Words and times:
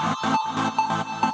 Thank 0.00 1.22
you. 1.22 1.27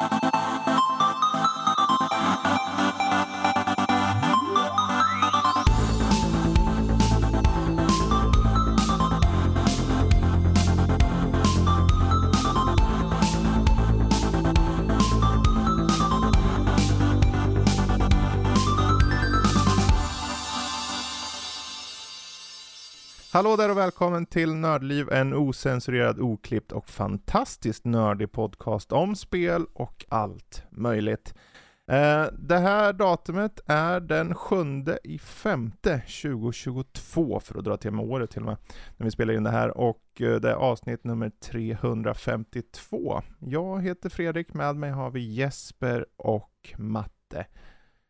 Hallå 23.35 23.57
där 23.57 23.71
och 23.71 23.77
välkommen 23.77 24.27
till 24.27 24.55
Nördliv, 24.55 25.13
en 25.13 25.35
osensurerad, 25.35 26.21
oklippt 26.21 26.73
och 26.73 26.89
fantastiskt 26.89 27.85
nördig 27.85 28.33
podcast 28.33 28.93
om 28.93 29.17
spel 29.17 29.67
och 29.73 30.05
allt 30.09 30.63
möjligt. 30.71 31.35
Eh, 31.91 32.27
det 32.39 32.59
här 32.59 32.93
datumet 32.93 33.61
är 33.67 34.01
den 34.01 34.35
7 34.35 34.57
i 35.05 35.19
femte 35.19 36.03
2022 36.23 37.41
för 37.41 37.59
att 37.59 37.65
dra 37.65 37.77
till 37.77 37.91
med 37.91 38.05
året 38.05 38.31
till 38.31 38.41
och 38.41 38.47
med, 38.47 38.57
när 38.97 39.05
vi 39.05 39.11
spelar 39.11 39.35
in 39.35 39.45
det 39.45 39.51
här 39.51 39.79
och 39.79 40.21
eh, 40.21 40.35
det 40.41 40.51
är 40.51 40.55
avsnitt 40.55 41.05
nummer 41.05 41.31
352. 41.31 43.23
Jag 43.39 43.83
heter 43.83 44.09
Fredrik, 44.09 44.55
med 44.55 44.77
mig 44.77 44.91
har 44.91 45.11
vi 45.11 45.35
Jesper 45.35 46.07
och 46.17 46.75
Matte. 46.77 47.47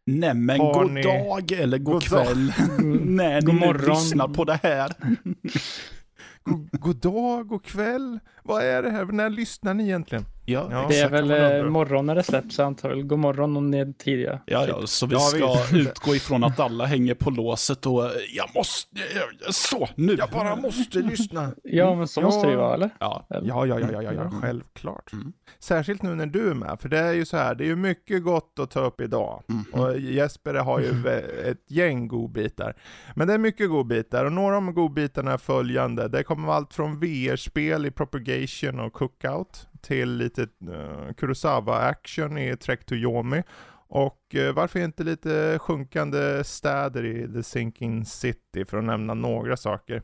Nämen, 0.07 0.61
Har 0.61 0.83
god 0.85 0.93
ni- 0.93 1.03
dag 1.03 1.53
eller 1.53 1.79
god, 1.79 1.93
God 1.95 2.03
kväll. 2.05 2.53
när 3.05 3.41
God 3.43 3.55
ni 3.55 3.61
morgon. 3.61 3.95
lyssnar 3.95 4.29
på 4.29 4.45
det 4.45 4.59
här. 4.63 4.93
God, 6.45 6.69
god 6.73 6.97
dag, 6.97 7.47
god 7.49 7.65
kväll. 7.65 8.19
Vad 8.47 8.63
är 8.65 8.83
det 8.83 8.91
här? 8.91 9.05
När 9.05 9.31
lyssnar 9.31 9.75
ni 9.75 9.85
egentligen? 9.85 10.25
Ja, 10.47 10.69
Ja. 10.71 10.87
Det 10.89 11.01
är 11.01 11.09
väl 11.11 11.31
eh, 11.31 11.71
morgon 11.71 12.07
när 12.07 12.15
det 12.15 12.23
släpps 12.23 12.61
antagligen. 12.61 13.09
God 13.09 13.19
morgon 13.19 13.57
om 13.57 13.71
ni 13.71 13.79
är 13.79 13.93
tidiga. 13.93 14.41
ja, 14.47 14.67
ja, 14.69 14.87
så 14.87 15.07
vi 15.07 15.15
Ja, 15.15 15.21
ska 15.21 15.55
visst. 15.73 15.89
utgå 15.91 16.15
ifrån 16.15 16.45
att 16.45 16.61
alla 16.61 16.85
hänger 16.87 17.15
på 17.15 17.31
låset 17.31 17.87
och 17.87 18.05
eh, 18.05 18.11
jag 18.37 18.47
måste, 18.55 18.97
eh, 19.01 19.51
så, 19.51 19.89
nu. 19.97 20.15
Jag 20.19 20.31
bara 20.31 20.57
måste 20.57 20.99
lyssna. 20.99 21.53
Ja, 21.63 21.95
men 21.95 22.09
så 22.09 22.21
Ja. 22.21 22.25
måste 22.25 22.47
det 22.47 22.51
ju 22.51 22.57
vara, 22.59 22.75
eller? 22.75 22.91
Ja? 23.01 23.27
Ja, 23.29 23.41
ja, 23.45 23.67
ja, 23.67 23.81
ja, 23.81 23.89
ja, 23.93 24.03
ja 24.03 24.21
Mm. 24.21 24.41
självklart. 24.41 25.13
Mm. 25.13 25.33
Särskilt 25.59 26.03
nu 26.03 26.15
när 26.15 26.27
du 26.27 26.51
är 26.51 26.55
med, 26.55 26.79
för 26.81 26.89
det 26.89 26.99
är 26.99 27.13
ju 27.13 27.25
så 27.25 27.37
här, 27.37 27.55
det 27.55 27.65
är 27.65 27.69
ju 27.69 27.77
mycket 27.77 28.23
gott 28.25 28.59
att 28.61 28.71
ta 28.71 28.81
upp 28.81 29.01
idag. 29.01 29.43
Mhm. 29.47 29.65
Och 29.73 29.99
Jesper 29.99 30.55
har 30.55 30.81
ju 30.81 30.91
vä- 30.93 31.51
ett 31.51 31.71
gäng 31.71 32.09
godbitar. 32.09 32.75
Men 33.15 33.29
det 33.29 33.35
är 33.35 33.39
mycket 33.39 33.69
godbitar, 33.71 34.25
och 34.25 34.33
några 34.33 34.57
av 34.57 34.63
de 34.63 34.75
godbitarna 34.75 35.33
är 35.33 35.39
följande. 35.39 36.09
Det 36.09 36.23
kommer 36.23 36.53
allt 36.53 36.75
från 36.75 37.01
VR-spel 37.01 37.87
i 37.87 37.91
Investigation 38.35 38.81
och 38.81 38.93
Cookout, 38.93 39.69
till 39.81 40.17
lite 40.17 40.43
uh, 40.43 41.13
Kurosawa-action 41.17 42.39
i 42.39 42.57
Trek 42.57 42.87
to 42.87 42.95
Yomi. 42.95 43.43
Och 43.89 44.35
uh, 44.35 44.53
varför 44.53 44.81
inte 44.81 45.05
lite 45.05 45.59
sjunkande 45.59 46.45
städer 46.45 47.05
i 47.05 47.33
The 47.33 47.43
Sinking 47.43 48.05
City, 48.05 48.65
för 48.65 48.79
att 48.79 48.85
nämna 48.85 49.15
några 49.15 49.57
saker. 49.57 50.03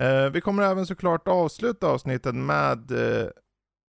Uh, 0.00 0.30
vi 0.32 0.40
kommer 0.40 0.62
även 0.62 0.86
såklart 0.86 1.28
avsluta 1.28 1.86
avsnittet 1.86 2.34
med 2.34 2.90
uh, 2.90 3.28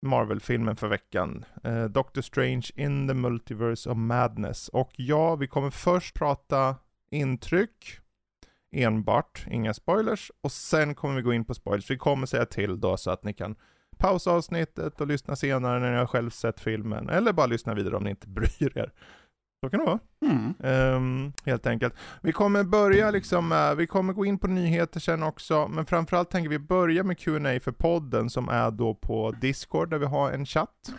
Marvel-filmen 0.05 0.75
för 0.75 0.87
veckan. 0.87 1.45
Uh, 1.67 1.85
Doctor 1.85 2.21
Strange 2.21 2.65
in 2.75 3.07
the 3.07 3.13
Multiverse 3.13 3.89
of 3.89 3.97
Madness. 3.97 4.69
Och 4.69 4.91
ja, 4.95 5.35
vi 5.35 5.47
kommer 5.47 5.69
först 5.69 6.15
prata 6.15 6.75
intryck 7.11 7.99
enbart, 8.73 9.45
inga 9.51 9.73
spoilers. 9.73 10.31
Och 10.41 10.51
sen 10.51 10.95
kommer 10.95 11.15
vi 11.15 11.21
gå 11.21 11.33
in 11.33 11.45
på 11.45 11.53
spoilers. 11.53 11.91
Vi 11.91 11.97
kommer 11.97 12.25
säga 12.27 12.45
till 12.45 12.79
då 12.79 12.97
så 12.97 13.11
att 13.11 13.23
ni 13.23 13.33
kan 13.33 13.55
pausa 13.97 14.31
avsnittet 14.31 15.01
och 15.01 15.07
lyssna 15.07 15.35
senare 15.35 15.79
när 15.79 15.91
ni 15.91 15.97
har 15.97 16.05
själv 16.05 16.29
sett 16.29 16.59
filmen. 16.59 17.09
Eller 17.09 17.33
bara 17.33 17.45
lyssna 17.47 17.73
vidare 17.73 17.95
om 17.95 18.03
ni 18.03 18.09
inte 18.09 18.27
bryr 18.29 18.77
er. 18.77 18.91
Så 19.65 19.69
kan 19.69 19.79
det 19.79 19.85
vara. 19.85 19.99
mm. 20.25 20.53
Ehm, 20.63 21.33
helt 21.45 21.67
enkelt. 21.67 21.93
Vi 22.21 22.31
kommer 22.31 22.63
börja 22.63 23.11
liksom, 23.11 23.47
med- 23.47 23.77
vi 23.77 23.87
kommer 23.87 24.13
gå 24.13 24.25
in 24.25 24.37
på 24.39 24.47
nyheter 24.47 24.99
sen 24.99 25.23
också, 25.23 25.67
men 25.67 25.85
framförallt 25.85 26.29
tänker 26.31 26.49
vi 26.49 26.59
börja 26.59 27.03
med 27.03 27.17
Q&A 27.19 27.59
för 27.59 27.71
podden 27.71 28.29
som 28.29 28.49
är 28.49 28.71
då 28.71 28.95
på 28.95 29.31
Discord 29.31 29.89
där 29.89 29.97
vi 29.97 30.05
har 30.05 30.31
en 30.31 30.45
chatt. 30.45 30.93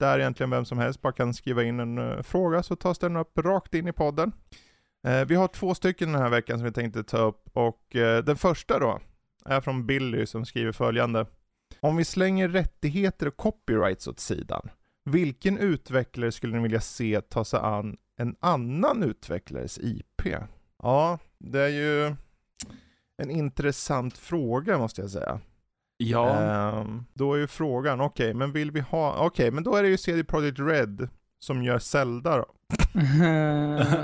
Där 0.00 0.18
egentligen 0.18 0.50
vem 0.50 0.64
som 0.64 0.78
helst 0.78 1.02
bara 1.02 1.12
kan 1.12 1.34
skriva 1.34 1.62
in 1.62 1.80
en 1.80 1.98
eh, 1.98 2.22
fråga 2.22 2.62
så 2.62 2.76
tas 2.76 2.98
den 2.98 3.16
upp 3.16 3.38
rakt 3.38 3.74
in 3.74 3.88
i 3.88 3.92
podden. 3.92 4.32
Eh, 5.06 5.24
vi 5.24 5.34
har 5.34 5.48
två 5.48 5.74
stycken 5.74 6.12
den 6.12 6.22
här 6.22 6.30
veckan 6.30 6.58
som 6.58 6.64
vi 6.64 6.72
tänkte 6.72 7.04
ta 7.04 7.18
upp 7.18 7.50
och 7.52 7.96
eh, 7.96 8.24
den 8.24 8.36
första 8.36 8.78
då 8.78 9.00
är 9.44 9.60
från 9.60 9.86
Billy 9.86 10.26
som 10.26 10.46
skriver 10.46 10.72
följande. 10.72 11.26
Om 11.80 11.96
vi 11.96 12.04
slänger 12.04 12.48
rättigheter 12.48 13.28
och 13.28 13.36
copyrights 13.36 14.08
åt 14.08 14.20
sidan, 14.20 14.70
vilken 15.04 15.58
utvecklare 15.58 16.32
skulle 16.32 16.56
ni 16.56 16.62
vilja 16.62 16.80
se 16.80 17.20
ta 17.20 17.44
sig 17.44 17.60
an 17.60 17.96
en 18.16 18.36
annan 18.40 19.02
utvecklares 19.02 19.78
IP? 19.78 20.26
Ja, 20.82 21.18
det 21.38 21.60
är 21.60 21.68
ju 21.68 22.14
en 23.22 23.30
intressant 23.30 24.18
fråga 24.18 24.78
måste 24.78 25.00
jag 25.00 25.10
säga. 25.10 25.40
ja. 25.96 26.28
Ehm, 26.28 27.04
då 27.14 27.34
är 27.34 27.38
ju 27.38 27.46
frågan, 27.46 28.00
okej, 28.00 28.34
men 28.34 28.52
vill 28.52 28.70
vi 28.70 28.80
ha, 28.80 29.26
okej, 29.26 29.50
men 29.50 29.64
då 29.64 29.74
är 29.74 29.82
det 29.82 29.88
ju 29.88 29.96
CD 29.98 30.24
Projekt 30.24 30.58
Red 30.58 31.08
som 31.38 31.62
gör 31.62 31.78
Zelda 31.78 32.36
då. 32.36 32.46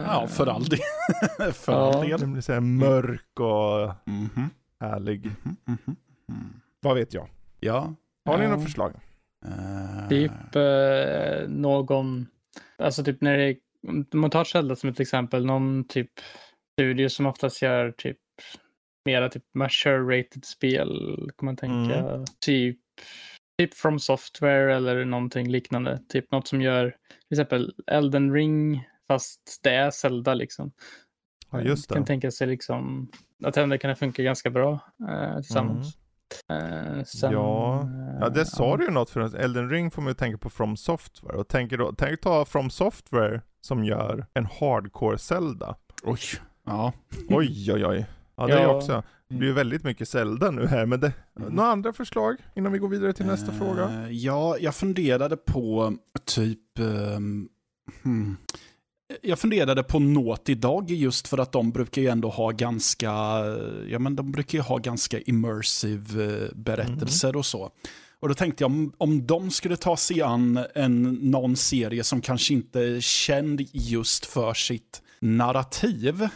Ja, 0.06 0.26
för 0.30 0.46
all 0.46 0.64
del. 0.64 0.78
för 1.52 1.72
Ja. 1.72 1.92
all 1.94 2.08
del. 2.08 2.20
Den 2.20 2.32
blir 2.32 2.42
såhär 2.42 2.60
mörk 2.60 3.40
och 3.40 3.94
Mhm, 4.06 4.50
härlig. 4.80 5.26
mhm, 5.26 5.56
mhm, 5.64 5.96
mhm. 6.28 6.60
Vad 6.80 6.94
vet 6.96 7.14
jag? 7.14 7.28
Ja. 7.60 7.94
Har 8.24 8.38
ni 8.38 8.44
Ja. 8.44 8.50
några 8.50 8.62
förslag? 8.62 8.92
eh, 9.46 10.08
Typ 10.08 10.56
eh, 10.56 11.48
någon, 11.48 12.26
alltså 12.78 13.04
typ 13.04 13.20
när 13.20 13.36
det, 13.38 13.56
om 13.88 14.06
man 14.20 14.30
tar 14.30 14.44
Zelda 14.44 14.76
som 14.76 14.90
ett 14.90 15.00
exempel, 15.00 15.46
någon 15.46 15.84
typ 15.88 16.10
studio 16.72 17.08
som 17.08 17.26
oftast 17.26 17.62
gör 17.62 17.90
typ 17.96 18.18
mera 19.04 19.28
typ 19.28 19.44
mature 19.54 19.98
rated 20.18 20.44
spel, 20.44 20.88
kan 21.38 21.46
man 21.46 21.56
tänka. 21.56 21.94
Mm. 21.98 22.24
Typ, 22.40 22.78
typ 23.58 23.74
from 23.74 23.98
software 23.98 24.76
eller 24.76 25.04
någonting 25.04 25.48
liknande. 25.48 26.00
Typ 26.08 26.30
något 26.32 26.48
som 26.48 26.60
gör 26.62 26.84
till 27.28 27.34
exempel 27.40 27.74
Elden 27.86 28.32
ring 28.32 28.84
fast 29.08 29.60
det 29.62 29.70
är 29.70 29.90
Zelda 29.90 30.34
liksom. 30.34 30.72
Ja, 31.50 31.60
just 31.60 31.88
Kan 31.92 32.00
det. 32.00 32.06
tänka 32.06 32.30
sig 32.30 32.46
liksom 32.46 33.10
att 33.44 33.54
det 33.54 33.78
kan 33.78 33.96
funka 33.96 34.22
ganska 34.22 34.50
bra 34.50 34.72
eh, 35.08 35.34
tillsammans. 35.40 35.86
Eh, 36.50 37.04
sen, 37.04 37.30
Mm. 37.32 37.40
Ja. 37.42 37.88
Ja, 38.20 38.28
det 38.28 38.46
sa 38.46 38.70
ja. 38.70 38.76
du 38.76 38.84
ju 38.84 38.90
något 38.90 39.10
för. 39.10 39.36
Elden 39.36 39.70
Ring 39.70 39.90
får 39.90 40.02
man 40.02 40.10
ju 40.10 40.14
tänka 40.14 40.38
på 40.38 40.50
From 40.50 40.76
Software. 40.76 41.36
Och 41.36 41.48
tänker 41.48 41.78
då, 41.78 41.92
tänk 41.98 42.20
ta 42.20 42.44
From 42.44 42.70
Software 42.70 43.40
som 43.60 43.84
gör 43.84 44.26
en 44.34 44.46
hardcore 44.46 45.18
Zelda. 45.18 45.76
Oj. 46.02 46.18
Ja. 46.66 46.92
Oj, 47.28 47.72
oj, 47.72 47.86
oj. 47.86 48.06
Ja, 48.36 48.46
det 48.46 48.52
är 48.52 48.62
Ja. 48.62 48.76
också. 48.76 49.02
Det 49.28 49.34
blir 49.34 49.48
ju 49.48 49.54
väldigt 49.54 49.84
mycket 49.84 50.08
Zelda 50.08 50.50
nu 50.50 50.66
här, 50.66 50.86
men 50.86 51.00
det, 51.00 51.12
Mm. 51.40 51.52
några 51.54 51.68
andra 51.70 51.92
förslag 51.92 52.36
innan 52.56 52.72
vi 52.72 52.78
går 52.78 52.88
vidare 52.88 53.12
till 53.12 53.26
nästa 53.26 53.52
Eh, 53.52 53.58
fråga? 53.58 54.10
Ja, 54.10 54.56
jag 54.60 54.74
funderade 54.74 55.36
på 55.36 55.96
typ... 56.24 56.78
ehm, 56.78 57.48
hmm. 58.02 58.36
Jag 59.22 59.38
funderade 59.38 59.82
på 59.82 59.98
Naughty 59.98 60.54
Dog 60.54 60.90
just 60.90 61.28
för 61.28 61.38
att 61.38 61.52
de 61.52 61.70
brukar 61.70 62.02
ju 62.02 62.08
ändå 62.08 62.28
ha 62.28 62.50
ganska, 62.50 63.12
ja 63.88 63.98
men 63.98 64.16
de 64.16 64.32
brukar 64.32 64.58
ju 64.58 64.62
ha 64.62 64.78
ganska 64.78 65.20
immersive 65.20 66.44
eh, 66.44 66.48
berättelser 66.54 67.36
och 67.36 67.46
så. 67.46 67.70
Och 68.20 68.28
då 68.28 68.34
tänkte 68.34 68.64
jag 68.64 68.70
om, 68.70 68.92
om 68.98 69.26
de 69.26 69.50
skulle 69.50 69.76
ta 69.76 69.96
sig 69.96 70.22
an 70.22 70.64
en, 70.74 71.02
någon 71.12 71.56
serie 71.56 72.04
som 72.04 72.20
kanske 72.20 72.54
inte 72.54 72.80
är 72.80 73.00
känd 73.00 73.60
just 73.72 74.26
för 74.26 74.54
sitt 74.54 75.02
narrativ. 75.20 76.28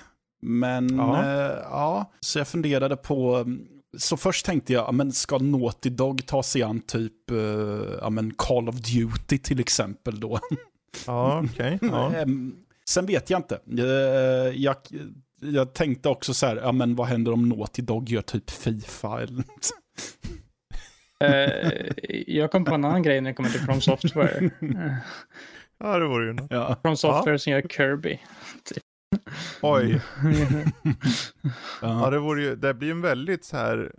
Men 0.43 0.97
Ja. 0.97 1.26
ja, 1.26 1.62
ja 1.62 2.12
så 2.21 2.38
jag 2.38 2.49
funderade 2.49 2.97
på, 2.97 3.44
så 3.99 4.16
först 4.16 4.47
tänkte 4.47 4.72
jag, 4.72 4.84
ja, 4.88 4.93
men 4.93 5.12
ska 5.12 5.38
Naughty 5.38 5.91
Dog 5.91 6.26
ta 6.26 6.43
sig 6.43 6.62
an 6.62 6.81
typ 6.81 7.31
eh, 7.31 7.37
ja, 8.00 8.10
men 8.10 8.34
Call 8.34 8.69
of 8.69 8.75
Duty 8.75 9.38
till 9.38 9.60
exempel 9.60 10.20
då? 10.20 10.38
Ja, 11.06 11.44
okej. 11.52 11.79
Ja. 11.82 12.14
Ehm, 12.14 12.55
Sen 12.88 13.06
vet 13.06 13.31
jag 13.31 13.38
inte. 13.38 13.61
Eh, 13.79 14.56
Jag, 14.62 14.76
jag 15.40 15.73
tänkte 15.75 16.08
också 16.08 16.35
så 16.35 16.46
här, 16.46 16.56
ja 16.56 16.73
men 16.73 16.94
vad 16.96 17.06
händer 17.06 17.32
om 17.32 17.49
Naughty 17.49 17.82
Dog 17.82 18.08
gör 18.08 18.23
typ 18.23 18.50
Fifa 18.50 19.23
eller 19.23 19.37
något? 19.37 19.70
Eh, 21.25 21.88
jag 22.26 22.50
kom 22.52 22.64
på 22.64 22.75
en 22.75 22.85
annan 22.85 23.02
grej 23.02 23.20
när 23.20 23.31
det 23.31 23.35
kommer 23.35 23.50
till 23.50 23.61
From 23.61 23.81
Software. 23.81 24.50
Eh, 24.61 24.93
ja, 25.81 25.99
det 25.99 26.06
vore 26.06 26.26
ju 26.26 26.32
något. 26.32 26.46
Ja. 26.50 26.76
From 26.82 26.96
Software 26.96 27.38
som 27.38 27.52
gör 27.52 27.62
Kirby. 27.62 28.19
Oj. 29.62 30.00
Ja, 30.22 31.50
Ja. 32.02 32.10
det 32.10 32.19
vore 32.19 32.43
ju, 32.43 32.56
det 32.56 32.75
blir 32.75 32.90
en 32.90 33.00
väldigt 33.00 33.44
så 33.44 33.56
här 33.56 33.93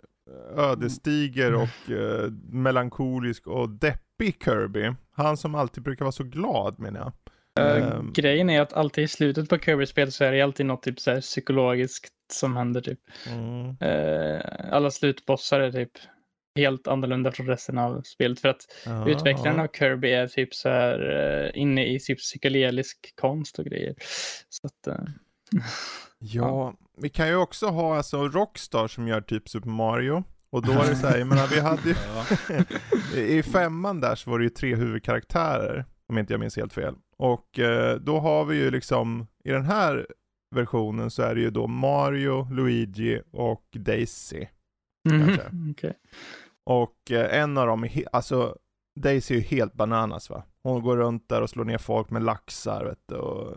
eh, 0.56 0.64
ödesdiger 0.64 1.54
och 1.54 1.90
eh, 1.90 2.30
melankolisk 2.50 3.46
och 3.46 3.68
deppig 3.70 4.42
Kirby. 4.44 4.92
Han 5.12 5.36
som 5.36 5.54
alltid 5.54 5.82
brukar 5.82 6.04
vara 6.04 6.12
så 6.12 6.24
glad 6.24 6.78
menar 6.78 7.00
jag. 7.00 7.12
Eh, 7.12 7.16
Ehm. 7.86 8.12
Grejen 8.12 8.50
är 8.50 8.60
att 8.60 8.72
alltid 8.72 9.04
i 9.04 9.08
slutet 9.08 9.48
på 9.48 9.58
Kirby-spel 9.58 10.12
så 10.12 10.24
är 10.24 10.32
det 10.32 10.42
alltid 10.42 10.66
något 10.66 10.82
typ 10.82 11.00
så 11.00 11.10
här 11.10 11.20
psykologiskt 11.20 12.12
som 12.32 12.56
händer 12.56 12.80
typ. 12.80 12.98
Mm. 13.26 13.76
Eh, 13.80 14.40
alla 14.72 14.90
slutbossar 14.90 15.60
är 15.60 15.72
typ 15.72 15.90
helt 16.54 16.86
annorlunda 16.86 17.32
från 17.32 17.46
resten 17.46 17.78
av 17.78 18.02
spelet. 18.02 18.40
För 18.40 18.48
att 18.48 18.66
Ja, 18.86 19.08
utvecklaren 19.08 19.56
ja. 19.56 19.62
av 19.62 19.68
Kirby 19.68 20.12
är 20.12 20.26
typ 20.26 20.54
så 20.54 20.68
här 20.68 21.10
eh, 21.54 21.60
inne 21.60 21.86
i 21.86 22.00
typ 22.00 22.18
psykedelisk 22.18 23.12
konst 23.20 23.58
och 23.58 23.64
grejer. 23.64 23.94
Så 24.48 24.66
att, 24.66 24.86
eh, 24.86 25.04
Ja, 26.18 26.74
vi 26.96 27.08
kan 27.08 27.28
ju 27.28 27.36
också 27.36 27.66
ha 27.66 27.96
alltså 27.96 28.28
Rockstar 28.28 28.88
som 28.88 29.08
gör 29.08 29.20
typ 29.20 29.48
Super 29.48 29.68
Mario. 29.70 30.24
Och 30.50 30.66
då 30.66 30.72
är 30.72 30.88
det 30.88 30.96
så 30.96 31.06
här, 31.06 31.18
jag 31.18 31.26
menar 31.26 31.46
vi 31.46 31.60
hade 31.60 31.88
ju, 31.88 31.94
i 33.38 33.42
femman 33.42 34.00
där 34.00 34.14
så 34.14 34.30
var 34.30 34.38
det 34.38 34.44
ju 34.44 34.50
tre 34.50 34.74
huvudkaraktärer, 34.74 35.84
om 36.08 36.18
inte 36.18 36.32
jag 36.32 36.40
minns 36.40 36.56
helt 36.56 36.72
fel. 36.72 36.94
Och 37.16 37.58
eh, 37.58 37.96
då 37.96 38.18
har 38.18 38.44
vi 38.44 38.56
ju 38.56 38.70
liksom, 38.70 39.26
i 39.44 39.50
den 39.50 39.64
här 39.64 40.06
versionen 40.54 41.10
så 41.10 41.22
är 41.22 41.34
det 41.34 41.40
ju 41.40 41.50
då 41.50 41.66
Mario, 41.66 42.48
Luigi 42.50 43.20
och 43.32 43.64
Daisy. 43.72 44.46
Kanske. 45.08 45.42
okej. 45.70 45.98
Och 46.66 47.10
eh, 47.10 47.40
en 47.42 47.58
av 47.58 47.66
dem 47.66 47.88
alltså 48.12 48.56
Daisy 49.00 49.34
är 49.34 49.38
ju 49.38 49.44
helt 49.44 49.74
bananas 49.74 50.30
va. 50.30 50.42
Hon 50.62 50.82
går 50.82 50.96
runt 50.96 51.28
där 51.28 51.42
och 51.42 51.50
slår 51.50 51.64
ner 51.64 51.78
folk 51.78 52.10
med 52.10 52.22
laxar 52.22 52.84
vet 52.84 52.98
du, 53.08 53.14
och 53.14 53.56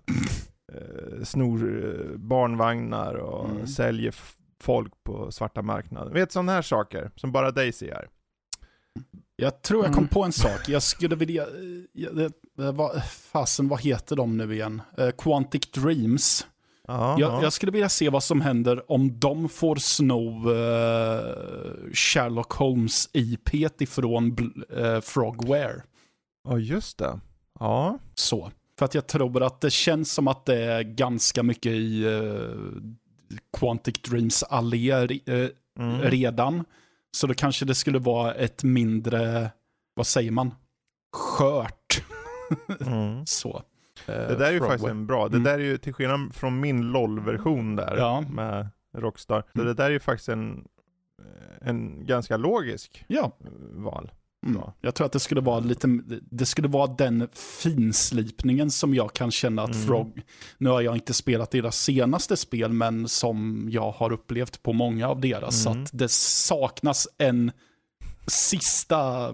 eh, 0.74 1.24
snor 1.24 1.86
eh, 1.86 2.18
barnvagnar 2.18 3.14
och 3.16 3.50
Mm. 3.50 3.68
säljer 3.68 4.16
folk 4.62 4.94
på 5.04 5.32
svarta 5.32 5.62
marknaden. 5.62 6.14
Vet 6.14 6.32
sådana 6.32 6.52
här 6.52 6.62
saker 6.62 7.12
som 7.16 7.32
bara 7.32 7.52
Daisy 7.52 7.88
är. 7.90 8.08
Jag 9.36 9.62
tror 9.62 9.84
jag 9.84 9.94
kom 9.94 10.04
Mm. 10.04 10.10
på 10.10 10.24
en 10.24 10.32
sak. 10.32 10.70
Jag 10.70 10.84
skulle 10.84 11.16
vilja... 11.16 11.44
eh, 11.44 11.50
ja, 11.94 12.12
det, 12.12 12.32
det 12.58 12.72
var, 12.72 13.00
fasen, 13.32 13.68
vad 13.68 13.82
heter 13.82 14.16
de 14.16 14.38
nu 14.38 14.54
igen? 14.54 14.82
Eh, 14.98 15.10
Quantic 15.12 15.72
Dreams. 15.72 16.48
Ja, 16.88 17.16
Jag, 17.20 17.32
ja. 17.32 17.44
jag 17.44 17.54
skulle 17.54 17.72
vilja 17.72 17.90
se 17.90 18.10
vad 18.10 18.24
som 18.24 18.42
händer 18.42 18.92
om 18.92 19.20
de 19.20 19.50
får 19.50 19.76
sno 19.76 20.52
eh, 20.52 21.94
Sherlock 21.94 22.52
Holmes 22.54 23.10
IP 23.14 23.54
ifrån 23.82 24.36
eh, 24.78 25.02
Frogware. 25.02 25.82
ja 26.50 26.58
just 26.58 26.98
det. 26.98 27.20
Ja. 27.60 27.98
Så. 28.16 28.52
För 28.80 28.86
att 28.86 28.96
jag 28.96 29.08
tror 29.08 29.44
att 29.44 29.62
det 29.62 29.72
känns 29.72 30.14
som 30.14 30.28
att 30.28 30.46
det 30.46 30.58
är 30.64 30.82
ganska 30.84 31.44
mycket 31.44 31.72
i 31.72 32.04
eh, 32.06 32.56
Quantic 33.58 33.96
Dreams 34.02 34.44
alléer 34.44 35.20
eh, 35.30 35.50
Mm. 35.80 36.02
redan. 36.02 36.66
Så 37.12 37.28
då 37.28 37.34
kanske 37.34 37.66
det 37.66 37.76
skulle 37.76 38.00
vara 38.00 38.34
ett 38.34 38.64
mindre, 38.64 39.52
vad 39.96 40.08
säger 40.08 40.32
man, 40.32 40.54
skört. 41.16 42.04
Mm. 42.86 43.26
Så. 43.26 43.64
Det 44.06 44.36
där 44.36 44.46
är 44.46 44.52
ju 44.52 44.60
faktiskt 44.60 44.86
en 44.90 45.06
bra, 45.08 45.28
det 45.30 45.36
Mm. 45.38 45.44
där 45.44 45.54
är 45.54 45.64
ju 45.64 45.78
till 45.78 45.94
skillnad 45.94 46.36
från 46.36 46.60
min 46.60 46.82
LOL-version 46.92 47.76
där 47.76 47.98
Ja. 47.98 48.22
med 48.22 48.68
Rockstar. 48.98 49.44
Så 49.54 49.60
Mm. 49.62 49.68
det 49.68 49.74
där 49.74 49.86
är 49.86 49.90
ju 49.90 50.00
faktiskt 50.00 50.30
en, 50.30 50.68
en 51.62 52.06
ganska 52.06 52.38
logisk 52.38 53.06
Ja, 53.08 53.38
eh, 53.46 53.50
val. 53.84 54.12
mm. 54.46 54.62
Jag 54.82 54.96
tror 54.96 55.06
att 55.06 55.12
det 55.14 55.20
skulle 55.20 55.42
vara 55.42 55.60
lite, 55.60 55.88
det 56.32 56.46
skulle 56.46 56.68
vara 56.68 56.88
den 56.88 57.28
finslipningen 57.62 58.72
som 58.72 58.94
jag 58.96 59.14
kan 59.14 59.32
känna 59.32 59.62
att 59.64 59.76
Mm. 59.76 59.88
Frog, 59.88 60.22
nu 60.58 60.70
har 60.70 60.82
jag 60.82 60.96
inte 60.96 61.14
spelat 61.14 61.52
deras 61.52 61.78
senaste 61.78 62.38
spel, 62.38 62.72
men 62.74 63.08
som 63.08 63.68
jag 63.72 63.92
har 63.92 64.12
upplevt 64.12 64.64
på 64.64 64.74
många 64.74 65.08
av 65.10 65.22
deras, 65.22 65.66
Mm. 65.66 65.76
så 65.76 65.82
att 65.84 66.00
det 66.00 66.12
saknas 66.12 67.08
en 67.18 67.52
sista 68.28 69.34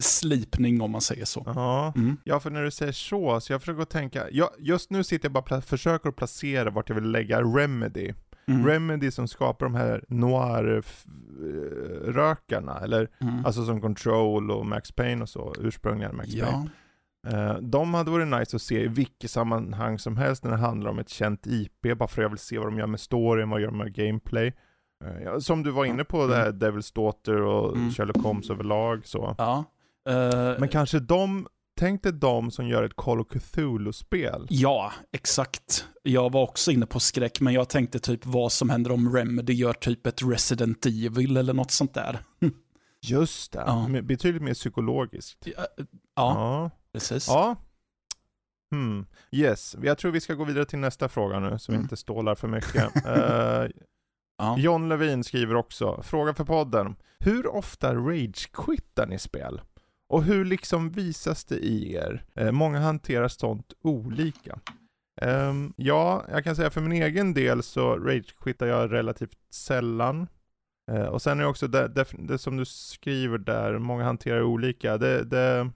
slipning 0.00 0.80
om 0.80 0.90
man 0.90 1.00
säger 1.00 1.24
så. 1.24 1.42
Ja. 1.46 1.92
Mm. 1.96 2.16
ja, 2.24 2.40
för 2.40 2.50
när 2.50 2.62
du 2.64 2.70
säger 2.70 2.92
så, 2.92 3.40
så 3.40 3.52
jag 3.52 3.60
försöker 3.62 3.84
tänka, 3.84 4.24
ja, 4.30 4.50
just 4.58 4.90
nu 4.90 5.04
sitter 5.04 5.26
jag 5.28 5.32
bara 5.32 5.44
pla- 5.44 5.60
försöker 5.60 6.08
att 6.08 6.16
placera 6.16 6.70
vart 6.70 6.88
jag 6.88 6.96
vill 6.96 7.10
lägga 7.10 7.42
Remedy. 7.42 8.12
Mm. 8.48 8.66
Remedy 8.66 9.10
som 9.10 9.28
skapar 9.28 9.66
de 9.66 9.74
här 9.74 10.04
noir-rökarna, 11.40 12.80
eller 12.80 13.08
Mm. 13.20 13.44
alltså 13.46 13.64
som 13.66 13.80
Control 13.80 14.50
och 14.50 14.66
Max 14.66 14.92
Payne 14.92 15.22
och 15.22 15.28
så, 15.28 15.54
ursprungliga 15.58 16.12
Max 16.12 16.28
Payne. 16.30 16.46
ja. 16.50 16.66
Eh, 17.28 17.54
de 17.60 17.94
hade 17.94 18.10
varit 18.10 18.28
nice 18.28 18.56
att 18.56 18.62
se 18.62 18.82
i 18.84 18.88
vilket 18.88 19.30
sammanhang 19.30 19.98
som 19.98 20.16
helst 20.16 20.44
när 20.44 20.50
det 20.50 20.56
handlar 20.56 20.90
om 20.90 20.98
ett 20.98 21.08
känt 21.08 21.46
IP, 21.46 21.94
bara 21.98 22.08
för 22.08 22.22
att 22.22 22.24
jag 22.24 22.28
vill 22.30 22.38
se 22.38 22.58
vad 22.58 22.66
de 22.66 22.78
gör 22.78 22.86
med 22.86 23.00
storyn, 23.00 23.50
vad 23.50 23.60
de 23.60 23.62
gör 23.64 23.70
med 23.70 23.94
gameplay. 23.94 24.52
Ja, 25.24 25.40
som 25.40 25.62
du 25.62 25.70
var 25.70 25.84
inne 25.84 26.04
på, 26.04 26.26
det 26.26 26.36
här 26.36 26.52
Devil's 26.52 26.94
Daughter 26.94 27.40
och 27.40 27.76
Mm. 27.76 27.90
Sherlock 27.90 28.16
Holmes 28.24 28.50
överlag 28.50 29.06
så. 29.06 29.34
ja. 29.38 29.64
Eh, 30.10 30.58
Men 30.58 30.68
kanske 30.68 30.98
de, 31.00 31.46
tänk 31.80 32.02
dig 32.02 32.12
de 32.12 32.50
som 32.50 32.68
gör 32.68 32.82
ett 32.82 32.96
Call 32.96 33.20
of 33.20 33.26
Cthulhu-spel. 33.28 34.46
Ja, 34.50 34.92
exakt. 35.12 35.86
Jag 36.02 36.32
var 36.32 36.42
också 36.42 36.70
inne 36.72 36.86
på 36.86 37.00
skräck, 37.00 37.40
men 37.40 37.52
jag 37.54 37.68
tänkte 37.68 37.98
typ 37.98 38.26
vad 38.26 38.52
som 38.52 38.70
händer 38.70 38.92
om 38.92 39.16
Remedy 39.16 39.52
gör 39.52 39.72
typ 39.72 40.06
ett 40.06 40.22
Resident 40.22 40.86
Evil 40.86 41.36
eller 41.36 41.52
något 41.54 41.70
sånt 41.70 41.94
där. 41.94 42.18
Just 43.06 43.52
det, 43.52 43.64
Ja. 43.66 43.88
Betydligt 44.02 44.42
mer 44.42 44.54
psykologiskt. 44.54 45.38
Ja, 45.46 45.52
ja 45.56 45.86
Ja. 46.14 46.70
precis. 46.92 47.28
ja. 47.28 47.56
Hmm. 48.74 49.06
Yes, 49.32 49.76
jag 49.82 49.98
tror 49.98 50.12
vi 50.12 50.20
ska 50.20 50.34
gå 50.34 50.44
vidare 50.44 50.64
till 50.64 50.78
nästa 50.78 51.08
fråga 51.08 51.38
nu, 51.40 51.58
så 51.58 51.72
vi 51.72 51.76
Mm. 51.76 51.84
inte 51.84 51.96
stålar 51.96 52.34
för 52.34 52.48
mycket. 52.48 53.06
Eh, 53.06 53.66
Ja. 54.42 54.58
John 54.58 54.88
Levin 54.88 55.24
skriver 55.24 55.54
också, 55.54 56.02
fråga 56.02 56.34
för 56.34 56.44
podden. 56.44 56.96
Hur 57.18 57.46
ofta 57.46 57.94
rage-quittar 57.94 59.06
ni 59.06 59.18
spel? 59.18 59.60
Och 60.10 60.22
hur 60.22 60.44
liksom 60.44 60.90
visas 60.90 61.44
det 61.44 61.58
i 61.58 61.94
er? 61.94 62.24
Eh, 62.34 62.52
många 62.52 62.80
hanterar 62.80 63.28
sånt 63.28 63.72
olika. 63.82 64.58
Eh, 65.20 65.54
ja, 65.76 66.24
jag 66.30 66.44
kan 66.44 66.56
säga 66.56 66.70
för 66.70 66.80
min 66.80 67.02
egen 67.02 67.34
del 67.34 67.62
så 67.62 67.96
rage-quittar 67.96 68.66
jag 68.66 68.92
relativt 68.92 69.38
sällan. 69.50 70.28
Eh, 70.92 71.06
och 71.06 71.22
sen 71.22 71.38
är 71.38 71.42
det 71.42 71.48
också 71.48 71.68
det, 71.68 71.88
det, 71.88 72.04
det 72.18 72.38
som 72.38 72.56
du 72.56 72.64
skriver 72.64 73.38
där, 73.38 73.78
många 73.78 74.04
hanterar 74.04 74.42
olika. 74.42 74.98
Det, 74.98 75.24
det, 75.24 75.70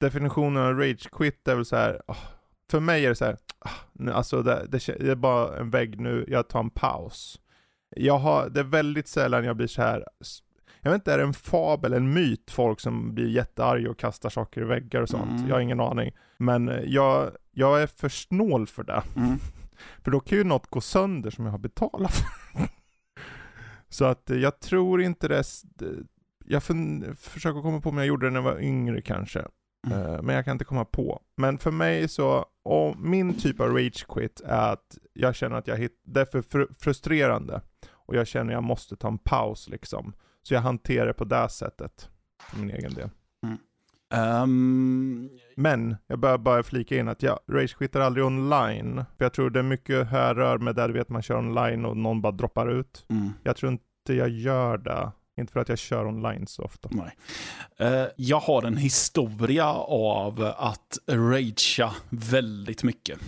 definitionen 0.00 0.62
av 0.62 0.74
rage-quit 0.74 1.50
är 1.50 1.54
väl 1.54 1.64
så 1.64 1.76
här. 1.76 2.00
oh, 2.06 2.24
för 2.70 2.80
mig 2.80 3.04
är 3.04 3.08
det 3.08 3.14
så 3.14 3.24
här, 3.24 3.36
oh, 3.64 3.78
nu, 3.92 4.12
alltså 4.12 4.42
det, 4.42 4.66
det, 4.68 4.86
det 4.86 5.10
är 5.10 5.14
bara 5.14 5.58
en 5.58 5.70
vägg 5.70 6.00
nu, 6.00 6.24
jag 6.28 6.48
tar 6.48 6.60
en 6.60 6.70
paus. 6.70 7.40
Jag 7.96 8.18
har, 8.18 8.48
det 8.48 8.60
är 8.60 8.64
väldigt 8.64 9.08
sällan 9.08 9.44
jag 9.44 9.56
blir 9.56 9.66
så 9.66 9.82
här 9.82 10.04
jag 10.86 10.92
vet 10.92 11.00
inte, 11.00 11.12
är 11.12 11.18
det 11.18 11.24
en 11.24 11.34
fabel, 11.34 11.92
en 11.92 12.12
myt, 12.14 12.50
folk 12.50 12.80
som 12.80 13.14
blir 13.14 13.28
jättearga 13.28 13.90
och 13.90 13.98
kastar 13.98 14.30
saker 14.30 14.60
i 14.60 14.64
väggar 14.64 15.02
och 15.02 15.08
sånt? 15.08 15.30
Mm. 15.30 15.48
Jag 15.48 15.54
har 15.54 15.60
ingen 15.60 15.80
aning. 15.80 16.12
Men 16.38 16.68
eh, 16.68 16.80
jag, 16.84 17.30
jag 17.52 17.82
är 17.82 17.86
för 17.86 18.08
snål 18.08 18.66
för 18.66 18.84
det. 18.84 19.02
Mm. 19.16 19.38
För 20.04 20.10
då 20.10 20.20
kan 20.20 20.38
ju 20.38 20.44
något 20.44 20.66
gå 20.66 20.80
sönder 20.80 21.30
som 21.30 21.44
jag 21.44 21.52
har 21.52 21.58
betalat 21.58 22.12
för. 22.12 22.26
Så 23.88 24.04
att 24.04 24.30
eh, 24.30 24.36
jag 24.36 24.60
tror 24.60 25.02
inte 25.02 25.28
det, 25.28 25.42
jag 26.44 26.62
försöker 27.18 27.62
komma 27.62 27.80
på 27.80 27.88
om 27.88 27.98
jag 27.98 28.06
gjorde 28.06 28.26
det 28.26 28.30
när 28.30 28.38
jag 28.40 28.44
var 28.54 28.60
yngre 28.60 29.00
kanske. 29.02 29.44
Mm. 29.86 29.98
Eh, 30.14 30.22
Men 30.22 30.34
jag 30.34 30.44
kan 30.44 30.52
inte 30.52 30.64
komma 30.64 30.84
på. 30.84 31.20
Men 31.36 31.58
för 31.58 31.70
mig 31.70 32.08
så, 32.08 32.46
och 32.64 32.96
min 32.98 33.34
typ 33.34 33.60
av 33.60 33.68
rage 33.76 34.06
quit 34.08 34.40
är 34.40 34.72
att 34.72 34.98
jag 35.12 35.34
känner 35.34 35.56
att 35.56 35.66
jag 35.66 35.76
hit, 35.76 36.00
det 36.04 36.20
är 36.20 36.24
för 36.24 36.42
fr- 36.42 36.74
frustrerande. 36.78 37.60
Och 37.90 38.16
jag 38.16 38.26
känner 38.26 38.52
att 38.52 38.56
jag 38.56 38.62
måste 38.64 38.96
ta 38.96 39.08
en 39.08 39.18
paus 39.18 39.68
liksom. 39.68 40.12
Så 40.46 40.54
jag 40.54 40.60
hanterar 40.60 41.06
det 41.06 41.12
på 41.12 41.24
det 41.24 41.48
sättet. 41.48 42.08
För 42.50 42.58
min 42.58 42.70
egen 42.70 42.94
del. 42.94 43.08
Ehm, 44.14 45.30
Men, 45.56 45.96
jag 46.06 46.18
bör 46.18 46.38
bara 46.38 46.62
flika 46.62 46.98
in 46.98 47.08
att 47.08 47.22
jag 47.22 47.38
rage-quittar 47.46 48.00
aldrig 48.00 48.24
online. 48.24 49.04
För 49.16 49.24
jag 49.24 49.32
tror 49.32 49.50
det 49.50 49.58
är 49.58 49.62
mycket 49.62 50.06
härrör 50.06 50.58
med 50.58 50.74
där 50.74 50.88
du 50.88 50.94
vet 50.94 51.08
man 51.08 51.22
kör 51.22 51.38
online 51.38 51.84
och 51.84 51.96
någon 51.96 52.20
bara 52.20 52.32
droppar 52.32 52.68
ut. 52.68 53.06
mm. 53.08 53.32
Jag 53.42 53.56
tror 53.56 53.72
inte 53.72 54.14
jag 54.14 54.28
gör 54.28 54.78
det. 54.78 55.12
Inte 55.40 55.52
för 55.52 55.60
att 55.60 55.68
jag 55.68 55.78
kör 55.78 56.06
online 56.06 56.46
så 56.46 56.62
ofta. 56.62 56.88
Nej. 56.92 57.16
Eh, 57.78 58.06
jag 58.16 58.40
har 58.40 58.62
en 58.62 58.76
historia 58.76 59.72
av 59.88 60.54
att 60.56 60.98
ragea 61.10 61.92
väldigt 62.08 62.82
mycket. 62.82 63.18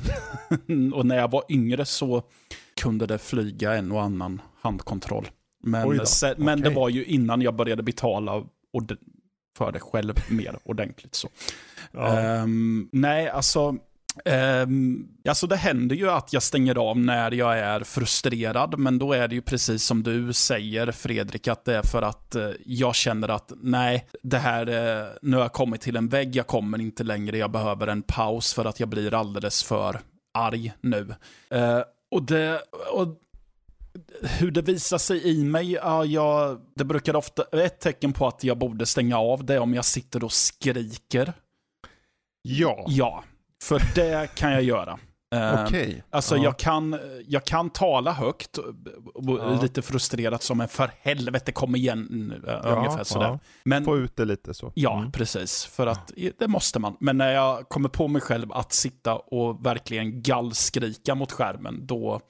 och 0.95 1.07
när 1.07 1.17
jag 1.17 1.31
var 1.31 1.45
yngre 1.49 1.85
så 1.85 2.23
kunde 2.81 3.07
det 3.07 3.19
flyga 3.19 3.75
en 3.75 3.93
och 3.93 4.03
annan 4.03 4.43
handkontroll. 4.61 5.29
Men, 5.63 6.07
se, 6.07 6.35
men 6.37 6.61
det 6.61 6.69
Okej. 6.69 6.77
var 6.77 6.89
ju 6.89 7.05
innan 7.05 7.43
jag 7.43 7.55
började 7.55 7.83
betala 7.83 8.45
för 9.59 9.73
det 9.73 9.81
själv 9.81 10.15
mer 10.31 10.59
ordentligt. 10.65 11.15
Så. 11.15 11.29
Ja. 11.93 12.19
Ehm, 12.19 12.89
nej, 12.93 13.29
alltså, 13.29 13.77
ehm, 14.25 15.09
alltså 15.29 15.47
det 15.47 15.57
händer 15.57 15.97
ju 15.97 16.11
att 16.11 16.33
jag 16.33 16.43
stänger 16.43 16.91
av 16.91 16.99
när 16.99 17.31
jag 17.31 17.59
är 17.59 17.81
frustrerad, 17.81 18.79
men 18.79 18.99
då 18.99 19.13
är 19.13 19.29
det 19.29 19.35
ju 19.35 19.43
precis 19.43 19.85
som 19.85 20.03
du 20.03 20.33
säger 20.33 20.93
Fredrik, 20.93 21.49
att 21.49 21.65
det 21.65 21.77
är 21.77 21.83
för 21.83 22.03
att 22.03 22.35
eh, 22.35 22.51
jag 22.67 22.95
känner 22.95 23.29
att 23.29 23.53
nej, 23.63 24.09
det 24.23 24.39
här, 24.39 24.67
eh, 24.67 25.09
nu 25.23 25.37
har 25.37 25.45
jag 25.45 25.53
kommit 25.53 25.81
till 25.81 25.97
en 25.97 26.09
vägg, 26.09 26.37
jag 26.37 26.47
kommer 26.47 26.81
inte 26.81 27.05
längre, 27.05 27.39
jag 27.39 27.51
behöver 27.51 27.87
en 27.87 28.03
paus 28.03 28.55
för 28.55 28.65
att 28.65 28.81
jag 28.81 28.89
blir 28.89 29.15
alldeles 29.15 29.65
för 29.65 30.01
arg 30.35 30.73
nu. 30.81 31.15
Eh, 31.51 31.81
och 32.11 32.23
det, 32.23 32.63
och 32.93 33.09
hur 34.23 34.51
det 34.51 34.63
visar 34.63 34.99
sig 34.99 35.27
i 35.29 35.45
mig, 35.45 35.73
ja, 35.73 36.05
jag, 36.05 36.61
det 36.77 36.85
brukar 36.85 37.17
ofta, 37.17 37.43
ett 37.53 37.81
tecken 37.81 38.13
på 38.13 38.27
att 38.27 38.45
jag 38.45 38.59
borde 38.59 38.87
stänga 38.87 39.19
av 39.19 39.45
det 39.45 39.59
om 39.59 39.75
jag 39.75 39.85
sitter 39.85 40.25
och 40.25 40.33
skriker. 40.33 41.33
ja. 42.43 42.85
Ja, 42.89 43.25
för 43.63 43.83
det 43.95 44.35
kan 44.35 44.53
jag 44.53 44.63
göra. 44.63 44.99
Eh, 45.35 45.65
Okej. 45.65 46.03
Alltså 46.11 46.37
Ja. 46.37 46.43
jag, 46.43 46.59
kan, 46.59 46.99
jag 47.27 47.45
kan 47.45 47.71
tala 47.71 48.13
högt, 48.13 48.59
Ja. 49.15 49.59
lite 49.63 49.83
frustrerat 49.83 50.43
som 50.43 50.61
en 50.61 50.69
för 50.69 50.91
helvete 51.01 51.53
kom 51.53 51.77
igen, 51.77 52.35
eh, 52.47 52.53
Ja, 52.65 52.77
ungefär 52.77 53.05
sådär. 53.05 53.39
Men, 53.65 53.85
Få 53.85 53.97
ut 53.97 54.17
det 54.17 54.25
lite 54.25 54.55
så. 54.55 54.73
Ja, 54.75 54.99
Mm. 54.99 55.13
precis. 55.13 55.65
För 55.65 55.87
att 55.87 56.13
det 56.39 56.49
måste 56.49 56.79
man. 56.79 56.97
Men 57.01 57.19
när 57.19 57.33
jag 57.33 57.69
kommer 57.69 57.89
på 57.89 58.09
mig 58.09 58.23
själv 58.23 58.53
att 58.53 58.73
sitta 58.73 59.17
och 59.17 59.67
verkligen 59.67 60.23
gallskrika 60.23 61.15
mot 61.15 61.33
skärmen, 61.33 61.87
då, 61.87 62.21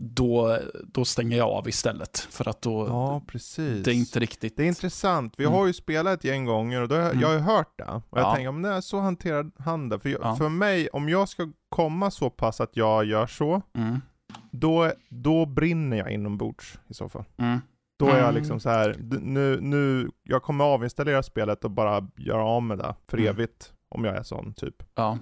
då, 0.00 0.58
då 0.84 1.04
stänger 1.04 1.36
jag 1.36 1.48
av 1.48 1.68
istället. 1.68 2.18
För 2.18 2.48
att 2.48 2.62
då, 2.62 2.86
Ja, 2.86 3.22
precis. 3.26 3.84
det 3.84 3.90
är 3.90 3.94
inte 3.94 4.18
riktigt... 4.20 4.56
Det 4.56 4.62
är 4.62 4.66
intressant. 4.66 5.34
Vi 5.36 5.44
Mm. 5.44 5.54
har 5.58 5.66
ju 5.66 5.72
spelat 5.72 6.14
ett 6.18 6.24
gäng 6.24 6.44
gånger 6.44 6.82
och 6.82 6.88
då 6.88 6.94
har 6.94 7.02
jag, 7.02 7.10
Mm. 7.10 7.20
jag 7.20 7.28
har 7.28 7.34
ju 7.34 7.40
hört 7.40 7.78
det. 7.78 7.84
Och 8.10 8.18
jag 8.18 8.24
Ja. 8.26 8.34
tänker, 8.34 8.48
om 8.48 8.62
det 8.62 8.68
är 8.68 8.80
så 8.80 8.98
hanterar 9.00 9.50
han 9.58 9.88
det. 9.88 9.98
För, 10.00 10.08
jag, 10.08 10.20
Ja. 10.22 10.36
för 10.36 10.48
mig, 10.48 10.88
om 10.88 11.08
jag 11.08 11.28
ska 11.28 11.48
komma 11.68 12.10
så 12.10 12.30
pass 12.30 12.60
att 12.60 12.76
jag 12.76 13.04
gör 13.04 13.26
så, 13.26 13.62
Mm, 13.74 14.00
då, 14.50 14.92
då 15.08 15.46
brinner 15.46 15.96
jag 15.96 16.10
inombords 16.12 16.78
i 16.88 16.94
så 16.94 17.08
fall. 17.08 17.24
mm, 17.36 17.58
Då 17.98 18.06
är 18.06 18.16
jag 18.18 18.22
Mm. 18.28 18.34
liksom 18.34 18.60
så 18.60 18.68
här, 18.70 18.96
nu, 19.22 19.58
nu, 19.60 20.10
jag 20.22 20.42
kommer 20.42 20.64
avinstallera 20.64 21.22
spelet 21.22 21.64
och 21.64 21.70
bara 21.70 22.08
göra 22.16 22.44
av 22.44 22.62
med 22.62 22.78
det 22.78 22.94
för 23.06 23.16
Mm. 23.18 23.30
evigt. 23.30 23.72
Om 23.94 24.04
jag 24.04 24.16
är 24.16 24.22
sån 24.22 24.54
typ. 24.54 24.82
ja, 24.94 25.18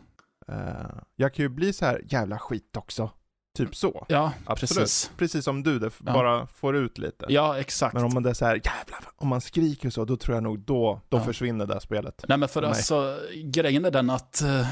Eh, 0.49 0.97
jag 1.17 1.35
kan 1.35 1.43
ju 1.43 1.49
bli 1.49 1.73
så 1.73 1.85
här 1.87 2.03
jävla 2.09 2.39
skit 2.39 2.77
också. 2.77 3.11
Typ 3.57 3.77
så. 3.77 4.07
ja 4.09 4.33
Absolut. 4.45 4.79
precis. 4.79 5.11
Precis 5.17 5.45
som 5.45 5.63
du, 5.63 5.79
det 5.79 5.91
Ja. 6.07 6.13
bara 6.13 6.47
får 6.47 6.77
ut 6.77 6.99
lite. 6.99 7.27
Ja, 7.29 7.59
exakt. 7.59 7.95
Men 7.95 8.05
om 8.05 8.11
man 8.15 8.23
det 8.23 8.31
är 8.31 8.35
så 8.35 8.45
här, 8.45 8.55
jävlar, 8.55 9.01
om 9.17 9.29
man 9.29 9.41
skriker 9.41 9.91
så, 9.91 10.05
då 10.05 10.17
tror 10.17 10.37
jag 10.37 10.43
nog 10.43 10.59
då, 10.61 11.01
då 11.09 11.17
Ja. 11.17 11.25
försvinner 11.25 11.67
det 11.67 11.81
spelet. 11.81 12.25
Nej 12.29 12.39
men 12.39 12.49
för 12.49 12.61
Nej. 12.61 12.69
alltså, 12.71 13.19
grejen 13.45 13.85
är 13.85 13.91
den 13.91 14.11
att, 14.11 14.43
eh, 14.43 14.67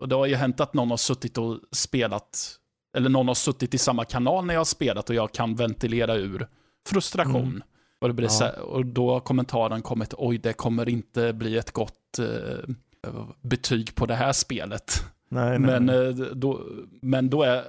och 0.00 0.08
det 0.08 0.14
har 0.14 0.26
ju 0.26 0.34
hänt 0.34 0.60
att 0.60 0.74
någon 0.74 0.90
har 0.90 0.96
suttit 0.96 1.38
och 1.38 1.58
spelat, 1.72 2.54
eller 2.96 3.08
någon 3.10 3.28
har 3.28 3.34
suttit 3.34 3.74
i 3.74 3.78
samma 3.78 4.04
kanal 4.04 4.44
när 4.44 4.54
jag 4.54 4.60
har 4.60 4.64
spelat 4.64 5.08
och 5.10 5.14
jag 5.16 5.32
kan 5.32 5.54
ventilera 5.54 6.14
ur 6.14 6.46
frustration. 6.88 7.36
Mm. 7.36 7.62
Och, 8.00 8.08
det 8.08 8.14
blir 8.14 8.28
Ja. 8.40 8.46
här, 8.46 8.58
och 8.60 8.86
då 8.86 9.12
har 9.12 9.20
kommentaren 9.20 9.82
kommit, 9.82 10.14
oj 10.18 10.38
det 10.38 10.52
kommer 10.52 10.88
inte 10.88 11.32
bli 11.32 11.58
ett 11.58 11.70
gott 11.72 12.18
eh, 12.18 13.14
betyg 13.42 13.94
på 13.94 14.06
det 14.06 14.14
här 14.14 14.32
spelet. 14.32 15.04
Nej, 15.30 15.58
nej. 15.58 15.80
Men, 15.80 15.88
eh, 15.88 16.08
då, 16.34 16.60
men 17.02 17.30
då 17.30 17.42
är, 17.42 17.64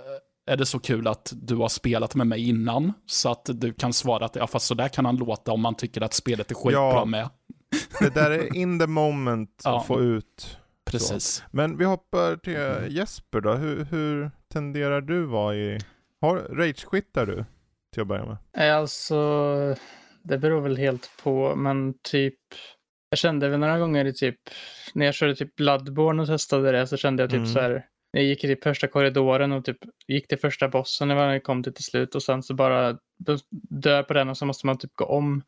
är 0.49 0.57
det 0.57 0.65
så 0.65 0.79
kul 0.79 1.07
att 1.07 1.33
du 1.35 1.55
har 1.55 1.69
spelat 1.69 2.15
med 2.15 2.27
mig 2.27 2.49
innan, 2.49 2.93
så 3.05 3.31
att 3.31 3.49
du 3.53 3.73
kan 3.73 3.93
svara 3.93 4.25
att 4.25 4.35
ja, 4.35 4.47
fast 4.47 4.65
så 4.67 4.73
där 4.73 4.87
kan 4.87 5.05
han 5.05 5.15
låta 5.17 5.51
om 5.51 5.61
man 5.61 5.75
tycker 5.75 6.01
att 6.01 6.13
spelet 6.13 6.51
är 6.51 6.55
skitbra 6.55 6.71
Ja. 6.81 7.05
med. 7.05 7.29
Det 7.99 8.13
där 8.13 8.31
är 8.31 8.55
in 8.55 8.79
the 8.79 8.87
moment 8.87 9.61
Ja. 9.63 9.79
att 9.79 9.85
få 9.87 10.01
ut. 10.01 10.57
Precis. 10.85 11.43
Men 11.51 11.77
vi 11.77 11.85
hoppar 11.85 12.35
till 12.35 12.95
Jesper 12.97 13.41
då. 13.41 13.53
Hur, 13.53 13.85
hur 13.85 14.31
tenderar 14.53 15.01
du 15.01 15.25
vara 15.25 15.55
i... 15.55 15.79
Har, 16.21 16.37
rage-quittar 16.37 17.25
du? 17.25 17.45
Till 17.93 18.01
att 18.01 18.07
börja 18.07 18.25
med. 18.25 18.37
Eh, 18.69 18.77
Alltså, 18.77 19.15
det 20.23 20.37
beror 20.37 20.61
väl 20.61 20.77
helt 20.77 21.09
på, 21.23 21.55
men 21.55 21.93
typ, 22.03 22.35
jag 23.09 23.19
kände 23.19 23.49
väl 23.49 23.59
några 23.59 23.79
gånger 23.79 24.05
i 24.05 24.13
typ, 24.13 24.35
när 24.93 25.05
jag 25.05 25.15
körde 25.15 25.35
typ 25.35 25.55
Bloodborne 25.55 26.21
och 26.21 26.27
testade 26.27 26.71
det 26.71 26.87
så 26.87 26.97
kände 26.97 27.23
jag 27.23 27.29
typ 27.29 27.37
Mm. 27.37 27.49
så 27.53 27.59
här, 27.59 27.85
jag 28.11 28.23
gick 28.23 28.43
i 28.43 28.47
typ 28.47 28.63
första 28.63 28.87
korridoren 28.87 29.51
och 29.51 29.65
typ 29.65 29.77
gick 30.07 30.27
till 30.27 30.39
första 30.39 30.67
bossen 30.67 31.07
när 31.07 31.33
jag 31.33 31.43
kom 31.43 31.63
till 31.63 31.73
till 31.73 31.83
slut 31.83 32.15
och 32.15 32.23
sen 32.23 32.43
så 32.43 32.53
bara 32.53 32.97
dö 33.69 34.03
på 34.03 34.13
den 34.13 34.29
och 34.29 34.37
så 34.37 34.45
måste 34.45 34.65
man 34.65 34.77
typ 34.77 34.95
gå 34.95 35.05
om 35.05 35.43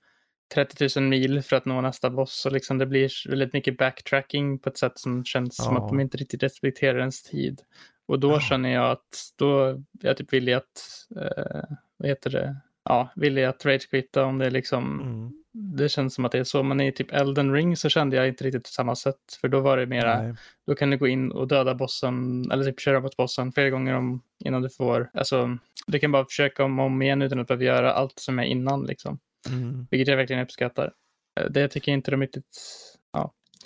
30 0.53 0.99
000 0.99 1.07
mil 1.09 1.41
för 1.41 1.55
att 1.55 1.65
nå 1.65 1.81
nästa 1.81 2.09
boss 2.09 2.45
och 2.45 2.51
liksom 2.51 2.77
det 2.77 2.85
blir 2.85 3.29
väldigt 3.29 3.53
mycket 3.53 3.77
backtracking 3.77 4.59
på 4.59 4.69
ett 4.69 4.77
sätt 4.77 4.99
som 4.99 5.25
känns 5.25 5.55
som 5.55 5.75
Ja. 5.75 5.81
att 5.83 5.89
de 5.89 5.99
inte 5.99 6.17
riktigt 6.17 6.43
respekterar 6.43 6.99
ens 6.99 7.23
tid. 7.23 7.61
Och 8.05 8.19
då 8.19 8.31
Ja. 8.31 8.39
känner 8.39 8.69
jag 8.73 8.91
att 8.91 9.31
då 9.37 9.63
är 9.65 9.83
jag 10.01 10.17
typ 10.17 10.33
villig 10.33 10.53
att, 10.53 11.07
eh, 11.15 11.63
vad 11.97 12.09
heter 12.09 12.29
det, 12.29 12.55
ja, 12.83 13.09
villig 13.15 13.43
att 13.43 13.65
ragequitta 13.65 14.23
om 14.25 14.37
det 14.37 14.49
liksom, 14.49 14.99
Mm. 15.01 15.40
Det 15.53 15.89
känns 15.89 16.13
som 16.15 16.25
att 16.25 16.31
det 16.31 16.39
är 16.39 16.43
så. 16.43 16.63
Men 16.63 16.81
i 16.81 16.91
typ 16.91 17.11
Elden 17.13 17.53
Ring 17.53 17.77
så 17.77 17.89
kände 17.89 18.15
jag 18.15 18.27
inte 18.27 18.43
riktigt 18.43 18.63
på 18.63 18.69
samma 18.69 18.95
sätt. 18.95 19.15
För 19.41 19.47
då 19.47 19.59
var 19.59 19.77
det 19.77 19.85
mera, 19.85 20.21
Nej. 20.21 20.35
då 20.67 20.75
kan 20.75 20.89
du 20.89 20.97
gå 20.97 21.07
in 21.07 21.31
och 21.31 21.47
döda 21.47 21.75
bossen, 21.75 22.51
eller 22.51 22.63
typ 22.63 22.79
köra 22.79 22.99
mot 22.99 23.17
bossen 23.17 23.51
flera 23.51 23.69
gånger 23.69 23.93
om, 23.93 24.21
innan 24.45 24.61
du 24.61 24.69
får, 24.69 25.09
alltså, 25.13 25.57
du 25.87 25.99
kan 25.99 26.11
bara 26.11 26.25
försöka 26.25 26.63
om 26.63 26.79
och 26.79 26.85
om 26.85 27.01
igen 27.01 27.21
utan 27.21 27.39
att 27.39 27.47
behöva 27.47 27.63
göra 27.63 27.93
allt 27.93 28.19
som 28.19 28.39
är 28.39 28.43
innan 28.43 28.83
liksom. 28.85 29.19
Mm. 29.49 29.87
Vilket 29.91 30.07
jag 30.07 30.17
verkligen 30.17 30.43
uppskattar. 30.43 30.93
Eh, 31.39 31.45
Det 31.49 31.67
tycker 31.67 31.91
jag 31.91 31.97
inte 31.97 32.11
de 32.11 32.21
riktigt, 32.21 32.57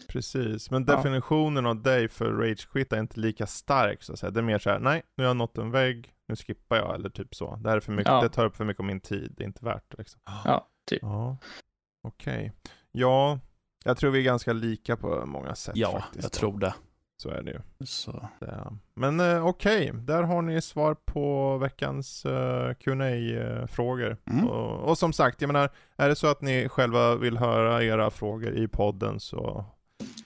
Precis, 0.08 0.72
men 0.72 0.86
Ja. 0.88 0.96
definitionen 0.96 1.66
av 1.66 1.82
dig 1.82 2.10
för 2.10 2.32
rage-quit 2.32 2.94
är 2.96 3.00
inte 3.00 3.20
lika 3.20 3.48
stark 3.48 4.04
så 4.04 4.14
att 4.14 4.20
säga. 4.20 4.32
Det 4.32 4.40
är 4.40 4.44
mer 4.44 4.60
så 4.60 4.70
här: 4.70 4.80
nej, 4.80 5.04
nu 5.18 5.24
har 5.24 5.30
jag 5.30 5.38
nått 5.38 5.58
en 5.58 5.72
vägg, 5.72 6.14
nu 6.28 6.36
skippar 6.36 6.76
jag, 6.78 6.96
eller 6.96 7.10
typ 7.10 7.36
så. 7.36 7.56
Det 7.56 7.70
här 7.70 7.76
är 7.78 7.80
för 7.82 7.92
mycket, 7.92 8.12
Ja. 8.12 8.22
det 8.22 8.30
tar 8.30 8.46
upp 8.46 8.56
för 8.56 8.66
mycket 8.66 8.80
av 8.80 8.86
min 8.86 9.00
tid, 9.02 9.34
det 9.38 9.44
är 9.44 9.48
inte 9.48 9.66
värt 9.66 9.84
det 9.92 9.98
liksom. 9.98 10.22
ja, 10.26 10.68
typ. 10.90 11.00
Ja, 11.02 11.38
okej. 12.08 12.52
Ja, 12.92 13.40
jag 13.86 13.98
tror 13.98 14.12
vi 14.12 14.20
är 14.20 14.24
ganska 14.24 14.54
lika 14.54 14.98
på 14.98 15.26
många 15.26 15.56
sätt 15.56 15.76
Ja, 15.78 15.92
faktiskt. 15.92 16.24
jag 16.24 16.32
då. 16.32 16.36
tror 16.38 16.60
det. 16.60 16.74
Så 17.18 17.30
är 17.30 17.42
det 17.44 17.52
ju. 17.52 17.86
Så. 17.86 18.30
Men 18.94 19.20
eh, 19.20 19.48
okej, 19.48 19.92
där 19.94 20.24
har 20.24 20.42
ni 20.42 20.62
svar 20.62 20.94
på 21.06 21.58
veckans 21.58 22.26
uh, 22.26 22.74
qa 22.74 23.68
frågor 23.68 24.18
Mm. 24.32 24.48
och, 24.48 24.90
och 24.90 24.98
som 24.98 25.14
sagt, 25.14 25.42
jag 25.42 25.48
menar, 25.48 25.70
är 25.98 26.10
det 26.10 26.16
så 26.16 26.28
att 26.28 26.42
ni 26.42 26.70
själva 26.70 27.16
vill 27.16 27.38
höra 27.38 27.84
era 27.84 28.12
frågor 28.12 28.54
i 28.54 28.68
podden 28.68 29.20
så 29.20 29.66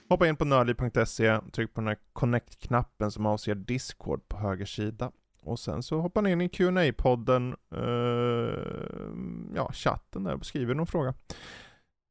hoppa 0.08 0.28
in 0.28 0.36
på 0.36 0.44
nördliv.se, 0.44 1.40
tryck 1.52 1.74
på 1.74 1.80
den 1.80 1.88
här 1.88 1.96
connect-knappen 2.12 3.10
som 3.10 3.26
avser 3.26 3.54
Discord 3.54 4.28
på 4.28 4.36
höger 4.38 4.64
sida. 4.66 5.10
Och 5.42 5.58
sen 5.58 5.82
så 5.82 6.00
hoppar 6.00 6.22
ni 6.22 6.30
in 6.32 6.40
i 6.40 6.48
qa 6.48 6.92
podden 7.02 7.56
ja, 9.54 9.70
chatten 9.72 10.24
där 10.24 10.34
och 10.34 10.46
skriver 10.46 10.74
någon 10.74 10.86
fråga. 10.86 11.14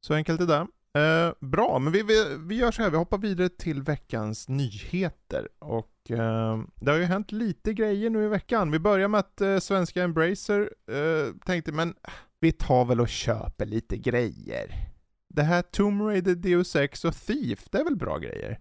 Så 0.00 0.14
enkelt 0.14 0.40
är 0.40 0.46
det. 0.46 0.66
Eh, 0.94 1.32
bra, 1.40 1.78
men 1.78 1.92
vi, 1.92 2.02
vi, 2.02 2.36
vi 2.38 2.56
gör 2.56 2.70
så 2.70 2.82
här, 2.82 2.90
vi 2.90 2.96
hoppar 2.96 3.18
vidare 3.18 3.48
till 3.48 3.82
veckans 3.82 4.48
nyheter. 4.48 5.48
Och 5.58 6.10
eh, 6.10 6.58
det 6.74 6.90
har 6.90 6.98
ju 6.98 7.04
hänt 7.04 7.32
lite 7.32 7.74
grejer 7.74 8.10
nu 8.10 8.24
i 8.24 8.28
veckan. 8.28 8.70
Vi 8.70 8.78
börjar 8.78 9.08
med 9.08 9.20
att 9.20 9.40
eh, 9.40 9.58
svenska 9.58 10.02
Embracer 10.02 10.70
eh, 10.90 11.34
tänkte, 11.44 11.72
men 11.72 11.94
vi 12.40 12.52
tar 12.52 12.84
väl 12.84 13.00
och 13.00 13.08
köper 13.08 13.66
lite 13.66 13.96
grejer. 13.96 14.74
Det 15.28 15.42
här 15.42 15.62
Tomb 15.62 16.02
Raider, 16.02 16.34
Deus 16.34 16.76
Ex 16.76 17.04
och 17.04 17.14
Thief, 17.14 17.64
det 17.70 17.78
är 17.78 17.84
väl 17.84 17.96
bra 17.96 18.18
grejer? 18.18 18.58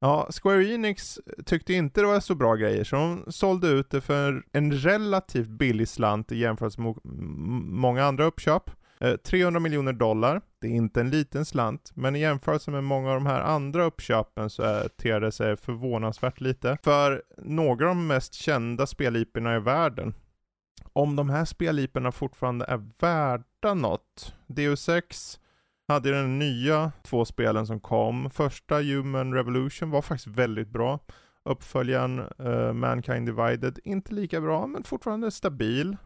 Ja, 0.00 0.28
Square 0.30 0.64
Enix 0.64 1.18
tyckte 1.46 1.72
inte 1.72 2.00
det 2.00 2.06
var 2.06 2.20
så 2.20 2.34
bra 2.34 2.54
grejer, 2.54 2.84
så 2.84 2.96
de 2.96 3.24
sålde 3.28 3.68
ut 3.68 3.90
det 3.90 4.00
för 4.00 4.44
en 4.52 4.72
relativt 4.72 5.48
billig 5.48 5.88
slant 5.88 6.32
i 6.32 6.36
jämförelse 6.36 6.80
med 6.80 6.94
många 7.04 8.04
andra 8.04 8.24
uppköp. 8.24 8.70
Eh, 9.00 9.16
300 9.16 9.60
miljoner 9.60 9.92
dollar, 9.92 10.40
det 10.60 10.66
är 10.66 10.72
inte 10.72 11.00
en 11.00 11.10
liten 11.10 11.44
slant, 11.44 11.92
men 11.94 12.16
i 12.16 12.20
jämförelse 12.20 12.70
med 12.70 12.84
många 12.84 13.08
av 13.08 13.14
de 13.14 13.26
här 13.26 13.40
andra 13.40 13.84
uppköpen 13.84 14.50
så 14.50 14.62
är, 14.62 14.88
ter 14.88 15.20
det 15.20 15.32
sig 15.32 15.56
förvånansvärt 15.56 16.40
lite. 16.40 16.78
För 16.82 17.22
några 17.38 17.90
av 17.90 17.96
de 17.96 18.06
mest 18.06 18.34
kända 18.34 18.86
speliporna 18.86 19.56
i 19.56 19.60
världen, 19.60 20.14
om 20.92 21.16
de 21.16 21.30
här 21.30 21.44
speliperna 21.44 22.12
fortfarande 22.12 22.64
är 22.64 22.90
värda 23.00 23.74
något, 23.74 24.34
Deus 24.46 24.88
Ex 24.88 25.40
hade 25.88 26.10
den 26.10 26.38
nya 26.38 26.92
två 27.02 27.24
spelen 27.24 27.66
som 27.66 27.80
kom. 27.80 28.30
Första 28.30 28.76
Human 28.76 29.34
Revolution 29.34 29.90
var 29.90 30.02
faktiskt 30.02 30.26
väldigt 30.26 30.68
bra. 30.68 30.98
Uppföljaren 31.44 32.18
uh, 32.40 32.72
Mankind 32.72 33.26
Divided, 33.26 33.78
inte 33.84 34.14
lika 34.14 34.40
bra, 34.40 34.66
men 34.66 34.82
fortfarande 34.82 35.30
stabil. 35.30 35.96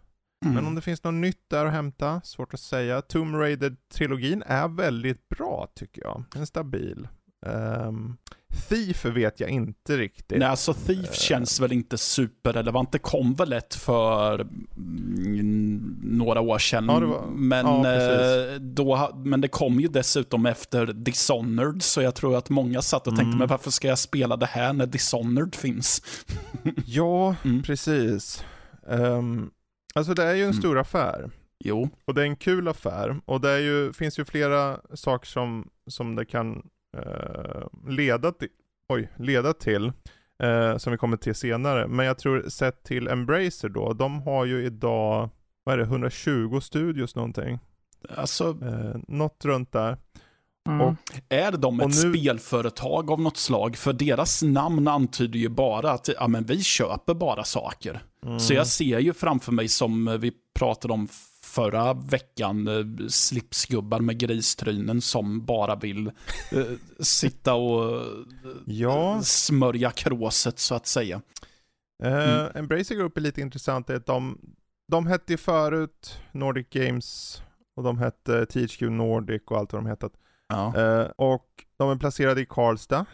Mm. 0.44 0.54
Men 0.54 0.66
om 0.66 0.74
det 0.74 0.80
finns 0.80 1.04
något 1.04 1.14
nytt 1.14 1.50
där 1.50 1.66
att 1.66 1.72
hämta, 1.72 2.20
svårt 2.24 2.54
att 2.54 2.60
säga. 2.60 3.02
Tomb 3.02 3.34
Raider-trilogin 3.36 4.42
är 4.46 4.68
väldigt 4.68 5.28
bra 5.28 5.68
tycker 5.74 6.02
jag. 6.02 6.24
Den 6.32 6.42
är 6.42 6.46
stabil. 6.46 7.08
Um, 7.46 8.16
Thief 8.68 9.04
vet 9.04 9.40
jag 9.40 9.50
inte 9.50 9.96
riktigt. 9.96 10.38
Nej, 10.38 10.48
alltså 10.48 10.74
Thief 10.74 11.06
Eh. 11.08 11.12
känns 11.12 11.60
väl 11.60 11.72
inte 11.72 11.98
superrelevant. 11.98 12.92
Det 12.92 12.98
kom 12.98 13.34
väl 13.34 13.52
ett 13.52 13.74
för 13.74 14.40
mm, 14.40 16.00
några 16.02 16.40
år 16.40 16.58
sedan. 16.58 16.84
Ja, 16.88 17.00
var- 17.00 17.26
men, 17.26 17.66
ja, 17.66 17.92
eh, 17.94 18.54
då, 18.60 19.10
men 19.24 19.40
det 19.40 19.48
kom 19.48 19.80
ju 19.80 19.88
dessutom 19.88 20.46
efter 20.46 20.86
Dishonored, 20.86 21.82
så 21.82 22.02
jag 22.02 22.14
tror 22.14 22.36
att 22.36 22.50
många 22.50 22.82
satt 22.82 23.06
och 23.06 23.12
tänkte, 23.16 23.24
Mm. 23.26 23.38
men 23.38 23.48
varför 23.48 23.70
ska 23.70 23.88
jag 23.88 23.98
spela 23.98 24.36
det 24.36 24.46
här 24.46 24.72
när 24.72 24.86
Dishonored 24.86 25.54
finns? 25.54 26.02
Ja, 26.86 27.34
Mm. 27.44 27.62
precis. 27.62 28.44
Ehm, 28.88 29.50
alltså 29.94 30.14
det 30.14 30.22
är 30.24 30.34
ju 30.34 30.42
en 30.42 30.50
Mm. 30.50 30.60
stor 30.60 30.78
affär. 30.78 31.30
Jo, 31.64 31.88
Och 32.04 32.14
det 32.14 32.20
är 32.22 32.26
en 32.26 32.36
kul 32.36 32.68
affär. 32.68 33.20
Och 33.24 33.40
det 33.40 33.60
ju, 33.60 33.92
finns 33.92 34.18
ju 34.18 34.24
flera 34.24 34.80
saker 34.94 35.26
som, 35.26 35.70
som 35.86 36.16
det 36.16 36.24
kan 36.24 36.62
eh, 36.96 37.62
leda 37.88 38.32
till, 38.32 38.48
oj, 38.88 39.08
leda 39.16 39.52
till. 39.52 39.92
eh, 40.42 40.76
som 40.76 40.90
vi 40.92 40.96
kommer 40.98 41.16
till 41.16 41.34
senare. 41.34 41.88
Men 41.88 42.06
jag 42.06 42.18
tror 42.18 42.48
sett 42.48 42.82
till 42.82 43.08
Embracer 43.08 43.68
då, 43.68 43.92
de 43.92 44.22
har 44.22 44.44
ju 44.44 44.64
idag, 44.64 45.30
vad 45.64 45.72
är 45.72 45.78
det, 45.78 45.84
120 45.84 46.60
studios 46.60 47.16
någonting. 47.16 47.58
alltså, 48.16 48.44
Eh, 48.62 49.00
något 49.08 49.44
runt 49.44 49.72
där. 49.72 49.96
Mm. 50.68 50.80
Och- 50.80 50.94
Är 51.28 51.52
de 51.52 51.80
ett 51.80 51.86
nu- 51.86 51.92
spelföretag 52.14 53.10
av 53.10 53.20
något 53.20 53.36
slag? 53.36 53.76
För 53.76 53.92
deras 53.92 54.42
namn 54.42 54.88
antyder 54.88 55.38
ju 55.38 55.48
bara 55.48 55.90
att 55.92 56.08
ja, 56.08 56.28
men 56.28 56.44
vi 56.44 56.62
köper 56.64 57.14
bara 57.14 57.44
saker. 57.44 58.02
Mm. 58.26 58.40
Så 58.40 58.54
jag 58.54 58.66
ser 58.66 58.98
ju 58.98 59.12
framför 59.12 59.52
mig 59.52 59.68
som 59.68 60.18
vi 60.20 60.32
pratade 60.54 60.94
om 60.94 61.08
förra 61.44 61.92
veckan, 61.94 62.68
eh, 62.68 63.06
slipsgubbar 63.08 64.00
med 64.00 64.18
gristrynen 64.18 65.00
som 65.00 65.44
bara 65.44 65.76
vill 65.76 66.06
eh, 66.52 66.64
sitta 67.00 67.54
och 67.54 67.96
eh, 67.96 68.06
Ja. 68.66 69.20
smörja 69.22 69.90
kråset 69.90 70.58
så 70.58 70.74
att 70.74 70.86
säga. 70.86 71.22
Eh, 72.02 72.12
Mm. 72.40 72.46
Embracer 72.54 72.94
Group 72.94 73.16
är 73.16 73.20
lite 73.20 73.40
intressant, 73.40 73.90
att 73.90 74.06
de, 74.06 74.38
de 74.92 75.06
hette 75.06 75.32
ju 75.32 75.36
förut 75.36 76.18
Nordic 76.32 76.66
Games 76.70 77.42
och 77.76 77.82
de 77.82 77.98
hette 77.98 78.46
THQ 78.46 78.80
Nordic 78.82 79.42
och 79.46 79.58
allt 79.58 79.72
vad 79.72 79.82
de 79.82 79.88
hetat. 79.88 80.12
Ja. 80.50 80.76
Eh, 80.76 81.06
och 81.16 81.46
de 81.76 81.90
är 81.90 81.96
placerade 81.96 82.40
i 82.40 82.46
Karlstad. 82.46 83.06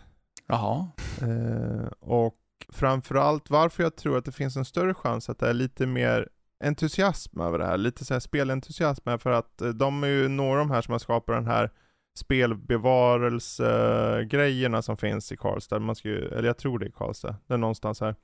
Jaha. 0.46 0.88
Eh, 1.22 1.86
och 2.00 2.36
framförallt 2.68 3.50
varför 3.50 3.82
jag 3.82 3.96
tror 3.96 4.18
att 4.18 4.24
det 4.24 4.32
finns 4.32 4.56
en 4.56 4.64
större 4.64 4.94
chans 4.94 5.30
att 5.30 5.38
det 5.38 5.48
är 5.48 5.54
lite 5.54 5.86
mer 5.86 6.28
entusiasm 6.64 7.40
över 7.40 7.58
det 7.58 7.66
här, 7.66 7.76
lite 7.76 8.04
så 8.04 8.14
här 8.14 8.20
spelentusiasm 8.20 9.08
är 9.08 9.18
för 9.18 9.30
att 9.30 9.62
eh, 9.62 9.68
de 9.68 10.04
är 10.04 10.08
ju 10.08 10.28
några 10.28 10.60
av 10.60 10.66
de 10.68 10.74
här 10.74 10.82
som 10.82 10.92
har 10.92 10.98
skapat 10.98 11.36
den 11.36 11.46
här 11.46 11.70
spelbevarelsegrejerna 12.18 14.82
som 14.82 14.96
finns 14.96 15.32
i 15.32 15.36
Karlstad, 15.36 15.78
man 15.78 15.96
ska 15.96 16.08
ju, 16.08 16.28
eller 16.28 16.46
jag 16.46 16.58
tror 16.58 16.78
det 16.78 16.86
är 16.86 16.90
Karlstad, 16.90 17.36
det 17.46 17.54
är 17.54 17.58
någonstans 17.58 18.00
här. 18.00 18.14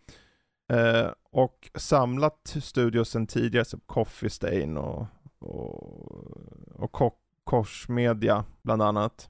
Eh, 0.73 1.11
och 1.33 1.71
samlat 1.75 2.57
studios 2.63 3.11
sen 3.11 3.27
tidigare, 3.27 3.65
som 3.65 3.81
Coffee 3.87 4.31
Stain 4.31 4.77
och, 4.77 5.07
och, 5.39 6.83
och 6.83 6.93
Ko- 6.93 7.19
Korsmedia, 7.45 8.45
bland 8.63 8.83
annat. 8.83 9.29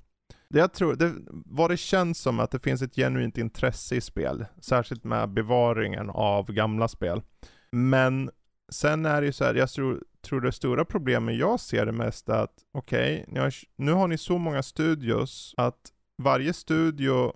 Det 0.49 0.59
jag 0.59 0.73
tror, 0.73 0.95
det, 0.95 1.13
vad 1.31 1.71
det 1.71 1.77
känns 1.77 2.19
som 2.19 2.41
att 2.41 2.51
det 2.51 2.59
finns 2.59 2.83
ett 2.83 2.95
genuint 2.95 3.39
intresse 3.39 3.97
i 3.97 4.01
spel, 4.01 4.45
särskilt 4.61 5.05
med 5.05 5.29
bevaringen 5.29 6.11
av 6.11 6.53
gamla 6.53 6.89
spel. 6.89 7.23
Men 7.71 8.31
sen 8.73 9.07
är 9.07 9.21
det 9.21 9.27
ju 9.27 9.33
så 9.33 9.45
här, 9.45 9.55
jag 9.55 9.71
tror, 9.71 10.03
tror 10.23 10.41
det 10.41 10.53
stora 10.53 10.85
problemet 10.85 11.37
jag 11.37 11.61
ser 11.61 11.87
det 11.87 11.93
mest 11.93 12.29
är 12.29 12.43
att, 12.43 12.55
okej, 12.73 13.27
okay, 13.29 13.51
nu 13.77 13.93
har 13.93 14.09
ni 14.09 14.19
så 14.19 14.39
många 14.39 14.63
studios 14.63 15.55
att 15.57 15.93
varje 16.23 16.53
studio 16.53 17.33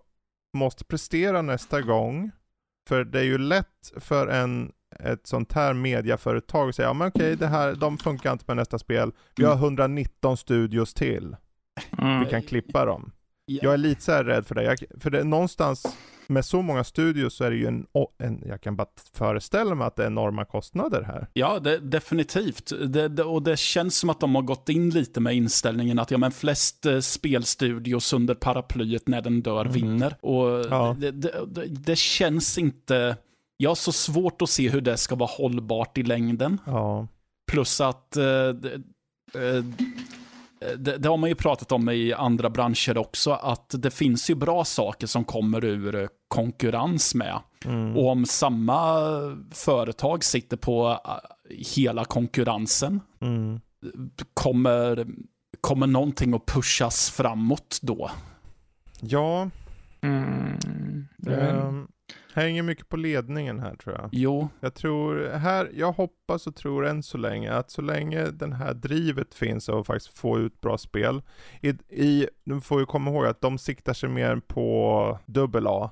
måste 0.56 0.84
prestera 0.84 1.42
nästa 1.42 1.80
gång. 1.82 2.30
För 2.88 3.04
det 3.04 3.18
är 3.18 3.24
ju 3.24 3.38
lätt 3.38 3.92
för 3.96 4.26
en, 4.26 4.72
ett 5.00 5.26
sånt 5.26 5.52
här 5.52 5.74
mediaföretag 5.74 6.74
säga, 6.74 6.88
ja 6.88 6.92
men 6.92 7.08
okej, 7.08 7.36
det 7.36 7.46
här, 7.46 7.74
de 7.74 7.98
funkar 7.98 8.32
inte 8.32 8.44
med 8.48 8.56
nästa 8.56 8.78
spel. 8.78 9.12
Vi 9.36 9.44
har 9.44 9.54
119 9.54 10.36
studios 10.36 10.94
till. 10.94 11.36
Mm. 11.98 12.20
Vi 12.20 12.26
kan 12.26 12.42
klippa 12.42 12.84
dem. 12.84 13.12
Ja. 13.46 13.58
Jag 13.62 13.72
är 13.72 13.78
lite 13.78 14.02
så 14.02 14.12
här 14.12 14.24
rädd 14.24 14.46
för 14.46 14.54
det. 14.54 14.62
Jag, 14.62 14.78
för 15.00 15.10
det, 15.10 15.24
någonstans 15.24 15.86
med 16.28 16.44
så 16.44 16.62
många 16.62 16.84
studios 16.84 17.34
så 17.34 17.44
är 17.44 17.50
det 17.50 17.56
ju 17.56 17.66
en, 17.66 17.86
en, 18.18 18.42
jag 18.46 18.60
kan 18.60 18.76
bara 18.76 18.86
föreställa 19.14 19.74
mig 19.74 19.86
att 19.86 19.96
det 19.96 20.02
är 20.02 20.06
enorma 20.06 20.44
kostnader 20.44 21.02
här. 21.02 21.26
Ja, 21.32 21.58
det, 21.58 21.78
definitivt. 21.78 22.72
Det, 22.92 23.08
det, 23.08 23.22
och 23.24 23.42
det 23.42 23.58
känns 23.58 23.98
som 23.98 24.10
att 24.10 24.20
de 24.20 24.34
har 24.34 24.42
gått 24.42 24.68
in 24.68 24.90
lite 24.90 25.20
med 25.20 25.34
inställningen 25.34 25.98
att 25.98 26.10
ja, 26.10 26.18
men 26.18 26.32
flest 26.32 26.86
eh, 26.86 27.00
spelstudios 27.00 28.12
under 28.12 28.34
paraplyet 28.34 29.08
när 29.08 29.22
den 29.22 29.42
dör 29.42 29.60
Mm. 29.60 29.72
vinner. 29.72 30.16
Och 30.20 30.48
Ja. 30.70 30.96
det, 30.98 31.10
det, 31.10 31.32
det, 31.46 31.66
det 31.66 31.96
känns 31.98 32.58
inte... 32.58 33.16
Jag 33.56 33.70
har 33.70 33.74
så 33.74 33.92
svårt 33.92 34.42
att 34.42 34.50
se 34.50 34.68
hur 34.70 34.80
det 34.80 34.96
ska 34.96 35.14
vara 35.14 35.30
hållbart 35.32 35.98
i 35.98 36.02
längden. 36.02 36.60
Ja. 36.66 37.08
Plus 37.50 37.80
att... 37.80 38.16
Eh, 38.16 38.48
det, 38.48 38.74
eh, 39.34 39.62
det, 40.78 40.96
det 40.96 41.08
har 41.08 41.16
man 41.16 41.28
ju 41.30 41.34
pratat 41.34 41.72
om 41.72 41.88
i 41.88 42.12
andra 42.12 42.50
branscher 42.50 42.98
också, 42.98 43.30
att 43.32 43.74
det 43.78 43.90
finns 43.90 44.30
ju 44.30 44.34
bra 44.34 44.64
saker 44.64 45.06
som 45.06 45.24
kommer 45.24 45.64
ur 45.64 46.08
konkurrens 46.28 47.14
med. 47.14 47.38
Mm. 47.64 47.96
Och 47.96 48.08
om 48.10 48.26
samma 48.26 49.00
företag 49.50 50.24
sitter 50.24 50.56
på 50.56 51.00
eh, 51.04 51.12
hela 51.76 52.04
konkurrensen, 52.04 53.00
Mm. 53.20 53.60
kommer, 54.34 55.06
kommer 55.60 55.86
någonting 55.86 56.34
att 56.34 56.46
pushas 56.46 57.10
framåt 57.10 57.78
då? 57.82 58.10
Ja, 59.00 59.50
Mm. 60.00 60.58
Mm. 61.26 61.88
Hänger 62.40 62.62
mycket 62.62 62.88
på 62.88 62.96
ledningen 62.96 63.60
här 63.60 63.74
tror 63.76 63.94
jag. 63.94 64.08
Jo, 64.12 64.48
Jag 64.60 64.74
tror, 64.74 65.28
här, 65.28 65.70
jag 65.74 65.92
hoppas 65.92 66.46
och 66.46 66.56
tror 66.56 66.86
än 66.86 67.02
så 67.02 67.18
länge 67.18 67.52
att 67.52 67.70
så 67.70 67.82
länge 67.82 68.24
den 68.30 68.52
här 68.52 68.74
drivet 68.74 69.34
finns 69.34 69.68
av 69.68 69.78
att 69.78 69.86
faktiskt 69.86 70.18
få 70.18 70.38
ut 70.38 70.60
bra 70.60 70.78
spel. 70.78 71.22
I, 71.60 71.68
i, 71.88 72.28
du 72.44 72.60
får 72.60 72.80
ju 72.80 72.86
komma 72.86 73.10
ihåg 73.10 73.26
att 73.26 73.40
de 73.40 73.58
siktar 73.58 73.92
sig 73.92 74.08
mer 74.08 74.36
på 74.46 75.18
dubbel 75.26 75.66
A 75.66 75.90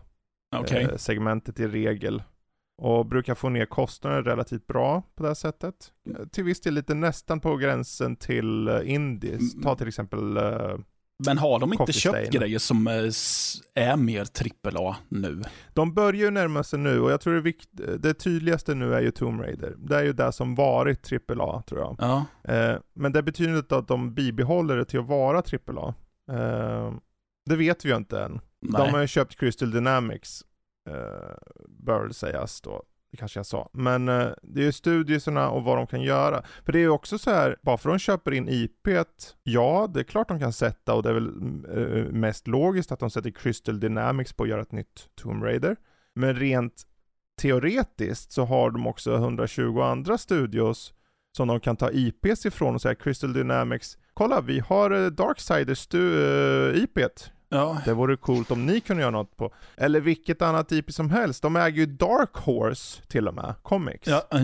okej. 0.56 0.82
eh, 0.82 0.96
segmentet 0.96 1.60
i 1.60 1.66
regel. 1.68 2.22
Och 2.82 3.06
brukar 3.06 3.34
få 3.34 3.48
ner 3.48 3.66
kostnader 3.66 4.22
relativt 4.22 4.66
bra 4.66 5.02
på 5.14 5.22
det 5.22 5.28
här 5.28 5.34
sättet. 5.34 5.92
Eh, 6.10 6.26
Till 6.26 6.44
viss 6.44 6.60
del 6.60 6.74
lite 6.74 6.94
nästan 6.94 7.40
på 7.40 7.56
gränsen 7.56 8.16
till 8.16 8.68
uh, 8.68 8.90
indies. 8.90 9.62
Ta 9.62 9.76
till 9.76 9.88
exempel 9.88 10.36
eh, 10.36 10.76
Men 11.26 11.38
har 11.38 11.60
de 11.60 11.72
inte 11.72 11.92
köpt 11.92 12.30
grejer 12.30 12.58
som 12.58 12.86
eh, 12.86 12.94
är 13.74 13.96
mer 13.96 14.26
AAA 14.64 14.96
nu? 15.08 15.42
De 15.72 15.94
börjar 15.94 16.20
ju 16.20 16.30
närma 16.30 16.62
sig 16.62 16.78
nu 16.78 17.00
och 17.00 17.10
jag 17.10 17.20
tror 17.20 17.34
det, 17.34 17.40
vikt, 17.40 17.68
det 17.98 18.14
tydligaste 18.14 18.74
nu 18.74 18.94
är 18.94 19.00
ju 19.00 19.10
Tomb 19.10 19.40
Raider. 19.40 19.74
Det 19.78 19.96
är 19.96 20.02
ju 20.02 20.12
det 20.12 20.32
som 20.32 20.54
varit 20.54 21.12
AAA 21.30 21.62
tror 21.62 21.80
jag. 21.80 21.96
Ja, 21.98 22.24
Eh, 22.48 22.76
men 22.94 23.12
det 23.12 23.22
betyder 23.22 23.58
inte 23.58 23.76
att 23.76 23.88
de 23.88 24.14
bibehåller 24.14 24.76
det 24.76 24.84
till 24.84 25.00
att 25.00 25.06
vara 25.06 25.38
AAA. 25.38 25.94
Eh, 26.32 26.94
det 27.46 27.56
vet 27.56 27.84
vi 27.84 27.88
ju 27.88 27.96
inte 27.96 28.20
än. 28.20 28.40
nej. 28.60 28.82
De 28.82 28.92
har 28.94 29.00
ju 29.00 29.06
köpt 29.06 29.36
Crystal 29.36 29.70
Dynamics, 29.70 30.42
eh, 30.90 31.36
bör 31.68 32.10
sägas 32.10 32.60
då. 32.60 32.82
Det 33.14 33.18
kanske 33.18 33.38
jag 33.38 33.46
sa. 33.46 33.70
Men 33.72 34.08
eh, 34.08 34.28
det 34.42 34.60
är 34.60 34.64
ju 34.64 34.72
studierna 34.72 35.50
och 35.50 35.64
vad 35.64 35.76
de 35.78 35.86
kan 35.86 36.02
göra. 36.02 36.42
För 36.64 36.72
det 36.72 36.78
är 36.78 36.80
ju 36.80 36.88
också 36.88 37.18
så 37.18 37.30
här, 37.30 37.56
bara 37.62 37.78
för 37.78 37.88
att 37.88 37.94
de 37.94 37.98
köper 37.98 38.32
in 38.32 38.48
IP, 38.48 38.88
ja, 39.42 39.90
det 39.94 40.00
är 40.00 40.04
klart 40.04 40.28
de 40.28 40.40
kan 40.40 40.52
sätta 40.52 40.94
och 40.94 41.02
det 41.02 41.08
är 41.08 41.14
väl 41.14 41.28
eh, 41.76 41.98
eh, 41.98 42.04
mest 42.12 42.48
logiskt 42.48 42.92
att 42.92 42.98
de 43.00 43.10
sätter 43.10 43.30
Crystal 43.30 43.80
Dynamics 43.80 44.32
på 44.32 44.42
att 44.42 44.48
göra 44.48 44.60
ett 44.62 44.72
nytt 44.72 45.08
Tomb 45.14 45.42
Raider. 45.44 45.76
Men 46.14 46.34
rent 46.34 46.82
teoretiskt 47.42 48.32
så 48.32 48.44
har 48.44 48.70
de 48.70 48.86
också 48.86 49.14
120 49.14 49.80
andra 49.80 50.18
studios 50.18 50.94
som 51.36 51.48
de 51.48 51.60
kan 51.60 51.76
ta 51.76 51.90
IPs 51.90 52.46
ifrån 52.46 52.74
och 52.74 52.82
säga 52.82 52.94
Crystal 52.94 53.32
Dynamics, 53.32 53.98
kolla 54.14 54.40
vi 54.40 54.60
har 54.60 54.90
eh, 54.90 55.06
Darksiders 55.06 55.88
stu- 55.88 56.74
eh, 56.74 56.82
IPet. 56.82 57.30
Ja, 57.54 57.78
Det 57.84 57.94
vore 57.94 58.16
coolt 58.16 58.50
om 58.50 58.66
ni 58.66 58.80
kunde 58.80 59.02
göra 59.02 59.10
något 59.10 59.36
på. 59.36 59.54
Eller 59.76 60.00
vilket 60.00 60.42
annat 60.42 60.72
IP 60.72 60.92
som 60.92 61.10
helst. 61.10 61.42
De 61.42 61.56
äger 61.56 61.78
ju 61.78 61.86
Dark 61.86 62.36
Horse 62.36 63.02
till 63.08 63.28
och 63.28 63.34
med, 63.34 63.54
Comics. 63.62 64.08
ja, 64.08 64.22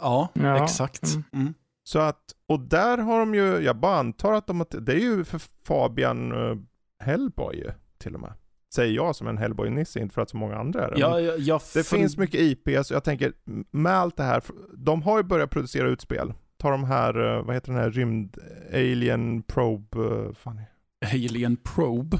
ja, 0.00 0.28
Ja, 0.32 0.64
exakt. 0.64 1.02
mm. 1.14 1.24
Mm. 1.32 1.54
Så 1.84 1.98
att, 1.98 2.22
och 2.46 2.60
där 2.60 2.98
har 2.98 3.18
de 3.18 3.34
ju, 3.34 3.58
jag 3.58 3.76
bara 3.76 3.96
antar 3.96 4.32
att 4.32 4.46
de 4.46 4.60
har, 4.60 4.80
det 4.80 4.92
är 4.92 4.98
ju 4.98 5.24
för 5.24 5.40
Fabian 5.66 6.32
uh, 6.32 6.56
Hellboy 6.98 7.64
till 7.98 8.14
och 8.14 8.20
med. 8.20 8.32
Säger 8.74 8.94
jag 8.94 9.16
som 9.16 9.26
en 9.26 9.38
Hellboy-nisse, 9.38 10.00
inte 10.00 10.14
för 10.14 10.22
att 10.22 10.30
så 10.30 10.36
många 10.36 10.56
andra 10.56 10.86
är 10.86 10.90
det. 10.90 11.00
Ja, 11.00 11.20
jag, 11.20 11.38
jag 11.38 11.60
det 11.74 11.86
finns 11.86 12.16
mycket 12.16 12.40
IPs, 12.40 12.90
och 12.90 12.94
jag 12.96 13.04
tänker 13.04 13.32
med 13.70 13.92
allt 13.92 14.16
det 14.16 14.22
här, 14.22 14.42
de 14.74 15.02
har 15.02 15.16
ju 15.16 15.22
börjat 15.22 15.50
producera 15.50 15.88
utspel. 15.88 16.32
Ta 16.58 16.70
de 16.70 16.84
här, 16.84 17.36
eh, 17.38 17.44
vad 17.44 17.54
heter 17.54 17.72
den 17.72 17.80
här 17.80 17.90
rymd, 17.90 18.38
Alien 18.72 19.42
Probe, 19.42 19.98
uh, 19.98 20.32
fan 20.32 20.58
är 20.58 20.64
Alien 21.06 21.56
Probe. 21.56 22.18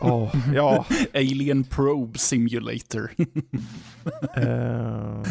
oh, 0.00 0.34
ja, 0.54 0.86
Alien 1.14 1.64
Probe 1.64 2.18
Simulator. 2.18 3.10
eh, 4.36 5.22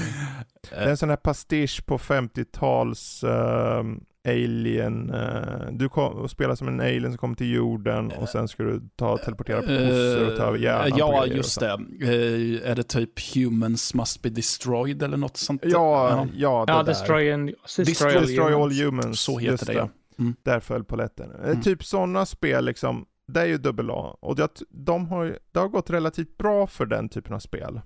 Det 0.70 0.76
är 0.76 0.90
en 0.90 0.98
sån 0.98 1.10
här 1.10 1.16
pastisch 1.18 1.86
på 1.86 1.98
50-tals 1.98 3.24
ehm, 3.24 4.00
alien. 4.28 5.10
eh, 5.14 5.72
du 5.72 5.90
kom, 5.90 6.14
och 6.14 6.32
spelar 6.32 6.56
som 6.56 6.68
en 6.68 6.80
alien 6.80 7.12
som 7.12 7.18
kommer 7.18 7.36
till 7.36 7.52
jorden 7.54 8.12
och 8.12 8.30
sen 8.30 8.48
ska 8.48 8.64
du 8.64 8.82
ta 8.96 9.18
teleportera 9.18 9.62
på 9.62 9.68
kossor 9.68 10.32
och 10.32 10.38
ta 10.38 10.44
över 10.44 10.58
hjärnan 10.58 10.98
Ja, 10.98 11.26
just 11.26 11.60
det. 11.60 11.72
Eh, 12.02 12.70
är 12.72 12.76
det 12.76 12.84
typ 12.84 13.36
Humans 13.36 13.94
Must 13.94 14.22
Be 14.22 14.30
Destroyed 14.30 15.04
eller 15.04 15.18
något 15.18 15.38
sånt? 15.38 15.62
Ja, 15.66 16.28
ja, 16.36 16.64
det 16.68 16.72
Ja, 16.74 16.78
där. 16.78 16.84
Destroy, 16.84 17.32
and, 17.32 17.52
destroy, 17.78 18.12
Destroy- 18.14 18.64
all 18.64 18.72
humans. 18.72 19.20
Så 19.20 19.38
heter 19.38 19.52
just 19.52 19.66
det, 19.68 19.74
ja. 19.74 19.90
Mm. 20.20 20.36
Där 20.44 20.60
föll 20.60 20.84
polletten. 20.84 21.32
Eh, 21.32 21.50
Mm. 21.50 21.62
Typ 21.62 21.84
sådana 21.84 22.26
spel 22.26 22.66
liksom, 22.66 23.06
det 23.28 23.42
är 23.42 23.46
ju 23.46 23.58
dubbel 23.58 23.90
A. 23.92 24.18
Och 24.20 24.36
det, 24.36 24.62
de 24.70 25.08
har, 25.08 25.38
det 25.52 25.60
har 25.60 25.68
gått 25.68 25.90
relativt 25.90 26.38
bra 26.38 26.68
för 26.68 26.86
den 26.86 27.10
typen 27.10 27.34
av 27.34 27.40
spel. 27.40 27.82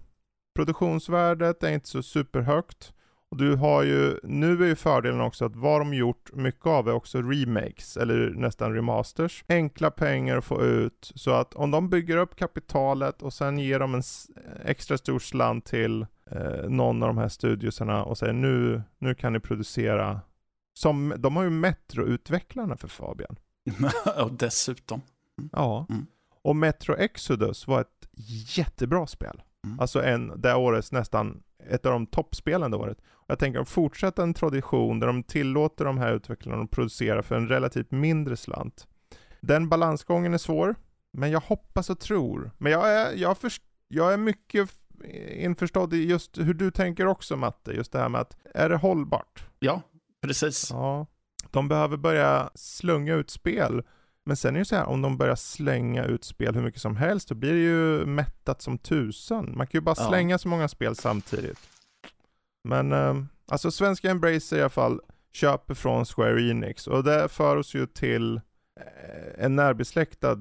Produktionsvärdet 0.56 1.64
är 1.64 1.70
inte 1.70 1.88
så 1.88 2.04
superhögt. 2.04 2.94
Och 3.32 3.38
du 3.38 3.56
har 3.56 3.84
ju, 3.84 4.18
nu 4.24 4.64
är 4.64 4.68
ju 4.68 4.76
fördelen 4.76 5.22
också 5.22 5.46
att 5.46 5.56
vad 5.56 5.82
de 5.82 5.94
gjort 5.94 6.34
mycket 6.34 6.66
av 6.66 6.90
är 6.90 6.94
också 6.94 7.22
remakes, 7.22 7.98
eller 7.98 8.30
nästan 8.30 8.74
remasters. 8.74 9.44
Enkla 9.48 9.92
pengar 9.92 10.38
att 10.38 10.46
få 10.46 10.62
ut, 10.62 11.12
så 11.16 11.32
att 11.32 11.54
om 11.54 11.72
de 11.72 11.90
bygger 11.90 12.18
upp 12.18 12.36
kapitalet 12.36 13.22
och 13.22 13.34
sen 13.34 13.58
ger 13.58 13.80
de 13.80 13.96
en 13.96 14.02
extra 14.66 14.98
stor 14.98 15.20
slant 15.20 15.66
till 15.66 16.06
eh, 16.32 16.70
någon 16.70 17.04
av 17.04 17.10
de 17.10 17.18
här 17.18 17.28
studiosarna 17.28 18.04
och 18.04 18.18
säger 18.18 18.34
nu, 18.34 18.82
nu 19.00 19.16
kan 19.16 19.34
ni 19.34 19.40
producera 19.40 20.20
som, 20.82 21.14
de 21.18 21.36
har 21.36 21.44
ju 21.44 21.50
Metro-utvecklarna 21.50 22.78
för 22.78 22.88
Fabian. 22.88 23.36
och 24.18 24.34
dessutom. 24.34 25.02
Ja. 25.52 25.86
Mm. 25.90 26.06
Och 26.42 26.56
Metro 26.56 26.96
Exodus 26.96 27.68
var 27.68 27.82
ett 27.82 28.10
jättebra 28.58 29.08
spel. 29.08 29.42
Mm. 29.66 29.80
Alltså 29.80 30.04
en, 30.04 30.42
det 30.42 30.56
årets 30.56 30.92
nästan, 30.92 31.44
ett 31.70 31.86
av 31.86 31.92
de 31.92 32.06
toppspelen 32.06 32.72
det 32.72 32.78
året. 32.78 32.98
Och 33.10 33.26
jag 33.28 33.40
tänker 33.40 33.60
att 33.60 33.70
fortsätta 33.70 34.24
en 34.24 34.34
tradition 34.34 35.00
där 35.00 35.08
de 35.08 35.24
tillåter 35.24 35.86
de 35.86 35.98
här 35.98 36.14
utvecklarna 36.14 36.64
att 36.64 36.72
producera 36.72 37.24
för 37.24 37.36
en 37.36 37.48
relativt 37.48 37.92
mindre 37.92 38.38
slant. 38.38 38.88
Den 39.42 39.70
balansgången 39.70 40.34
är 40.34 40.38
svår, 40.38 40.76
men 41.12 41.32
jag 41.32 41.40
hoppas 41.40 41.90
och 41.90 42.00
tror. 42.00 42.52
Men 42.58 42.72
jag 42.72 42.90
är, 42.90 43.14
jag 43.16 43.38
först, 43.38 43.64
jag 43.88 44.14
är 44.14 44.18
mycket 44.18 44.70
införstådd 45.30 45.94
i 45.94 46.06
just 46.06 46.38
hur 46.38 46.54
du 46.54 46.72
tänker 46.72 47.08
också 47.08 47.36
Matte, 47.36 47.72
just 47.72 47.92
det 47.92 48.00
här 48.00 48.10
med 48.10 48.22
att, 48.22 48.38
är 48.54 48.70
det 48.70 48.76
hållbart? 48.76 49.46
Ja, 49.60 49.82
precis. 50.22 50.68
Ja. 50.72 51.06
De 51.52 51.68
behöver 51.68 51.98
börja 51.98 52.50
slunga 52.56 53.14
ut 53.16 53.30
spel. 53.30 53.84
Men 54.26 54.38
sen 54.38 54.56
är 54.56 54.60
det 54.60 54.66
så 54.66 54.76
här, 54.76 54.86
om 54.86 55.02
de 55.02 55.18
börjar 55.18 55.36
slänga 55.36 56.04
ut 56.06 56.24
spel 56.24 56.56
hur 56.56 56.62
mycket 56.62 56.82
som 56.82 56.96
helst, 56.96 57.30
då 57.30 57.36
blir 57.36 57.54
det 57.54 57.60
ju 57.60 58.06
mättat 58.06 58.62
som 58.62 58.78
tusan. 58.78 59.54
Man 59.58 59.68
kan 59.68 59.78
ju 59.80 59.82
bara 59.82 59.96
Ja. 59.98 60.08
slänga 60.08 60.38
så 60.38 60.48
många 60.48 60.68
spel 60.68 60.96
samtidigt. 60.96 61.60
Men, 62.64 62.92
eh, 62.92 63.16
alltså 63.48 63.72
svenska 63.72 64.12
Embracer 64.12 64.58
i 64.58 64.62
alla 64.62 64.70
fall 64.70 65.00
köper 65.34 65.74
från 65.74 66.06
Square 66.06 66.42
Enix 66.50 66.88
och 66.88 67.04
det 67.04 67.28
för 67.30 67.58
oss 67.58 67.74
ju 67.76 67.86
till 67.88 68.36
eh, 68.80 69.46
en 69.46 69.56
närbesläktad 69.56 70.38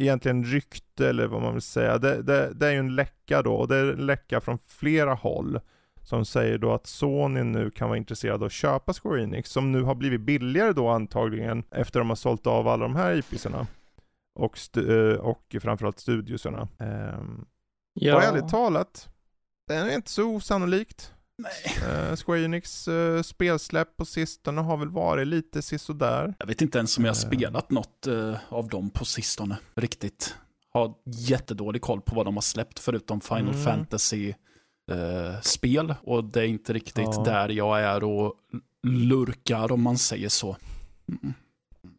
egentligen 0.00 0.44
rykte 0.44 1.08
eller 1.08 1.26
vad 1.26 1.42
man 1.42 1.52
vill 1.52 1.62
säga. 1.62 1.98
Det, 1.98 2.22
det, 2.22 2.52
det 2.54 2.66
är 2.66 2.70
ju 2.72 2.78
en 2.78 2.94
läcka 2.94 3.42
då 3.42 3.54
och 3.54 3.68
det 3.68 3.76
är 3.76 3.92
en 3.92 4.06
läcka 4.06 4.40
från 4.40 4.58
flera 4.66 5.14
håll 5.14 5.60
som 6.04 6.24
säger 6.24 6.58
då 6.58 6.72
att 6.74 6.86
Sony 6.86 7.42
nu 7.42 7.70
kan 7.70 7.88
vara 7.88 7.98
intresserad 7.98 8.34
av 8.42 8.46
att 8.46 8.52
köpa 8.52 8.92
Square 8.92 9.22
Enix 9.22 9.50
som 9.50 9.72
nu 9.72 9.82
har 9.82 9.94
blivit 9.94 10.20
billigare 10.20 10.72
då 10.72 10.88
antagligen 10.88 11.64
efter 11.70 11.98
de 12.00 12.08
har 12.08 12.16
sålt 12.16 12.46
av 12.46 12.68
alla 12.68 12.82
de 12.82 12.96
här 12.96 13.14
IPsarna 13.14 13.66
och, 14.34 14.54
stu- 14.56 15.12
eh, 15.14 15.18
och 15.20 15.56
framförallt 15.62 15.98
studiosarna. 15.98 16.68
Um, 16.78 17.46
Ja. 18.00 18.16
Och 18.16 18.22
ärligt 18.22 18.48
talat, 18.48 19.08
det 19.68 19.74
är 19.74 19.94
inte 19.94 20.10
så 20.10 20.24
osannolikt. 20.24 21.12
Nej. 21.38 21.88
Eh, 22.10 22.16
Square 22.16 22.44
Enix 22.44 22.88
eh, 22.88 23.22
spelsläpp 23.22 23.96
på 23.96 24.04
sistone 24.04 24.60
har 24.60 24.76
väl 24.76 24.88
varit 24.88 25.26
lite 25.26 25.62
sisådär. 25.62 26.34
Jag 26.38 26.46
vet 26.46 26.62
inte 26.62 26.78
ens 26.78 26.98
om 26.98 27.04
jag 27.04 27.10
har 27.10 27.14
spelat 27.14 27.70
något 27.70 28.06
eh, 28.06 28.36
av 28.48 28.68
dem 28.68 28.90
på 28.90 29.04
sistone. 29.04 29.56
Riktigt. 29.74 30.34
Har 30.72 30.94
jättedålig 31.06 31.82
koll 31.82 32.00
på 32.00 32.14
vad 32.14 32.26
de 32.26 32.34
har 32.34 32.42
släppt 32.42 32.78
förutom 32.78 33.20
Final 33.20 33.42
Mm. 33.54 33.64
Fantasy-spel. 34.88 35.94
och 36.02 36.24
det 36.24 36.40
är 36.40 36.44
inte 36.46 36.72
riktigt 36.72 37.08
Ja. 37.16 37.22
där 37.24 37.48
jag 37.48 37.80
är 37.80 38.04
och 38.04 38.34
lurkar 38.82 39.72
om 39.72 39.82
man 39.82 39.98
säger 39.98 40.28
så. 40.28 40.56
Mm. 41.08 41.34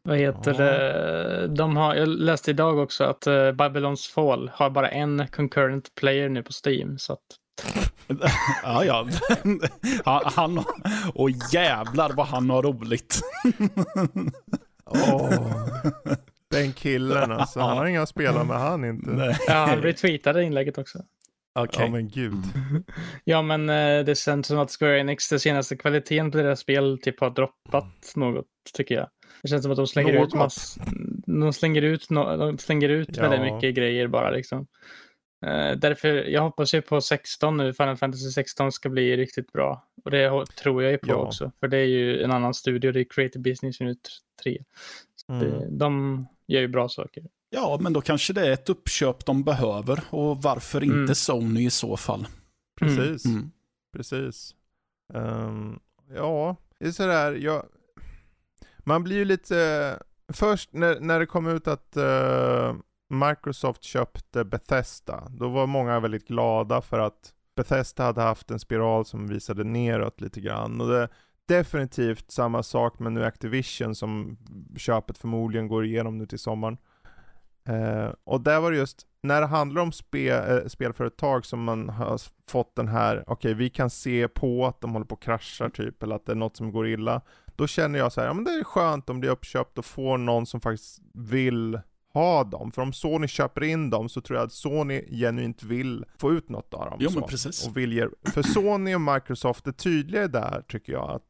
Vad 0.04 0.18
heter 0.18 0.52
Ja. 0.54 0.58
det? 0.58 1.48
De 1.48 1.78
har, 1.78 1.96
jag 1.96 2.08
läste 2.08 2.52
idag 2.52 2.78
också 2.78 3.04
att 3.04 3.28
uh, 3.28 3.52
Babylons 3.52 4.08
Fall 4.08 4.52
har 4.54 4.70
bara 4.70 4.90
en 4.90 5.28
concurrent 5.28 5.96
player 5.96 6.30
nu 6.30 6.44
på 6.44 6.52
Steam. 6.66 6.98
Så 6.98 7.14
att, 7.14 7.20
ja, 8.64 8.84
ja. 8.86 9.08
han, 10.06 10.22
han, 10.26 10.64
och 11.14 11.30
jävlar 11.52 12.14
vad 12.14 12.28
han 12.28 12.50
har 12.50 12.64
roligt. 12.64 13.22
Den 16.52 16.74
killen 16.74 17.32
alltså, 17.32 17.60
han 17.60 17.78
har 17.78 17.86
inga 17.86 18.02
att 18.02 18.10
spela 18.10 18.44
med 18.44 18.58
han 18.60 18.86
inte. 18.86 19.10
Nej. 19.10 19.38
ja, 19.48 19.54
han 19.54 19.78
retweetade 19.82 20.44
inlägget 20.44 20.78
också. 20.78 21.00
Okej. 21.56 21.86
Ja 21.86 21.92
men 21.92 22.10
gud. 22.10 22.44
Ja, 23.24 23.42
men 23.42 23.70
eh, 23.70 24.06
det 24.06 24.18
känns 24.18 24.48
som 24.48 24.60
att 24.60 24.72
Square 24.80 25.00
Enix, 25.00 25.30
den 25.30 25.40
senaste 25.40 25.78
kvaliteten 25.78 26.32
på 26.32 26.38
deras 26.38 26.60
spel, 26.60 27.00
typ 27.02 27.20
har 27.20 27.30
droppat 27.30 28.14
något, 28.16 28.46
tycker 28.74 28.96
jag. 28.96 29.10
Det 29.42 29.48
känns 29.48 29.64
som 29.64 29.72
att 29.72 29.78
de 29.78 29.88
slänger 29.88 30.14
ut 30.14 30.20
Något? 30.20 30.34
mass... 30.34 30.78
De 31.26 31.54
slänger 31.54 31.82
ut, 31.82 32.10
no... 32.10 32.38
de 32.38 32.58
slänger 32.58 32.90
ut 32.90 33.18
väldigt 33.18 33.40
Ja. 33.48 33.56
mycket 33.56 33.76
grejer 33.76 34.08
bara 34.08 34.30
liksom. 34.32 34.68
Eh, 35.46 35.72
därför, 35.78 36.08
jag 36.08 36.42
hoppas 36.42 36.74
ju 36.74 36.82
på 36.82 37.02
16 37.02 37.58
nu, 37.58 37.74
Final 37.74 37.98
Fantasy 37.98 38.30
16 38.32 38.72
ska 38.72 38.90
bli 38.90 39.18
riktigt 39.18 39.52
bra. 39.52 39.88
Och 40.06 40.12
det 40.12 40.46
tror 40.46 40.84
jag 40.84 40.92
ju 40.92 40.98
på 40.98 41.08
Ja. 41.10 41.16
också. 41.16 41.52
För 41.60 41.68
det 41.68 41.78
är 41.78 41.86
ju 41.86 42.22
en 42.24 42.32
annan 42.32 42.54
studio, 42.54 42.92
det 42.92 43.00
är 43.00 43.06
Creative 43.10 43.42
Business 43.42 43.82
Unit 43.82 44.10
3. 44.44 44.58
Mm. 45.30 45.40
Det, 45.42 45.68
de 45.72 46.26
gör 46.48 46.62
ju 46.62 46.68
bra 46.68 46.90
saker. 46.90 47.24
Ja, 47.56 47.78
men 47.82 47.94
då 47.94 48.02
kanske 48.02 48.34
det 48.34 48.48
är 48.48 48.52
ett 48.52 48.70
uppköp 48.70 49.26
de 49.26 49.44
behöver. 49.44 50.04
Och 50.10 50.42
varför 50.42 50.84
inte 50.84 50.96
Mm. 50.96 51.16
Sony 51.16 51.66
i 51.66 51.70
så 51.70 51.98
fall? 51.98 52.28
Precis. 52.80 53.26
Mm. 53.26 53.52
Precis. 53.94 54.56
Ehm, 55.14 55.80
ja, 56.16 56.56
det 56.80 56.88
är 56.88 56.92
sådär, 56.92 57.34
jag... 57.34 57.66
Man 58.80 59.04
blir 59.04 59.16
ju 59.16 59.26
lite... 59.26 60.00
Först 60.34 60.74
när, 60.74 61.00
när 61.00 61.20
det 61.20 61.26
kom 61.26 61.48
ut 61.48 61.68
att 61.68 61.98
eh, 61.98 62.76
Microsoft 63.10 63.84
köpte 63.84 64.44
Bethesda, 64.44 65.28
då 65.30 65.50
var 65.50 65.68
många 65.68 66.00
väldigt 66.00 66.28
glada 66.28 66.82
för 66.82 67.00
att 67.00 67.34
Bethesda 67.56 68.04
hade 68.04 68.22
haft 68.22 68.52
en 68.52 68.60
spiral 68.60 69.06
som 69.06 69.28
visade 69.28 69.64
neråt 69.64 70.22
lite 70.22 70.42
grann. 70.42 70.82
Och 70.82 70.88
det 70.88 70.98
är 70.98 71.10
definitivt 71.48 72.32
samma 72.32 72.64
sak 72.64 73.00
med 73.00 73.12
nu 73.12 73.26
Activision 73.26 73.96
som 73.96 74.38
köpet 74.78 75.18
förmodligen 75.18 75.68
går 75.68 75.86
igenom 75.86 76.18
nu 76.18 76.26
till 76.26 76.40
sommaren. 76.40 76.78
Eh, 77.70 78.14
och 78.24 78.42
där 78.42 78.60
var 78.60 78.72
det 78.72 78.78
just, 78.78 79.08
när 79.24 79.42
det 79.42 79.48
handlar 79.48 79.82
om 79.82 79.92
spe, 79.92 80.30
eh, 80.30 80.68
spelföretag 80.68 81.46
som 81.46 81.64
man 81.64 81.90
har 81.90 82.22
fått 82.50 82.76
den 82.76 82.88
här, 82.88 83.24
okej 83.28 83.54
vi 83.54 83.70
kan 83.70 83.90
se 83.90 84.28
på 84.28 84.66
att 84.66 84.82
de 84.82 84.94
håller 84.94 85.06
på 85.06 85.16
att 85.16 85.22
krascha 85.22 85.70
typ, 85.70 86.04
eller 86.04 86.16
att 86.16 86.26
det 86.26 86.32
är 86.32 86.36
något 86.36 86.58
som 86.58 86.72
går 86.72 86.88
illa. 86.88 87.22
Då 87.56 87.68
känner 87.68 88.00
jag 88.00 88.12
så 88.12 88.22
här, 88.22 88.28
ja 88.28 88.34
men 88.34 88.44
det 88.44 88.52
är 88.52 88.64
skönt 88.64 89.10
om 89.10 89.22
det 89.22 89.28
är 89.28 89.32
uppköpt 89.32 89.78
och 89.78 89.86
får 89.86 90.18
någon 90.18 90.46
som 90.46 90.62
faktiskt 90.62 91.00
vill 91.14 91.80
ha 92.14 92.44
dem. 92.44 92.72
För 92.72 92.82
om 92.82 92.94
Sony 92.94 93.28
köper 93.28 93.64
in 93.64 93.90
dem 93.90 94.10
så 94.10 94.22
tror 94.22 94.40
jag 94.40 94.46
att 94.46 94.52
Sony 94.52 95.02
genuint 95.10 95.64
vill 95.64 96.06
få 96.18 96.32
ut 96.32 96.50
något 96.50 96.74
av 96.74 96.90
dem. 96.90 96.98
Jo, 97.00 97.10
men 97.14 97.24
precis. 97.24 97.68
Och 97.68 97.78
vill 97.78 97.94
ge, 97.94 98.08
för 98.34 98.42
Sony 98.42 98.96
och 98.96 99.02
Microsoft 99.02 99.68
är 99.68 99.72
tydliga 99.72 100.28
där 100.28 100.62
tycker 100.68 100.94
jag. 100.94 101.12
att 101.12 101.26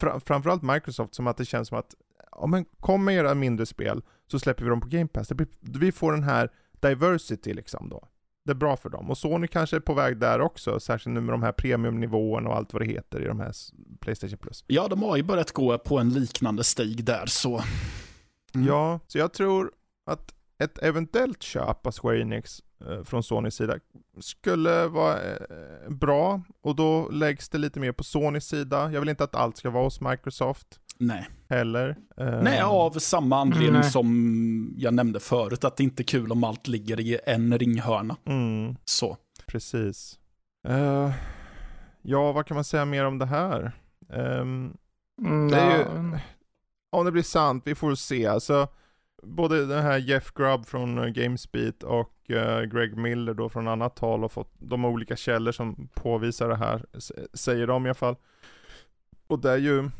fra, 0.00 0.20
Framförallt 0.20 0.62
Microsoft 0.62 1.14
som 1.14 1.26
att 1.26 1.36
det 1.36 1.44
känns 1.44 1.68
som 1.68 1.78
att, 1.78 1.94
ja 2.30 2.46
men 2.46 2.64
kom 2.64 3.04
med 3.04 3.14
era 3.14 3.34
mindre 3.34 3.66
spel 3.66 4.02
så 4.30 4.38
släpper 4.38 4.64
vi 4.64 4.70
dem 4.70 4.80
på 4.80 4.88
Game 4.88 5.08
Pass. 5.08 5.28
Blir, 5.28 5.48
vi 5.60 5.92
får 5.92 6.12
den 6.12 6.22
här 6.22 6.50
diversity 6.80 7.54
liksom 7.54 7.88
då. 7.88 8.08
Det 8.44 8.52
är 8.52 8.54
bra 8.54 8.76
för 8.76 8.88
dem. 8.88 9.10
Och 9.10 9.18
Sony 9.18 9.46
kanske 9.46 9.76
är 9.76 9.80
på 9.80 9.94
väg 9.94 10.18
där 10.18 10.40
också, 10.40 10.80
särskilt 10.80 11.14
nu 11.14 11.20
med 11.20 11.34
de 11.34 11.42
här 11.42 11.52
premiumnivåerna 11.52 12.50
och 12.50 12.56
allt 12.56 12.72
vad 12.72 12.82
det 12.82 12.86
heter 12.86 13.20
i 13.20 13.24
de 13.24 13.40
här 13.40 13.52
Playstation 14.00 14.38
Plus. 14.38 14.64
Ja, 14.66 14.88
de 14.88 15.02
har 15.02 15.16
ju 15.16 15.22
börjat 15.22 15.52
gå 15.52 15.78
på 15.78 15.98
en 15.98 16.08
liknande 16.08 16.64
stig 16.64 17.04
där, 17.04 17.26
så... 17.26 17.62
Mm. 18.54 18.66
Ja, 18.66 19.00
så 19.06 19.18
jag 19.18 19.32
tror 19.32 19.72
att 20.06 20.34
ett 20.58 20.78
eventuellt 20.78 21.42
köp 21.42 21.86
av 21.86 21.92
Square 21.92 22.20
Enix 22.20 22.62
eh, 22.86 23.02
från 23.02 23.22
Sonys 23.22 23.54
sida 23.54 23.78
skulle 24.20 24.86
vara 24.86 25.22
eh, 25.22 25.90
bra 25.90 26.42
och 26.60 26.76
då 26.76 27.08
läggs 27.08 27.48
det 27.48 27.58
lite 27.58 27.80
mer 27.80 27.92
på 27.92 28.04
Sonys 28.04 28.44
sida. 28.44 28.92
Jag 28.92 29.00
vill 29.00 29.08
inte 29.08 29.24
att 29.24 29.34
allt 29.34 29.56
ska 29.56 29.70
vara 29.70 29.84
hos 29.84 30.00
Microsoft 30.00 30.80
Nej. 30.98 31.28
heller. 31.48 31.96
Eh, 32.16 32.42
Nej, 32.42 32.60
av 32.62 32.90
samma 32.90 33.40
anledning 33.40 33.72
Nej. 33.72 33.90
som 33.90 34.74
jag 34.76 34.94
nämnde 34.94 35.20
förut, 35.20 35.64
att 35.64 35.76
det 35.76 35.82
inte 35.84 36.02
är 36.02 36.04
kul 36.04 36.32
om 36.32 36.44
allt 36.44 36.68
ligger 36.68 37.00
i 37.00 37.18
en 37.26 37.58
ringhörna. 37.58 38.16
Mm, 38.26 38.76
Så. 38.84 39.16
precis. 39.46 40.18
Eh, 40.68 41.10
ja, 42.02 42.32
vad 42.32 42.46
kan 42.46 42.54
man 42.54 42.64
säga 42.64 42.84
mer 42.84 43.04
om 43.04 43.18
det 43.18 43.26
här? 43.26 43.72
Ehm, 44.12 44.76
Mm, 45.22 45.48
Det 45.50 45.56
är 45.56 45.70
ja, 45.70 45.76
ju- 45.78 46.18
om 46.90 47.04
det 47.04 47.12
blir 47.12 47.22
sant, 47.22 47.62
vi 47.66 47.74
får 47.74 47.94
se. 47.94 48.26
Alltså, 48.26 48.68
både 49.22 49.66
den 49.66 49.82
här 49.82 49.98
Jeff 49.98 50.32
Grubb 50.34 50.66
från 50.66 50.98
eh, 50.98 51.04
Gamesbeat 51.06 51.82
och 51.82 52.30
eh, 52.30 52.62
Greg 52.62 52.96
Miller 52.96 53.34
då 53.34 53.48
från 53.48 53.68
annat 53.68 53.98
håll 53.98 54.20
har 54.20 54.28
fått 54.28 54.52
de 54.58 54.84
olika 54.84 55.16
källor 55.16 55.52
som 55.52 55.88
påvisar 55.94 56.48
det 56.48 56.56
här, 56.56 56.84
säger 57.34 57.66
de 57.66 57.86
i 57.86 57.88
alla 57.88 57.94
fall. 57.94 58.16
Och 59.26 59.38
det 59.38 59.50
är 59.50 59.56
ju, 59.58 59.90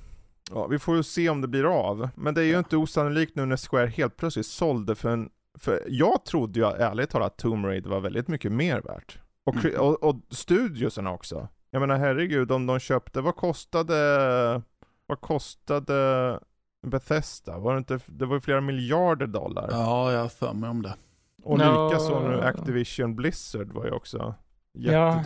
ja 0.51 0.67
vi 0.67 0.79
får 0.79 0.97
ju 0.97 1.03
se 1.03 1.29
om 1.29 1.41
det 1.41 1.49
blir 1.49 1.65
av. 1.89 2.09
Men 2.15 2.35
det 2.35 2.41
är 2.41 2.45
ju 2.45 2.53
Ja. 2.53 2.59
inte 2.59 2.77
osannolikt 2.77 3.37
nu 3.37 3.47
när 3.47 3.57
Square 3.57 3.87
helt 3.87 4.17
plötsligt 4.17 4.47
sålde 4.47 4.95
för 4.95 5.09
en, 5.11 5.31
för 5.59 5.83
jag 5.89 6.25
trodde 6.25 6.61
ju 6.61 6.67
ärligt 6.67 7.11
talat 7.11 7.33
att 7.33 7.39
Tomb 7.39 7.65
Raider 7.67 7.91
var 7.91 8.01
väldigt 8.01 8.29
mycket 8.29 8.53
mer 8.53 8.81
värt. 8.81 9.19
Och, 9.45 9.65
Mm. 9.65 9.81
och, 9.81 10.03
och 10.03 10.17
studiosarna 10.31 11.13
också. 11.13 11.49
Jag 11.71 11.81
menar 11.81 11.97
herregud, 11.97 12.53
om 12.53 12.67
de 12.67 12.79
köpte, 12.79 13.21
vad 13.21 13.37
kostade, 13.37 14.63
vad 15.07 15.21
kostade 15.21 16.41
Bethesda? 16.87 17.59
Var 17.59 17.73
det 17.73 17.79
inte, 17.79 17.99
det 18.07 18.27
var 18.27 18.35
ju 18.37 18.41
flera 18.41 18.61
miljarder 18.61 19.27
dollar. 19.27 19.69
Ja, 19.71 20.13
jag 20.13 20.21
har 20.21 20.29
för 20.29 20.53
mig 20.53 20.71
om 20.71 20.83
det. 20.83 20.95
Och 21.43 21.61
Ja. 21.61 21.89
likaså 21.89 22.29
nu 22.29 22.41
Activision 22.41 23.17
Blizzard 23.17 23.73
var 23.73 23.85
ju 23.85 23.91
också 23.91 24.35
Ja. 24.73 25.23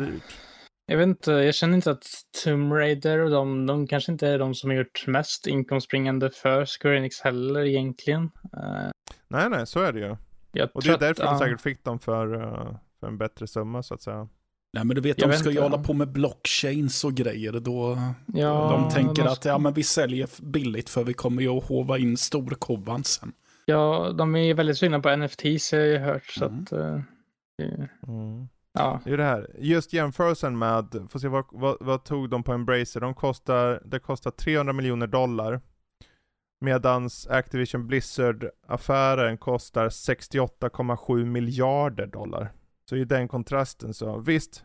Jag 0.90 0.96
vet 0.96 1.06
inte, 1.06 1.32
jag 1.32 1.54
känner 1.54 1.74
inte 1.74 1.90
att 1.90 2.04
Tomb 2.44 2.72
Raider 2.72 3.18
och 3.18 3.30
de, 3.30 3.66
de 3.66 3.86
kanske 3.86 4.12
inte 4.12 4.28
är 4.28 4.38
de 4.38 4.54
som 4.54 4.70
har 4.70 4.76
gjort 4.76 5.04
mest 5.06 5.46
inkomstbringande 5.46 6.30
för 6.30 6.66
Square 6.66 6.96
Enix 6.98 7.20
heller 7.20 7.60
egentligen. 7.64 8.30
Eh, 8.56 8.90
Nej 9.28 9.50
nej, 9.50 9.66
så 9.66 9.80
är 9.80 9.92
det 9.92 9.98
ju. 10.00 10.16
jag 10.52 10.68
Och 10.74 10.82
det 10.82 10.90
är 10.90 10.98
därför 10.98 11.24
att, 11.24 11.30
de 11.30 11.38
säkert 11.38 11.60
fick 11.60 11.84
dem 11.84 11.98
för, 11.98 12.34
eh, 12.34 12.74
för 13.00 13.06
en 13.06 13.18
bättre 13.18 13.46
summa 13.46 13.82
så 13.82 13.94
att 13.94 14.02
säga. 14.02 14.28
Nej, 14.72 14.84
men 14.84 14.94
du 14.94 15.00
vet, 15.00 15.18
Jag 15.18 15.28
de 15.28 15.30
vet 15.30 15.40
ska 15.40 15.50
ju 15.50 15.60
hålla 15.60 15.78
på 15.78 15.92
med 15.92 16.08
blockchains 16.12 17.04
och 17.04 17.14
grejer. 17.14 17.52
Då 17.52 17.98
Ja, 18.26 18.70
de 18.88 18.94
tänker 18.94 19.22
de 19.22 19.28
att 19.28 19.44
ja, 19.44 19.58
men 19.58 19.72
vi 19.74 19.82
säljer 19.82 20.28
billigt 20.42 20.90
för 20.90 21.04
vi 21.04 21.12
kommer 21.14 21.42
ju 21.42 21.48
att 21.48 21.64
hova 21.68 21.98
in 21.98 22.16
storkovan 22.16 23.04
sen. 23.04 23.32
Ja, 23.64 24.14
de 24.18 24.36
är 24.36 24.54
väldigt 24.54 24.78
sugna 24.78 25.00
på 25.00 25.16
NFTs 25.16 25.72
har 25.72 25.78
jag 25.78 25.88
ju 25.88 25.98
hört. 25.98 26.26
Så 26.26 26.44
Mm. 26.44 26.62
att, 26.62 26.72
eh, 26.72 27.00
det- 27.58 27.88
Mm. 28.08 28.48
Ja. 28.72 29.00
Det 29.04 29.12
är 29.12 29.16
det 29.16 29.24
här, 29.24 29.50
just 29.58 29.92
jämförelsen 29.92 30.58
med, 30.58 31.06
får 31.10 31.18
se 31.18 31.28
vad, 31.28 31.44
vad, 31.50 31.76
vad 31.80 32.04
tog 32.04 32.30
de 32.30 32.42
på 32.42 32.52
Embracer? 32.52 33.00
De 33.00 33.14
kostar, 33.14 33.82
det 33.84 33.98
kostar 33.98 34.30
300 34.30 34.72
miljoner 34.72 35.06
dollar. 35.06 35.60
Medans 36.60 37.26
Activision 37.26 37.86
Blizzard-affären 37.86 39.38
kostar 39.38 39.88
68,7 39.88 41.24
miljarder 41.24 42.06
dollar. 42.06 42.52
Så 42.88 42.96
i 42.96 43.04
den 43.04 43.28
kontrasten 43.28 43.94
så, 43.94 44.18
visst, 44.18 44.64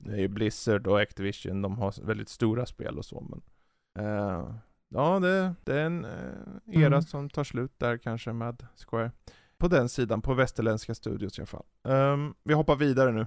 det 0.00 0.12
är 0.12 0.16
ju 0.18 0.28
Blizzard 0.28 0.86
och 0.86 1.00
Activision, 1.00 1.62
de 1.62 1.78
har 1.78 2.06
väldigt 2.06 2.28
stora 2.28 2.66
spel 2.66 2.98
och 2.98 3.04
så 3.04 3.20
men 3.30 3.42
eh, 4.06 4.54
Ja, 4.88 5.20
det, 5.20 5.54
det 5.64 5.80
är 5.80 5.86
en 5.86 6.04
eh, 6.04 6.10
era 6.66 6.86
Mm. 6.86 7.02
som 7.02 7.30
tar 7.30 7.44
slut 7.44 7.72
där 7.78 7.98
kanske 7.98 8.32
med 8.32 8.66
Square. 8.86 9.12
På 9.58 9.68
den 9.68 9.88
sidan, 9.88 10.22
på 10.22 10.34
västerländska 10.34 10.94
studios 10.94 11.38
i 11.38 11.40
alla 11.40 11.46
fall. 11.46 11.64
Ehm, 11.84 12.34
vi 12.44 12.54
hoppar 12.54 12.76
vidare 12.76 13.12
nu. 13.12 13.26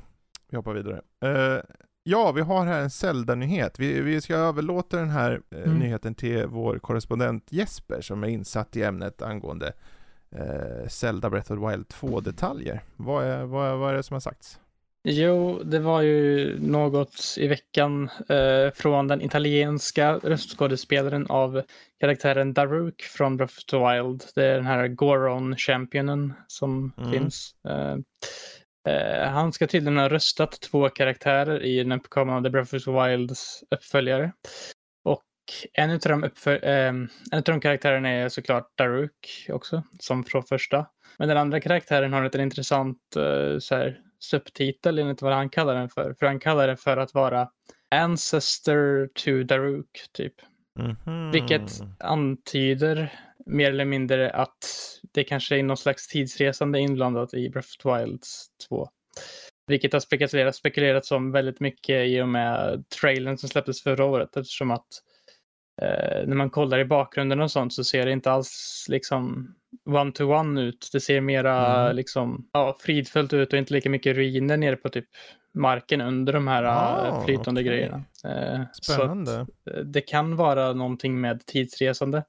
Vi 0.53 0.57
hoppar 0.57 0.73
vidare. 0.73 1.01
Eh, 1.25 1.61
ja, 2.03 2.31
vi 2.31 2.41
har 2.41 2.65
här 2.65 2.81
en 2.81 2.89
Zelda-nyhet. 2.89 3.79
Vi, 3.79 4.01
vi 4.01 4.21
ska 4.21 4.35
överlåta 4.35 4.97
den 4.97 5.09
här 5.09 5.41
eh, 5.51 5.63
Mm. 5.63 5.79
nyheten 5.79 6.15
till 6.15 6.45
vår 6.45 6.79
korrespondent 6.79 7.51
Jesper 7.51 8.01
som 8.01 8.23
är 8.23 8.27
insatt 8.27 8.75
i 8.77 8.83
ämnet 8.83 9.21
angående 9.21 9.73
eh, 10.35 10.87
Zelda 10.89 11.29
Breath 11.29 11.51
of 11.51 11.59
the 11.59 11.67
Wild 11.67 11.85
2-detaljer. 11.87 12.79
Vad 12.95 13.23
är, 13.25 13.43
vad, 13.43 13.67
är, 13.71 13.75
vad 13.75 13.89
är 13.91 13.95
det 13.97 14.03
som 14.03 14.13
har 14.13 14.19
sagts? 14.19 14.59
Jo, 15.03 15.61
det 15.63 15.79
var 15.79 16.01
ju 16.01 16.57
något 16.59 17.35
i 17.37 17.47
veckan 17.47 18.09
eh, 18.29 18.73
från 18.75 19.07
den 19.07 19.21
italienska 19.21 20.13
röstskådespelaren 20.17 21.27
av 21.27 21.61
karaktären 21.99 22.53
Daruk 22.53 23.01
från 23.01 23.37
Breath 23.37 23.53
of 23.57 23.63
the 23.65 23.77
Wild. 23.77 24.23
Det 24.35 24.45
är 24.45 24.55
den 24.55 24.65
här 24.65 24.87
Goron-championen 24.87 26.33
som 26.47 26.91
Mm. 26.97 27.11
finns. 27.11 27.55
Eh, 27.67 27.95
eh, 28.87 29.29
han 29.29 29.53
ska 29.53 29.67
tydligen 29.67 29.97
ha 29.97 30.09
röstat 30.09 30.61
två 30.61 30.89
karaktärer 30.89 31.63
i 31.63 31.77
den 31.77 31.91
uppkommande 31.91 32.49
Breath 32.49 32.75
of 32.75 32.83
the 32.83 32.91
Wilds 32.91 33.63
uppföljare. 33.71 34.31
Och 35.03 35.23
en 35.73 35.91
av 35.91 35.99
de, 35.99 36.25
uppfölj- 36.25 36.63
eh, 36.63 36.87
en 36.87 37.09
av 37.31 37.43
de 37.43 37.59
karaktärerna 37.59 38.09
är 38.09 38.29
såklart 38.29 38.77
Daruk 38.77 39.47
också, 39.49 39.83
som 39.99 40.23
från 40.23 40.43
första. 40.43 40.85
Men 41.17 41.27
den 41.27 41.37
andra 41.37 41.59
karaktären 41.59 42.13
har 42.13 42.35
en 42.35 42.41
intressant 42.41 43.15
eh, 43.15 43.59
så 43.59 43.75
här, 43.75 43.99
subtitel 44.19 44.99
enligt 44.99 45.21
vad 45.21 45.33
han 45.33 45.49
kallar 45.49 45.75
den 45.75 45.89
för. 45.89 46.15
För 46.19 46.25
han 46.25 46.39
kallar 46.39 46.67
den 46.67 46.77
för 46.77 46.97
att 46.97 47.13
vara 47.13 47.49
Ancestor 47.95 49.07
to 49.07 49.43
Daruk, 49.43 50.07
typ. 50.11 50.33
Mhm. 50.79 51.31
Vilket 51.31 51.71
antyder 51.99 53.13
mer 53.45 53.69
eller 53.69 53.85
mindre 53.85 54.29
att 54.31 54.57
det 55.13 55.23
kanske 55.23 55.57
är 55.59 55.63
någon 55.63 55.77
slags 55.77 56.07
tidsresande 56.07 56.79
inblandat 56.79 57.33
i 57.33 57.49
Breath 57.49 57.67
of 57.67 57.77
the 57.77 57.89
Wild 58.05 58.21
2. 58.69 58.89
Vilket 59.67 59.93
har 59.93 59.99
spekulerats, 59.99 60.57
spekulerats 60.57 61.11
om 61.11 61.31
väldigt 61.31 61.59
mycket 61.59 62.07
i 62.07 62.21
och 62.21 62.29
med 62.29 62.83
trailern 63.01 63.37
som 63.37 63.49
släpptes 63.49 63.83
förra 63.83 64.05
året 64.05 64.37
eftersom 64.37 64.71
att 64.71 64.87
eh, 65.81 66.27
när 66.27 66.35
man 66.35 66.49
kollar 66.49 66.79
i 66.79 66.85
bakgrunden 66.85 67.41
och 67.41 67.51
sånt 67.51 67.73
så 67.73 67.83
ser 67.83 68.05
det 68.05 68.11
inte 68.11 68.31
alls 68.31 68.85
liksom 68.89 69.55
one-to-one 69.89 70.61
ut. 70.61 70.89
Det 70.93 70.99
ser 70.99 71.21
mera 71.21 71.83
Mm. 71.83 71.95
liksom 71.95 72.49
ja, 72.53 72.77
fridfullt 72.79 73.33
ut 73.33 73.53
och 73.53 73.59
inte 73.59 73.73
lika 73.73 73.89
mycket 73.89 74.15
ruiner 74.15 74.57
nere 74.57 74.75
på 74.75 74.89
typ 74.89 75.05
marken 75.53 76.01
under 76.01 76.33
de 76.33 76.47
här 76.47 76.63
Ah, 76.63 77.11
ah, 77.11 77.25
flytande 77.25 77.61
okej. 77.61 77.63
grejerna. 77.73 78.03
Eh, 78.25 78.61
Spännande. 78.81 79.45
det 79.85 80.01
kan 80.01 80.35
vara 80.35 80.73
någonting 80.73 81.21
med 81.21 81.45
tidsresande. 81.45 82.23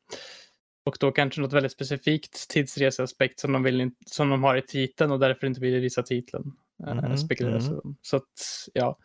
Och 0.87 0.96
då 1.00 1.12
kanske 1.12 1.40
något 1.40 1.52
väldigt 1.52 1.72
specifikt 1.72 2.50
tidsreseaspekt 2.50 3.40
som 3.40 3.52
de, 3.52 3.62
vill, 3.62 3.90
som 4.06 4.30
de 4.30 4.42
har 4.42 4.56
i 4.56 4.62
titeln 4.62 5.12
och 5.12 5.18
därför 5.18 5.46
inte 5.46 5.60
vill 5.60 5.80
visa 5.80 6.02
titeln. 6.02 6.52
eh, 6.87 6.94
Mhm, 6.94 7.16
spekuleras 7.18 7.68
om. 7.68 7.96
Så 8.02 8.16
att, 8.16 8.68
ja. 8.72 8.98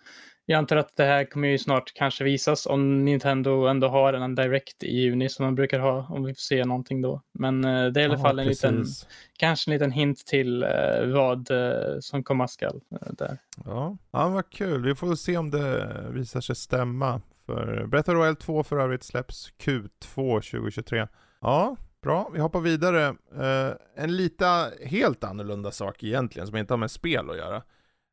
Jag 0.50 0.58
antar 0.58 0.78
att 0.78 0.96
det 0.96 1.04
här 1.04 1.26
kommer 1.26 1.48
ju 1.48 1.58
snart 1.58 1.94
kanske 1.94 2.24
visas 2.24 2.66
om 2.66 3.06
Nintendo 3.06 3.66
ändå 3.66 3.88
har 3.88 4.14
en 4.14 4.36
direct 4.36 4.84
i 4.84 4.92
juni 4.92 5.30
som 5.30 5.46
de 5.46 5.56
brukar 5.56 5.80
ha, 5.80 6.08
om 6.10 6.24
vi 6.24 6.34
får 6.34 6.40
se 6.40 6.66
någonting 6.66 7.02
då. 7.02 7.22
Men 7.34 7.64
eh, 7.64 7.86
det 7.86 8.00
är 8.00 8.02
i 8.02 8.06
alla 8.06 8.18
fall 8.18 8.40
en 8.40 8.48
liten, 8.48 8.78
precis. 8.78 9.08
kanske 9.38 9.72
en 9.72 9.74
liten 9.74 9.92
hint 9.92 10.26
till 10.26 10.64
eh, 10.64 10.70
vad 11.14 11.52
eh, 11.52 12.00
som 12.00 12.24
komma 12.24 12.48
skall 12.48 12.82
där. 12.90 13.38
Ja. 13.66 13.98
ja, 14.12 14.30
vad 14.30 14.50
kul. 14.50 14.86
Vi 14.86 14.96
får 14.96 15.16
se 15.16 15.38
om 15.38 15.52
det 15.52 16.06
visar 16.10 16.42
sig 16.42 16.56
stämma. 16.56 17.22
För 17.46 17.86
Breath 17.88 18.10
of 18.10 18.28
Wild 18.28 18.40
2 18.40 18.64
för 18.64 18.80
övrigt 18.80 19.04
släpps 19.04 19.54
Q2 19.64 20.42
2023. 20.52 21.08
Ja, 21.42 21.76
bra. 22.02 22.30
Vi 22.34 22.40
hoppar 22.40 22.60
vidare. 22.60 23.08
Eh, 23.36 24.04
en 24.04 24.18
lite 24.18 24.72
helt 24.86 25.24
annorlunda 25.24 25.72
sak 25.72 26.04
egentligen 26.04 26.48
som 26.48 26.58
inte 26.58 26.74
har 26.74 26.78
med 26.78 26.92
spel 26.92 27.30
att 27.30 27.38
göra. 27.38 27.62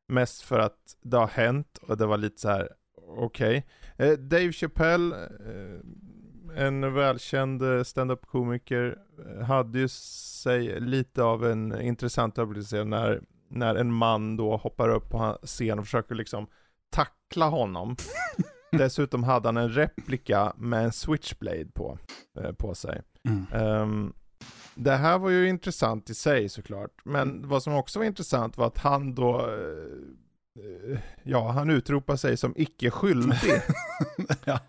Mest 0.07 0.41
för 0.41 0.59
att 0.59 0.97
det 1.01 1.17
har 1.17 1.27
hänt 1.27 1.77
och 1.81 1.97
det 1.97 2.05
var 2.05 2.17
lite 2.17 2.41
så 2.41 2.49
här, 2.49 2.69
okej. 3.07 3.65
Eh, 3.97 4.11
Dave 4.11 4.51
Chappelle, 4.51 5.15
eh, 5.15 6.63
en 6.63 6.93
välkänd 6.93 7.61
eh, 7.61 7.83
stand-up 7.83 8.25
komiker, 8.25 8.97
eh, 9.25 9.45
hade 9.45 9.79
ju 9.79 9.87
sig 9.87 10.79
lite 10.79 11.23
av 11.23 11.45
en 11.45 11.81
intressant 11.81 12.37
upplevelse 12.37 12.83
när 12.83 13.21
när 13.49 13.75
en 13.75 13.93
man 13.93 14.37
då 14.37 14.57
hoppar 14.57 14.89
upp 14.89 15.09
på 15.09 15.37
scen 15.43 15.79
och 15.79 15.85
försöker 15.85 16.15
liksom 16.15 16.47
tackla 16.89 17.45
honom. 17.45 17.95
Dessutom 18.71 19.23
hade 19.23 19.47
han 19.47 19.57
en 19.57 19.69
replika 19.69 20.53
med 20.57 20.83
en 20.83 20.91
switchblade 20.91 21.65
på, 21.65 21.97
eh, 22.39 22.51
på 22.51 22.75
sig. 22.75 23.01
Mm. 23.25 23.45
Ehm, 23.53 24.13
det 24.77 24.91
här 24.95 25.19
var 25.19 25.29
ju 25.29 25.49
intressant 25.49 26.09
i 26.09 26.13
sig 26.15 26.49
såklart, 26.49 26.91
men 27.03 27.47
vad 27.47 27.63
som 27.63 27.73
också 27.75 27.99
var 27.99 28.05
intressant 28.05 28.57
var 28.57 28.67
att 28.67 28.77
han 28.77 29.15
då, 29.15 29.39
eh, 29.39 30.91
eh, 30.93 30.99
ja, 31.23 31.51
han 31.51 31.69
utropar 31.69 32.15
sig 32.15 32.37
som 32.37 32.53
icke 32.57 32.91
skyldig. 32.91 33.51
Ja, 34.45 34.59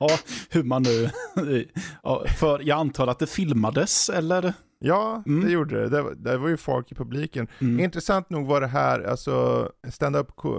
hur 0.50 0.62
man 0.62 0.82
nu... 0.82 1.10
Ja, 2.02 2.24
för 2.38 2.60
jag 2.62 2.78
antar 2.78 3.06
att 3.06 3.18
det 3.18 3.26
filmades, 3.30 4.08
eller? 4.10 4.52
ja, 4.78 5.22
Mm. 5.26 5.44
det 5.44 5.50
gjorde 5.52 5.80
det. 5.80 5.88
det. 5.88 6.02
var- 6.02 6.14
Det 6.14 6.36
var 6.38 6.48
ju 6.48 6.56
folk 6.56 6.92
i 6.92 6.94
publiken. 6.94 7.48
Mm. 7.60 7.80
Intressant 7.80 8.30
nog 8.30 8.46
var 8.46 8.60
det 8.60 8.66
här, 8.66 9.00
alltså 9.02 9.68
stand-up 9.90 10.30
eh, 10.44 10.50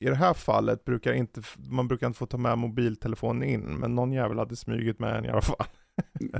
i 0.00 0.06
det 0.08 0.14
här 0.14 0.34
fallet 0.34 0.84
brukar 0.84 1.12
inte, 1.12 1.42
man 1.70 1.88
brukar 1.88 2.06
inte 2.06 2.18
få 2.18 2.26
ta 2.26 2.36
med 2.36 2.58
mobiltelefonen 2.58 3.42
in, 3.48 3.60
men 3.60 3.94
någon 3.94 4.12
jävel 4.12 4.38
hade 4.38 4.56
smugit 4.56 4.98
med 4.98 5.16
en 5.16 5.24
i 5.24 5.28
alla 5.28 5.40
fall. 5.42 5.66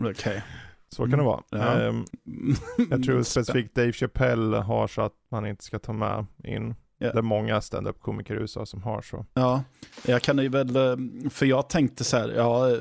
Okej. 0.01 0.43
Så 0.97 1.03
kan 1.03 1.19
det 1.19 1.25
vara. 1.25 1.43
Ja. 1.51 1.73
Mm. 1.73 2.05
Ehm, 2.27 2.55
jag 2.91 3.05
tror 3.05 3.23
specifikt 3.23 3.75
Dave 3.75 3.93
Chappelle 3.93 4.57
har 4.57 4.87
så 4.87 5.03
att 5.03 5.15
man 5.31 5.47
inte 5.47 5.65
ska 5.65 5.79
ta 5.79 5.93
med 5.93 6.27
in. 6.45 6.75
Ja. 6.99 7.13
Det 7.13 7.19
är 7.19 7.23
många 7.23 7.61
stand-up 7.61 8.01
komiker 8.01 8.35
i 8.35 8.39
USA 8.39 8.67
som 8.67 8.83
har 8.83 9.03
så. 9.03 9.27
Ja, 9.35 9.63
jag 10.07 10.23
kan 10.23 10.39
ju 10.39 10.49
väl, 10.49 10.77
eh, 10.77 10.97
för 11.31 11.47
jag 11.47 11.69
tänkte 11.69 12.05
så 12.05 12.17
här, 12.17 12.29
ja, 12.29 12.71
eh, 12.71 12.77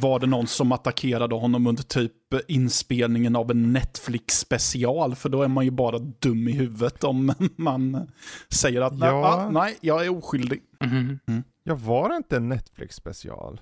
var 0.00 0.18
det 0.20 0.26
någon 0.26 0.46
som 0.46 0.72
attackerade 0.72 1.34
honom 1.34 1.66
under 1.66 1.82
typ 1.82 2.12
inspelningen 2.48 3.36
av 3.36 3.50
en 3.50 3.72
Netflix-special? 3.72 5.14
För 5.14 5.28
då 5.28 5.42
är 5.42 5.48
man 5.48 5.64
ju 5.64 5.70
bara 5.70 5.98
dum 5.98 6.48
i 6.48 6.52
huvudet 6.52 7.04
om 7.04 7.32
man 7.56 8.10
säger 8.52 8.80
att 8.80 8.98
nej, 8.98 9.08
Ja. 9.08 9.26
ah, 9.26 9.50
nej 9.50 9.76
jag 9.80 10.04
är 10.06 10.18
oskyldig. 10.18 10.62
Mhm. 10.80 11.18
Ja, 11.64 11.74
var 11.74 12.08
det 12.08 12.16
inte 12.16 12.36
en 12.36 12.48
Netflix 12.48 12.96
special? 12.96 13.60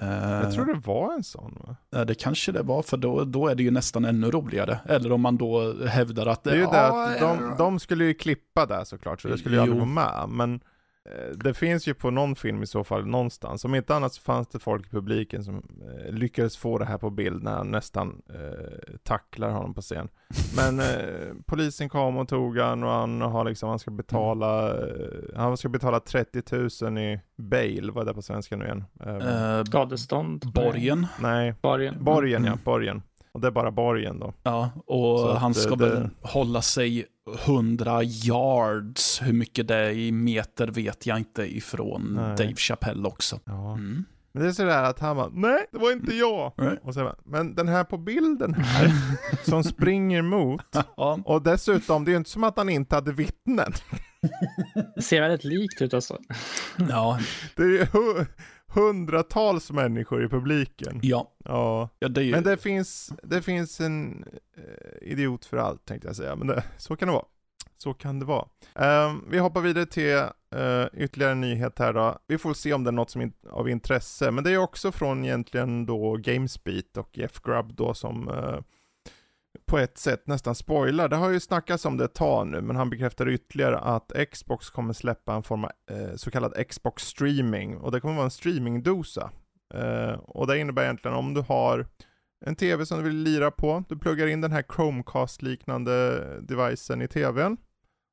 Jag 0.00 0.52
tror 0.52 0.64
det 0.64 0.80
var 0.86 1.14
en 1.14 1.22
sån 1.24 1.58
va? 1.66 1.76
Eh, 2.00 2.06
Det 2.06 2.14
kanske 2.14 2.52
det 2.52 2.62
var, 2.62 2.82
för 2.82 2.96
då, 2.96 3.24
då 3.24 3.48
är 3.48 3.54
det 3.54 3.62
ju 3.62 3.70
nästan 3.70 4.04
ännu 4.04 4.30
roligare. 4.30 4.78
Eller 4.84 5.12
om 5.12 5.20
man 5.20 5.36
då 5.36 5.74
hävdar 5.86 6.26
att 6.26 6.44
Det 6.44 6.50
är 6.50 6.54
ju 6.54 6.60
ja, 6.62 6.70
det 6.72 6.86
att 6.86 7.20
de, 7.20 7.44
ja. 7.44 7.54
de 7.58 7.78
skulle 7.78 8.04
ju 8.04 8.14
klippa 8.14 8.66
där 8.66 8.84
såklart, 8.84 9.20
så 9.20 9.28
det 9.28 9.38
skulle 9.38 9.56
ju 9.56 9.62
aldrig 9.62 9.78
vara 9.80 9.88
med. 9.88 10.28
Men 10.28 10.54
eh, 10.54 10.60
det 11.34 11.54
finns 11.54 11.88
ju 11.88 11.94
på 11.94 12.10
någon 12.10 12.36
film 12.36 12.62
i 12.62 12.66
så 12.66 12.84
fall 12.84 13.06
någonstans. 13.06 13.64
Om 13.64 13.74
inte 13.74 13.94
annat 13.96 14.12
så 14.12 14.22
fanns 14.22 14.48
det 14.48 14.58
folk 14.58 14.86
i 14.86 14.90
publiken 14.90 15.44
som 15.44 15.56
eh, 15.56 16.12
lyckades 16.12 16.56
få 16.56 16.78
det 16.78 16.84
här 16.84 16.98
på 16.98 17.10
bild 17.10 17.42
när 17.42 17.52
han 17.56 17.70
nästan 17.70 18.22
eh, 18.34 18.96
tacklar 19.02 19.50
honom 19.50 19.74
på 19.74 19.80
scen. 19.80 20.08
Men 20.56 20.80
eh, 20.80 21.34
polisen 21.46 21.88
kom 21.88 22.16
och 22.16 22.28
tog 22.28 22.58
han 22.58 22.82
och 22.82 22.90
han 22.90 23.20
har 23.20 23.44
liksom, 23.44 23.68
han 23.68 23.78
ska 23.78 23.90
betala, 23.90 24.70
eh, 24.70 24.86
han 25.36 25.56
ska 25.56 25.68
betala 25.68 26.00
30 26.00 26.84
000 26.84 26.98
i 26.98 27.20
bail, 27.36 27.90
vad 27.90 28.02
är 28.02 28.06
det 28.08 28.14
på 28.14 28.22
svenska 28.22 28.56
nu 28.56 28.64
igen? 28.64 28.84
Eh, 29.00 29.14
Eh, 29.58 29.64
Skadestånd. 29.64 30.52
borgen. 30.54 31.06
nej, 31.20 31.54
Borgen. 31.62 32.04
borgen 32.04 32.44
ja, 32.44 32.48
Mm. 32.52 32.58
borgen. 32.64 33.02
Och 33.38 33.42
det 33.42 33.46
är 33.48 33.52
bara 33.52 33.70
borgen 33.70 34.18
då. 34.18 34.34
Ja, 34.42 34.70
och 34.86 35.18
Så 35.20 35.34
han 35.34 35.52
det- 35.52 35.58
ska 35.60 35.76
det- 35.76 35.90
väl 35.90 36.08
hålla 36.22 36.62
sig 36.62 37.06
100 37.46 38.02
yards. 38.02 39.22
Hur 39.22 39.32
mycket 39.32 39.68
det 39.68 39.74
är 39.74 39.90
i 39.90 40.12
meter 40.12 40.66
vet 40.68 41.06
jag 41.06 41.18
inte 41.18 41.56
ifrån 41.56 42.12
Nej. 42.16 42.36
Dave 42.36 42.54
Chappelle 42.56 43.08
också. 43.08 43.40
Ja. 43.44 43.72
Mm. 43.72 44.04
Men 44.32 44.42
det 44.42 44.48
är 44.48 44.52
sådär 44.52 44.82
att 44.82 44.98
han 45.00 45.16
bara, 45.16 45.28
nej 45.32 45.66
det 45.72 45.78
var 45.78 45.92
inte 45.92 46.14
jag. 46.16 46.52
Nej. 46.56 46.78
Och 46.82 46.94
så 46.94 47.12
men 47.24 47.54
den 47.54 47.68
här 47.68 47.84
på 47.84 47.96
bilden 47.98 48.54
här, 48.54 48.92
som 49.44 49.64
springer 49.64 50.22
mot, 50.22 50.76
Ja, 50.96 51.18
och 51.24 51.42
dessutom, 51.42 52.04
det 52.04 52.08
är 52.08 52.12
ju 52.12 52.16
inte 52.18 52.30
som 52.30 52.44
att 52.44 52.56
han 52.56 52.68
inte 52.68 52.94
hade 52.94 53.12
vittnen. 53.12 53.72
Det 54.96 55.02
ser 55.02 55.20
väldigt 55.20 55.44
likt 55.44 55.82
ut 55.82 55.94
alltså. 55.94 56.18
ja, 56.88 57.18
Det 57.56 57.62
är 57.62 57.66
ju 57.66 57.86
hundratals 58.68 59.70
människor 59.70 60.24
i 60.24 60.28
publiken. 60.28 61.00
Ja, 61.02 61.32
Ja. 61.44 61.88
ja 61.98 62.08
det 62.08 62.22
ju... 62.22 62.30
Men 62.30 62.44
det 62.44 62.56
finns, 62.56 63.12
det 63.22 63.42
finns 63.42 63.80
en 63.80 64.24
eh, 64.56 65.10
idiot 65.12 65.44
för 65.44 65.56
allt 65.56 65.84
tänkte 65.84 66.08
jag 66.08 66.16
säga, 66.16 66.36
men 66.36 66.46
det, 66.46 66.64
så 66.76 66.96
kan 66.96 67.08
det 67.08 67.14
vara. 67.14 67.24
Så 67.76 67.94
kan 67.94 68.18
det 68.18 68.24
vara. 68.26 68.48
Ehm, 68.74 69.24
vi 69.30 69.38
hoppar 69.38 69.60
vidare 69.60 69.86
till 69.86 70.16
eh, 70.54 70.86
ytterligare 70.92 71.32
en 71.32 71.40
nyhet 71.40 71.78
här 71.78 71.92
då. 71.92 72.18
Vi 72.26 72.38
får 72.38 72.54
se 72.54 72.72
om 72.72 72.84
det 72.84 72.90
är 72.90 72.92
något 72.92 73.10
som 73.10 73.20
är 73.20 73.30
av 73.50 73.68
intresse, 73.68 74.30
men 74.30 74.44
det 74.44 74.52
är 74.52 74.58
också 74.58 74.92
från 74.92 75.24
egentligen 75.24 75.86
då 75.86 76.16
Gamesbeat 76.16 76.96
och 76.96 77.18
Jeff 77.18 77.40
Grubb 77.42 77.74
då 77.74 77.94
som 77.94 78.28
eh, 78.28 78.58
på 79.66 79.78
ett 79.78 79.98
sätt 79.98 80.26
nästan 80.26 80.54
spoilar. 80.54 81.08
Det 81.08 81.16
har 81.16 81.30
ju 81.30 81.40
snackats 81.40 81.84
om 81.84 81.96
det 81.96 82.04
ett 82.04 82.14
tag 82.14 82.46
nu, 82.46 82.60
men 82.60 82.76
han 82.76 82.90
bekräftar 82.90 83.28
ytterligare 83.28 83.78
att 83.78 84.12
Xbox 84.30 84.70
kommer 84.70 84.92
släppa 84.92 85.34
en 85.34 85.42
form 85.42 85.64
av 85.64 85.70
eh, 85.90 86.14
så 86.16 86.30
kallad 86.30 86.68
Xbox 86.68 87.02
streaming 87.02 87.76
och 87.76 87.92
det 87.92 88.00
kommer 88.00 88.14
vara 88.14 88.24
en 88.24 88.30
streamingdosa. 88.30 89.30
Eh, 89.74 90.12
och 90.12 90.46
det 90.46 90.58
innebär 90.58 90.82
egentligen 90.82 91.16
om 91.16 91.34
du 91.34 91.40
har 91.40 91.86
en 92.46 92.56
TV 92.56 92.86
som 92.86 92.98
du 92.98 93.04
vill 93.04 93.16
lira 93.16 93.50
på, 93.50 93.84
du 93.88 93.98
pluggar 93.98 94.26
in 94.26 94.40
den 94.40 94.52
här 94.52 94.62
Chromecast-liknande 94.62 96.20
devicen 96.40 97.02
i 97.02 97.08
TVn 97.08 97.56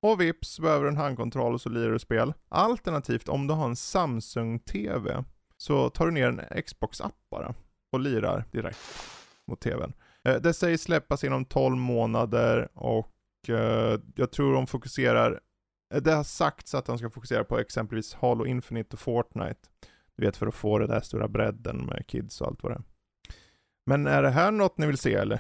och 0.02 0.22
vips 0.22 0.60
behöver 0.60 0.88
en 0.88 0.98
handkontroll 0.98 1.54
och 1.54 1.62
så 1.62 1.70
lirar 1.70 1.92
du 1.92 2.00
spel. 2.00 2.34
Alternativt 2.50 3.30
om 3.30 3.48
du 3.48 3.54
har 3.54 3.66
en 3.66 3.76
Samsung-TV 3.76 5.24
så 5.58 5.90
tar 5.90 6.06
du 6.06 6.12
ner 6.12 6.28
en 6.28 6.64
Xbox-app 6.64 7.16
bara 7.32 7.54
och 7.92 8.00
lirar 8.00 8.46
direkt 8.52 8.80
mot 9.48 9.62
TVn. 9.62 9.94
Eh, 10.26 10.36
det 10.36 10.54
sägs 10.54 10.84
släppas 10.84 11.24
inom 11.24 11.46
12 11.46 11.78
månader 11.78 12.70
och 12.74 13.14
eh, 13.48 14.00
jag 14.16 14.32
tror 14.32 14.54
de 14.54 14.68
fokuserar, 14.68 15.40
eh, 15.94 16.02
det 16.02 16.12
har 16.12 16.24
sagts 16.24 16.76
att 16.76 16.86
de 16.86 16.98
ska 16.98 17.10
fokusera 17.10 17.44
på 17.44 17.60
exempelvis 17.60 18.14
Halo 18.14 18.46
Infinite 18.46 18.94
och 18.94 19.00
Fortnite. 19.00 19.60
Du 20.18 20.26
vet 20.26 20.38
för 20.38 20.48
att 20.48 20.56
få 20.56 20.80
den 20.80 20.90
där 20.90 21.02
stora 21.02 21.28
bredden 21.28 21.86
med 21.86 22.08
kids 22.08 22.42
och 22.42 22.48
allt 22.48 22.64
vad 22.64 22.72
det 22.72 22.76
är. 22.76 22.84
Men 23.86 24.08
är 24.08 24.24
det 24.24 24.30
här 24.30 24.52
något 24.52 24.78
ni 24.78 24.88
vill 24.88 24.98
se 24.98 25.14
eller? 25.14 25.40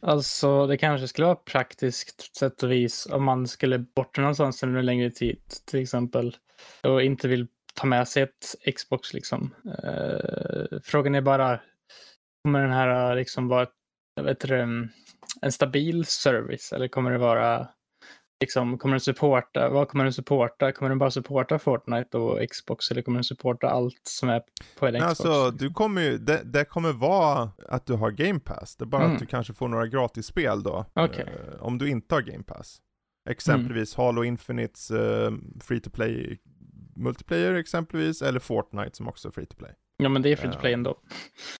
Alltså 0.00 0.66
det 0.66 0.76
kanske 0.76 1.08
skulle 1.08 1.26
vara 1.26 1.36
praktiskt 1.36 2.36
sätt 2.36 2.62
och 2.62 2.72
vis 2.72 3.06
om 3.06 3.24
man 3.24 3.46
skulle 3.46 3.78
bort 3.78 4.18
någonstans 4.18 4.62
under 4.62 4.78
en 4.78 4.86
längre 4.86 5.10
tid 5.10 5.40
till 5.66 5.82
exempel 5.82 6.36
och 6.82 7.02
inte 7.02 7.28
vill 7.28 7.46
ta 7.74 7.86
med 7.86 8.08
sig 8.08 8.22
ett 8.22 8.74
Xbox 8.76 9.14
liksom. 9.14 9.54
Eh, 9.84 10.78
frågan 10.82 11.14
är 11.14 11.20
bara, 11.20 11.60
kommer 12.44 12.62
den 12.62 12.72
här 12.72 13.16
liksom 13.16 13.48
vara 13.48 13.62
ett 13.62 13.83
vet 14.22 14.44
inte, 14.44 14.88
en 15.42 15.52
stabil 15.52 16.04
service 16.04 16.72
eller 16.72 16.88
kommer 16.88 17.10
det 17.10 17.18
vara 17.18 17.68
liksom, 18.40 18.78
kommer 18.78 18.92
den 18.94 19.00
supporta, 19.00 19.68
vad 19.68 19.88
kommer 19.88 20.04
den 20.04 20.12
supporta? 20.12 20.72
Kommer 20.72 20.88
den 20.88 20.98
bara 20.98 21.10
supporta 21.10 21.58
Fortnite 21.58 22.18
och 22.18 22.50
Xbox 22.50 22.90
eller 22.90 23.02
kommer 23.02 23.16
den 23.18 23.24
supporta 23.24 23.68
allt 23.70 24.00
som 24.02 24.28
är 24.28 24.42
på 24.78 24.86
en 24.86 24.94
Xbox? 24.94 25.04
Alltså, 25.20 25.50
du 25.50 25.70
kommer 25.70 26.02
ju, 26.02 26.18
det, 26.18 26.42
det 26.44 26.64
kommer 26.64 26.92
vara 26.92 27.50
att 27.68 27.86
du 27.86 27.92
har 27.94 28.10
Game 28.10 28.40
Pass. 28.40 28.76
Det 28.76 28.84
är 28.84 28.86
bara 28.86 29.02
Mm. 29.02 29.14
att 29.14 29.20
du 29.20 29.26
kanske 29.26 29.54
får 29.54 29.68
några 29.68 29.86
gratisspel 29.86 30.62
då. 30.62 30.84
Okej. 30.94 31.26
eh, 31.54 31.62
om 31.62 31.78
du 31.78 31.88
inte 31.90 32.14
har 32.14 32.22
Game 32.22 32.42
Pass. 32.44 32.80
Exempelvis 33.30 33.94
Halo 33.94 34.24
Infinites 34.24 34.90
eh, 34.90 35.32
free 35.60 35.80
to 35.80 35.90
play 35.90 36.38
multiplayer 36.96 37.54
exempelvis, 37.54 38.22
eller 38.22 38.40
Fortnite 38.40 38.96
som 38.96 39.08
också 39.08 39.28
är 39.28 39.32
free 39.32 39.46
to 39.46 39.56
play. 39.56 39.72
Ja 39.96 40.08
men 40.08 40.22
det 40.22 40.32
är 40.32 40.36
free 40.36 40.52
to 40.52 40.58
play 40.58 40.72
Ja. 40.72 40.76
ändå. 40.78 40.96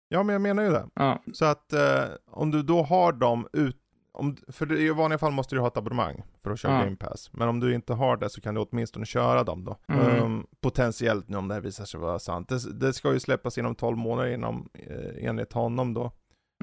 Ja, 0.09 0.23
men 0.23 0.33
jag 0.33 0.42
menar 0.42 0.62
ju 0.62 0.70
det. 0.70 0.87
Ja. 0.94 1.23
Så 1.33 1.44
att 1.44 1.73
eh, 1.73 2.05
om 2.31 2.51
du 2.51 2.62
då 2.62 2.83
har 2.83 3.12
dem 3.12 3.49
ut, 3.53 3.77
om, 4.12 4.37
för 4.49 4.73
i 4.81 4.90
vanliga 4.90 5.18
fall 5.18 5.33
måste 5.33 5.55
du 5.55 5.61
ha 5.61 5.68
ett 5.68 5.77
abonnemang 5.77 6.23
för 6.42 6.51
att 6.51 6.61
köra 6.61 6.73
Ja. 6.73 6.85
Game 6.85 6.97
Pass. 6.97 7.31
Men 7.33 7.49
om 7.49 7.61
du 7.61 7.75
inte 7.75 7.92
har 7.92 8.16
det 8.16 8.31
så 8.31 8.40
kan 8.40 8.55
du 8.55 8.61
åtminstone 8.61 9.07
köra 9.07 9.44
dem 9.44 9.64
då. 9.64 9.77
Mm. 9.88 10.07
Ehm, 10.07 10.47
potentiellt 10.61 11.29
nu 11.29 11.37
om 11.37 11.49
det 11.49 11.55
här 11.55 11.61
visar 11.61 11.85
sig 11.85 12.01
vara 12.01 12.18
sant. 12.18 12.49
Det, 12.49 12.73
det 12.81 12.92
ska 12.92 13.12
ju 13.12 13.20
släppas 13.20 13.59
inom 13.59 13.75
12 13.75 13.97
månader 13.97 14.31
inom, 14.31 14.68
eh, 14.75 15.27
enligt 15.29 15.53
honom 15.53 15.94
då. 15.94 16.12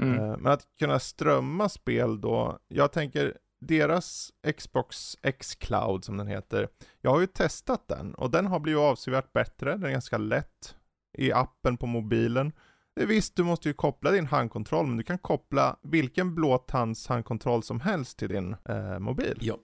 Mm. 0.02 0.20
Eh, 0.20 0.38
men 0.38 0.52
att 0.52 0.62
kunna 0.80 1.00
strömma 1.00 1.70
spel 1.70 2.22
då, 2.22 2.58
jag 2.68 2.92
tänker 2.92 3.38
deras 3.66 4.32
Xbox 4.58 5.18
X-Cloud 5.22 6.04
som 6.06 6.18
den 6.18 6.28
heter, 6.28 6.68
jag 7.02 7.12
har 7.12 7.20
ju 7.20 7.28
testat 7.28 7.88
den 7.88 8.16
och 8.16 8.32
den 8.32 8.46
har 8.46 8.60
blivit 8.60 8.80
avsevärt 8.82 9.34
bättre, 9.34 9.72
den 9.72 9.84
är 9.84 9.92
ganska 9.92 10.18
lätt 10.18 10.76
i 11.13 11.32
appen 11.32 11.78
på 11.78 11.86
mobilen. 11.86 12.52
Visst, 12.95 13.36
du 13.36 13.43
måste 13.43 13.67
ju 13.67 13.74
koppla 13.74 14.12
din 14.12 14.26
handkontroll, 14.26 14.88
men 14.88 14.97
du 14.97 15.04
kan 15.04 15.17
koppla 15.17 15.76
vilken 15.84 16.36
blåtands 16.36 17.08
handkontroll 17.08 17.63
som 17.63 17.80
helst 17.80 18.19
till 18.19 18.30
din 18.30 18.56
eh, 18.65 19.00
mobil. 19.00 19.38
Ja. 19.41 19.58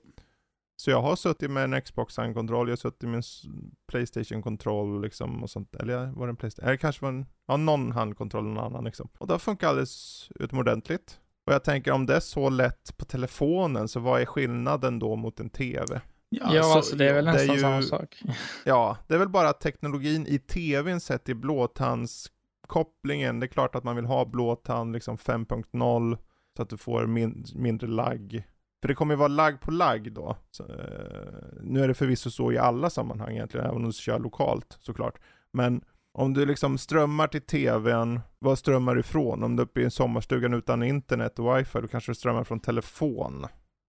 Så 0.75 0.91
jag 0.91 1.01
har 1.01 1.15
suttit 1.15 1.51
med 1.51 1.63
en 1.63 1.81
Xbox-handkontroll, 1.81 2.67
jag 2.67 2.71
har 2.71 2.77
suttit 2.77 3.10
med 3.10 3.15
en 3.15 3.23
Playstation-kontroll 3.88 5.01
liksom 5.01 5.43
och 5.43 5.49
sånt. 5.49 5.75
Eller 5.75 6.05
var 6.05 6.27
det 6.27 6.31
en 6.31 6.36
Playstation? 6.36 6.67
Eller 6.67 6.77
kanske 6.77 7.01
var 7.01 7.10
en, 7.10 7.25
ja 7.47 7.57
någon 7.57 7.91
handkontroll 7.91 8.43
eller 8.43 8.53
någon 8.53 8.65
annan 8.65 8.83
liksom. 8.83 9.10
Och 9.17 9.27
det 9.27 9.39
funkar 9.39 9.67
alldeles 9.67 10.27
utomordentligt. 10.36 11.19
Och 11.45 11.53
jag 11.53 11.63
tänker 11.63 11.91
om 11.91 12.05
det 12.05 12.15
är 12.15 12.19
så 12.19 12.49
lätt 12.49 12.97
på 12.97 13.05
telefonen, 13.05 13.88
så 13.88 13.99
vad 13.99 14.21
är 14.21 14.25
skillnaden 14.25 14.99
då 14.99 15.15
mot 15.15 15.39
en 15.39 15.49
TV? 15.49 16.01
Ja, 16.30 16.63
så- 16.63 16.74
alltså 16.74 16.96
det 16.96 17.10
är 17.10 17.13
väl 17.13 17.26
det 17.26 17.32
är 17.32 17.34
nästan 17.34 17.56
ju- 17.56 17.62
samma 17.62 17.82
sak. 17.82 18.22
Ja, 18.66 18.98
det 19.08 19.13
är 19.13 19.18
väl 19.20 19.30
bara 19.30 19.50
att 19.50 19.62
teknologin 19.62 20.28
i 20.28 20.40
TVn 20.40 21.00
sett 21.00 21.24
till 21.24 21.36
blåtandskopplingen, 21.36 23.40
det 23.40 23.46
är 23.46 23.48
klart 23.48 23.76
att 23.76 23.84
man 23.84 23.96
vill 23.96 24.06
ha 24.06 24.26
blåtand 24.26 24.94
liksom 24.94 25.18
5.0 25.18 26.18
så 26.58 26.63
att 26.63 26.70
du 26.70 26.78
får 26.78 27.08
min, 27.08 27.46
mindre 27.56 27.88
lagg. 27.88 28.44
För 28.82 28.88
det 28.88 28.96
kommer 28.96 29.13
ju 29.13 29.18
vara 29.18 29.28
lagg 29.28 29.62
på 29.62 29.72
lagg 29.72 30.13
då. 30.13 30.38
Så, 30.52 30.63
eh, 30.63 30.70
nu 31.62 31.84
är 31.84 31.88
det 31.88 31.94
förvisso 31.94 32.32
så 32.32 32.52
i 32.52 32.58
alla 32.58 32.90
sammanhang 32.90 33.34
egentligen, 33.34 33.66
även 33.66 33.78
om 33.78 33.86
du 33.86 33.92
kör 33.94 34.20
lokalt 34.20 34.78
såklart. 34.82 35.20
Men 35.54 35.82
om 36.13 36.34
du 36.34 36.46
liksom 36.46 36.78
strömmar 36.78 37.28
till 37.28 37.42
TVn, 37.42 38.20
vad 38.40 38.60
strömmar 38.60 38.94
du 38.96 39.00
ifrån? 39.00 39.44
Om 39.44 39.56
du 39.56 39.62
är 39.62 39.66
uppe 39.66 39.82
i 39.82 39.84
en 39.84 39.92
sommarstugan 39.92 40.54
utan 40.54 40.84
internet 40.84 41.40
och 41.40 41.58
wifi, 41.58 41.82
då 41.82 41.88
kanske 41.88 42.12
du 42.12 42.16
strömmar 42.16 42.44
från 42.44 42.60
telefon. 42.60 43.46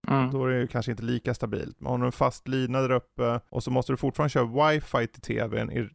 Mm. 0.08 0.30
Då 0.30 0.44
är 0.44 0.48
det 0.50 0.60
ju 0.60 0.66
kanske 0.66 0.90
inte 0.90 1.02
lika 1.04 1.34
stabilt. 1.34 1.80
Men 1.80 1.90
har 1.90 1.98
du 1.98 2.06
en 2.06 2.12
fast 2.12 2.48
lina 2.48 2.80
där 2.80 2.90
uppe 2.90 3.40
och 3.48 3.64
så 3.64 3.70
måste 3.70 3.92
du 3.92 3.96
fortfarande 3.96 4.30
köra 4.30 4.70
wifi 4.70 5.06
till 5.06 5.22
tvn 5.22 5.70
i, 5.72 5.88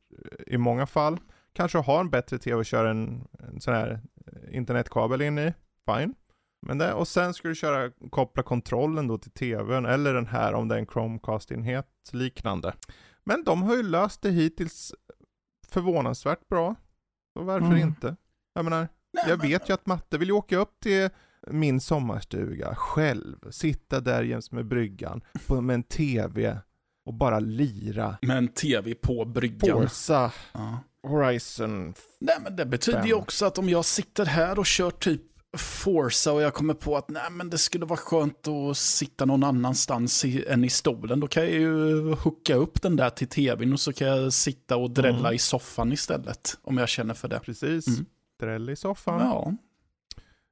i 0.47 0.57
många 0.57 0.85
fall. 0.87 1.17
Kanske 1.53 1.77
ha 1.77 1.99
en 1.99 2.09
bättre 2.09 2.37
tv 2.37 2.55
och 2.55 2.65
köra 2.65 2.89
en, 2.89 3.27
en 3.39 3.61
sån 3.61 3.73
här 3.73 4.01
eh, 4.27 4.55
internetkabel 4.57 5.21
in 5.21 5.39
i. 5.39 5.53
Fine. 5.85 6.13
Men 6.65 6.77
det, 6.77 6.93
och 6.93 7.07
sen 7.07 7.33
ska 7.33 7.47
du 7.47 7.55
köra, 7.55 7.91
koppla 8.09 8.43
kontrollen 8.43 9.07
då 9.07 9.17
till 9.17 9.31
tvn 9.31 9.85
eller 9.85 10.13
den 10.13 10.27
här 10.27 10.53
om 10.53 10.67
det 10.67 10.75
är 10.75 10.79
en 10.79 10.85
Chromecast-enhet 10.87 11.87
liknande. 12.11 12.73
Men 13.23 13.43
de 13.43 13.63
har 13.63 13.75
ju 13.75 13.83
löst 13.83 14.21
det 14.21 14.29
hittills 14.31 14.93
förvånansvärt 15.67 16.47
bra. 16.49 16.75
Så 17.37 17.43
varför 17.43 17.67
Mm. 17.67 17.79
inte? 17.79 18.15
Jag 18.53 18.63
menar, 18.65 18.87
Nej, 19.13 19.25
jag 19.27 19.39
men- 19.39 19.47
vet 19.49 19.69
ju 19.69 19.73
att 19.73 19.85
Matte 19.85 20.17
vill 20.17 20.27
ju 20.27 20.33
åka 20.33 20.57
upp 20.57 20.79
till 20.79 21.09
min 21.51 21.79
sommarstuga 21.81 22.75
själv, 22.75 23.51
sitta 23.51 23.99
där 23.99 24.23
jäms 24.23 24.51
med 24.51 24.65
bryggan 24.67 25.21
på, 25.47 25.61
med 25.61 25.73
en 25.73 25.83
TV 25.83 26.57
och 27.05 27.13
bara 27.13 27.39
lira 27.39 28.17
Med 28.21 28.37
en 28.37 28.47
tv 28.47 28.93
på 28.95 29.25
bryggan. 29.25 29.81
Forza 29.81 30.31
Ja. 30.51 30.79
Horizon. 31.07 31.93
Nej, 32.19 32.35
men 32.43 32.55
det 32.55 32.65
betyder 32.65 33.05
ju 33.05 33.13
också 33.13 33.45
att 33.45 33.57
om 33.57 33.69
jag 33.69 33.85
sitter 33.85 34.25
här 34.25 34.59
och 34.59 34.65
kör 34.65 34.91
typ 34.91 35.21
Forza 35.57 36.31
och 36.31 36.41
jag 36.41 36.53
kommer 36.53 36.73
på 36.73 36.97
att 36.97 37.09
nej, 37.09 37.31
men 37.31 37.49
det 37.49 37.57
skulle 37.57 37.85
vara 37.85 37.97
skönt 37.99 38.47
att 38.47 38.77
sitta 38.77 39.25
någon 39.25 39.43
annanstans 39.43 40.25
i, 40.25 40.45
än 40.47 40.63
i 40.63 40.69
stolen. 40.69 41.19
Då 41.19 41.27
kan 41.27 41.43
jag 41.43 41.51
ju 41.51 42.01
hooka 42.13 42.55
upp 42.55 42.81
den 42.81 42.95
där 42.95 43.09
till 43.09 43.27
tvn 43.27 43.73
och 43.73 43.79
så 43.79 43.93
kan 43.93 44.07
jag 44.07 44.33
sitta 44.33 44.77
och 44.77 44.91
drälla 44.91 45.19
Mm. 45.19 45.33
i 45.33 45.37
soffan 45.39 45.91
istället. 45.93 46.57
Om 46.61 46.77
jag 46.77 46.89
känner 46.89 47.13
för 47.13 47.27
det. 47.27 47.39
Precis. 47.39 47.87
Mm. 47.87 48.05
Dräll 48.39 48.69
i 48.69 48.75
soffan. 48.75 49.19
Ja. 49.19 49.53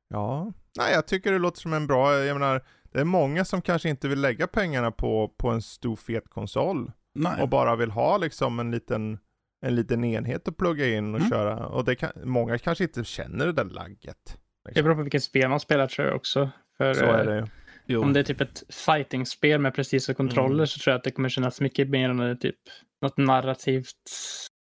Ja. 0.10 0.54
Nej, 0.78 0.94
jag 0.94 1.08
tycker 1.08 1.32
det 1.32 1.40
låter 1.40 1.60
som 1.62 1.74
en 1.74 1.88
bra, 1.88 2.16
jag 2.24 2.40
menar, 2.40 2.62
det 2.92 3.00
är 3.00 3.04
många 3.06 3.46
som 3.46 3.62
kanske 3.62 3.90
inte 3.90 4.08
vill 4.08 4.22
lägga 4.22 4.48
pengarna 4.48 4.92
på, 4.92 5.34
på 5.38 5.50
en 5.50 5.62
stor 5.62 5.96
fet 5.96 6.30
konsol. 6.30 6.92
Nej. 7.16 7.42
och 7.42 7.50
bara 7.50 7.76
vill 7.76 7.92
ha 7.92 8.18
liksom 8.18 8.60
en 8.60 8.72
liten, 8.72 9.20
en 9.66 9.76
liten 9.76 10.04
enhet 10.04 10.48
att 10.48 10.58
plugga 10.58 10.88
in 10.88 11.14
och 11.16 11.20
Mm. 11.20 11.30
köra. 11.32 11.68
Och 11.68 11.86
det 11.86 11.96
kan, 11.96 12.10
många 12.24 12.58
kanske 12.58 12.84
inte 12.84 13.04
känner 13.04 13.46
det 13.46 13.52
där 13.54 13.64
lagget. 13.66 14.18
Det 14.26 14.70
Liksom. 14.70 14.84
beror 14.84 14.96
på 14.96 15.02
vilket 15.02 15.24
spel 15.24 15.50
man 15.50 15.60
spelar 15.60 15.88
tror 15.88 16.08
jag 16.08 16.16
också. 16.16 16.50
För, 16.78 16.94
Så 16.94 17.06
är 17.06 17.26
det 17.26 17.36
ju. 17.36 17.46
Jo. 17.86 18.02
Om 18.02 18.14
det 18.14 18.20
är 18.20 18.24
typ 18.24 18.42
ett 18.42 18.64
fighting-spel 18.70 19.62
med 19.62 19.76
precisa 19.76 20.14
kontroller 20.14 20.54
Mm. 20.56 20.68
så 20.68 20.80
tror 20.80 20.92
jag 20.92 20.98
att 20.98 21.04
det 21.04 21.12
kommer 21.12 21.30
kännas 21.30 21.62
mycket 21.62 21.90
mer 21.90 22.10
än 22.10 22.40
typ 22.40 22.56
något 23.02 23.18
narrativt 23.18 23.96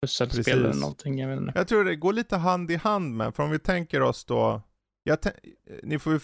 pusselspel 0.02 0.60
eller 0.60 0.74
någonting. 0.74 1.20
Jag 1.20 1.30
vet 1.30 1.40
inte. 1.40 1.52
Jag 1.56 1.68
tror 1.68 1.84
det 1.86 1.96
går 1.96 2.14
lite 2.14 2.38
hand 2.38 2.72
i 2.72 2.76
hand 2.76 3.16
med, 3.16 3.36
för 3.36 3.44
om 3.44 3.50
vi 3.52 3.60
tänker 3.60 4.02
oss 4.02 4.26
då, 4.26 4.62
ni 5.84 6.00
får 6.00 6.14
ju 6.14 6.20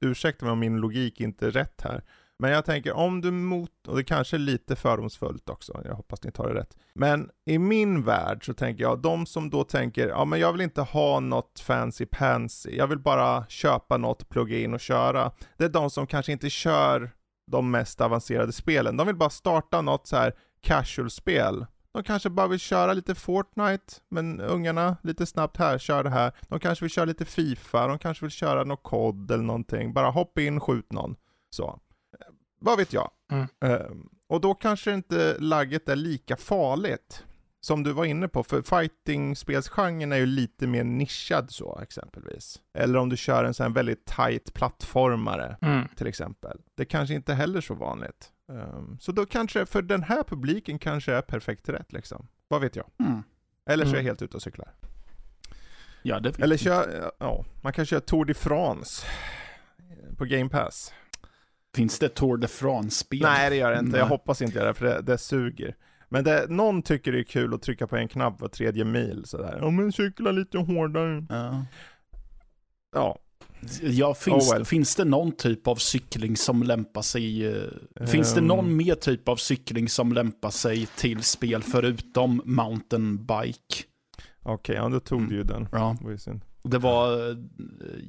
ursäkta 0.00 0.44
mig 0.44 0.52
om 0.52 0.58
min 0.58 0.76
logik 0.76 1.20
inte 1.20 1.46
är 1.46 1.50
rätt 1.50 1.80
här, 1.80 2.04
men 2.38 2.50
jag 2.50 2.64
tänker 2.64 2.92
om 2.92 3.20
du 3.20 3.30
mot, 3.30 3.88
och 3.88 3.96
det 3.96 4.04
kanske 4.04 4.36
är 4.36 4.38
lite 4.38 4.76
fördomsfullt 4.76 5.48
också, 5.48 5.80
jag 5.84 5.94
hoppas 5.94 6.22
ni 6.22 6.32
tar 6.32 6.48
det 6.48 6.60
rätt, 6.60 6.76
men 6.94 7.30
i 7.46 7.58
min 7.58 8.02
värld 8.02 8.46
så 8.46 8.54
tänker 8.54 8.82
jag, 8.82 9.02
de 9.02 9.26
som 9.26 9.50
då 9.50 9.64
tänker, 9.64 10.08
ja 10.08 10.24
men 10.24 10.40
jag 10.40 10.52
vill 10.52 10.60
inte 10.60 10.82
ha 10.82 11.20
något 11.20 11.60
fancy 11.60 12.06
pansy, 12.06 12.76
jag 12.76 12.86
vill 12.86 12.98
bara 12.98 13.46
köpa 13.48 13.96
något, 13.96 14.28
plugga 14.28 14.58
in 14.58 14.74
och 14.74 14.80
köra, 14.80 15.32
det 15.56 15.64
är 15.64 15.68
de 15.68 15.90
som 15.90 16.06
kanske 16.06 16.32
inte 16.32 16.50
kör 16.50 17.10
de 17.50 17.70
mest 17.70 18.00
avancerade 18.00 18.52
spelen, 18.52 18.96
de 18.96 19.06
vill 19.06 19.16
bara 19.16 19.30
starta 19.30 19.80
något 19.80 20.06
så 20.06 20.16
här 20.16 20.34
casual-spel, 20.60 21.66
de 21.92 22.02
kanske 22.02 22.30
bara 22.30 22.46
vill 22.46 22.58
köra 22.58 22.92
lite 22.92 23.14
Fortnite, 23.14 23.94
men 24.08 24.40
ungarna 24.40 24.96
lite 25.02 25.26
snabbt 25.26 25.56
här, 25.56 25.78
kör 25.78 26.04
det 26.04 26.10
här. 26.10 26.32
De 26.48 26.60
kanske 26.60 26.84
vill 26.84 26.90
köra 26.90 27.04
lite 27.04 27.24
Fifa, 27.24 27.86
de 27.86 27.98
kanske 27.98 28.24
vill 28.24 28.30
köra 28.30 28.64
något 28.64 28.82
kod 28.82 29.30
eller 29.30 29.44
någonting. 29.44 29.92
Bara 29.92 30.10
hoppa 30.10 30.40
in, 30.40 30.60
skjut 30.60 30.92
någon. 30.92 31.16
Så. 31.50 31.80
Vad 32.60 32.78
vet 32.78 32.92
jag? 32.92 33.10
Mm. 33.32 33.46
Eh, 33.64 33.86
och 34.28 34.40
då 34.40 34.54
kanske 34.54 34.92
inte 34.92 35.36
lagget 35.38 35.88
är 35.88 35.96
lika 35.96 36.36
farligt. 36.36 37.24
Som 37.62 37.82
du 37.82 37.92
var 37.92 38.04
inne 38.04 38.28
på, 38.28 38.42
för 38.42 38.62
fighting-spelsgenren 38.62 40.12
är 40.12 40.16
ju 40.16 40.26
lite 40.26 40.66
mer 40.66 40.84
nischad 40.84 41.50
så 41.50 41.80
exempelvis. 41.82 42.60
Eller 42.78 42.98
om 42.98 43.08
du 43.08 43.16
kör 43.16 43.44
en 43.44 43.54
sån 43.54 43.64
här 43.66 43.70
väldigt 43.72 44.04
tight 44.06 44.54
plattformare 44.54 45.56
Mm. 45.62 45.88
till 45.96 46.06
exempel. 46.06 46.58
Det 46.76 46.84
kanske 46.84 47.14
inte 47.14 47.34
heller 47.34 47.60
så 47.60 47.74
vanligt. 47.74 48.32
Um, 48.50 48.98
så 49.00 49.12
då 49.12 49.26
kanske, 49.26 49.66
för 49.66 49.82
den 49.82 50.02
här 50.02 50.22
publiken 50.22 50.78
kanske 50.78 51.12
är 51.14 51.22
perfekt 51.22 51.68
rätt 51.68 51.92
liksom. 51.92 52.28
Vad 52.48 52.60
vet 52.60 52.76
jag? 52.76 52.86
Mm. 53.00 53.22
Eller 53.70 53.84
så 53.84 53.90
är 53.90 53.94
jag 53.94 54.00
Mm. 54.00 54.06
helt 54.06 54.22
ute 54.22 54.36
och 54.36 54.42
cyklar. 54.42 54.74
Ja, 56.02 56.20
det 56.20 56.38
Eller 56.38 56.56
kör, 56.56 57.12
ja, 57.18 57.44
man 57.62 57.72
kan 57.72 57.86
köra 57.86 58.00
Tour 58.00 58.24
de 58.24 58.34
France 58.34 59.06
på 60.16 60.24
Game 60.24 60.48
Pass. 60.48 60.92
Finns 61.74 61.98
det 61.98 62.08
Tour 62.08 62.36
de 62.36 62.48
France-spel? 62.48 63.20
Nej 63.22 63.50
det 63.50 63.56
gör 63.56 63.72
det 63.72 63.78
inte, 63.78 63.98
jag 63.98 64.06
hoppas 64.06 64.42
inte 64.42 64.58
göra 64.58 64.68
det 64.68 64.74
för 64.74 64.86
det, 64.86 65.02
det 65.02 65.18
suger. 65.18 65.76
Men 66.08 66.24
det, 66.24 66.46
någon 66.50 66.82
tycker 66.82 67.12
det 67.12 67.18
är 67.20 67.24
kul 67.24 67.54
att 67.54 67.62
trycka 67.62 67.86
på 67.86 67.96
en 67.96 68.08
knapp 68.08 68.40
var 68.40 68.48
tredje 68.48 68.84
mil 68.84 69.24
sådär. 69.24 69.58
Ja 69.60 69.70
men 69.70 69.92
cykla 69.92 70.30
lite 70.32 70.58
hårdare. 70.58 71.26
Ja. 71.28 71.64
Ja. 72.94 73.18
Ja, 73.82 74.14
finns, 74.14 74.50
Oh 74.50 74.54
well. 74.54 74.64
finns 74.64 74.96
det 74.96 75.04
någon 75.04 75.32
typ 75.32 75.66
av 75.66 75.76
cykling 75.76 76.36
som 76.36 76.62
lämpar 76.62 77.02
sig... 77.02 77.46
eh, 77.46 78.06
Finns 78.06 78.34
det 78.34 78.40
Ehm. 78.40 78.46
någon 78.46 78.76
mer 78.76 78.94
typ 78.94 79.28
av 79.28 79.36
cykling 79.36 79.88
som 79.88 80.12
lämpar 80.12 80.50
sig 80.50 80.86
till 80.86 81.22
spel 81.22 81.62
förutom 81.62 82.42
mountainbike? 82.44 83.84
Okej, 84.42 84.76
ja 84.76 84.88
då 84.88 85.00
tog 85.00 85.18
Mm. 85.18 85.30
du 85.30 85.36
ju 85.36 85.42
den. 85.42 85.68
Ja, 85.72 85.96
Det 86.62 86.78
var 86.78 87.16
det 87.34 87.46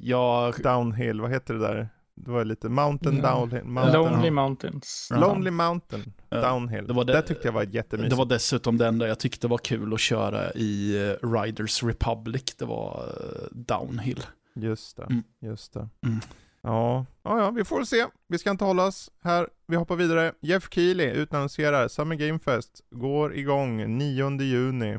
Jag... 0.02 0.54
Downhill, 0.62 1.20
vad 1.20 1.30
heter 1.30 1.54
det 1.54 1.60
där? 1.60 1.88
Det 2.16 2.30
var 2.30 2.44
lite 2.44 2.68
mountain 2.68 3.20
Ja. 3.22 3.30
downhill. 3.34 3.64
Mountain, 3.64 3.94
Lonely. 4.04 4.30
Mountains. 4.30 5.08
Lonely 5.20 5.50
mountain 5.50 6.12
downhill. 6.30 6.86
Det 6.86 6.92
var 6.92 7.04
det, 7.04 7.12
det- 7.12 7.22
tyckte 7.22 7.48
jag 7.48 7.52
var 7.52 7.62
jättemysigt. 7.62 8.10
Det 8.10 8.16
var 8.16 8.24
dessutom 8.26 8.78
den 8.78 8.98
där 8.98 9.06
jag 9.06 9.18
tyckte 9.18 9.48
var 9.48 9.58
kul 9.58 9.94
att 9.94 10.00
köra 10.00 10.52
i 10.52 10.96
eh, 11.22 11.28
Riders 11.28 11.82
Republic. 11.82 12.42
Det 12.58 12.64
var 12.64 13.04
eh, 13.20 13.46
downhill. 13.50 14.20
Just 14.54 14.96
det, 14.96 15.02
Mm. 15.04 15.22
just 15.40 15.72
det. 15.72 15.88
Mm. 16.06 16.20
Ja, 16.62 17.06
ja, 17.22 17.38
ja, 17.38 17.50
vi 17.50 17.64
får 17.64 17.84
se. 17.84 18.06
Vi 18.28 18.38
ska 18.38 18.50
inte 18.50 18.64
hålla 18.64 18.86
oss 18.86 19.10
här. 19.22 19.48
Vi 19.66 19.76
hoppar 19.76 19.96
vidare. 19.96 20.32
Jeff 20.40 20.68
Keely 20.70 21.04
utannonserar 21.10 21.88
Summer 21.88 22.16
Game 22.16 22.38
Fest 22.38 22.80
går 22.90 23.34
igång 23.34 23.98
9 23.98 24.40
juni. 24.42 24.98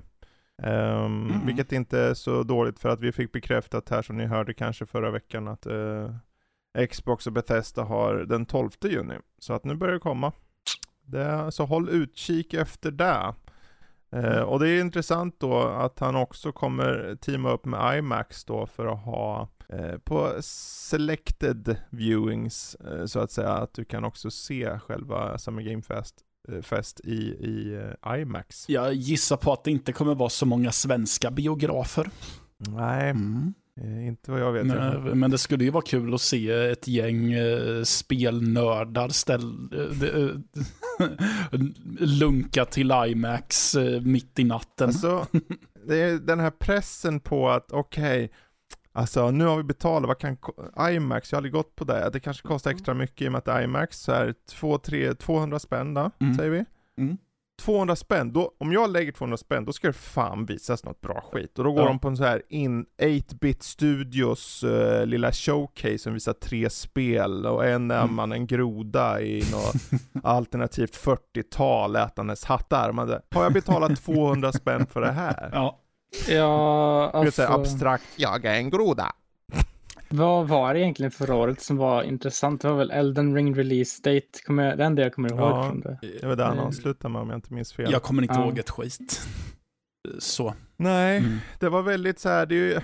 Ehm, 0.64 1.26
Mm. 1.30 1.46
Vilket 1.46 1.72
inte 1.72 2.00
är 2.00 2.14
så 2.14 2.44
dåligt 2.44 2.80
för 2.80 2.90
att 2.90 3.00
vi 3.00 3.12
fick 3.12 3.32
bekräftat 3.32 3.90
här 3.90 4.02
som 4.02 4.18
ni 4.18 4.26
hörde 4.26 4.54
kanske 4.54 4.86
förra 4.86 5.12
veckan 5.12 5.48
att 5.48 5.66
eh, 5.66 6.16
Xbox 6.90 7.28
och 7.28 7.34
Bethesda 7.34 7.84
har 7.84 8.16
den 8.16 8.46
12 8.46 8.70
juni. 8.84 9.16
Så 9.40 9.54
att 9.54 9.64
nu 9.66 9.76
börjar 9.76 9.94
det 9.94 10.00
komma. 10.00 10.32
Det, 11.06 11.52
så 11.52 11.66
håll 11.66 11.90
utkik 11.90 12.54
efter 12.54 12.92
det. 12.92 13.34
Eh, 14.14 14.40
och 14.40 14.60
det 14.60 14.70
är 14.70 14.82
intressant 14.82 15.40
då 15.40 15.60
att 15.60 16.00
han 16.00 16.16
också 16.16 16.52
kommer 16.52 17.16
teama 17.22 17.52
upp 17.52 17.66
med 17.66 17.98
IMAX 17.98 18.46
då 18.46 18.66
för 18.66 18.86
att 18.86 19.04
ha 19.04 19.50
eh, 19.70 19.98
på 19.98 20.34
selected 20.42 21.78
viewings 21.90 22.76
eh, 22.76 23.06
så 23.06 23.20
att 23.20 23.32
säga, 23.32 23.50
att 23.50 23.74
du 23.74 23.86
kan 23.86 24.04
också 24.04 24.32
se 24.32 24.80
själva 24.80 25.38
Summer 25.38 25.62
Game 25.62 25.82
Fest, 25.82 26.16
eh, 26.52 26.62
fest 26.62 27.00
i, 27.04 27.18
i 27.22 27.82
eh, 28.04 28.20
IMAX. 28.22 28.70
Jag 28.70 28.94
gissar 28.94 29.38
på 29.38 29.54
att 29.54 29.64
det 29.64 29.72
inte 29.72 29.94
kommer 29.94 30.16
vara 30.16 30.30
så 30.30 30.46
många 30.46 30.72
svenska 30.72 31.32
biografer. 31.32 32.10
Nej, 32.58 33.10
Mm. 33.10 33.54
Eh, 33.82 34.08
inte 34.08 34.32
vad 34.32 34.40
jag 34.42 34.52
vet. 34.52 34.66
Nej, 34.66 35.16
men 35.16 35.32
det 35.32 35.38
skulle 35.38 35.64
ju 35.64 35.70
vara 35.70 35.84
kul 35.88 36.14
att 36.14 36.22
se 36.22 36.50
ett 36.52 36.88
gäng 36.88 37.34
eh, 37.34 37.84
spelnördar 37.84 39.10
ställ, 39.10 39.70
eh, 39.74 41.08
lunka 42.00 42.66
till 42.66 42.92
IMAX 43.08 43.76
mitt 44.02 44.40
i 44.40 44.44
natten. 44.44 44.88
Alltså, 44.88 45.28
det 45.88 45.96
är 46.02 46.18
den 46.20 46.40
här 46.40 46.52
pressen 46.52 47.20
på 47.20 47.50
att 47.50 47.72
okej, 47.72 48.32
alltså 48.92 49.32
nu 49.32 49.46
har 49.46 49.58
vi 49.58 49.64
betalat, 49.64 50.08
vad 50.08 50.20
kan 50.20 50.38
IMAX, 50.92 51.32
jag 51.32 51.36
har 51.36 51.40
aldrig 51.40 51.54
gått 51.54 51.76
på 51.76 51.84
det, 51.84 52.10
det 52.14 52.20
kanske 52.20 52.48
kostar 52.48 52.72
extra 52.72 52.94
mycket 52.94 53.22
i 53.22 53.28
och 53.28 53.32
med 53.32 53.48
att 53.48 53.64
IMAX, 53.64 54.00
så 54.00 54.12
är 54.12 54.34
2, 54.50 54.78
3, 54.78 55.14
200 55.16 55.60
spänn 55.60 55.94
då, 55.94 56.12
Mm. 56.22 56.36
säger 56.36 56.50
vi. 56.52 56.66
Mm. 56.98 57.18
200 57.66 57.96
spänn, 57.96 58.34
då, 58.34 58.52
om 58.60 58.72
jag 58.74 58.90
lägger 58.90 59.12
200 59.12 59.38
spänn, 59.38 59.66
då 59.66 59.74
ska 59.74 59.88
det 59.88 59.94
fan 59.94 60.46
visas 60.46 60.84
något 60.86 61.02
bra 61.02 61.24
skit. 61.32 61.58
Och 61.58 61.64
då 61.66 61.72
går 61.72 61.82
Ja. 61.82 61.88
de 61.88 62.00
på 62.00 62.08
en 62.08 62.18
så 62.18 62.24
här 62.24 62.42
in 62.50 62.86
8-bit 63.02 63.64
studios 63.64 64.64
eh, 64.64 65.06
lilla 65.06 65.32
showcase 65.32 65.98
som 65.98 66.14
visar 66.14 66.34
tre 66.34 66.70
spel, 66.70 67.46
och 67.46 67.66
en 67.66 67.92
är 67.92 68.02
Mm. 68.04 68.16
man 68.16 68.32
en 68.32 68.48
groda 68.48 69.22
i 69.22 69.44
något 69.52 70.02
alternativt 70.24 70.96
40-tal 71.06 71.96
ätandes 71.96 72.46
hattarmade. 72.46 73.22
Har 73.32 73.44
jag 73.44 73.54
betalat 73.54 74.04
200 74.06 74.52
spänn 74.52 74.86
för 74.86 75.02
det 75.02 75.12
här? 75.12 75.50
Ja. 75.54 75.80
Ja, 76.30 77.10
Det 77.14 77.28
är 77.28 77.32
så 77.32 77.42
här 77.42 77.50
alltså, 77.50 77.60
abstrakt, 77.74 78.04
jag 78.16 78.46
är 78.46 78.56
en 78.56 78.70
groda. 78.70 79.12
Vad 80.18 80.48
var 80.48 80.74
det 80.74 80.80
egentligen 80.80 81.12
förra 81.12 81.36
året 81.36 81.62
som 81.62 81.78
var 81.78 82.04
intressant? 82.04 82.62
Det 82.62 82.68
var 82.68 82.76
väl 82.78 82.92
Elden 82.92 83.36
Ring 83.36 83.56
Release 83.56 84.02
Date, 84.04 84.28
kommer 84.46 84.64
jag, 84.70 84.78
det 84.78 84.84
enda 84.84 85.02
jag 85.02 85.14
kommer 85.14 85.30
ihåg 85.30 85.40
Ja. 85.40 85.68
från 85.70 85.80
det. 85.82 85.98
Det 86.22 86.28
var 86.28 86.36
där 86.36 86.44
han 86.46 86.54
Mm. 86.54 86.66
avslutade 86.66 87.12
med 87.12 87.22
om 87.22 87.30
jag 87.30 87.38
inte 87.38 87.54
minns 87.54 87.74
fel. 87.74 87.92
Jag 87.92 88.04
kommer 88.04 88.22
inte 88.22 88.34
Ja. 88.36 88.46
ihåg 88.46 88.58
ett 88.60 88.70
skit. 88.70 89.22
Så. 90.20 90.54
Nej, 90.78 91.18
Mm. 91.18 91.38
det 91.60 91.70
var 91.70 91.82
väldigt 91.82 92.20
så 92.20 92.30
här, 92.30 92.46
det, 92.46 92.56
är 92.56 92.58
ju, 92.58 92.80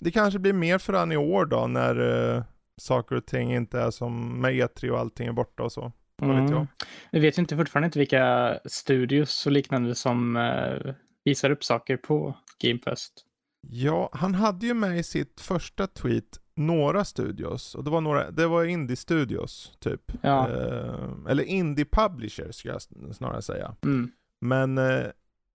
det 0.00 0.10
kanske 0.10 0.38
blir 0.38 0.52
mer 0.52 0.78
för 0.78 0.92
han 0.92 1.12
i 1.12 1.16
år 1.16 1.46
då 1.46 1.66
när 1.66 2.34
eh, 2.36 2.42
saker 2.80 3.16
och 3.16 3.26
ting 3.26 3.54
inte 3.54 3.80
är 3.80 3.90
som 3.90 4.40
med 4.40 4.52
E3 4.54 4.90
och 4.90 4.98
allting 4.98 5.28
är 5.28 5.32
borta 5.32 5.62
och 5.62 5.72
så. 5.72 5.92
Vad 6.22 6.30
vet 6.30 6.50
jag? 6.50 6.56
Mm. 6.56 6.66
Vi 7.12 7.20
vet 7.20 7.38
ju 7.38 7.40
inte 7.40 7.56
fortfarande 7.56 7.86
inte 7.86 7.98
vilka 7.98 8.58
studios 8.64 9.46
och 9.46 9.52
liknande 9.52 9.94
som 9.94 10.36
eh, 10.36 10.94
visar 11.24 11.50
upp 11.50 11.64
saker 11.64 11.96
på 11.96 12.34
Game 12.62 12.78
Fest. 12.78 13.24
Ja, 13.68 14.08
han 14.12 14.34
hade 14.34 14.66
ju 14.66 14.74
med 14.74 14.98
i 14.98 15.02
sitt 15.02 15.40
första 15.40 15.86
tweet 15.86 16.24
några 16.58 17.04
studios, 17.04 17.74
och 17.74 17.84
det 17.84 17.90
var 17.90 18.00
några, 18.00 18.30
det 18.30 18.46
var 18.46 18.64
indie-studios 18.64 19.72
typ. 19.78 20.12
Ja. 20.22 20.48
Eh, 20.48 21.08
eller 21.28 21.44
indie-publishers 21.44 22.52
ska 22.52 22.68
jag 22.68 22.78
sn- 22.78 23.12
snarare 23.12 23.42
säga. 23.42 23.74
Mm. 23.84 24.10
Men 24.40 24.78
eh, 24.78 25.06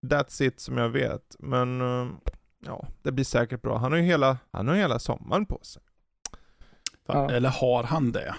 that's 0.06 0.44
it 0.44 0.60
som 0.60 0.78
jag 0.78 0.90
vet. 0.90 1.36
Men 1.40 1.82
eh, 1.82 2.08
ja, 2.66 2.88
det 3.02 3.12
blir 3.12 3.26
säkert 3.26 3.62
bra. 3.62 3.78
Han 3.78 3.92
har 3.92 4.00
ju 4.00 4.06
hela, 4.06 4.38
han 4.52 4.68
har 4.68 4.76
hela 4.76 5.00
sommaren 5.00 5.46
på 5.46 5.60
sig. 5.64 5.82
Ja. 7.06 7.32
Eller 7.32 7.50
har 7.50 7.84
han 7.84 8.12
det? 8.12 8.36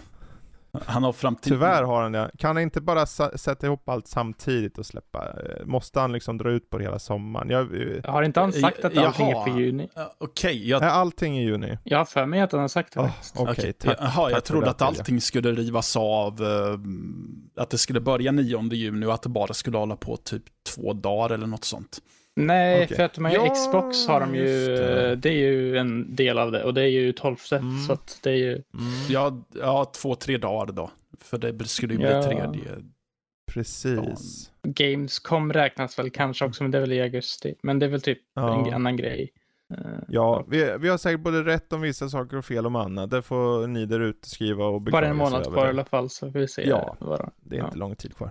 Han 0.87 1.03
har 1.05 1.13
fram 1.13 1.37
till... 1.37 1.53
Tyvärr 1.53 1.83
har 1.83 2.03
han 2.03 2.13
det. 2.13 2.31
Kan 2.39 2.57
han 2.57 2.63
inte 2.63 2.81
bara 2.81 3.07
sätta 3.07 3.67
ihop 3.67 3.89
allt 3.89 4.07
samtidigt 4.09 4.79
och 4.79 4.87
släppa? 4.87 5.25
Eh, 5.29 5.67
Måste 5.67 6.01
han 6.01 6.13
liksom 6.13 6.39
dra 6.39 6.51
ut 6.51 6.71
på 6.71 6.79
det 6.79 6.85
hela 6.85 6.99
sommaren? 6.99 7.51
Jag, 7.51 7.97
eh, 7.97 8.05
Har 8.05 8.23
inte 8.23 8.41
han 8.41 8.53
sagt 8.53 8.85
att 8.85 8.95
Jaha. 8.95 9.07
allting 9.07 9.31
är 9.31 9.45
på 9.45 9.59
juni? 9.61 9.89
Okej, 10.19 10.69
jag, 10.69 10.83
är 10.83 10.89
allting 10.89 11.39
i 11.39 11.45
juni? 11.45 11.79
Jag 11.85 11.99
har 11.99 12.05
för 12.05 12.27
mig 12.27 12.41
att 12.41 12.53
han 12.53 12.61
har 12.61 12.69
sagt 12.69 12.95
det 12.95 13.01
Oh, 13.01 13.07
faktiskt. 13.07 13.37
Okej, 13.39 13.53
okej, 13.53 13.73
tack. 13.73 13.97
Jaha, 14.01 14.11
tack 14.11 14.23
jag 14.23 14.31
för 14.33 14.41
trodde 14.41 14.71
att 14.71 14.83
allting 14.83 15.21
skulle 15.21 15.53
rivas 15.53 15.97
av, 15.97 16.43
eh, 16.43 17.63
att 17.63 17.71
det 17.71 17.79
skulle 17.79 18.01
börja 18.01 18.33
9 18.33 18.73
juni 18.75 19.07
och 19.07 19.15
att 19.15 19.23
det 19.23 19.29
bara 19.29 19.55
skulle 19.55 19.79
hålla 19.79 19.97
på 19.97 20.17
typ 20.17 20.43
två 20.75 20.93
dagar 20.93 21.35
eller 21.35 21.47
något 21.47 21.65
sånt. 21.65 21.99
Nej, 22.37 22.85
Okej. 22.85 22.97
för 22.97 23.05
att 23.05 23.17
ju 23.19 23.25
Ja, 23.39 23.49
Xbox 23.55 24.07
har 24.07 24.21
de 24.21 24.35
ju, 24.35 24.67
det. 24.67 25.17
det. 25.17 25.29
är 25.29 25.33
ju 25.33 25.77
en 25.79 26.17
del 26.17 26.39
av 26.39 26.53
det 26.53 26.65
och 26.65 26.75
det 26.75 26.83
är 26.83 26.87
ju 26.89 27.13
12 27.13 27.37
Mm. 27.53 27.79
så 27.79 27.93
att 27.93 28.19
det 28.23 28.31
är 28.31 28.35
ju, 28.37 28.53
Mm, 28.53 28.63
Ja, 29.09 29.45
ja, 29.55 29.93
två, 30.03 30.15
tre 30.15 30.37
dagar 30.39 30.73
då. 30.73 30.91
För 31.21 31.39
det 31.39 31.65
skulle 31.69 31.93
ju 31.93 31.99
bli 31.99 32.09
Ja. 32.11 32.23
tredje. 32.23 32.71
precis. 33.53 34.51
Gamescom 34.63 35.53
räknas 35.53 35.99
väl 35.99 36.11
kanske 36.11 36.45
också, 36.45 36.63
men 36.65 36.71
det 36.71 36.79
är 36.79 36.81
väl 36.81 36.93
i 36.93 37.01
augusti. 37.03 37.55
Men 37.63 37.79
det 37.79 37.87
är 37.87 37.91
väl 37.91 38.01
typ 38.01 38.19
Ja. 38.35 38.67
en 38.69 38.75
annan 38.75 38.97
grej. 38.97 39.31
Eh, 39.75 39.79
Ja, 40.09 40.45
vi, 40.49 40.77
vi 40.81 40.89
har 40.89 40.99
säkert 40.99 41.21
både 41.21 41.43
rätt 41.43 41.73
om 41.73 41.81
vissa 41.81 42.09
saker 42.09 42.37
och 42.37 42.45
fel 42.45 42.67
om 42.67 42.77
annat. 42.77 43.11
Det 43.11 43.23
får 43.23 43.67
ni 43.67 43.87
där 43.87 44.01
ute 44.01 44.29
skriva 44.31 44.65
och 44.67 44.81
Bara 44.83 44.85
beklaga 44.85 45.07
en 45.07 45.13
sig 45.13 45.19
månad 45.19 45.45
kvar 45.45 45.63
i 45.63 45.65
det. 45.65 45.69
alla 45.71 45.85
fall 45.85 46.11
så 46.11 46.33
får 46.33 46.39
vi 46.39 46.49
se. 46.49 46.69
Ja. 46.69 46.97
det- 47.43 47.57
är 47.57 47.61
Ja. 47.61 47.65
inte 47.67 47.79
lång 47.79 47.97
tid 47.97 48.17
kvar. 48.17 48.31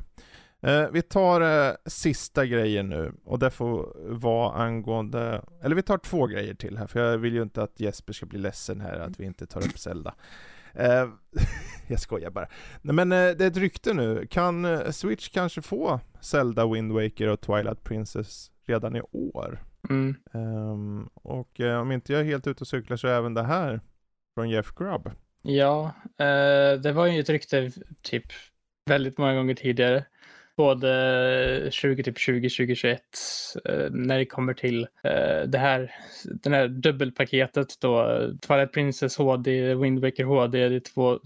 Eh, 0.64 0.88
vi 0.92 1.02
tar 1.02 1.42
eh, 1.42 1.76
sista 1.86 2.46
grejen 2.46 2.90
nu 2.90 3.14
och 3.24 3.40
det 3.40 3.52
får 3.52 3.96
vara 4.10 4.54
angående, 4.54 5.46
eller 5.62 5.76
vi 5.76 5.82
tar 5.82 5.98
två 5.98 6.28
grejer 6.28 6.54
till 6.54 6.78
här 6.78 6.88
för 6.88 7.00
jag 7.00 7.18
vill 7.18 7.34
ju 7.34 7.42
inte 7.42 7.64
att 7.64 7.80
Jesper 7.80 8.14
ska 8.14 8.26
bli 8.26 8.40
ledsen 8.40 8.82
här 8.82 9.00
att 9.00 9.20
vi 9.20 9.26
inte 9.26 9.46
tar 9.46 9.60
upp 9.60 9.80
Zelda. 9.80 10.16
Eh, 10.74 11.10
jag 11.88 12.00
skojar 12.00 12.30
bara. 12.30 12.48
Nej, 12.82 12.96
men 12.96 13.12
eh, 13.12 13.18
det 13.18 13.44
är 13.44 13.48
ett 13.48 13.58
rykte 13.58 13.94
nu. 13.94 14.28
Kan 14.30 14.66
eh, 14.66 14.92
Switch 14.92 15.30
kanske 15.30 15.62
få 15.62 16.00
Zelda, 16.22 16.68
Wind 16.68 16.92
Waker 16.92 17.28
och 17.28 17.42
Twilight 17.42 17.84
Princess 17.84 18.52
redan 18.66 18.96
i 18.96 19.02
år? 19.12 19.64
Mm. 19.90 20.16
Ehm, 20.34 21.10
och 21.14 21.60
eh, 21.60 21.82
om 21.82 21.92
inte 21.92 22.14
jag 22.14 22.22
är 22.22 22.26
helt 22.26 22.48
ute 22.48 22.62
och 22.62 22.68
cyklar 22.68 22.98
så 22.98 23.08
är 23.08 23.18
även 23.18 23.34
det 23.34 23.44
här 23.44 23.82
från 24.36 24.50
Jeff 24.50 24.76
Grubb. 24.76 25.12
Ja, 25.42 25.92
det 26.84 26.92
var 26.96 27.06
ju 27.06 27.20
ett 27.20 27.30
rykte 27.30 27.72
typ 28.02 28.26
väldigt 28.86 29.18
många 29.18 29.36
gånger 29.36 29.56
tidigare 29.56 30.06
både 30.58 31.70
20, 31.72 32.04
typ 32.04 32.18
20, 32.18 32.50
2021 32.50 33.02
eh, 33.66 33.90
när 33.92 34.18
det 34.18 34.26
kommer 34.26 34.54
till 34.54 34.88
eh, 35.04 35.42
det 35.48 35.58
här, 35.58 35.92
den 36.26 36.54
här 36.54 36.68
dubbelpaketet 36.68 37.68
då. 37.80 38.20
Twilight 38.48 38.72
Princess 38.72 39.18
HD, 39.18 39.76
Wind 39.76 40.00
Waker 40.00 40.24
HD, 40.24 40.70
det 40.70 40.76
är 40.76 40.80
två 40.80 41.18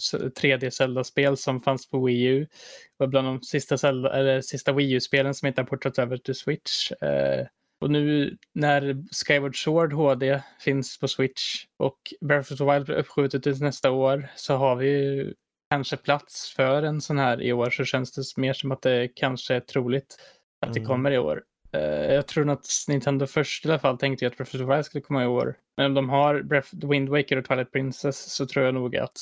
3D 0.41 0.69
Zelda-spel 0.69 1.37
som 1.37 1.61
fanns 1.61 1.89
på 1.89 2.05
Wii 2.05 2.23
U. 2.23 2.39
Det 2.39 3.03
var 3.03 3.07
bland 3.07 3.27
de 3.27 3.41
sista, 3.41 3.77
Zelda, 3.77 4.13
eller 4.13 4.41
sista 4.41 4.73
Wii 4.73 4.91
U-spelen 4.91 5.33
som 5.33 5.47
inte 5.47 5.61
har 5.61 5.67
portats 5.67 5.99
över 5.99 6.17
till 6.17 6.35
Switch. 6.35 6.91
Eh. 6.91 7.47
Och 7.81 7.91
nu 7.91 8.37
när 8.53 9.03
Skyward 9.25 9.63
Sword 9.63 9.93
HD 9.93 10.41
finns 10.59 10.99
på 10.99 11.07
Switch 11.07 11.65
och 11.77 11.97
Breath 12.21 12.53
of 12.53 12.57
the 12.57 12.65
Wild 12.65 12.85
blir 12.85 12.95
uppskjutet 12.95 13.43
till 13.43 13.61
nästa 13.61 13.91
år 13.91 14.27
så 14.35 14.55
har 14.55 14.75
vi 14.75 15.33
kanske 15.69 15.97
plats 15.97 16.53
för 16.55 16.83
en 16.83 17.01
sån 17.01 17.17
här 17.17 17.41
i 17.41 17.53
år 17.53 17.69
så 17.69 17.83
känns 17.85 18.11
det 18.11 18.41
mer 18.41 18.53
som 18.53 18.71
att 18.71 18.81
det 18.81 19.07
kanske 19.15 19.55
är 19.55 19.59
troligt 19.59 20.17
att 20.65 20.73
det 20.73 20.79
Mm. 20.79 20.87
kommer 20.87 21.11
i 21.11 21.17
år. 21.17 21.43
Eh, 21.71 22.13
jag 22.13 22.27
tror 22.27 22.49
att 22.49 22.65
Nintendo 22.87 23.25
först 23.25 23.65
i 23.65 23.69
alla 23.69 23.79
fall 23.79 23.97
tänkte 23.97 24.27
att 24.27 24.37
Breath 24.37 24.55
of 24.55 24.59
the 24.61 24.65
Wild 24.73 24.85
skulle 24.85 25.01
komma 25.01 25.23
i 25.23 25.27
år. 25.27 25.55
Men 25.77 25.85
om 25.85 25.93
de 25.93 26.09
har 26.09 26.41
Breath, 26.41 26.69
Wind 26.89 27.09
Waker 27.09 27.37
och 27.37 27.45
Twilight 27.45 27.71
Princess 27.71 28.33
så 28.35 28.45
tror 28.45 28.65
jag 28.65 28.73
nog 28.73 28.97
att 28.97 29.19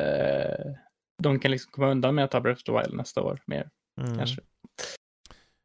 eh, 0.00 0.72
de 1.22 1.38
kan 1.40 1.50
liksom 1.50 1.72
komma 1.72 1.90
undan 1.90 2.14
med 2.14 2.24
att 2.24 2.30
ta 2.30 2.40
Breath 2.40 2.58
of 2.60 2.64
the 2.64 2.72
Wild 2.72 2.94
nästa 2.96 3.22
år 3.22 3.40
mer 3.46 3.70
Mm. 4.00 4.18
kanske. 4.18 4.40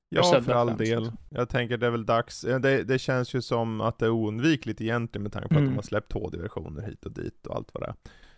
Ja, 0.10 0.42
för 0.42 0.54
all 0.54 0.78
del. 0.78 1.12
Jag 1.30 1.50
tänker 1.50 1.78
det 1.78 1.86
är 1.88 1.92
väl 1.92 2.06
dags. 2.06 2.42
Det, 2.42 2.84
det 2.84 3.00
känns 3.00 3.34
ju 3.36 3.42
som 3.42 3.82
att 3.82 4.00
det 4.00 4.06
är 4.06 4.10
oundvikligt 4.10 4.82
egentligen 4.82 5.24
med 5.24 5.32
tanke 5.34 5.48
på 5.48 5.54
att 5.54 5.60
Mm. 5.60 5.70
de 5.70 5.76
har 5.76 5.82
släppt 5.84 6.12
HD-versioner 6.14 6.82
hit 6.82 7.06
och 7.06 7.12
dit 7.12 7.48
och 7.48 7.56
allt 7.56 7.70
vad 7.74 7.84
det 7.84 7.88
är. 7.88 7.96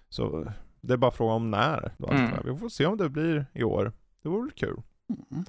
Så 0.09 0.51
det 0.87 0.93
är 0.93 0.97
bara 0.97 1.11
fråga 1.11 1.33
om 1.33 1.51
när. 1.51 1.91
Då, 1.97 2.07
Mm. 2.11 2.31
det. 2.31 2.51
Vi 2.51 2.57
får 2.57 2.69
se 2.69 2.85
om 2.85 2.97
det 2.97 3.09
blir 3.09 3.45
i 3.53 3.63
år. 3.63 3.91
Det 4.23 4.29
vore 4.29 4.51
kul. 4.51 4.81
Mm. 5.31 5.45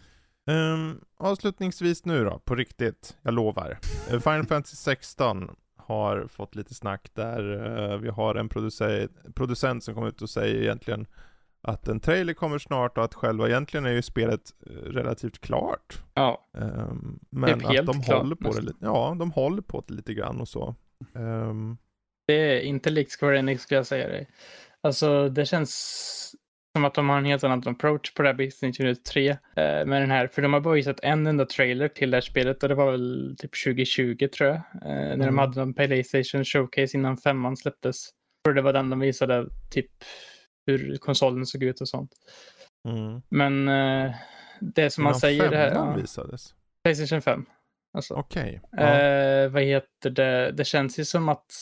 Um, 0.48 1.00
avslutningsvis 1.16 2.04
nu 2.04 2.24
då, 2.24 2.38
på 2.38 2.54
riktigt. 2.54 3.16
Jag 3.22 3.34
lovar. 3.34 3.78
Eh, 4.10 4.20
Final 4.20 4.46
Fantasy 4.46 4.76
16 4.76 5.50
har 5.76 6.26
fått 6.26 6.54
lite 6.54 6.74
snack 6.74 7.10
där. 7.14 7.54
eh, 7.92 7.98
vi 7.98 8.08
har 8.08 8.34
en 8.34 8.48
produce- 8.48 9.08
producent 9.34 9.84
som 9.84 9.94
kommer 9.94 10.08
ut 10.08 10.22
och 10.22 10.30
säger 10.30 10.62
egentligen 10.62 11.06
att 11.62 11.88
en 11.88 12.00
trailer 12.00 12.32
kommer 12.34 12.58
snart 12.58 12.98
och 12.98 13.04
att 13.04 13.14
själva 13.14 13.48
egentligen 13.48 13.86
är 13.86 13.90
ju 13.92 14.02
spelet 14.02 14.40
eh, 14.66 14.72
relativt 14.72 15.38
klart. 15.40 16.02
Ja, 16.14 16.46
Ehm, 16.58 17.18
men 17.30 17.58
Typ 17.60 17.68
att 17.80 17.86
de 17.86 18.02
klart, 18.02 18.18
håller 18.18 18.36
på 18.36 18.42
det 18.42 18.48
nästan. 18.48 18.64
lite, 18.64 18.78
ja 18.80 19.16
de 19.18 19.30
håller 19.32 19.62
på 19.62 19.84
det 19.86 19.94
lite 19.94 20.14
grann 20.14 20.40
och 20.40 20.48
så. 20.48 20.74
Ehm, 21.14 21.76
det 22.26 22.34
är 22.34 22.60
inte 22.60 22.90
likt 22.90 23.20
Square 23.20 23.38
Enix 23.38 23.62
skulle 23.62 23.78
jag 23.78 23.86
säga 23.86 24.08
dig. 24.08 24.28
Alltså 24.86 25.28
det 25.28 25.46
känns 25.46 26.32
som 26.76 26.84
att 26.84 26.94
de 26.94 27.08
har 27.08 27.18
en 27.18 27.24
helt 27.24 27.44
annan 27.44 27.62
approach 27.68 28.14
på 28.14 28.22
det 28.22 28.28
här 28.28 28.34
Business 28.34 28.80
Unit 28.80 29.04
3 29.04 29.28
eh, 29.30 29.36
med 29.56 30.02
den 30.02 30.10
här. 30.10 30.26
För 30.26 30.42
de 30.42 30.52
har 30.52 30.60
bara 30.60 30.74
visat 30.74 31.00
en 31.02 31.26
enda 31.26 31.46
trailer 31.46 31.88
till 31.88 32.10
det 32.10 32.16
här 32.16 32.20
spelet 32.22 32.62
och 32.62 32.68
det 32.68 32.74
var 32.74 32.90
väl 32.90 33.36
typ 33.38 33.50
2020 33.64 34.28
tror 34.36 34.48
jag. 34.48 34.56
Eh, 34.56 34.62
när 34.82 35.16
de 35.16 35.22
Mm. 35.22 35.38
hade 35.38 35.60
en 35.62 35.74
Playstation 35.74 36.44
Showcase 36.44 36.96
innan 36.96 37.16
femman 37.16 37.56
släpptes. 37.56 38.08
Tror 38.44 38.54
det 38.54 38.62
var 38.62 38.72
den 38.72 38.90
de 38.90 39.00
visade 39.00 39.46
typ 39.70 39.90
hur 40.66 40.96
konsolen 40.96 41.46
såg 41.46 41.62
ut 41.62 41.80
och 41.80 41.88
sånt. 41.88 42.10
mm. 42.88 43.22
Men 43.28 43.68
eh, 43.68 44.14
det 44.60 44.90
som 44.90 45.04
man 45.04 45.10
Innan 45.10 45.20
säger 45.20 45.50
det 45.50 45.56
här. 45.56 45.70
femman 45.70 45.88
Ja, 45.94 45.96
visades. 46.00 46.54
Playstation 46.84 47.22
5. 47.22 47.44
Alltså. 47.94 48.14
Okej. 48.14 48.60
Ja. 48.72 48.78
Eh, 49.00 49.48
vad 49.48 49.62
heter 49.62 50.10
det? 50.10 50.50
Det 50.52 50.64
känns 50.64 50.98
ju 50.98 51.04
som 51.04 51.28
att, 51.28 51.52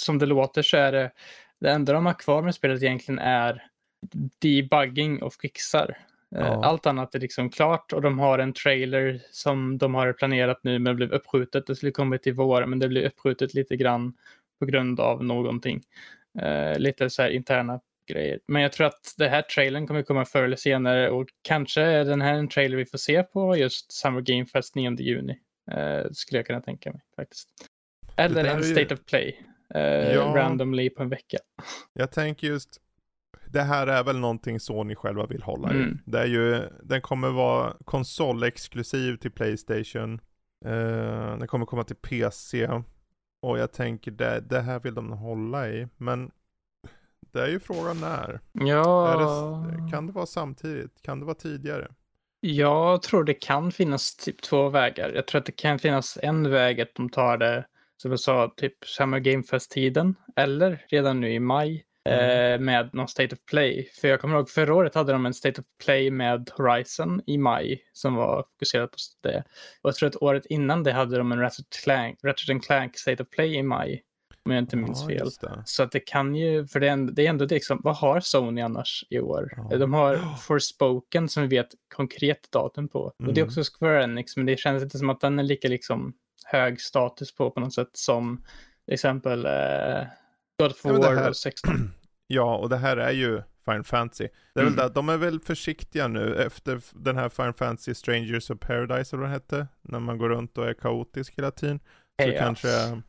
som 0.00 0.18
det 0.18 0.26
låter 0.26 0.62
så 0.62 0.76
är 0.76 0.92
det, 0.92 1.10
det 1.60 1.70
enda 1.70 1.92
de 1.92 2.06
har 2.06 2.14
kvar 2.14 2.42
med 2.42 2.54
spelet 2.54 2.82
egentligen 2.82 3.18
är 3.18 3.66
debugging 4.42 5.22
och 5.22 5.34
fixar. 5.34 5.88
Eh, 6.36 6.40
Ja. 6.40 6.64
Allt 6.64 6.86
annat 6.86 7.14
är 7.14 7.20
liksom 7.20 7.50
klart 7.50 7.92
och 7.92 8.02
de 8.02 8.18
har 8.18 8.38
en 8.38 8.52
trailer 8.52 9.20
som 9.30 9.78
de 9.78 9.94
har 9.94 10.12
planerat 10.12 10.60
nu 10.62 10.78
men 10.78 10.96
blev 10.96 11.12
uppskjutet. 11.12 11.66
Det 11.66 11.76
skulle 11.76 11.92
kommit 11.92 12.26
i 12.26 12.30
vår 12.30 12.66
men 12.66 12.78
det 12.78 12.88
blev 12.88 13.04
uppskjutet 13.04 13.54
lite 13.54 13.76
grann 13.76 14.14
på 14.60 14.66
grund 14.66 15.00
av 15.00 15.24
någonting. 15.24 15.82
Eh, 16.40 16.78
lite 16.78 17.10
så 17.10 17.22
här 17.22 17.30
interna 17.30 17.80
grejer. 18.08 18.40
Men 18.48 18.62
jag 18.62 18.72
tror 18.72 18.86
att 18.86 19.14
det 19.18 19.28
här 19.28 19.42
trailern 19.42 19.86
kommer 19.86 20.02
komma 20.02 20.24
förr 20.24 20.42
eller 20.42 20.56
senare 20.56 21.10
och 21.10 21.28
kanske 21.42 21.82
är 21.82 22.04
den 22.04 22.20
här 22.22 22.34
en 22.34 22.48
trailer 22.48 22.76
vi 22.76 22.86
får 22.86 22.98
se 22.98 23.22
på 23.22 23.56
just 23.56 23.92
Summer 23.92 24.20
Game 24.20 24.46
Fest 24.46 24.74
9 24.74 24.96
juni. 25.00 25.38
Eh, 25.70 26.10
skulle 26.12 26.38
jag 26.38 26.46
kunna 26.46 26.60
tänka 26.60 26.92
mig 26.92 27.00
faktiskt. 27.16 27.48
Eller 28.16 28.44
en 28.44 28.56
ju- 28.62 28.62
State 28.74 28.94
of 28.94 29.00
Play. 29.04 29.42
Eh, 29.74 30.12
Ja. 30.14 30.32
Randomly 30.36 30.90
på 30.90 31.02
en 31.02 31.08
vecka. 31.08 31.38
Jag 31.92 32.12
tänker 32.12 32.46
just, 32.46 32.80
det 33.46 33.62
här 33.62 33.86
är 33.86 34.04
väl 34.04 34.18
någonting 34.18 34.60
Sony 34.60 34.94
själva 34.94 35.26
vill 35.26 35.42
hålla 35.42 35.72
i. 35.72 35.76
Mm. 35.76 35.98
Det 36.04 36.18
är 36.20 36.26
ju, 36.26 36.62
den 36.82 37.00
kommer 37.00 37.30
vara 37.30 37.74
konsolexklusiv 37.84 39.16
till 39.16 39.30
Playstation. 39.30 40.20
Eh, 40.64 41.38
den 41.38 41.46
kommer 41.46 41.66
komma 41.66 41.84
till 41.84 41.96
PC. 41.96 42.68
Och 43.42 43.58
jag 43.58 43.72
tänker 43.72 44.10
det, 44.10 44.40
det 44.40 44.60
här 44.60 44.80
vill 44.80 44.94
de 44.94 45.12
hålla 45.12 45.68
i. 45.68 45.88
Men 45.96 46.30
det 47.32 47.40
är 47.42 47.48
ju 47.48 47.60
frågan 47.60 48.00
när. 48.00 48.40
Ja, 48.52 49.66
det, 49.70 49.90
kan 49.90 50.06
det 50.06 50.12
vara 50.12 50.26
samtidigt? 50.26 51.02
Kan 51.02 51.20
det 51.20 51.26
vara 51.26 51.34
tidigare? 51.34 51.88
jag 52.40 53.02
tror 53.02 53.24
det 53.24 53.34
kan 53.34 53.72
finnas 53.72 54.16
typ 54.16 54.42
två 54.42 54.68
vägar. 54.68 55.12
Jag 55.14 55.26
tror 55.26 55.38
att 55.38 55.46
det 55.46 55.52
kan 55.52 55.78
finnas 55.78 56.18
en 56.22 56.50
väg 56.50 56.80
att 56.80 56.94
de 56.94 57.08
tar 57.08 57.36
det, 57.36 57.66
som 58.02 58.10
jag 58.10 58.20
sa, 58.20 58.52
typ 58.56 58.84
Summer 58.86 59.18
Game 59.18 59.42
Fest-tiden. 59.42 60.14
Eller 60.36 60.84
redan 60.88 61.20
nu 61.20 61.32
i 61.32 61.40
maj. 61.40 61.84
Mm. 62.04 62.52
eh, 62.54 62.60
med 62.64 62.90
någon 62.94 63.08
State 63.08 63.34
of 63.36 63.44
Play. 63.50 63.90
För 64.00 64.08
jag 64.08 64.20
kommer 64.20 64.36
ihåg 64.36 64.50
förra 64.50 64.74
året 64.74 64.94
hade 64.94 65.12
de 65.12 65.26
en 65.26 65.34
State 65.34 65.60
of 65.60 65.66
Play 65.84 66.10
med 66.10 66.50
Horizon 66.56 67.20
i 67.26 67.38
maj 67.38 67.82
som 67.92 68.14
var 68.14 68.44
fokuserad 68.52 68.90
på 68.90 68.96
det. 69.22 69.44
Och 69.82 69.88
jag 69.88 69.94
tror 69.94 70.08
att 70.08 70.16
året 70.22 70.46
innan 70.46 70.82
det 70.82 70.92
hade 70.92 71.18
de 71.18 71.32
en 71.32 71.38
Ratchet 71.40 71.66
Clank, 71.82 72.18
Ratchet 72.24 72.64
Clank 72.66 72.98
State 72.98 73.22
of 73.22 73.28
Play 73.30 73.54
i 73.54 73.62
maj. 73.62 74.02
Om 74.44 74.52
jag 74.52 74.62
inte 74.62 74.76
minns 74.76 75.02
Ja, 75.02 75.08
fel. 75.08 75.30
Så 75.64 75.82
att 75.82 75.92
det 75.92 76.00
kan 76.00 76.34
ju, 76.34 76.66
för 76.66 76.80
det 76.80 76.88
är, 76.88 76.92
ändå, 76.92 77.12
det 77.12 77.26
är 77.26 77.30
ändå 77.30 77.44
liksom, 77.44 77.80
vad 77.84 77.96
har 77.96 78.20
Sony 78.20 78.60
annars 78.60 79.04
i 79.10 79.18
år? 79.20 79.52
Ja. 79.70 79.76
De 79.76 79.94
har 79.94 80.36
Forspoken 80.46 81.28
som 81.28 81.42
vi 81.42 81.48
vet 81.48 81.68
konkret 81.94 82.52
datum 82.52 82.88
på. 82.88 83.00
Och 83.00 83.14
det 83.18 83.40
är 83.40 83.44
Mm. 83.44 83.46
också 83.48 83.62
Square 83.78 84.04
Enix, 84.04 84.36
men 84.36 84.46
det 84.46 84.58
känns 84.58 84.82
inte 84.82 84.98
som 84.98 85.10
att 85.10 85.20
den 85.20 85.38
är 85.38 85.42
lika 85.42 85.68
liksom 85.68 86.12
hög 86.44 86.80
status 86.80 87.34
på 87.34 87.50
på 87.50 87.60
något 87.60 87.74
sätt 87.74 87.90
som 87.92 88.42
till 88.84 88.94
exempel 88.94 89.46
eh, 89.46 90.06
God 90.62 90.70
of 90.70 90.84
War 90.84 91.14
här- 91.16 91.28
och 91.28 91.36
16. 91.36 91.74
Ja, 92.30 92.56
och 92.56 92.68
det 92.68 92.76
här 92.76 92.96
är 92.96 93.10
ju 93.12 93.42
Final 93.64 93.84
Fantasy. 93.84 94.28
Det 94.54 94.60
är 94.60 94.64
Mm. 94.64 94.76
väl 94.76 94.88
det, 94.88 94.94
de 94.94 95.08
är 95.08 95.16
väl 95.16 95.40
försiktiga 95.40 96.08
nu 96.08 96.34
efter 96.36 96.80
den 96.92 97.16
här 97.16 97.28
Final 97.28 97.52
Fantasy 97.52 97.94
Strangers 97.94 98.50
of 98.50 98.58
Paradise 98.60 99.16
eller 99.16 99.20
vad 99.22 99.30
det 99.30 99.34
hette. 99.34 99.66
När 99.82 100.00
man 100.00 100.18
går 100.18 100.28
runt 100.28 100.58
och 100.58 100.68
är 100.68 100.74
kaotisk 100.74 101.34
hela 101.38 101.50
tiden. 101.50 101.80
Så 102.22 102.24
Chaos. 102.24 102.38
kanske, 102.38 102.68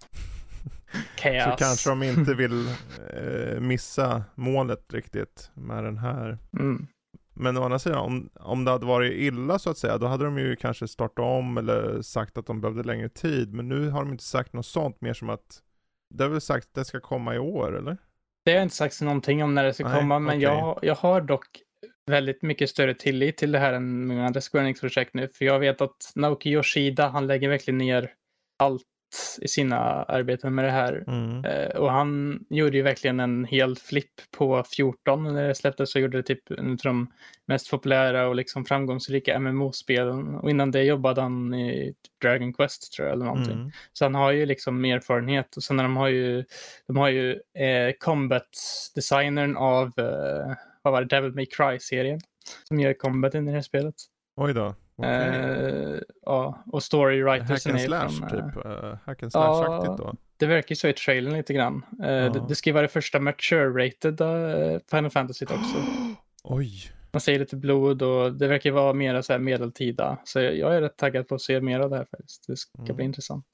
Chaos. 1.18 1.44
så 1.44 1.56
kanske 1.66 1.90
de 1.90 2.04
inte 2.04 2.34
vill 2.34 2.68
eh, 3.14 3.60
missa 3.60 4.24
målet 4.36 4.94
riktigt 4.94 5.52
med 5.54 5.84
den 5.84 5.98
här. 5.98 6.38
Mm. 6.60 6.88
Men 7.42 7.58
å 7.58 7.64
andra 7.64 7.80
sidan, 7.80 8.00
om, 8.00 8.30
om 8.40 8.66
det 8.66 8.72
hade 8.72 8.86
varit 8.86 9.14
illa 9.14 9.60
så 9.60 9.70
att 9.70 9.78
säga, 9.78 9.98
då 9.98 10.08
hade 10.08 10.26
de 10.26 10.38
ju 10.38 10.56
kanske 10.56 10.88
startat 10.88 11.24
om 11.24 11.58
eller 11.58 12.02
sagt 12.02 12.38
att 12.38 12.46
de 12.46 12.62
behövde 12.62 12.84
längre 12.84 13.10
tid. 13.10 13.54
Men 13.54 13.70
nu 13.70 13.90
har 13.90 14.00
de 14.00 14.12
inte 14.12 14.24
sagt 14.24 14.54
något 14.54 14.66
sånt, 14.66 15.02
mer 15.02 15.14
som 15.14 15.30
att 15.30 15.62
det 16.16 16.24
är 16.24 16.28
väl 16.28 16.42
sagt 16.42 16.68
att 16.68 16.74
det 16.74 16.86
ska 16.86 17.00
komma 17.00 17.36
i 17.36 17.40
år, 17.40 17.78
eller? 17.78 17.98
Det 18.46 18.56
har 18.56 18.64
inte 18.64 18.76
sagts 18.76 19.02
någonting 19.02 19.44
om 19.44 19.56
när 19.56 19.64
det 19.64 19.74
ska 19.74 19.88
Nej, 19.88 20.00
komma, 20.00 20.20
men 20.20 20.38
okej. 20.38 20.42
jag, 20.42 20.80
jag 20.82 20.96
har 20.96 21.22
dock 21.22 21.46
väldigt 22.12 22.42
mycket 22.42 22.70
större 22.70 22.94
tillit 22.94 23.38
till 23.38 23.52
det 23.52 23.60
här 23.60 23.74
än 23.74 24.08
många 24.08 24.26
andra 24.26 24.42
Square 24.42 24.64
Enix-projekt 24.64 25.14
nu. 25.14 25.28
För 25.28 25.46
jag 25.46 25.60
vet 25.60 25.82
att 25.82 26.12
Naoki 26.16 26.50
Yoshida, 26.50 27.08
han 27.08 27.28
lägger 27.28 27.50
verkligen 27.50 27.78
ner 27.78 28.14
allt 28.60 28.84
i 29.42 29.48
sina 29.48 29.78
arbeten 30.04 30.56
med 30.56 30.66
det 30.66 30.72
här. 30.72 31.04
Mm. 31.08 31.46
Eh, 31.46 31.70
och 31.70 31.92
han 31.92 32.40
gjorde 32.50 32.78
ju 32.78 32.84
verkligen 32.84 33.20
en 33.20 33.46
hel 33.46 33.76
flipp 33.76 34.14
på 34.38 34.64
14 34.76 35.24
när 35.24 35.48
det 35.48 35.56
släpptes 35.56 35.96
och 35.96 36.02
gjorde 36.02 36.18
det 36.18 36.24
typ 36.24 36.52
en 36.52 36.72
av 36.72 36.78
de 36.78 37.12
mest 37.46 37.72
populära 37.72 38.28
och 38.28 38.36
liksom 38.36 38.66
framgångsrika 38.66 39.40
MMO-spelen. 39.40 40.36
Och 40.36 40.50
innan 40.50 40.72
det 40.72 40.84
jobbade 40.84 41.22
han 41.22 41.54
i 41.54 41.94
Dragon 42.22 42.54
Quest 42.54 42.94
tror 42.94 43.08
jag 43.08 43.16
eller 43.16 43.26
någonting. 43.26 43.58
Mm. 43.58 43.72
Så 43.94 44.06
han 44.06 44.16
har 44.16 44.32
ju 44.32 44.46
liksom 44.46 44.86
erfarenhet. 44.86 45.58
Och 45.58 45.64
sen 45.64 45.76
när 45.76 45.84
de 45.84 45.98
har 45.98 46.08
ju, 46.08 46.46
de 46.88 46.98
har 46.98 47.10
ju 47.10 47.32
eh, 47.34 47.94
combat-designern 48.00 49.58
av, 49.58 49.88
eh, 49.88 50.56
vad 50.82 50.94
var 50.94 51.02
det, 51.02 51.08
Devil 51.08 51.36
May 51.36 51.46
Cry-serien. 51.46 52.20
Som 52.64 52.80
gör 52.80 52.94
combaten 52.94 53.48
i 53.48 53.52
det 53.52 53.58
här 53.58 53.62
spelet. 53.62 53.96
Oj 54.36 54.54
då. 54.54 54.76
Okej. 55.00 55.94
Eh, 55.94 56.00
ja, 56.26 56.64
och 56.66 56.84
story 56.84 57.24
Hack 57.24 57.42
writersen 57.42 57.72
and 57.72 57.82
är 57.82 57.86
slash 57.86 58.10
från, 58.10 58.30
typ. 58.30 58.66
Uh, 58.66 58.96
hack 59.06 59.24
and 59.24 59.32
slash-aktigt 59.32 59.98
då. 59.98 60.14
det 60.38 60.46
verkar 60.46 60.70
ju 60.72 60.76
så 60.76 60.88
i 60.88 60.94
trailern 60.94 61.34
lite 61.34 61.54
grann. 61.54 61.86
Det, 61.98 62.46
det 62.48 62.56
ska 62.56 62.70
ju 62.70 62.74
vara 62.74 62.82
det 62.82 62.88
första 62.88 63.20
mature-rated 63.20 64.22
uh, 64.22 64.80
Final 64.92 65.10
Fantasy 65.12 65.46
också. 65.46 65.78
Oj. 66.44 66.92
Man 67.12 67.22
ser 67.22 67.40
lite 67.40 67.56
blod 67.56 68.02
och 68.02 68.34
det 68.34 68.48
verkar 68.48 68.72
vara 68.72 68.94
mer 68.94 69.22
så 69.22 69.34
här 69.34 69.40
medeltida. 69.40 70.18
Så 70.24 70.40
jag, 70.40 70.58
jag 70.58 70.76
är 70.76 70.82
rätt 70.82 70.98
taggad 70.98 71.28
på 71.28 71.36
att 71.36 71.42
se 71.42 71.62
mer 71.62 71.80
av 71.80 71.90
det 71.90 71.98
här 71.98 72.06
faktiskt. 72.12 72.48
Det 72.48 72.58
ska 72.58 72.80
Mm. 72.82 72.96
bli 72.96 73.06
intressant. 73.06 73.46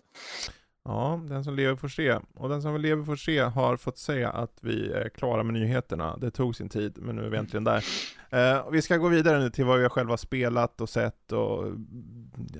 Ja, 0.86 1.22
den 1.30 1.44
som 1.44 1.56
lever 1.56 1.76
får 1.76 1.88
se. 1.88 2.20
Och 2.36 2.50
den 2.50 2.62
som 2.62 2.82
lever 2.82 3.04
får 3.04 3.16
se 3.16 3.40
har 3.40 3.78
fått 3.78 3.98
säga 3.98 4.30
att 4.30 4.58
vi 4.62 4.92
är 4.92 5.10
klara 5.10 5.44
med 5.44 5.54
nyheterna. 5.54 6.18
Det 6.18 6.32
tog 6.32 6.56
sin 6.56 6.70
tid, 6.70 6.98
men 6.98 7.16
nu 7.16 7.26
är 7.26 7.30
vi 7.30 7.38
äntligen 7.38 7.64
där. 7.64 7.84
Eh, 8.36 8.70
vi 8.72 8.82
ska 8.82 8.98
gå 8.98 9.08
vidare 9.08 9.40
nu 9.40 9.50
till 9.50 9.66
vad 9.66 9.78
vi 9.78 9.84
har 9.84 9.90
själva 9.90 10.18
spelat 10.18 10.82
och 10.82 10.90
sett 10.90 11.32
och 11.32 11.64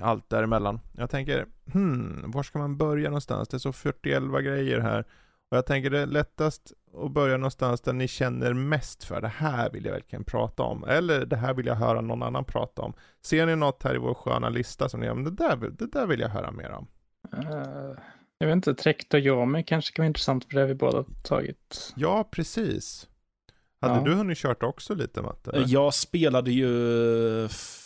allt 0.00 0.30
däremellan. 0.30 0.80
Jag 0.92 1.10
tänker, 1.10 1.46
hmm, 1.72 2.30
var 2.30 2.42
ska 2.42 2.58
man 2.58 2.76
börja 2.76 3.08
någonstans? 3.08 3.48
Det 3.48 3.56
är 3.56 3.58
så 3.58 3.72
41 3.72 4.22
grejer 4.44 4.80
här. 4.80 5.04
Och 5.50 5.56
jag 5.56 5.66
tänker 5.66 5.90
det 5.90 6.00
är 6.00 6.06
lättast 6.06 6.72
att 7.04 7.12
börja 7.12 7.36
någonstans 7.36 7.80
där 7.80 7.92
ni 7.92 8.08
känner 8.08 8.52
mest 8.52 9.04
för 9.04 9.20
det 9.20 9.28
här 9.28 9.70
vill 9.70 9.84
jag 9.84 9.92
verkligen 9.92 10.24
prata 10.24 10.62
om. 10.62 10.84
Eller 10.84 11.26
det 11.26 11.36
här 11.36 11.54
vill 11.54 11.66
jag 11.66 11.74
höra 11.74 12.00
någon 12.00 12.22
annan 12.22 12.44
prata 12.44 12.82
om. 12.82 12.92
Ser 13.22 13.46
ni 13.46 13.56
något 13.56 13.82
här 13.82 13.94
i 13.94 13.98
vår 13.98 14.14
sköna 14.14 14.48
lista 14.48 14.88
som 14.88 15.00
ni, 15.00 15.06
det 15.06 15.30
där, 15.30 15.56
det 15.56 15.92
där 15.92 16.06
vill 16.06 16.20
jag 16.20 16.28
höra 16.28 16.50
mer 16.50 16.70
om? 16.70 16.86
Uh, 17.34 17.98
jag 18.38 18.46
vet 18.46 18.56
inte, 18.56 18.74
Trekt 18.74 19.14
och 19.14 19.20
Yomi 19.20 19.64
kanske 19.64 19.96
kan 19.96 20.02
vara 20.02 20.06
intressant 20.06 20.44
för 20.44 20.54
det 20.54 20.60
har 20.60 20.68
vi 20.68 20.74
båda 20.74 21.04
tagit. 21.22 21.92
Ja, 21.96 22.28
precis. 22.30 23.08
Hade 23.80 23.94
ja. 23.94 24.04
du 24.04 24.14
hunnit 24.14 24.38
kört 24.38 24.62
också 24.62 24.94
lite 24.94 25.22
Matte? 25.22 25.50
Eller? 25.50 25.66
Jag 25.68 25.94
spelade 25.94 26.52
ju 26.52 26.68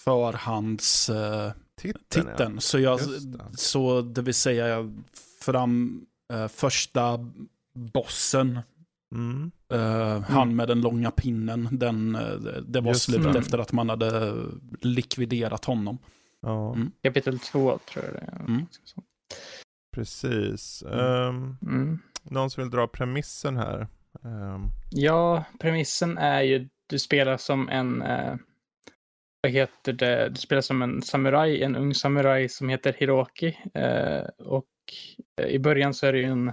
förhands... 0.05 1.11
Uh, 1.11 1.51
titeln, 1.80 2.05
titeln. 2.09 2.55
Ja. 2.55 2.61
Så, 2.61 2.78
jag, 2.78 2.99
det. 2.99 3.57
så 3.57 4.01
det 4.03 4.22
vill 4.22 4.34
säga 4.34 4.93
fram 5.41 6.05
uh, 6.32 6.49
första 6.49 7.18
bossen. 7.74 8.61
Mm. 9.14 9.51
Uh, 9.72 10.20
han 10.20 10.43
mm. 10.43 10.57
med 10.57 10.68
den 10.68 10.80
långa 10.80 11.11
pinnen, 11.11 11.68
den, 11.72 12.12
det 12.68 12.80
var 12.80 12.88
Just 12.88 13.03
slut 13.03 13.32
det. 13.32 13.38
efter 13.38 13.59
att 13.59 13.72
man 13.72 13.88
hade 13.88 14.34
likviderat 14.80 15.64
honom. 15.64 15.99
Ja. 16.43 16.74
Mm. 16.74 16.91
Kapitel 17.03 17.38
två 17.38 17.78
tror 17.93 18.05
jag 18.05 18.14
det 18.14 18.20
är. 18.20 18.41
Mm. 18.41 18.66
Precis. 19.95 20.82
Um, 20.86 21.57
mm. 21.62 21.99
Någon 22.22 22.51
som 22.51 22.62
vill 22.62 22.70
dra 22.70 22.86
premissen 22.86 23.57
här? 23.57 23.88
Um. 24.23 24.71
Ja, 24.91 25.45
premissen 25.61 26.19
är 26.19 26.43
ju 26.43 26.69
du 26.87 26.99
spelar 26.99 27.37
som 27.37 27.69
en 27.69 28.03
uh, 28.03 28.37
vad 29.43 29.53
heter 29.53 29.93
det? 29.93 30.29
Du 30.29 30.37
spelar 30.37 30.63
som 30.63 30.83
en 30.83 31.03
samuraj, 31.03 31.63
en 31.63 31.77
ung 31.77 31.95
samuraj 31.95 32.49
som 32.49 32.69
heter 32.69 32.93
Hiroki. 32.93 33.59
Uh, 33.79 34.47
och 34.47 34.67
uh, 35.41 35.47
i 35.47 35.59
början 35.59 35.95
så 35.95 36.07
är 36.07 36.13
det 36.13 36.19
ju 36.19 36.25
en, 36.25 36.47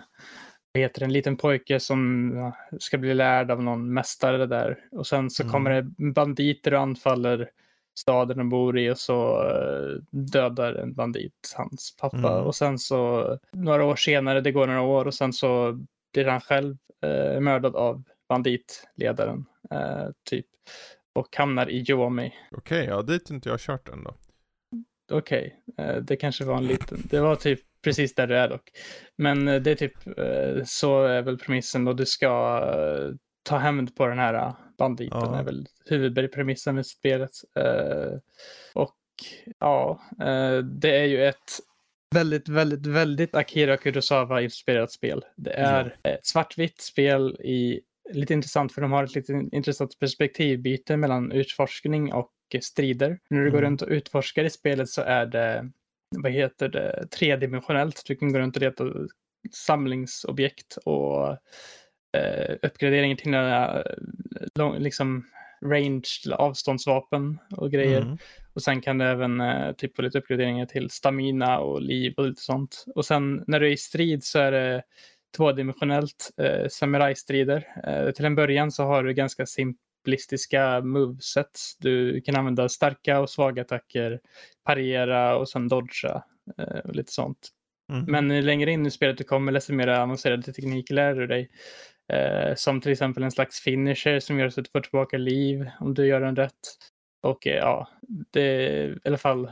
vad 0.73 0.81
heter 0.81 0.99
det, 0.99 1.05
en 1.05 1.13
liten 1.13 1.37
pojke 1.37 1.79
som 1.79 2.53
ska 2.79 2.97
bli 2.97 3.13
lärd 3.13 3.51
av 3.51 3.63
någon 3.63 3.93
mästare 3.93 4.45
där. 4.45 4.79
Och 4.91 5.07
sen 5.07 5.29
så 5.29 5.43
mm. 5.43 5.53
kommer 5.53 5.71
det 5.71 6.13
banditer 6.13 6.73
och 6.73 6.79
anfaller 6.79 7.49
staden 7.97 8.37
de 8.37 8.49
bor 8.49 8.79
i 8.79 8.89
och 8.89 8.97
så 8.97 9.43
eh, 9.49 10.01
dödar 10.11 10.73
en 10.73 10.93
bandit 10.93 11.53
hans 11.55 11.95
pappa. 11.99 12.17
Mm. 12.17 12.45
Och 12.45 12.55
sen 12.55 12.79
så 12.79 13.37
några 13.51 13.85
år 13.85 13.95
senare, 13.95 14.41
det 14.41 14.51
går 14.51 14.67
några 14.67 14.81
år 14.81 15.05
och 15.05 15.13
sen 15.13 15.33
så 15.33 15.79
blir 16.13 16.25
han 16.25 16.41
själv 16.41 16.75
eh, 17.01 17.39
mördad 17.39 17.75
av 17.75 18.03
banditledaren. 18.29 19.45
Eh, 19.71 20.07
typ. 20.29 20.45
Och 21.13 21.35
hamnar 21.37 21.69
i 21.69 21.85
Yomi. 21.89 22.33
Okej, 22.51 22.81
okay, 22.81 22.95
ja 22.95 23.01
dit 23.01 23.29
inte 23.29 23.49
jag 23.49 23.59
kört 23.59 23.89
än 23.89 24.03
då. 24.03 24.15
Okej, 25.11 25.61
okay. 25.67 25.85
eh, 25.85 25.95
det 25.95 26.15
kanske 26.15 26.45
var 26.45 26.57
en 26.57 26.67
liten, 26.67 26.97
det 27.03 27.19
var 27.19 27.35
typ 27.35 27.59
precis 27.81 28.15
där 28.15 28.27
du 28.27 28.37
är 28.37 28.49
dock. 28.49 28.71
Men 29.15 29.47
eh, 29.47 29.61
det 29.61 29.71
är 29.71 29.75
typ, 29.75 30.07
eh, 30.07 30.63
så 30.65 31.03
är 31.03 31.21
väl 31.21 31.37
premissen 31.37 31.85
då 31.85 31.93
du 31.93 32.05
ska 32.05 32.61
ta 33.43 33.57
hämnd 33.57 33.95
på 33.95 34.07
den 34.07 34.19
här 34.19 34.53
banditen 34.77 35.19
ja. 35.21 35.39
är 35.39 35.43
väl 35.43 35.67
huvudpremissen 35.85 36.75
med 36.75 36.85
spelet. 36.85 37.31
Och 38.73 38.95
ja, 39.59 40.01
det 40.63 40.99
är 40.99 41.05
ju 41.05 41.25
ett 41.25 41.59
väldigt, 42.15 42.49
väldigt, 42.49 42.85
väldigt 42.85 43.35
Akira 43.35 43.77
Kurosawa-inspirerat 43.77 44.91
spel. 44.91 45.25
Det 45.35 45.53
är 45.53 45.97
ja. 46.03 46.11
ett 46.11 46.25
svartvitt 46.25 46.81
spel 46.81 47.37
i 47.39 47.81
lite 48.13 48.33
intressant 48.33 48.73
för 48.73 48.81
de 48.81 48.91
har 48.91 49.03
ett 49.03 49.15
lite 49.15 49.33
intressant 49.51 49.99
perspektivbyte 49.99 50.97
mellan 50.97 51.31
utforskning 51.31 52.13
och 52.13 52.31
strider. 52.61 53.19
När 53.29 53.37
du 53.37 53.47
mm. 53.47 53.53
går 53.53 53.61
runt 53.61 53.81
och 53.81 53.89
utforskar 53.89 54.43
i 54.43 54.49
spelet 54.49 54.89
så 54.89 55.01
är 55.01 55.25
det, 55.25 55.71
vad 56.15 56.31
heter 56.31 56.69
det, 56.69 57.07
tredimensionellt. 57.07 58.03
Du 58.07 58.15
kan 58.15 58.33
gå 58.33 58.39
runt 58.39 58.55
och 58.55 58.61
leta 58.61 58.85
samlingsobjekt 59.51 60.77
och 60.85 61.29
eh, 62.17 62.55
uppgraderingar 62.61 63.15
till 63.15 63.31
några 63.31 63.83
lång, 64.55 64.79
liksom 64.79 65.25
ranged 65.65 66.33
avståndsvapen 66.33 67.39
och 67.51 67.71
grejer. 67.71 68.01
Mm. 68.01 68.17
Och 68.53 68.61
sen 68.63 68.81
kan 68.81 68.97
det 68.97 69.05
även 69.05 69.41
eh, 69.41 69.71
typ 69.71 69.95
få 69.95 70.01
lite 70.01 70.17
uppgraderingar 70.17 70.65
till 70.65 70.89
stamina 70.89 71.59
och 71.59 71.81
liv 71.81 72.13
och 72.17 72.25
lite 72.25 72.41
sånt. 72.41 72.85
Och 72.95 73.05
sen 73.05 73.43
när 73.47 73.59
du 73.59 73.67
är 73.67 73.71
i 73.71 73.77
strid 73.77 74.23
så 74.23 74.39
är 74.39 74.51
det 74.51 74.83
tvådimensionellt 75.37 76.31
eh, 76.41 76.67
samurajstrider. 76.69 77.67
Eh, 77.87 78.11
till 78.11 78.25
en 78.25 78.35
början 78.35 78.71
så 78.71 78.83
har 78.83 79.03
du 79.03 79.13
ganska 79.13 79.45
simplistiska 79.45 80.81
moveset. 80.81 81.59
Du 81.79 82.21
kan 82.21 82.35
använda 82.35 82.69
starka 82.69 83.19
och 83.19 83.29
svaga 83.29 83.61
attacker, 83.61 84.19
parera 84.65 85.37
och 85.37 85.49
sen 85.49 85.67
dodga 85.67 86.23
eh, 86.57 86.79
och 86.83 86.95
lite 86.95 87.11
sånt. 87.11 87.49
Mm. 87.91 88.05
Men 88.07 88.45
längre 88.45 88.71
in 88.71 88.85
i 88.85 88.91
spelet 88.91 89.17
du 89.17 89.23
kommer, 89.23 89.51
desto 89.51 89.73
mer 89.73 89.87
avancerade 89.87 90.53
tekniker 90.53 90.93
lär 90.93 91.13
du 91.15 91.27
dig. 91.27 91.49
Eh, 92.13 92.55
som 92.55 92.81
till 92.81 92.91
exempel 92.91 93.23
en 93.23 93.31
slags 93.31 93.59
finisher 93.59 94.19
som 94.19 94.39
gör 94.39 94.49
så 94.49 94.59
att 94.59 94.65
du 94.65 94.71
får 94.71 94.81
tillbaka 94.81 95.17
liv 95.17 95.69
om 95.79 95.93
du 95.93 96.05
gör 96.05 96.21
den 96.21 96.35
rätt. 96.35 96.53
Och 97.23 97.47
eh, 97.47 97.55
ja, 97.55 97.87
det 98.31 98.51
i 98.85 99.07
alla 99.07 99.17
fall 99.17 99.51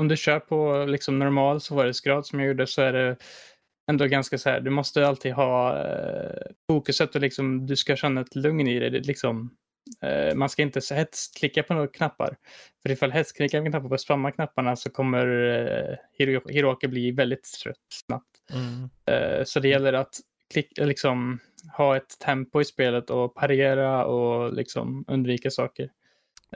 om 0.00 0.08
du 0.08 0.16
kör 0.16 0.40
på 0.40 0.84
liksom 0.88 1.18
normal 1.18 1.60
svårighetsgrad 1.60 2.26
som 2.26 2.40
jag 2.40 2.48
gjorde 2.48 2.66
så 2.66 2.82
är 2.82 2.92
det 2.92 3.16
ändå 3.90 4.06
ganska 4.06 4.38
så 4.38 4.50
här, 4.50 4.60
du 4.60 4.70
måste 4.70 5.06
alltid 5.06 5.32
ha 5.32 5.78
eh, 5.86 6.42
fokuset 6.70 7.14
och 7.14 7.20
liksom 7.20 7.66
du 7.66 7.76
ska 7.76 7.96
känna 7.96 8.20
ett 8.20 8.34
lugn 8.34 8.68
i 8.68 8.78
det 8.78 8.90
liksom, 8.90 9.50
eh, 10.02 10.34
man 10.34 10.48
ska 10.48 10.62
inte 10.62 10.80
hetsklicka 10.94 11.62
på 11.62 11.74
några 11.74 11.86
knappar. 11.86 12.36
För 12.82 12.90
ifall 12.90 13.12
hetsklickar 13.12 13.60
på 13.60 13.70
knappar 13.70 13.88
på 13.88 13.98
spamma 13.98 14.32
knapparna 14.32 14.76
så 14.76 14.90
kommer 14.90 15.26
eh, 15.28 15.96
Hiroki 16.48 16.88
bli 16.88 17.10
väldigt 17.10 17.52
trött 17.64 17.76
snabbt. 18.06 18.30
Mm. 18.52 18.90
Eh, 19.06 19.44
så 19.44 19.60
det 19.60 19.68
gäller 19.68 19.92
att 19.92 20.14
klick, 20.50 20.78
liksom, 20.78 21.38
ha 21.76 21.96
ett 21.96 22.18
tempo 22.18 22.60
i 22.60 22.64
spelet 22.64 23.10
och 23.10 23.34
parera 23.34 24.04
och 24.04 24.52
liksom 24.52 25.04
undvika 25.08 25.50
saker. 25.50 25.90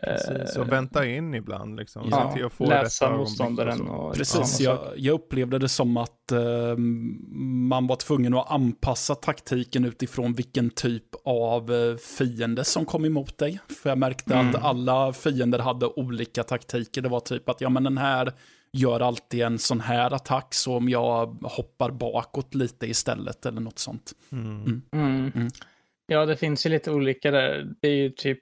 Precis, 0.03 0.57
och 0.57 0.65
eh, 0.65 0.71
vänta 0.71 1.07
in 1.07 1.35
ibland 1.35 1.77
liksom. 1.77 2.09
Ja, 2.11 2.33
till 2.33 2.45
att 2.45 2.53
få 2.53 2.67
läsa 2.67 3.17
motståndaren. 3.17 3.81
Och, 3.81 4.09
och 4.09 4.15
Precis, 4.15 4.61
jag, 4.61 4.79
jag, 4.97 5.15
upplevde 5.15 5.59
det 5.59 5.69
som 5.69 5.97
att 5.97 6.33
uh, 6.33 6.77
man 7.69 7.87
var 7.87 7.97
tvungen 7.97 8.35
att 8.35 8.51
anpassa 8.51 9.15
taktiken 9.15 9.85
utifrån 9.85 10.33
vilken 10.33 10.71
typ 10.71 11.05
av 11.25 11.71
uh, 11.71 11.97
fiende 11.97 12.65
som 12.65 12.85
kom 12.85 13.05
emot 13.05 13.39
dig. 13.39 13.61
För 13.83 13.91
jag 13.91 13.99
märkte 13.99 14.35
mm. 14.35 14.49
att 14.49 14.65
alla 14.65 15.13
fiender 15.13 15.59
hade 15.59 15.87
olika 15.87 16.43
taktiker. 16.43 17.03
Det 17.03 17.09
var 17.09 17.21
typ 17.21 17.49
att, 17.49 17.61
ja 17.61 17.69
men 17.69 17.85
den 17.85 17.99
här 17.99 18.33
gör 18.75 19.01
alltid 19.01 19.43
en 19.43 19.59
sån 19.59 19.81
här 19.81 20.11
attack, 20.11 20.55
så 20.55 20.77
om 20.77 20.89
jag 20.89 21.27
hoppar 21.43 21.91
bakåt 21.91 22.55
lite 22.55 22.87
istället 22.87 23.47
eller 23.47 23.61
något 23.61 23.79
sånt. 23.79 24.13
Mm. 24.33 24.63
Mm. 24.65 24.83
mm. 24.93 25.33
Mm. 25.35 25.49
Ja, 26.07 26.27
det 26.27 26.37
finns 26.37 26.67
ju 26.67 26.71
lite 26.71 26.91
olika 26.91 27.31
där. 27.31 27.75
Det 27.81 27.89
är 27.89 27.97
ju 27.97 28.11
typ, 28.11 28.41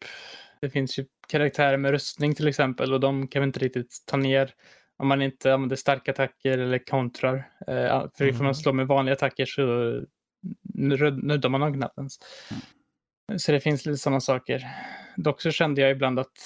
det 0.61 0.71
finns 0.71 0.99
ju 0.99 1.07
karaktärer 1.29 1.77
med 1.77 1.91
rustning 1.91 2.35
till 2.35 2.49
exempel 2.49 2.93
och 2.93 3.01
de 3.01 3.29
kan 3.29 3.43
vi 3.43 3.47
inte 3.47 3.61
riktigt 3.61 4.03
ta 4.07 4.17
ner 4.17 4.55
om 4.97 5.09
man 5.09 5.23
inte 5.23 5.55
använder 5.55 5.77
starka 5.77 6.11
attacker 6.11 6.59
eller 6.59 6.79
kontrar. 6.79 7.37
Eh, 7.67 8.07
för 8.17 8.25
ifall 8.25 8.39
man 8.39 8.47
mm. 8.47 8.55
slår 8.55 8.73
med 8.73 8.87
vanliga 8.87 9.15
attacker 9.15 9.47
så 9.47 9.63
nuddar 10.75 11.49
man 11.49 11.61
dem 11.61 11.75
knappt 11.75 11.99
ens. 11.99 12.19
Så 13.37 13.53
det 13.53 13.61
finns 13.61 13.87
lite 13.87 13.99
sådana 13.99 14.21
saker. 14.21 14.67
Dock 15.17 15.41
så 15.41 15.51
kände 15.51 15.81
jag 15.81 15.91
ibland 15.91 16.19
att 16.19 16.39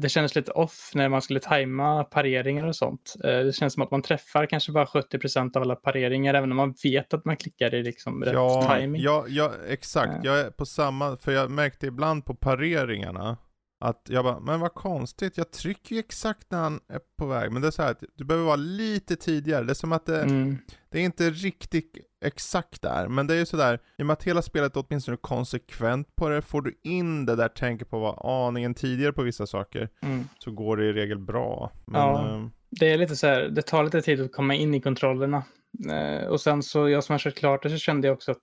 det 0.00 0.08
kändes 0.08 0.34
lite 0.34 0.50
off 0.50 0.90
när 0.94 1.08
man 1.08 1.22
skulle 1.22 1.40
tajma 1.40 2.04
pareringar 2.04 2.66
och 2.66 2.76
sånt. 2.76 3.16
Eh, 3.24 3.38
det 3.38 3.52
känns 3.52 3.74
som 3.74 3.82
att 3.82 3.90
man 3.90 4.02
träffar 4.02 4.46
kanske 4.46 4.72
bara 4.72 4.86
70% 4.86 5.56
av 5.56 5.62
alla 5.62 5.76
pareringar, 5.76 6.34
även 6.34 6.50
om 6.50 6.56
man 6.56 6.74
vet 6.82 7.14
att 7.14 7.24
man 7.24 7.36
klickar 7.36 7.74
i 7.74 7.82
liksom 7.82 8.24
rätt 8.24 8.34
ja, 8.34 8.76
timing. 8.76 9.02
Ja, 9.02 9.24
ja, 9.28 9.52
exakt. 9.68 10.12
Ja. 10.22 10.30
Jag 10.30 10.46
är 10.46 10.50
på 10.50 10.66
samma, 10.66 11.16
för 11.16 11.32
jag 11.32 11.50
märkte 11.50 11.86
ibland 11.86 12.24
på 12.24 12.34
pareringarna, 12.34 13.36
att 13.80 14.06
jag 14.08 14.24
bara, 14.24 14.40
men 14.40 14.60
vad 14.60 14.74
konstigt, 14.74 15.36
jag 15.36 15.50
trycker 15.50 15.94
ju 15.94 15.98
exakt 15.98 16.50
när 16.50 16.58
han 16.58 16.80
är 16.88 17.00
på 17.18 17.26
väg. 17.26 17.52
Men 17.52 17.62
det 17.62 17.68
är 17.68 17.72
så 17.72 17.82
här 17.82 17.90
att 17.90 18.02
du 18.14 18.24
behöver 18.24 18.46
vara 18.46 18.56
lite 18.56 19.16
tidigare. 19.16 19.64
Det 19.64 19.72
är 19.72 19.74
som 19.74 19.92
att 19.92 20.06
det, 20.06 20.22
mm. 20.22 20.58
det 20.90 20.98
är 20.98 21.02
inte 21.02 21.30
riktigt 21.30 22.07
exakt 22.24 22.82
där. 22.82 23.08
Men 23.08 23.26
det 23.26 23.34
är 23.34 23.38
ju 23.38 23.46
sådär, 23.46 23.78
i 23.98 24.02
och 24.02 24.06
med 24.06 24.14
att 24.14 24.22
hela 24.22 24.42
spelet 24.42 24.76
är 24.76 24.84
åtminstone 24.88 25.16
konsekvent 25.16 26.16
på 26.16 26.28
det, 26.28 26.42
får 26.42 26.62
du 26.62 26.74
in 26.82 27.26
det 27.26 27.36
där 27.36 27.48
tänket 27.48 27.90
på 27.90 27.96
att 27.96 28.02
vara 28.02 28.46
aningen 28.46 28.74
tidigare 28.74 29.12
på 29.12 29.22
vissa 29.22 29.46
saker, 29.46 29.88
mm. 30.02 30.28
så 30.38 30.50
går 30.50 30.76
det 30.76 30.84
i 30.84 30.92
regel 30.92 31.18
bra. 31.18 31.72
Men, 31.84 32.00
ja, 32.00 32.34
äh... 32.34 32.46
det 32.70 32.92
är 32.92 32.98
lite 32.98 33.16
så 33.16 33.26
här, 33.26 33.48
det 33.48 33.62
tar 33.62 33.84
lite 33.84 34.02
tid 34.02 34.20
att 34.20 34.32
komma 34.32 34.54
in 34.54 34.74
i 34.74 34.80
kontrollerna. 34.80 35.42
Eh, 35.90 36.28
och 36.28 36.40
sen 36.40 36.62
så, 36.62 36.88
jag 36.88 37.04
som 37.04 37.12
har 37.12 37.18
kört 37.18 37.34
klart 37.34 37.62
det, 37.62 37.70
så 37.70 37.76
kände 37.76 38.08
jag 38.08 38.14
också 38.14 38.30
att 38.30 38.42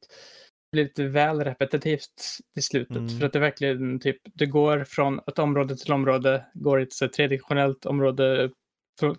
blir 0.71 0.83
lite 0.83 1.03
väl 1.03 1.43
repetitivt 1.43 2.37
i 2.57 2.61
slutet. 2.61 2.97
Mm. 2.97 3.19
För 3.19 3.25
att 3.25 3.33
det 3.33 3.39
verkligen 3.39 3.99
typ, 3.99 4.17
det 4.33 4.45
går 4.45 4.83
från 4.83 5.19
ett 5.27 5.39
område 5.39 5.77
till 5.77 5.93
område, 5.93 6.45
går 6.53 6.79
i 6.79 6.83
ett 6.83 7.13
tredimensionellt 7.13 7.85
område 7.85 8.49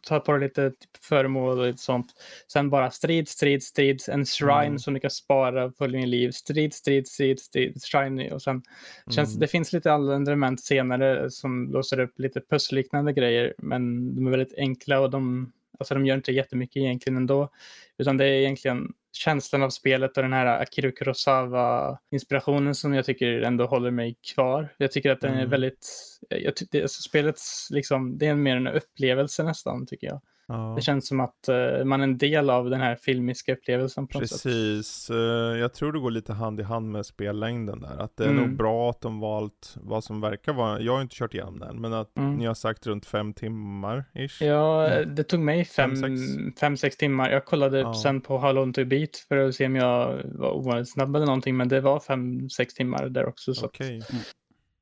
ta 0.02 0.20
på 0.20 0.32
dig 0.32 0.40
lite 0.40 0.70
typ, 0.70 1.04
föremål 1.04 1.58
och 1.58 1.66
lite 1.66 1.82
sånt. 1.82 2.06
Sen 2.52 2.70
bara 2.70 2.90
strid, 2.90 3.28
strid, 3.28 3.62
strid, 3.62 4.02
en 4.08 4.26
shrine 4.26 4.66
Mm. 4.66 4.78
som 4.78 4.94
du 4.94 5.00
kan 5.00 5.10
spara 5.10 5.72
för 5.72 5.88
din 5.88 6.10
liv. 6.10 6.30
Strid, 6.30 6.74
strid, 6.74 7.08
strid, 7.08 7.40
strid, 7.40 7.82
shrine 7.84 8.32
och 8.32 8.42
sen 8.42 8.62
känns 9.10 9.28
Mm. 9.30 9.40
det 9.40 9.46
finns 9.46 9.72
lite 9.72 9.92
andra 9.92 10.14
element 10.14 10.60
senare 10.60 11.30
som 11.30 11.72
låser 11.72 12.00
upp 12.00 12.18
lite 12.18 12.40
pusselliknande 12.50 13.12
grejer, 13.12 13.54
men 13.58 14.14
de 14.14 14.26
är 14.26 14.30
väldigt 14.30 14.58
enkla 14.58 15.00
och 15.00 15.10
de, 15.10 15.52
alltså 15.78 15.94
de 15.94 16.06
gör 16.06 16.16
inte 16.16 16.32
jättemycket 16.32 16.76
egentligen 16.76 17.16
ändå, 17.16 17.50
utan 17.98 18.16
det 18.16 18.24
är 18.24 18.32
egentligen 18.32 18.92
känslan 19.12 19.62
av 19.62 19.70
spelet 19.70 20.16
och 20.16 20.22
den 20.22 20.32
här 20.32 20.62
Akira 20.62 20.90
Kurosawa-inspirationen 20.90 22.74
som 22.74 22.94
jag 22.94 23.04
tycker 23.04 23.40
ändå 23.40 23.66
håller 23.66 23.90
mig 23.90 24.16
kvar. 24.34 24.74
Jag 24.78 24.92
tycker 24.92 25.10
att 25.10 25.20
den 25.20 25.32
är 25.34 25.38
Mm. 25.38 25.50
väldigt, 25.50 25.88
jag 26.28 26.54
det, 26.70 26.82
alltså 26.82 27.02
spelets, 27.02 27.68
liksom, 27.70 28.18
det 28.18 28.26
är 28.26 28.34
mer 28.34 28.56
en 28.56 28.66
upplevelse 28.66 29.42
nästan 29.42 29.86
tycker 29.86 30.06
jag. 30.06 30.20
Ja. 30.49 30.72
Det 30.76 30.82
känns 30.82 31.09
som 31.09 31.20
att 31.20 31.49
eh, 31.49 31.84
man 31.84 32.01
är 32.01 32.05
en 32.05 32.18
del 32.18 32.51
av 32.51 32.70
den 32.70 32.80
här 32.80 32.97
filmiska 32.97 33.53
upplevelsen 33.53 34.07
på 34.07 34.18
något 34.18 34.28
sätt. 34.28 34.42
Precis, 34.42 35.11
Eh, 35.11 35.16
jag 35.59 35.74
tror 35.74 35.92
det 35.92 35.99
går 35.99 36.11
lite 36.11 36.32
hand 36.32 36.61
i 36.61 36.62
hand 36.62 36.90
med 36.92 37.07
spellängden 37.07 37.80
där. 37.80 37.97
Att 38.03 38.16
det 38.16 38.24
är 38.24 38.28
Mm. 38.28 38.42
nog 38.42 38.57
bra 38.57 38.90
att 38.90 39.01
de 39.01 39.20
valt 39.20 39.74
vad 39.76 40.05
som 40.05 40.20
verkar 40.20 40.53
vara, 40.53 40.80
jag 40.80 40.92
har 40.94 41.03
inte 41.03 41.16
kört 41.16 41.34
igenom 41.34 41.59
den, 41.59 41.80
men 41.80 41.92
att 41.92 42.16
Mm. 42.18 42.34
ni 42.36 42.47
har 42.47 42.55
sagt 42.55 42.86
runt 42.86 43.07
fem 43.07 43.32
timmar 43.34 44.05
ish. 44.14 44.42
Ja, 44.42 44.88
eh, 44.88 45.07
det 45.07 45.22
tog 45.24 45.40
mig 45.40 45.64
fem, 45.64 45.97
Fem, 45.97 46.16
fem, 46.61 46.76
sex. 46.76 46.80
sex 46.80 46.97
timmar. 46.97 47.30
Jag 47.30 47.44
kollade 47.44 47.78
Ja. 47.80 47.94
sen 47.94 48.20
på 48.20 48.38
How 48.38 48.53
long 48.53 48.72
to 48.72 48.84
beat 48.84 49.16
för 49.28 49.36
att 49.36 49.55
se 49.55 49.66
om 49.66 49.76
jag 49.76 50.22
var 50.24 50.51
ovanligt 50.57 50.92
snabb 50.92 51.16
eller 51.16 51.26
någonting, 51.26 51.57
men 51.57 51.68
det 51.68 51.80
var 51.80 52.01
fem, 52.01 52.51
sex 52.51 52.74
timmar 52.74 53.09
där 53.09 53.26
också. 53.26 53.55
Så 53.55 53.66
att 53.66 53.72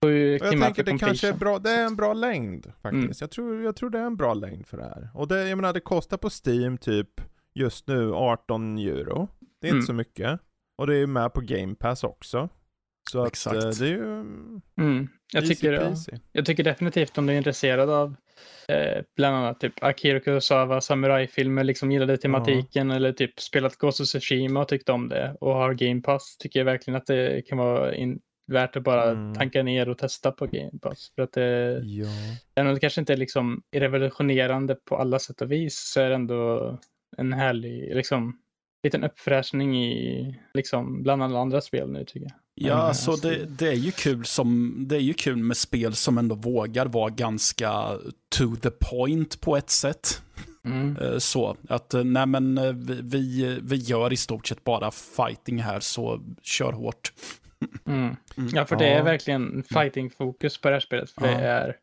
Okej. 0.04 0.14
sju 0.14 0.34
Och 0.38 0.44
jag 0.46 0.50
timmar 0.50 0.66
tänker 0.66 0.82
det 0.92 0.98
kanske 0.98 1.28
är 1.28 1.32
bra, 1.32 1.58
det 1.58 1.70
är 1.70 1.86
en 1.86 1.96
bra 1.96 2.12
längd 2.12 2.64
faktiskt. 2.82 3.04
Mm. 3.04 3.12
Jag, 3.20 3.30
tror, 3.30 3.62
jag 3.62 3.76
tror 3.76 3.90
det 3.90 3.98
är 3.98 4.06
en 4.06 4.16
bra 4.16 4.34
längd 4.34 4.66
för 4.66 4.76
det 4.76 4.84
här. 4.84 5.08
Och 5.14 5.28
det, 5.28 5.48
jag 5.48 5.56
menar 5.56 5.72
det 5.72 5.80
kostar 5.80 6.16
på 6.16 6.30
Steam 6.44 6.78
typ 6.78 7.08
just 7.54 7.88
nu 7.88 8.12
18 8.14 8.78
euro. 8.78 9.28
Det 9.60 9.66
är 9.66 9.70
Mm. 9.70 9.76
inte 9.78 9.86
så 9.86 9.92
mycket. 9.92 10.40
Och 10.78 10.86
det 10.86 10.96
är 10.96 11.06
med 11.06 11.32
på 11.32 11.40
Game 11.40 11.74
Pass 11.74 12.04
också. 12.04 12.48
Så 13.10 13.22
att 13.22 13.28
Exakt. 13.28 13.56
eh, 13.64 13.70
det 13.70 13.84
är 13.86 13.88
ju 13.90 14.02
Mm. 14.04 15.08
Jag, 15.32 15.42
easy 15.42 15.54
tycker, 15.54 15.78
peasy. 15.78 16.12
jag 16.32 16.46
tycker 16.46 16.64
definitivt 16.64 17.18
om 17.18 17.26
du 17.26 17.32
är 17.32 17.36
intresserad 17.36 17.90
av 17.90 18.14
eh, 18.68 19.02
bland 19.16 19.36
annat 19.36 19.60
typ 19.60 19.72
Akira 19.84 20.20
Kurosawa, 20.20 20.80
samurajfilmer, 20.80 21.64
liksom 21.64 21.92
gillade 21.92 22.16
tematiken 22.16 22.90
eller 22.90 23.12
typ 23.12 23.40
spelat 23.40 23.76
Ghost 23.78 24.00
of 24.00 24.06
Tsushima 24.06 24.60
och 24.60 24.68
tyckte 24.68 24.92
om 24.92 25.08
det 25.08 25.36
och 25.40 25.54
har 25.54 25.74
Game 25.74 26.00
Pass 26.02 26.36
tycker 26.38 26.60
jag 26.60 26.64
verkligen 26.64 26.96
att 26.96 27.06
det 27.06 27.42
kan 27.48 27.58
vara 27.58 27.94
in, 27.94 28.20
värt 28.46 28.76
att 28.76 28.82
bara 28.82 29.10
Mm. 29.10 29.34
tanka 29.34 29.62
ner 29.62 29.88
och 29.88 29.98
testa 29.98 30.32
på 30.32 30.46
Game 30.46 30.78
Pass. 30.82 31.12
För 31.14 31.22
att 31.22 31.32
det, 31.32 31.80
Ja. 31.84 32.06
Även 32.54 32.68
om 32.68 32.74
det 32.74 32.80
kanske 32.80 33.00
inte 33.00 33.12
är 33.12 33.16
liksom 33.16 33.62
revolutionerande 33.76 34.74
på 34.74 34.96
alla 34.96 35.18
sätt 35.18 35.40
och 35.40 35.52
vis 35.52 35.78
så 35.94 36.00
är 36.00 36.08
det 36.08 36.14
ändå 36.14 36.78
en 37.16 37.32
härlig 37.32 37.94
liksom, 37.96 38.38
liten 38.84 39.04
uppfräschning 39.04 39.84
i 39.84 40.38
liksom, 40.54 41.02
bland 41.02 41.22
alla 41.22 41.38
andra 41.38 41.60
spel 41.60 41.90
nu 41.90 42.04
tycker 42.04 42.20
jag. 42.20 42.32
Ja, 42.54 42.72
Mm, 42.74 42.86
alltså 42.86 43.10
alltså- 43.10 43.28
det, 43.28 43.44
det 43.58 43.68
är 43.68 43.72
ju 43.74 43.90
kul 43.90 44.24
som, 44.24 44.76
det 44.88 44.96
är 44.96 45.00
ju 45.00 45.12
kul 45.14 45.36
med 45.36 45.56
spel 45.56 45.94
som 45.94 46.18
ändå 46.18 46.34
vågar 46.34 46.86
vara 46.86 47.10
ganska 47.10 47.98
to 48.36 48.56
the 48.62 48.70
point 48.70 49.40
på 49.40 49.56
ett 49.56 49.70
sätt. 49.70 50.22
Mm. 50.64 50.96
Eh, 50.96 51.18
Så 51.18 51.56
att, 51.68 51.94
eh, 51.94 52.04
nej 52.04 52.26
men 52.26 52.58
eh, 52.58 52.72
vi, 52.72 53.00
vi, 53.02 53.58
vi 53.62 53.76
gör 53.76 54.12
i 54.12 54.16
stort 54.16 54.46
sett 54.46 54.64
bara 54.64 54.90
fighting 54.90 55.58
här, 55.62 55.80
så 55.80 56.20
kör 56.42 56.72
hårt. 56.72 57.12
Mm. 57.86 58.16
Mm. 58.36 58.50
Ja, 58.54 58.64
för 58.64 58.76
det 58.76 58.86
är 58.86 58.96
Ja. 58.98 59.02
verkligen 59.04 59.62
fighting-fokus 59.62 60.60
på 60.60 60.68
det 60.68 60.74
här 60.74 60.80
spelet. 60.80 61.10
För 61.10 61.26
Ja. 61.26 61.38
det 61.38 61.44
är 61.44 61.76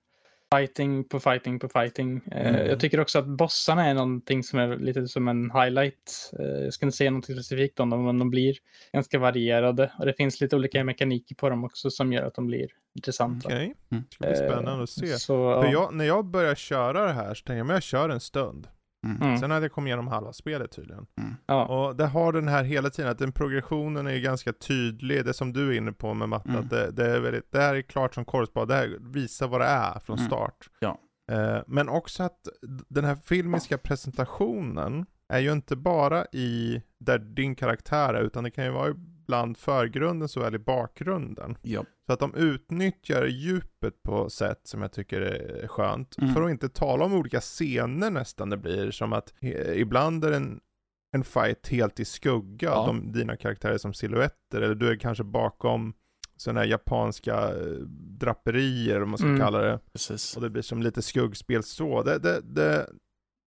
fighting 0.56 1.04
på 1.04 1.20
fighting 1.20 1.60
på 1.60 1.70
fighting. 1.70 2.22
Eh, 2.32 2.50
Mm. 2.56 2.68
Jag 2.68 2.80
tycker 2.80 3.00
också 3.00 3.20
att 3.20 3.26
bossarna 3.28 3.88
är 3.88 3.94
någonting 3.94 4.44
som 4.44 4.60
är 4.60 4.78
lite 4.78 5.08
som 5.08 5.28
en 5.28 5.52
highlight. 5.52 6.32
Eh, 6.40 6.46
Jag 6.46 6.74
ska 6.74 6.86
inte 6.86 6.98
säga 6.98 7.12
något 7.12 7.26
specifikt 7.26 7.80
om 7.80 7.90
dem, 7.90 8.06
men 8.06 8.20
de 8.20 8.30
blir 8.30 8.56
ganska 8.94 9.20
varierade. 9.20 9.92
Och 10.00 10.06
det 10.06 10.14
finns 10.14 10.42
lite 10.42 10.56
olika 10.56 10.84
mekaniker 10.84 11.36
på 11.36 11.50
dem 11.50 11.64
också 11.64 11.90
som 11.90 12.14
gör 12.14 12.24
att 12.24 12.36
de 12.36 12.48
blir 12.48 12.68
intressanta. 12.96 13.48
Okej, 13.48 13.74
Mm. 13.92 14.04
det 14.04 14.16
ska 14.16 14.20
bli 14.28 14.30
Eh, 14.48 14.52
spännande 14.52 14.84
att 14.84 14.90
se. 14.90 15.08
Så, 15.08 15.34
För 15.62 15.66
ja. 15.66 15.72
jag, 15.72 15.94
när 15.94 16.06
jag 16.06 16.26
börjar 16.26 16.56
köra 16.56 17.06
det 17.06 17.14
här 17.14 17.34
så 17.34 17.44
tänker 17.44 17.58
jag, 17.58 17.66
men 17.68 17.74
jag 17.74 17.84
kör 17.84 18.10
en 18.10 18.20
stund. 18.20 18.68
Mm. 19.06 19.38
Sen 19.38 19.52
hade 19.52 19.66
jag 19.66 19.72
kommit 19.72 19.88
igenom 19.90 20.08
halva 20.08 20.34
spelet 20.34 20.72
tydligen. 20.72 21.06
Ja. 21.46 21.66
Och 21.66 21.96
det 21.96 22.06
har 22.08 22.34
den 22.34 22.48
här 22.48 22.64
hela 22.64 22.90
tiden, 22.90 23.12
att 23.12 23.18
den 23.18 23.32
progressionen 23.32 24.08
är 24.08 24.18
ganska 24.20 24.54
tydlig, 24.54 25.26
det 25.26 25.34
som 25.34 25.54
du 25.54 25.68
är 25.70 25.78
inne 25.78 25.92
på 25.92 26.14
med 26.14 26.30
matte, 26.30 26.50
Mm. 26.50 26.62
att 26.62 26.70
det, 26.70 26.92
det, 26.92 27.06
är 27.16 27.20
väldigt, 27.20 27.52
det 27.52 27.60
här 27.60 27.76
är 27.76 27.82
klart 27.82 28.14
som 28.14 28.26
korvspad, 28.26 28.68
det 28.68 28.76
här 28.76 28.98
visar 29.14 29.48
vad 29.48 29.62
det 29.62 29.66
är 29.68 30.00
från 30.00 30.18
Mm. 30.18 30.28
start. 30.30 30.70
Ja. 30.80 30.98
Eh, 31.32 31.60
men 31.68 31.90
också 31.90 32.24
att 32.24 32.40
den 32.90 33.06
här 33.06 33.16
filmiska 33.16 33.78
presentationen 33.78 35.06
är 35.34 35.40
ju 35.40 35.52
inte 35.52 35.76
bara 35.76 36.26
i 36.32 36.82
där 37.00 37.20
din 37.20 37.56
karaktär 37.56 38.14
är, 38.14 38.22
utan 38.22 38.44
det 38.44 38.52
kan 38.52 38.66
ju 38.66 38.72
vara 38.72 38.94
ibland 39.24 39.58
förgrunden 39.58 40.28
såväl 40.30 40.56
i 40.56 40.60
bakgrunden. 40.60 41.58
Ja. 41.62 41.86
Så 42.08 42.14
att 42.14 42.20
de 42.20 42.36
utnyttjar 42.36 43.26
djupet 43.26 44.04
på 44.04 44.30
sätt 44.30 44.60
som 44.64 44.82
jag 44.82 44.92
tycker 44.92 45.22
är 45.22 45.68
skönt. 45.68 46.18
Mm. 46.18 46.34
För 46.34 46.42
att 46.42 46.52
inte 46.52 46.70
tala 46.70 47.06
om 47.06 47.14
olika 47.14 47.42
scener 47.42 48.10
nästan 48.12 48.50
det 48.50 48.58
blir, 48.58 48.92
som 48.92 49.14
att 49.14 49.34
eh, 49.40 49.80
ibland 49.82 50.26
är 50.26 50.32
en, 50.32 50.60
en 51.16 51.24
fight 51.24 51.68
helt 51.68 52.00
i 52.00 52.06
skugga, 52.06 52.70
Ja. 52.70 52.86
de, 52.88 53.12
dina 53.12 53.36
karaktärer 53.36 53.78
som 53.78 53.94
silhuetter, 53.94 54.62
eller 54.62 54.76
du 54.76 54.90
är 54.90 54.96
kanske 54.96 55.24
bakom 55.24 55.94
sådana 56.38 56.60
här 56.60 56.68
japanska 56.68 57.36
eh, 57.50 57.78
draperier, 58.20 59.00
vad 59.00 59.08
man 59.08 59.18
ska 59.18 59.28
Mm. 59.28 59.40
kalla 59.40 59.58
det. 59.62 59.80
Precis. 59.94 60.36
Och 60.36 60.42
det 60.42 60.50
blir 60.50 60.62
som 60.62 60.82
lite 60.82 61.02
skuggspel 61.02 61.64
så. 61.64 62.04
Det, 62.04 62.20
det, 62.20 62.42
det, 62.42 62.88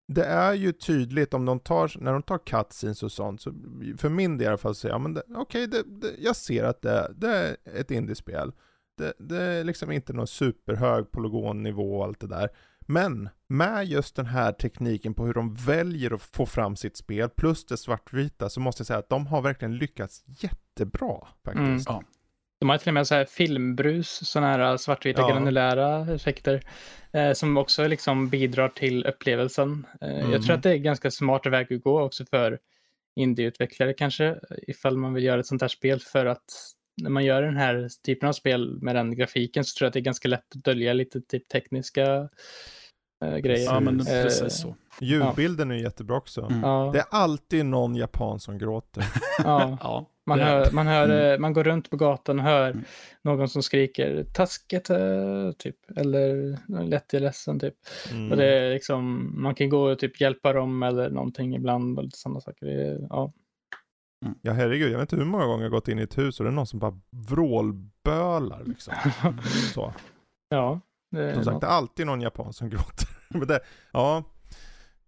det 0.09 0.25
är 0.25 0.53
ju 0.55 0.73
tydligt 0.73 1.35
om 1.35 1.45
de 1.45 1.61
tar, 1.61 1.93
när 2.01 2.13
de 2.13 2.23
tar 2.23 2.39
cutscenes 2.39 3.03
och 3.03 3.13
sånt, 3.13 3.41
så 3.41 3.55
för 3.99 4.09
min 4.09 4.39
del 4.39 4.45
i 4.45 4.49
alla 4.49 4.59
fall 4.59 4.75
så, 4.75 4.89
ja 4.89 4.99
men 4.99 5.15
det- 5.15 5.23
okej, 5.35 5.67
det, 5.67 5.83
det, 5.87 6.11
jag 6.19 6.37
ser 6.37 6.65
att 6.65 6.83
det, 6.83 7.13
det 7.17 7.29
är 7.37 7.57
ett 7.81 7.91
indiespel. 7.91 8.53
Det, 8.99 9.13
det 9.19 9.43
är 9.43 9.65
liksom 9.65 9.91
inte 9.93 10.13
någon 10.13 10.27
superhög 10.27 11.11
polygonnivå 11.11 11.99
och 11.99 12.05
allt 12.05 12.21
det 12.21 12.27
där. 12.27 12.49
Men 12.81 13.29
med 13.49 13.87
just 13.87 14.17
den 14.17 14.27
här 14.27 14.53
tekniken 14.53 15.15
på 15.15 15.27
hur 15.27 15.35
de 15.35 15.55
väljer 15.55 16.15
att 16.15 16.23
få 16.23 16.47
fram 16.47 16.77
sitt 16.77 16.97
spel, 16.97 17.29
plus 17.29 17.67
det 17.67 17.77
svartvita, 17.77 18.49
så 18.49 18.61
måste 18.61 18.81
jag 18.81 18.87
säga 18.87 18.99
att 18.99 19.09
de 19.09 19.27
har 19.27 19.43
verkligen 19.43 19.77
lyckats 19.77 20.25
jättebra 20.27 21.27
faktiskt. 21.45 21.89
Ja. 21.89 22.03
De 22.65 22.69
har 22.71 22.79
till 22.79 22.89
och 22.89 22.95
med 22.95 23.07
så 23.07 23.15
här 23.15 23.25
filmbrus, 23.25 24.29
sådana 24.29 24.49
här 24.53 24.77
svartvita 24.77 25.21
Ja. 25.21 25.29
granulära 25.29 26.15
effekter 26.15 26.61
eh, 27.13 27.33
som 27.33 27.57
också 27.57 27.87
liksom 27.87 28.29
bidrar 28.29 28.69
till 28.69 29.07
upplevelsen. 29.07 29.87
Eh, 30.01 30.09
Mm. 30.19 30.33
Jag 30.33 30.43
tror 30.43 30.55
att 30.57 30.63
det 30.63 30.71
är 30.71 30.77
ganska 30.77 31.11
smart 31.11 31.47
väg 31.47 31.73
att 31.73 31.83
gå 31.83 32.01
också 32.03 32.25
för 32.31 32.59
indieutvecklare 33.21 33.93
kanske, 33.95 34.37
ifall 34.67 34.97
man 34.97 35.15
vill 35.15 35.25
göra 35.25 35.41
ett 35.41 35.47
sånt 35.47 35.63
här 35.63 35.69
spel 35.69 36.01
för 36.01 36.27
att 36.27 36.45
när 37.03 37.11
man 37.11 37.25
gör 37.25 37.43
den 37.43 37.57
här 37.57 37.89
typen 38.07 38.29
av 38.29 38.33
spel 38.33 38.79
med 38.83 38.97
den 38.97 39.17
grafiken 39.17 39.65
så 39.65 39.79
tror 39.79 39.87
jag 39.87 39.89
att 39.89 39.93
det 39.95 40.01
är 40.01 40.05
ganska 40.11 40.29
lätt 40.29 40.57
att 40.57 40.65
dölja 40.65 40.93
lite 40.93 41.21
typ 41.21 41.49
tekniska 41.49 42.29
eh, 43.25 43.37
grejer. 43.37 43.65
Ja, 43.65 43.81
men 43.81 43.99
Precis. 43.99 44.13
Eh, 44.15 44.23
precis 44.23 44.61
så. 44.61 44.77
Ljudbilden 45.01 45.71
är 45.71 45.75
jättebra 45.75 46.17
också. 46.17 46.41
Mm. 46.43 46.61
Ja, 46.63 46.91
Det 46.93 46.99
är 46.99 47.07
alltid 47.11 47.67
någon 47.67 47.97
japan 47.97 48.41
som 48.41 48.59
gråter. 48.59 49.05
ja. 49.45 50.11
Man, 50.27 50.41
hör, 50.41 50.71
man, 50.73 50.87
hör, 50.87 51.05
Mm. 51.05 51.33
eh, 51.35 51.39
man 51.39 51.53
går 51.53 51.65
runt 51.65 51.91
på 51.91 51.97
gatan 51.97 52.39
och 52.39 52.45
hör 52.45 52.71
Mm. 52.71 52.85
någon 53.23 53.49
som 53.49 53.63
skriker 53.63 54.25
taskigt 54.35 54.91
eh, 54.91 55.51
typ, 55.59 55.77
eller 55.97 56.59
lätt 56.85 57.13
jag 57.13 57.23
ledsen 57.23 57.61
typ. 57.61 57.75
Mm. 58.13 58.31
Och 58.31 58.37
det 58.37 58.45
är 58.59 58.71
liksom, 58.75 59.31
man 59.43 59.55
kan 59.55 59.69
gå 59.69 59.91
och 59.93 59.99
typ 59.99 60.21
hjälpa 60.21 60.53
dem 60.53 60.83
eller 60.83 61.11
någonting 61.11 61.55
ibland 61.55 61.99
och 61.99 62.05
lite 62.05 62.19
sådana 62.19 62.41
saker. 62.41 62.67
Är, 62.67 63.07
ja. 63.11 63.33
Ja 64.43 64.53
herregud, 64.53 64.93
jag 64.93 64.99
vet 64.99 65.13
inte 65.13 65.25
hur 65.25 65.31
många 65.31 65.47
gånger 65.47 65.63
jag 65.65 65.71
gått 65.73 65.89
in 65.89 65.99
i 65.99 66.03
ett 66.03 66.19
hus 66.19 66.41
och 66.41 66.45
det 66.45 66.51
är 66.51 66.55
någon 66.55 66.67
som 66.67 66.79
bara 66.79 67.01
vrålbölar 67.11 68.63
liksom. 68.65 68.95
Så. 69.75 69.93
ja, 70.49 70.81
det 71.11 71.21
är 71.23 71.35
Som 71.35 71.45
sagt, 71.45 71.53
något. 71.53 71.61
det 71.61 71.67
är 71.67 71.71
alltid 71.71 72.07
någon 72.07 72.21
japan 72.21 72.53
som 72.53 72.69
gråter. 72.71 73.09
Men 73.39 73.47
det, 73.49 73.61
ja. 73.93 74.25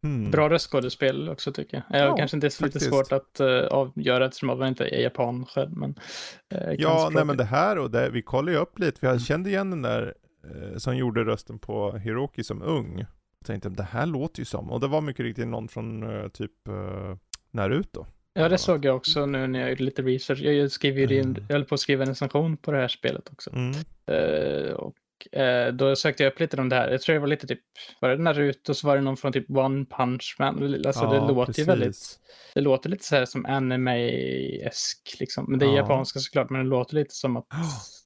Hmm. 0.02 0.30
Bra 0.30 0.50
röstskådespel 0.50 1.28
också 1.28 1.52
tycker 1.52 1.82
jag. 1.88 2.00
Ja, 2.00 2.16
kanske 2.16 2.36
inte 2.36 2.46
är 2.46 2.50
så 2.50 2.64
lite 2.64 2.80
svårt 2.80 3.12
att 3.12 3.40
uh, 3.40 3.46
avgöra 3.66 4.26
eftersom 4.26 4.46
man 4.46 4.68
inte 4.68 4.84
är 4.84 5.02
japan 5.02 5.46
själv. 5.46 5.76
Men, 5.76 5.94
kan 5.94 6.76
Ja, 6.78 7.10
nej 7.12 7.24
men 7.24 7.36
det 7.36 7.44
här 7.44 7.78
och 7.78 7.90
det, 7.90 8.10
vi 8.10 8.22
kollade 8.22 8.52
ju 8.52 8.58
upp 8.58 8.78
lite, 8.78 9.00
för 9.00 9.06
jag 9.06 9.20
kände 9.20 9.50
igen 9.50 9.70
den 9.70 9.82
där 9.82 10.14
eh, 10.44 10.76
som 10.78 10.96
gjorde 10.96 11.24
rösten 11.24 11.58
på 11.58 11.96
Hiroki 11.96 12.44
som 12.44 12.62
ung. 12.62 12.98
Jag 13.38 13.46
tänkte, 13.46 13.68
det 13.68 13.82
här 13.82 14.06
låter 14.06 14.38
ju 14.40 14.44
som, 14.44 14.70
och 14.70 14.80
det 14.80 14.86
var 14.86 15.00
mycket 15.00 15.24
riktigt 15.24 15.48
någon 15.48 15.68
från 15.68 16.02
eh, 16.02 16.28
typ 16.28 16.68
eh, 16.68 17.16
Naruto. 17.50 18.06
Ja, 18.34 18.48
det 18.48 18.58
såg 18.58 18.84
jag 18.84 18.96
också 18.96 19.26
nu 19.26 19.46
när 19.46 19.60
jag 19.60 19.70
gjorde 19.70 19.84
lite 19.84 20.02
research. 20.02 20.40
Jag, 20.40 20.70
skriver 20.70 21.12
in, 21.12 21.20
Mm. 21.20 21.44
jag 21.48 21.54
höll 21.54 21.64
på 21.64 21.74
att 21.74 21.80
skriva 21.80 22.02
en 22.02 22.08
recension 22.08 22.56
på 22.56 22.72
det 22.72 22.78
här 22.78 22.88
spelet 22.88 23.28
också. 23.32 23.50
Mm. 23.54 23.74
Eh, 24.06 24.72
och 24.72 24.94
eh, 25.32 25.68
då 25.72 25.96
sökte 25.96 26.22
jag 26.22 26.32
upp 26.32 26.40
lite 26.40 26.56
om 26.60 26.68
det 26.68 26.76
här. 26.76 26.90
Jag 26.90 27.00
tror 27.00 27.14
det 27.14 27.20
var 27.20 27.26
lite 27.26 27.46
typ, 27.46 27.60
var 28.00 28.08
det 28.08 28.16
Naruto 28.22 28.74
så 28.74 28.86
var 28.86 28.96
det 28.96 29.02
någon 29.02 29.16
från 29.16 29.32
typ 29.32 29.50
One 29.50 29.84
Punch 29.84 30.36
Man. 30.38 30.74
Alltså 30.86 31.06
det 31.06 31.16
Ja, 31.16 31.28
låter 31.28 31.40
ju 31.40 31.44
precis. 31.46 31.68
väldigt, 31.68 32.18
det 32.54 32.60
låter 32.60 32.90
lite 32.90 33.04
så 33.04 33.16
här 33.16 33.24
som 33.24 33.46
anime-esk 33.46 35.16
liksom. 35.20 35.44
Men 35.48 35.58
det 35.58 35.66
är 35.66 35.70
Ja. 35.70 35.76
japanska 35.76 36.18
såklart, 36.20 36.50
men 36.50 36.64
det 36.64 36.70
låter 36.70 36.94
lite 36.94 37.14
som 37.14 37.36
att, 37.36 37.46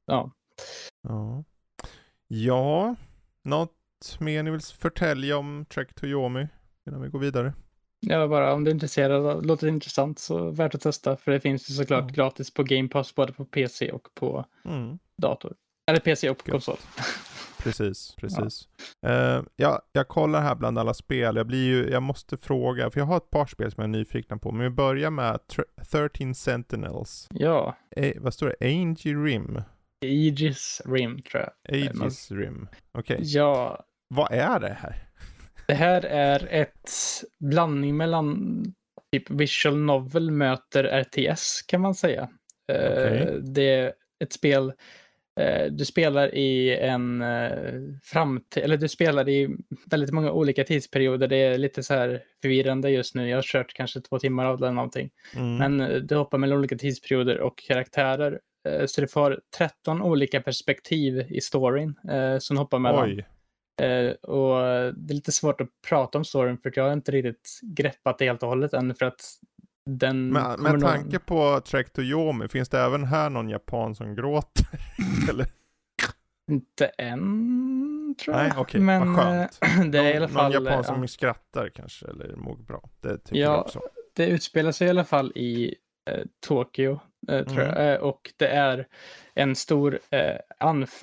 ja. 0.07 0.33
Ja. 1.03 1.45
Ja, 2.29 2.95
något 3.45 4.17
mer 4.21 4.43
ni 4.43 4.51
vill 4.51 4.61
förtälja 4.61 5.37
om 5.39 5.67
Trek 5.75 5.95
to 5.95 6.07
Yomi 6.07 6.49
innan 6.89 7.03
vi 7.03 7.09
går 7.09 7.19
vidare? 7.19 7.53
Ja, 8.01 8.27
bara 8.29 8.55
om 8.55 8.65
du 8.65 8.71
är 8.71 8.75
intresserad, 8.75 9.47
låter 9.47 9.67
det 9.67 9.73
intressant 9.73 10.19
så 10.19 10.51
värt 10.51 10.75
att 10.75 10.81
testa. 10.81 11.17
För 11.17 11.33
det 11.33 11.41
finns 11.41 11.71
ju 11.71 11.75
såklart 11.75 12.05
Ja. 12.09 12.15
gratis 12.15 12.55
på 12.55 12.63
Game 12.63 12.89
Pass 12.89 13.15
både 13.15 13.33
på 13.33 13.45
PC 13.45 13.93
och 13.93 14.09
på 14.15 14.45
Mm. 14.65 14.99
dator. 15.23 15.55
Eller 15.91 16.01
PC 16.01 16.30
och 16.30 16.47
konsol. 16.51 16.76
Precis, 17.59 18.14
precis. 18.20 18.68
Ja. 19.01 19.45
ja, 19.57 19.82
jag 19.93 20.09
kollar 20.09 20.41
här 20.43 20.55
bland 20.55 20.78
alla 20.78 20.95
spel. 20.95 21.36
Jag 21.36 21.47
blir 21.47 21.64
ju, 21.64 21.91
jag 21.91 22.03
måste 22.03 22.36
fråga, 22.36 22.91
för 22.91 23.01
jag 23.01 23.07
har 23.07 23.16
ett 23.16 23.30
par 23.30 23.47
spel 23.47 23.70
som 23.70 23.80
jag 23.82 23.88
är 23.88 23.99
nyfikna 23.99 24.36
på. 24.38 24.53
Men 24.53 24.62
vi 24.62 24.70
börjar 24.70 25.11
med 25.11 25.38
tr- 25.53 26.09
13 26.09 26.34
Sentinels. 26.34 27.28
Ja, 27.30 27.76
Eh, 27.97 28.12
vad 28.16 28.34
står 28.34 28.55
det? 28.61 28.66
Angie 28.66 29.14
Rim? 29.14 29.62
Aegis 30.05 30.82
Rim 30.84 31.22
tror 31.22 31.43
jag. 31.43 31.74
Aegis 31.74 32.30
Rim. 32.30 32.68
Okej, 32.93 33.18
Ja, 33.20 33.84
vad 34.09 34.32
är 34.32 34.61
det 34.61 34.76
här? 34.80 34.97
det 35.66 35.74
här 35.74 36.03
är 36.05 36.49
ett 36.51 36.91
blandning 37.41 37.97
mellan 37.97 38.64
typ 39.12 39.30
visual 39.30 39.76
novel 39.76 40.30
möter 40.30 40.84
RTS 41.03 41.62
kan 41.66 41.80
man 41.80 41.95
säga. 41.95 42.28
Eh, 42.72 42.93
Okej. 42.93 43.38
Det 43.43 43.74
är 43.74 43.93
ett 44.24 44.32
spel 44.32 44.68
eh, 44.68 44.74
du 45.70 45.85
spelar 45.85 46.35
i 46.35 46.78
en 46.78 47.22
uh, 47.22 47.95
framtid, 48.03 48.62
eller 48.62 48.76
du 48.76 48.89
spelar 48.89 49.28
i 49.28 49.57
väldigt 49.87 50.11
många 50.11 50.33
olika 50.33 50.64
tidsperioder. 50.64 51.28
Det 51.28 51.37
är 51.37 51.59
lite 51.59 51.83
så 51.83 51.95
här 51.95 52.22
förvirrande 52.43 52.91
just 52.91 53.14
nu. 53.14 53.28
Jag 53.28 53.37
har 53.37 53.43
kört 53.43 53.74
kanske 53.74 54.01
två 54.01 54.18
timmar 54.18 54.45
av 54.45 54.59
det 54.59 54.66
eller 54.66 54.74
någonting. 54.74 55.11
Mm. 55.37 55.57
Men 55.57 55.81
eh, 55.81 55.97
du 55.97 56.16
hoppar 56.16 56.39
mellan 56.39 56.59
olika 56.59 56.76
tidsperioder 56.76 57.41
och 57.41 57.59
karaktärer. 57.59 58.41
Eh, 58.68 58.87
Så 58.87 59.01
du 59.01 59.09
får 59.09 59.41
13 59.59 60.03
olika 60.03 60.41
perspektiv 60.41 61.26
i 61.28 61.41
storyn 61.41 61.95
eh, 62.11 62.39
som 62.39 62.57
du 62.57 62.61
hoppar 62.61 62.78
mellan. 62.78 63.05
Oj, 63.05 63.26
Eh, 63.81 64.11
och 64.11 64.62
det 64.97 65.12
är 65.12 65.14
lite 65.14 65.33
svårt 65.33 65.61
att 65.61 65.68
prata 65.89 66.18
om 66.18 66.24
storyn 66.24 66.59
för 66.59 66.68
att 66.68 66.76
jag 66.76 66.85
har 66.85 66.93
inte 66.93 67.12
riktigt 67.12 67.61
greppat 67.62 68.18
det 68.18 68.24
helt 68.24 68.43
och 68.43 68.49
hållet 68.49 68.72
än 68.72 68.95
för 68.95 69.07
att 69.07 69.20
den 69.99 70.28
men 70.28 70.62
med 70.62 70.80
tanke 70.80 71.18
på 71.18 71.61
Trek 71.61 71.93
to 71.93 72.03
Yomi, 72.03 72.49
finns 72.49 72.68
det 72.68 72.80
även 72.80 73.05
här 73.05 73.30
någon 73.30 73.49
japan 73.49 73.95
som 73.95 74.14
gråter? 74.14 74.66
Eller? 75.30 75.47
Inte 76.51 76.86
än, 76.86 78.14
tror 78.24 78.36
jag. 78.36 78.43
Nej, 78.43 78.53
okej, 78.57 78.80
Men 78.80 79.14
vad 79.14 79.24
skönt. 79.24 79.59
eh, 79.62 79.84
det 79.91 79.99
är 79.99 80.14
i 80.14 80.16
alla 80.16 80.26
någon, 80.26 80.34
fall... 80.34 80.53
någon 80.53 80.64
japan 80.64 80.78
ja, 80.78 80.82
som 80.95 81.09
skrattar 81.09 81.68
kanske, 81.68 82.07
eller 82.07 82.36
mår 82.36 82.57
bra. 82.57 82.88
Det 83.01 83.18
tycker 83.18 83.41
Ja, 83.41 83.51
jag 83.53 83.61
också. 83.61 83.80
det 84.16 84.26
utspelar 84.26 84.72
sig 84.72 84.86
i 84.86 84.91
alla 84.91 85.05
fall 85.05 85.32
i 85.34 85.74
eh, 86.11 86.20
Tokyo, 86.47 87.01
eh, 87.28 87.45
tror 87.47 87.61
Mm. 87.61 87.66
jag. 87.76 87.93
Eh, 87.95 88.01
och 88.01 88.32
det 88.36 88.47
är 88.49 88.86
en 89.34 89.57
stor, 89.57 89.99
eh, 90.11 90.36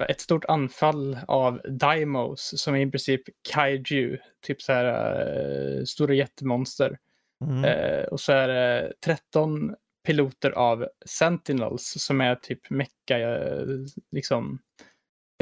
ett 0.09 0.21
stort 0.21 0.45
anfall 0.45 1.17
av 1.27 1.61
daimos 1.69 2.53
som 2.61 2.75
är 2.75 2.79
i 2.87 2.91
princip 2.91 3.21
kaiju, 3.53 4.17
typ 4.45 4.61
så 4.61 4.73
här 4.73 5.85
stora 5.85 6.13
jättemonster. 6.13 6.97
Mm. 7.45 7.63
Eh, 7.65 8.03
och 8.03 8.19
så 8.19 8.31
är 8.33 8.47
det 8.47 8.93
13 9.05 9.75
piloter 10.07 10.51
av 10.51 10.87
Sentinels 11.05 11.93
som 11.97 12.21
är 12.21 12.35
typ 12.35 12.69
mecka, 12.69 13.19
eh, 13.19 13.65
liksom 14.11 14.59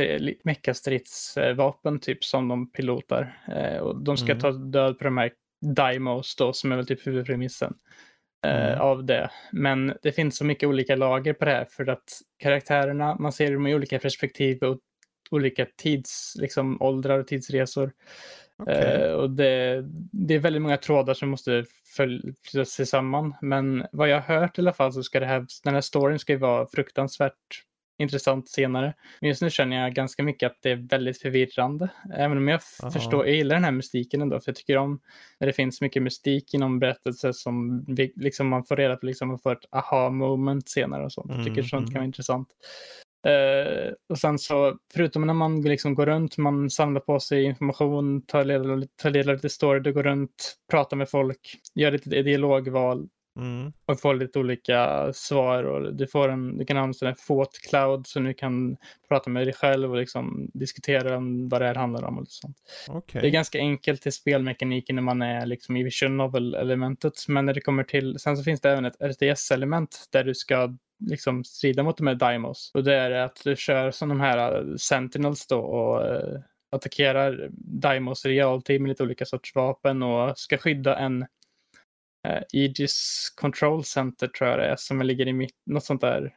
eh, 0.02 0.22
meckastridsvapen 0.44 2.00
typ 2.00 2.24
som 2.24 2.48
de 2.48 2.72
pilotar. 2.72 3.44
Eh, 3.48 3.78
och 3.78 4.04
de 4.04 4.18
ska 4.18 4.32
Mm. 4.32 4.40
ta 4.42 4.52
död 4.52 4.98
på 4.98 5.04
de 5.04 5.18
här 5.18 5.32
Daimos 5.76 6.36
då 6.36 6.54
som 6.54 6.72
är 6.72 6.76
väl 6.76 6.88
typ 6.88 7.08
huvudpremissen 7.08 7.74
eh, 8.46 8.66
Mm. 8.68 8.82
av 8.82 9.06
det. 9.06 9.30
Men 9.52 9.94
det 10.02 10.12
finns 10.12 10.38
så 10.38 10.46
mycket 10.46 10.70
olika 10.70 10.96
lager 10.96 11.34
på 11.34 11.46
det 11.46 11.52
här 11.52 11.66
för 11.66 11.88
att 11.90 12.22
karaktärerna, 12.40 13.16
man 13.20 13.32
ser 13.32 13.54
dem 13.54 13.68
i 13.68 13.76
olika 13.76 14.00
perspektiv 14.00 14.64
och 14.64 14.80
olika 15.32 15.66
tids, 15.78 16.34
liksom 16.40 16.82
åldrar 16.82 17.20
och 17.20 17.28
tidsresor. 17.28 17.92
Okej. 18.58 18.76
Eh, 19.02 19.12
och 19.14 19.30
det, 19.30 19.84
det 20.12 20.34
är 20.34 20.40
väldigt 20.40 20.62
många 20.62 20.78
trådar 20.78 21.14
som 21.14 21.30
måste 21.30 21.66
följas 21.96 22.70
sig 22.70 22.86
samman. 22.86 23.36
Men 23.42 23.86
vad 23.92 24.10
jag 24.10 24.22
har 24.22 24.40
hört 24.40 24.58
i 24.58 24.62
alla 24.62 24.74
fall 24.74 24.94
så 24.94 25.04
ska 25.04 25.20
det 25.20 25.26
här, 25.26 25.46
den 25.64 25.74
här 25.74 25.82
storyn 25.82 26.20
ska 26.20 26.34
ju 26.34 26.40
vara 26.40 26.68
fruktansvärt 26.68 27.34
intressant 27.98 28.50
senare. 28.50 28.94
Men 29.22 29.28
just 29.30 29.42
nu 29.42 29.50
känner 29.50 29.84
jag 29.84 29.94
ganska 29.94 30.24
mycket 30.24 30.52
att 30.52 30.58
det 30.62 30.72
är 30.72 30.76
väldigt 30.76 31.22
förvirrande. 31.22 31.90
Även 32.14 32.38
om 32.38 32.48
jag 32.48 32.62
Ja. 32.82 32.92
förstår, 32.92 33.26
jag 33.28 33.36
gillar 33.36 33.56
den 33.56 33.64
här 33.64 33.72
mystiken 33.72 34.22
ändå. 34.22 34.40
För 34.40 34.50
jag 34.50 34.56
tycker 34.56 34.78
om 34.78 35.00
när 35.40 35.48
det 35.48 35.54
finns 35.54 35.82
mycket 35.82 36.04
mystik 36.04 36.54
inom 36.54 36.80
berättelser 36.80 37.32
som 37.32 37.86
vi, 37.88 38.14
liksom 38.16 38.48
man 38.48 38.64
får 38.66 38.76
reda 38.76 38.96
på, 38.96 39.06
liksom 39.06 39.28
man 39.28 39.40
får 39.40 39.52
ett 39.52 39.66
aha 39.72 40.10
moment 40.10 40.70
senare 40.70 41.06
och 41.06 41.12
sånt. 41.14 41.32
Jag 41.32 41.40
tycker 41.46 41.52
Mm, 41.52 41.64
sånt 41.70 41.86
kan 41.86 41.92
mm. 41.92 41.94
vara 41.94 42.06
intressant. 42.06 42.48
Eh, 43.26 43.94
och 44.10 44.18
sen 44.18 44.40
så, 44.40 44.78
förutom 44.94 45.28
när 45.28 45.34
man 45.34 45.62
liksom 45.62 45.96
går 45.96 46.06
runt, 46.06 46.38
man 46.38 46.70
samlar 46.70 47.02
på 47.02 47.20
sig 47.20 47.44
information, 47.44 48.22
tar 48.22 48.46
del 48.46 48.72
av, 48.72 48.84
tar 49.02 49.12
del 49.12 49.30
av 49.30 49.36
lite 49.36 49.50
story, 49.50 49.80
du 49.80 49.94
går 49.94 50.04
runt, 50.04 50.56
pratar 50.72 50.98
med 50.98 51.10
folk, 51.10 51.60
gör 51.76 51.92
lite 51.92 52.10
dialogval 52.10 53.08
Mm. 53.40 53.74
och 53.86 54.00
får 54.00 54.16
lite 54.16 54.40
olika 54.40 55.10
svar. 55.14 55.64
Och 55.64 55.94
du, 55.96 56.08
får 56.08 56.30
en, 56.30 56.58
du 56.58 56.66
kan 56.66 56.78
använda 56.78 57.10
en 57.10 57.16
Fought 57.16 57.60
Cloud 57.70 58.08
så 58.08 58.20
du 58.20 58.34
kan 58.34 58.78
prata 59.10 59.30
med 59.30 59.48
dig 59.48 59.54
själv 59.54 59.92
och 59.92 59.98
liksom 59.98 60.52
diskutera 60.54 61.18
om 61.18 61.50
vad 61.50 61.62
det 61.62 61.68
här 61.68 61.76
handlar 61.76 62.04
om. 62.04 62.18
Och 62.18 62.28
sånt. 62.28 62.58
Okej. 62.90 63.22
Det 63.22 63.28
är 63.28 63.32
ganska 63.32 63.58
enkelt 63.58 64.02
till 64.02 64.14
spelmekaniken 64.14 64.96
när 64.96 65.04
man 65.04 65.22
är 65.22 65.46
liksom 65.46 65.78
i 65.78 65.84
visual 65.84 66.12
novel-elementet. 66.12 67.26
Men 67.28 67.46
när 67.46 67.54
det 67.54 67.62
kommer 67.62 67.84
till, 67.84 68.20
sen 68.20 68.38
så 68.38 68.44
finns 68.44 68.62
det 68.62 68.72
även 68.72 68.86
ett 68.86 69.02
RTS-element 69.02 70.08
där 70.12 70.24
du 70.24 70.36
ska 70.36 70.76
liksom 71.00 71.44
strida 71.44 71.84
mot 71.84 71.98
de 71.98 72.08
här 72.08 72.16
Daimos. 72.16 72.72
Och 72.74 72.84
det 72.84 72.96
är 72.96 73.12
att 73.12 73.42
du 73.44 73.56
kör 73.56 73.92
som 73.92 74.10
de 74.10 74.20
här 74.20 74.58
eh, 74.58 74.76
Sentinels 74.76 75.48
då 75.48 75.60
och 75.60 76.06
eh, 76.08 76.40
attackerar 76.72 77.50
Daimos 77.58 78.26
i 78.26 78.30
realtid 78.30 78.82
med 78.82 78.90
lite 78.90 79.04
olika 79.04 79.26
sorts 79.26 79.56
vapen 79.56 80.04
och 80.04 80.38
ska 80.38 80.58
skydda 80.58 80.98
en 80.98 81.22
eh, 82.28 82.42
Aegis 82.54 83.30
Control 83.36 83.84
Center 83.84 84.28
tror 84.28 84.50
jag 84.50 84.60
det 84.60 84.66
är 84.66 84.76
som 84.76 85.02
ligger 85.02 85.28
i 85.28 85.34
mitt, 85.34 85.56
något 85.66 85.84
sånt 85.84 86.02
där 86.02 86.34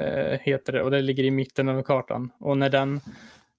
eh, 0.00 0.40
heter 0.40 0.72
det 0.72 0.82
och 0.82 0.90
det 0.90 1.02
ligger 1.02 1.24
i 1.24 1.30
mitten 1.30 1.68
av 1.68 1.82
kartan. 1.82 2.32
Och 2.40 2.58
när 2.58 2.70
den 2.70 3.00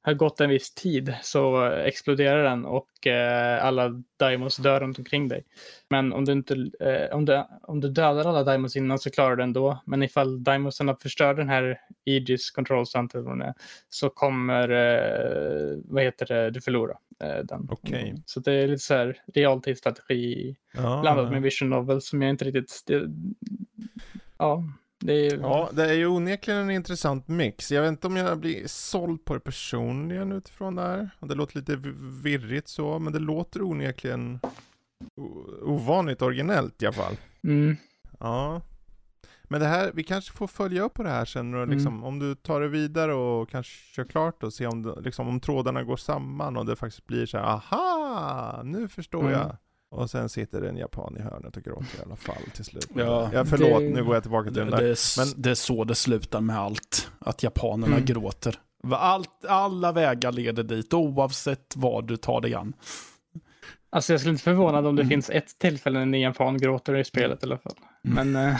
har 0.10 0.16
gått 0.16 0.41
en 0.41 0.49
viss 0.49 0.74
tid 0.74 1.14
så 1.22 1.66
exploderar 1.66 2.43
den 2.43 2.66
och 2.66 3.07
eh, 3.07 3.66
alla 3.66 4.03
Daimos 4.20 4.57
dör 4.57 4.80
runt 4.80 4.99
omkring 4.99 5.28
dig. 5.28 5.43
Men 5.89 6.14
om 6.14 6.26
du, 6.26 6.32
inte, 6.32 6.53
eh, 6.80 7.16
om, 7.16 7.26
du, 7.26 7.43
om 7.62 7.80
du 7.80 7.89
dödar 7.89 8.26
alla 8.26 8.43
Daimos 8.43 8.76
innan 8.76 8.99
så 8.99 9.10
klarar 9.10 9.30
du 9.30 9.36
det 9.36 9.43
ändå. 9.43 9.84
Men 9.86 10.03
ifall 10.03 10.43
Daimosarna 10.43 10.95
förstör 10.95 11.34
den 11.34 11.49
här 11.49 11.80
Aegis 12.07 12.51
Control 12.51 12.88
Center 12.88 13.53
så 13.89 14.10
kommer 14.10 14.70
eh, 14.70 15.78
vad 15.86 16.03
heter 16.03 16.26
det, 16.26 16.51
du 16.51 16.62
förlora 16.62 16.97
eh, 17.24 17.43
den. 17.43 17.70
Mm. 17.84 18.18
Så 18.26 18.39
det 18.39 18.53
är 18.53 18.68
lite 18.68 18.84
så 18.84 18.93
här 18.93 19.18
realtidsstrategi 19.34 20.55
Ja, 20.74 20.99
blandat 21.01 21.32
med 21.32 21.41
vision 21.41 21.70
novel 21.70 22.01
som 22.01 22.22
jag 22.22 22.30
inte 22.30 22.45
riktigt... 22.45 22.84
Det, 22.88 23.10
ja, 24.38 24.64
det 25.00 25.14
är... 25.28 25.38
Ja, 25.38 25.70
det 25.74 25.89
är 25.89 25.93
ju 25.93 26.08
onekligen 26.08 26.60
en 26.62 26.70
intressant 26.72 27.28
mix. 27.28 27.72
Jag 27.72 27.82
vet 27.82 27.89
inte 27.89 28.08
om 28.08 28.16
jag 28.16 28.39
blir 28.39 28.68
såld 28.68 29.26
på 29.26 29.34
det 29.34 29.39
personligen 29.39 30.32
utifrån 30.32 30.76
det 30.76 30.82
här. 30.82 31.10
Det 31.20 31.36
låter 31.36 31.56
lite 31.58 31.76
virrigt 32.24 32.68
så, 32.68 33.00
men 33.00 33.14
det 33.14 33.20
låter 33.20 33.62
onekligen 33.62 34.39
ovanligt 35.62 36.22
originellt 36.22 36.82
i 36.84 36.86
alla 36.86 36.93
fall. 36.93 37.18
Mm, 37.43 37.76
Ja. 38.20 38.62
Men 39.52 39.62
det 39.62 39.68
här, 39.68 39.91
vi 39.93 40.04
kanske 40.04 40.32
får 40.38 40.47
följa 40.47 40.82
upp 40.84 40.93
på 40.93 41.04
det 41.04 41.10
här 41.10 41.26
sen 41.26 41.54
och 41.54 41.64
Mm. 41.64 41.76
liksom, 41.76 42.04
om 42.04 42.20
du 42.20 42.36
tar 42.36 42.62
det 42.62 42.68
vidare 42.68 43.14
och 43.14 43.50
kanske 43.50 43.72
kör 43.95 44.04
klart 44.04 44.43
och 44.43 44.54
se 44.54 44.68
om, 44.68 44.82
det, 44.84 45.02
liksom, 45.02 45.28
om 45.28 45.39
trådarna 45.39 45.84
går 45.84 45.97
samman 45.97 46.58
och 46.58 46.66
det 46.66 46.76
faktiskt 46.76 47.06
blir 47.08 47.26
så 47.26 47.38
här, 47.38 47.45
aha, 47.45 48.62
nu 48.64 48.88
förstår 48.88 49.20
Mm. 49.20 49.32
jag. 49.32 49.58
Och 49.92 50.10
sen 50.10 50.30
sitter 50.30 50.62
det 50.62 50.70
en 50.70 50.78
japan 50.78 51.18
i 51.18 51.22
hörnet 51.22 51.58
och 51.58 51.64
gråter 51.64 52.00
i 52.00 52.02
alla 52.06 52.16
fall 52.16 52.44
till 52.56 52.66
slut. 52.66 52.88
Ja, 52.96 53.30
ja 53.34 53.46
förlåt, 53.46 53.80
det- 53.80 53.90
nu 53.90 54.04
går 54.04 54.14
jag 54.14 54.24
tillbaka 54.24 54.46
till 54.46 54.54
Det, 54.54 54.60
den 54.60 54.72
det, 54.72 54.78
där. 54.78 54.84
är, 54.86 54.92
s- 54.92 55.16
Men- 55.18 55.42
det 55.42 55.50
är 55.52 55.56
så 55.56 55.84
det 55.84 55.96
slutar 55.96 56.42
med 56.42 56.60
allt. 56.60 57.12
Att 57.20 57.44
japanerna 57.44 57.94
Mm. 57.94 58.06
gråter. 58.06 58.56
Allt, 58.92 59.46
alla 59.48 59.92
vägar 59.92 60.32
leder 60.32 60.64
dit, 60.64 60.94
oavsett 60.94 61.74
vad 61.76 62.08
du 62.08 62.18
tar 62.18 62.42
dig 62.42 62.54
an. 62.56 62.74
Alltså 63.90 64.14
jag 64.14 64.20
skulle 64.20 64.32
inte 64.32 64.44
förvånad 64.44 64.86
om 64.88 64.96
det 64.96 65.02
Mm. 65.02 65.10
finns 65.10 65.30
ett 65.30 65.60
tillfälle 65.60 66.06
när 66.06 66.18
Japan 66.18 66.58
gråter 66.58 66.96
i 66.98 67.04
spelet 67.04 67.44
i 67.44 67.46
alla 67.46 67.58
fall. 67.58 67.74
Mm. 68.08 68.32
Men 68.32 68.50
eh, 68.50 68.58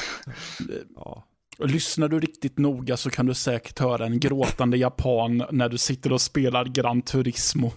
Ja. 0.96 1.24
Lyssnar 1.64 2.08
du 2.08 2.20
riktigt 2.20 2.58
noga 2.58 2.98
så 2.98 3.10
kan 3.10 3.26
du 3.26 3.34
säkert 3.34 3.80
höra 3.80 4.06
en 4.06 4.20
gråtande 4.20 4.78
japan 4.78 5.44
när 5.52 5.70
du 5.70 5.78
sitter 5.78 6.12
och 6.14 6.22
spelar 6.22 6.66
Gran 6.66 7.02
Turismo. 7.02 7.72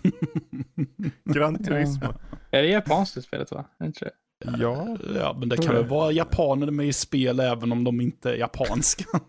Gran 1.25 1.65
Turismo. 1.65 2.15
är 2.51 2.63
det 2.63 2.69
japanskt 2.69 3.15
det 3.15 3.23
spelet 3.23 3.51
va? 3.53 3.65
Det 3.79 3.87
inte 3.87 4.05
det? 4.05 4.11
Ja. 4.59 4.97
Ja, 5.17 5.37
men 5.39 5.49
det 5.49 5.57
kan 5.57 5.75
väl 5.75 5.87
vara 5.89 6.13
japaner 6.13 6.71
med 6.71 6.87
i 6.87 6.93
spel 6.93 7.41
även 7.41 7.73
om 7.73 7.85
de 7.85 8.01
inte 8.01 8.31
är 8.31 8.35
japanska. 8.37 9.05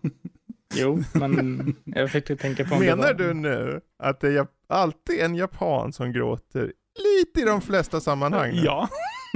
Jo, 0.76 1.02
men 1.12 1.74
jag 1.84 2.10
fick 2.10 2.40
tänka 2.40 2.64
på 2.64 2.74
om 2.74 2.80
det 2.80 2.86
Menar 2.86 3.02
var... 3.02 3.14
du 3.14 3.34
nu 3.34 3.80
att 4.02 4.20
det 4.20 4.28
är 4.28 4.32
jap- 4.42 4.48
alltid 4.68 5.20
en 5.20 5.34
japan 5.34 5.92
som 5.92 6.12
gråter 6.12 6.72
lite 7.18 7.40
i 7.40 7.44
de 7.44 7.60
flesta 7.60 8.00
sammanhang? 8.00 8.50
nu? 8.54 8.62
Ja, 8.64 8.88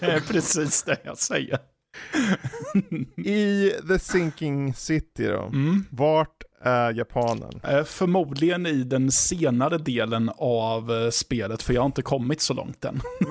det 0.00 0.06
är 0.06 0.20
precis 0.20 0.82
det 0.82 0.96
jag 1.04 1.18
säger. 1.18 1.58
I 3.16 3.70
The 3.88 3.98
Sinking 3.98 4.74
City 4.74 5.26
då, 5.26 5.42
Mm. 5.42 5.84
vart 5.90 6.42
är 6.60 6.92
japanen? 6.92 7.60
Eh, 7.62 7.84
Förmodligen 7.84 8.66
i 8.66 8.82
den 8.84 9.10
senare 9.12 9.78
delen 9.78 10.30
av 10.38 10.92
eh, 10.92 11.10
spelet, 11.10 11.62
för 11.62 11.74
jag 11.74 11.80
har 11.80 11.86
inte 11.86 12.02
kommit 12.02 12.40
så 12.40 12.54
långt 12.54 12.84
än. 12.84 13.00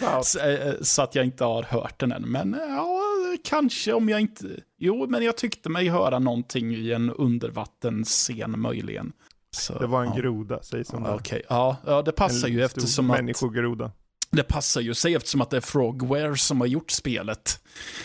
Wow. 0.00 0.22
Så, 0.22 0.38
eh, 0.48 0.74
så 0.80 1.02
att 1.02 1.14
jag 1.14 1.24
inte 1.24 1.44
har 1.44 1.62
hört 1.62 2.00
den 2.00 2.12
än. 2.12 2.22
Men 2.22 2.56
ja, 2.68 3.00
kanske 3.44 3.92
om 3.92 4.08
jag 4.08 4.20
inte... 4.20 4.44
Jo, 4.78 5.06
men 5.08 5.22
jag 5.22 5.36
tyckte 5.36 5.68
mig 5.68 5.88
höra 5.88 6.18
någonting 6.18 6.74
i 6.74 6.92
en 6.92 7.10
undervattensscen 7.10 8.60
möjligen. 8.60 9.12
Så, 9.50 9.78
Det 9.78 9.86
var 9.86 10.02
en 10.04 10.12
ja. 10.14 10.20
groda, 10.20 10.62
säg 10.62 10.84
som 10.84 11.02
det 11.02 11.08
är. 11.08 11.14
Okej, 11.14 11.42
ja, 11.48 11.76
ja, 11.86 12.02
det 12.02 12.12
passar 12.12 12.48
En 12.48 12.54
ju 12.54 12.62
eftersom 12.62 13.10
att... 13.10 13.16
Människogroda. 13.16 13.90
Det 14.30 14.42
passar 14.42 14.80
ju 14.80 14.94
sig 14.94 15.14
eftersom 15.14 15.40
att 15.40 15.50
det 15.50 15.56
är 15.56 15.60
Frogware 15.60 16.36
som 16.36 16.60
har 16.60 16.66
gjort 16.66 16.90
spelet. 16.90 17.60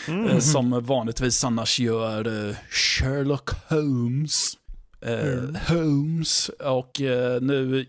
Mm. 0.08 0.42
Som 0.42 0.84
vanligtvis 0.84 1.44
annars 1.44 1.80
gör 1.80 2.48
eh, 2.50 2.56
Sherlock 2.70 3.50
Holmes. 3.70 4.58
Eh, 5.02 5.28
Mm. 5.28 5.56
Holmes. 5.68 6.50
Och 6.50 6.92
nu, 7.42 7.86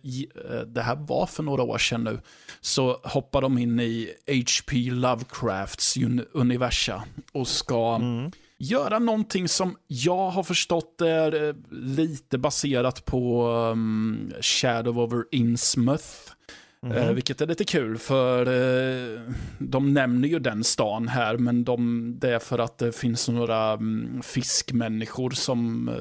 det 0.66 0.83
här 0.83 0.97
var 0.97 1.26
för 1.26 1.43
några 1.43 1.62
år 1.62 1.78
sedan 1.78 2.05
nu, 2.05 2.20
så 2.61 3.01
hoppar 3.05 3.43
de 3.43 3.59
in 3.59 3.80
i 3.80 4.09
H.P. 4.26 4.76
Lovecrafts 4.91 5.97
un- 5.97 6.26
universa 6.33 7.05
och 7.33 7.49
ska 7.49 7.95
Mm. 7.97 8.30
göra 8.59 8.99
någonting 8.99 9.49
som 9.49 9.76
jag 9.87 10.30
har 10.30 10.43
förstått 10.43 11.01
är 11.01 11.55
lite 11.97 12.39
baserat 12.39 13.05
på 13.05 13.49
um, 13.72 14.33
Shadow 14.41 14.99
over 14.99 15.24
Innsmouth. 15.30 16.07
Mhm. 16.87 17.14
vilket 17.14 17.41
är 17.41 17.47
lite 17.47 17.64
kul 17.64 17.99
för 17.99 18.47
eh, 18.47 19.20
de 19.59 19.95
nämner 19.95 20.28
ju 20.28 20.39
den 20.39 20.64
stan 20.64 21.09
här 21.09 21.37
men 21.39 21.64
de, 21.64 22.14
det 22.18 22.35
är 22.35 22.39
för 22.39 22.59
att 22.59 22.78
det 22.78 22.93
finns 22.93 23.28
några 23.28 23.72
mm, 23.72 24.22
fiskmänniskor 24.22 25.30
som 25.30 25.89
eh, 25.89 25.95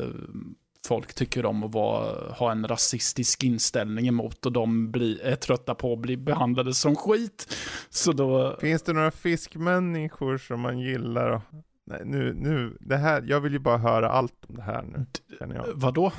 folk 0.88 1.14
tycker 1.14 1.46
om 1.46 1.64
att 1.64 1.74
vara, 1.74 2.34
ha 2.34 2.52
en 2.52 2.68
rasistisk 2.68 3.44
inställning 3.44 4.08
emot 4.08 4.46
och 4.46 4.52
de 4.52 4.92
blir, 4.92 5.22
är 5.22 5.36
trötta 5.36 5.76
på 5.76 5.94
att 5.94 6.00
bli 6.00 6.18
behandlade 6.18 6.74
som 6.74 6.96
skit. 6.96 7.58
Så 7.90 8.12
då, 8.12 8.58
Finns 8.62 8.82
det 8.82 8.94
några 8.94 9.12
fiskmänniskor 9.12 10.38
som 10.38 10.60
man 10.60 10.80
gillar? 10.80 11.42
Nej, 11.86 12.02
nu, 12.06 12.34
nu, 12.34 12.78
det 12.80 12.98
här, 12.98 13.24
jag 13.28 13.42
vill 13.42 13.54
ju 13.54 13.60
bara 13.60 13.78
höra 13.78 14.10
allt 14.10 14.46
om 14.48 14.56
det 14.56 14.62
här 14.62 14.82
nu, 14.82 15.06
känner 15.40 15.56
jag. 15.56 15.66
vadå? 15.76 16.12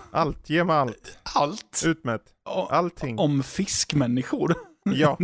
Allt, 0.10 0.50
ge 0.50 0.64
mig 0.64 0.76
allt. 0.76 1.18
Allt? 1.34 1.82
Ut 1.86 2.04
med 2.04 2.20
Allting. 2.70 3.18
Om 3.18 3.42
fiskmänniskor? 3.42 4.54
Ja, 4.84 5.18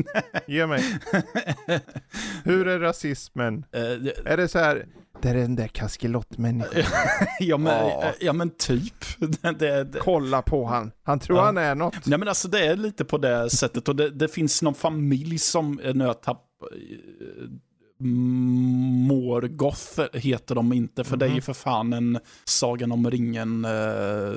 ge 0.46 0.66
mig. 0.66 0.84
Hur 2.44 2.68
är 2.68 2.78
rasismen? 2.78 3.64
Det- 3.70 4.26
Är 4.26 4.36
det 4.36 4.48
så 4.48 4.58
här, 4.58 4.86
det 5.22 5.28
är 5.28 5.34
den 5.34 5.56
där 5.56 5.66
kaskelottmänniskan. 5.68 6.82
ja, 7.40 7.56
men, 7.56 7.72
Ja. 7.88 8.02
eh, 8.04 8.12
ja 8.20 8.32
men 8.32 8.50
typ. 8.50 8.94
Det, 9.18 9.52
det, 9.84 9.98
Kolla 10.00 10.42
på 10.42 10.66
han. 10.66 10.90
Han 11.02 11.18
tror 11.20 11.38
Ja. 11.38 11.44
han 11.44 11.58
är 11.58 11.74
något. 11.74 12.06
Nej 12.06 12.18
men 12.18 12.28
alltså 12.28 12.48
det 12.48 12.66
är 12.66 12.76
lite 12.76 13.04
på 13.04 13.18
det 13.18 13.50
sättet 13.50 13.88
och 13.88 13.96
det, 13.96 14.10
det 14.10 14.28
finns 14.28 14.62
någon 14.62 14.74
familj 14.74 15.38
som, 15.38 15.80
nu 15.84 16.00
har 16.00 16.06
jag 16.06 16.22
tapp, 16.22 16.44
eh, 16.72 17.48
Morgoth 18.00 20.00
heter 20.16 20.54
de 20.54 20.72
inte, 20.72 21.04
för 21.04 21.16
det 21.16 21.26
är 21.26 21.34
ju 21.34 21.40
för 21.40 21.52
fan 21.52 21.92
en 21.92 22.18
Sagan 22.44 22.92
om 22.92 23.10
ringen 23.10 23.64
eh, 23.64 24.32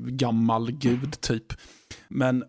gammal 0.00 0.70
gud 0.72 1.20
typ. 1.20 1.44
Men 2.08 2.42
eh, 2.42 2.48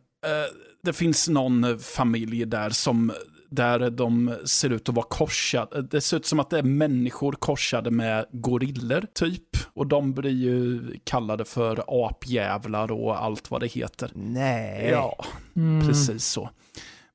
det 0.84 0.94
finns 0.94 1.30
någon 1.30 1.80
familj 1.80 2.46
där 2.46 2.70
som 2.70 3.12
där 3.52 3.90
de 3.90 4.36
ser 4.46 4.70
ut 4.70 4.90
att 4.90 4.96
vara 4.96 5.06
korsade. 5.10 5.82
Det 5.82 6.02
ser 6.02 6.18
ut 6.18 6.26
som 6.26 6.40
att 6.40 6.50
det 6.50 6.58
är 6.60 6.64
människor 6.64 7.32
korsade 7.32 7.92
med 7.92 8.26
gorillor 8.32 9.06
typ. 9.14 9.44
Och 9.74 9.88
de 9.88 10.14
blir 10.14 10.32
ju 10.32 10.82
kallade 11.04 11.46
för 11.46 11.84
apjävlar 12.08 12.92
och 12.92 13.24
allt 13.24 13.52
vad 13.52 13.62
det 13.62 13.68
heter. 13.68 14.12
Nej. 14.16 14.90
Ja, 14.92 15.26
Mm. 15.56 15.88
precis 15.88 16.26
så. 16.26 16.50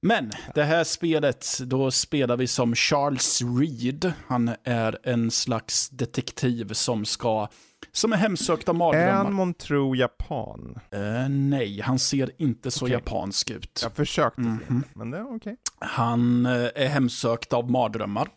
Men 0.06 0.30
det 0.54 0.64
här 0.64 0.84
spelet, 0.84 1.46
då 1.60 1.90
spelar 1.90 2.36
vi 2.36 2.46
som 2.46 2.74
Charles 2.74 3.40
Reed. 3.58 4.12
Han 4.26 4.50
är 4.64 4.98
en 5.02 5.30
slags 5.30 5.88
detektiv 5.88 6.72
som 6.72 7.04
ska, 7.04 7.48
som 7.92 8.12
är 8.12 8.16
hemsökt 8.16 8.68
av 8.68 8.74
Är 8.74 8.78
mardrömmar. 8.78 9.12
han 9.12 9.32
månntro 9.32 9.94
japan? 9.94 10.78
Eh, 10.90 11.28
nej, 11.28 11.80
han 11.80 11.98
ser 11.98 12.30
inte 12.38 12.70
så 12.70 12.84
Okej. 12.84 12.92
japansk 12.92 13.50
ut. 13.50 13.80
Jag 13.82 13.92
försökte 13.92 14.42
se, 14.42 14.48
Mhm. 14.48 14.84
men 14.94 15.10
det 15.10 15.18
är 15.18 15.36
okej. 15.36 15.56
Han 15.80 16.46
eh, 16.46 16.52
är 16.74 16.86
hemsökt 16.88 17.52
av 17.52 17.70
mardrömmar. 17.70 18.28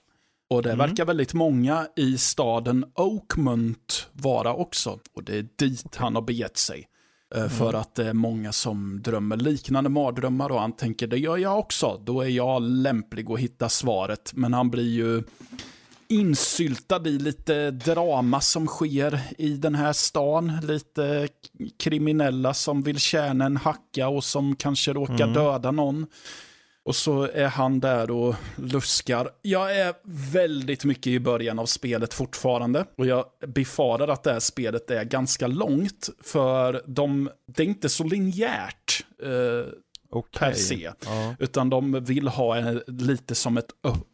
Och 0.50 0.64
det 0.64 0.72
Mm. 0.74 0.88
verkar 0.90 1.06
väldigt 1.06 1.34
många 1.34 1.88
i 1.96 2.18
staden 2.18 2.86
Oakmont 2.96 4.10
vara 4.14 4.54
också. 4.54 5.00
Och 5.16 5.24
det 5.24 5.38
är 5.38 5.48
dit 5.58 5.96
han 5.96 6.16
har 6.16 6.22
begett 6.22 6.58
sig. 6.58 6.88
Eh, 7.36 7.48
För 7.48 7.74
att 7.74 7.96
det 7.96 8.08
är 8.10 8.14
många 8.14 8.52
som 8.52 9.02
drömmer 9.02 9.38
liknande 9.38 9.90
mardrömmar 9.90 10.50
och 10.52 10.60
han 10.62 10.72
tänker 10.72 11.08
det 11.08 11.18
gör 11.18 11.38
jag 11.38 11.60
också. 11.60 12.02
Då 12.06 12.22
är 12.22 12.28
jag 12.30 12.62
lämplig 12.62 13.32
att 13.32 13.40
hitta 13.40 13.70
svaret. 13.70 14.32
Men 14.36 14.54
han 14.54 14.70
blir 14.70 14.90
ju 14.96 15.24
insyltad 16.10 17.08
i 17.08 17.20
lite 17.20 17.72
drama 17.72 18.42
som 18.42 18.68
sker 18.68 19.20
i 19.38 19.50
den 19.50 19.76
här 19.76 19.94
stan. 19.94 20.52
Lite 20.64 21.28
kriminella 21.80 22.54
som 22.54 22.84
vill 22.84 23.00
tjäna 23.00 23.46
en 23.46 23.58
hacka 23.58 24.08
och 24.08 24.24
som 24.24 24.56
kanske 24.56 24.94
råkar 24.94 25.14
Mm. 25.24 25.34
döda 25.34 25.72
någon. 25.72 26.06
Och 26.88 26.96
så 26.96 27.24
är 27.24 27.48
han 27.48 27.80
där 27.80 28.12
och 28.12 28.36
luskar. 28.56 29.30
Jag 29.42 29.78
är 29.78 29.94
väldigt 30.32 30.86
mycket 30.86 31.08
i 31.08 31.20
början 31.20 31.60
av 31.60 31.66
spelet 31.66 32.14
fortfarande. 32.14 32.86
Och 32.98 33.06
jag 33.06 33.26
befarar 33.48 34.08
att 34.08 34.24
det 34.24 34.34
här 34.34 34.40
spelet 34.40 34.92
är 34.92 35.04
ganska 35.04 35.48
långt. 35.48 36.10
För 36.24 36.84
de, 36.86 37.30
det 37.48 37.64
är 37.64 37.68
inte 37.68 37.90
så 37.90 38.04
linjärt 38.04 39.06
eh, 39.24 39.74
Okej. 40.10 40.40
per 40.40 40.54
se. 40.54 40.92
Ja. 41.06 41.36
Utan 41.40 41.70
de 41.70 42.04
vill 42.04 42.28
ha 42.28 42.56
en, 42.58 42.82
lite 42.88 43.36
som 43.36 43.58
ett 43.58 43.70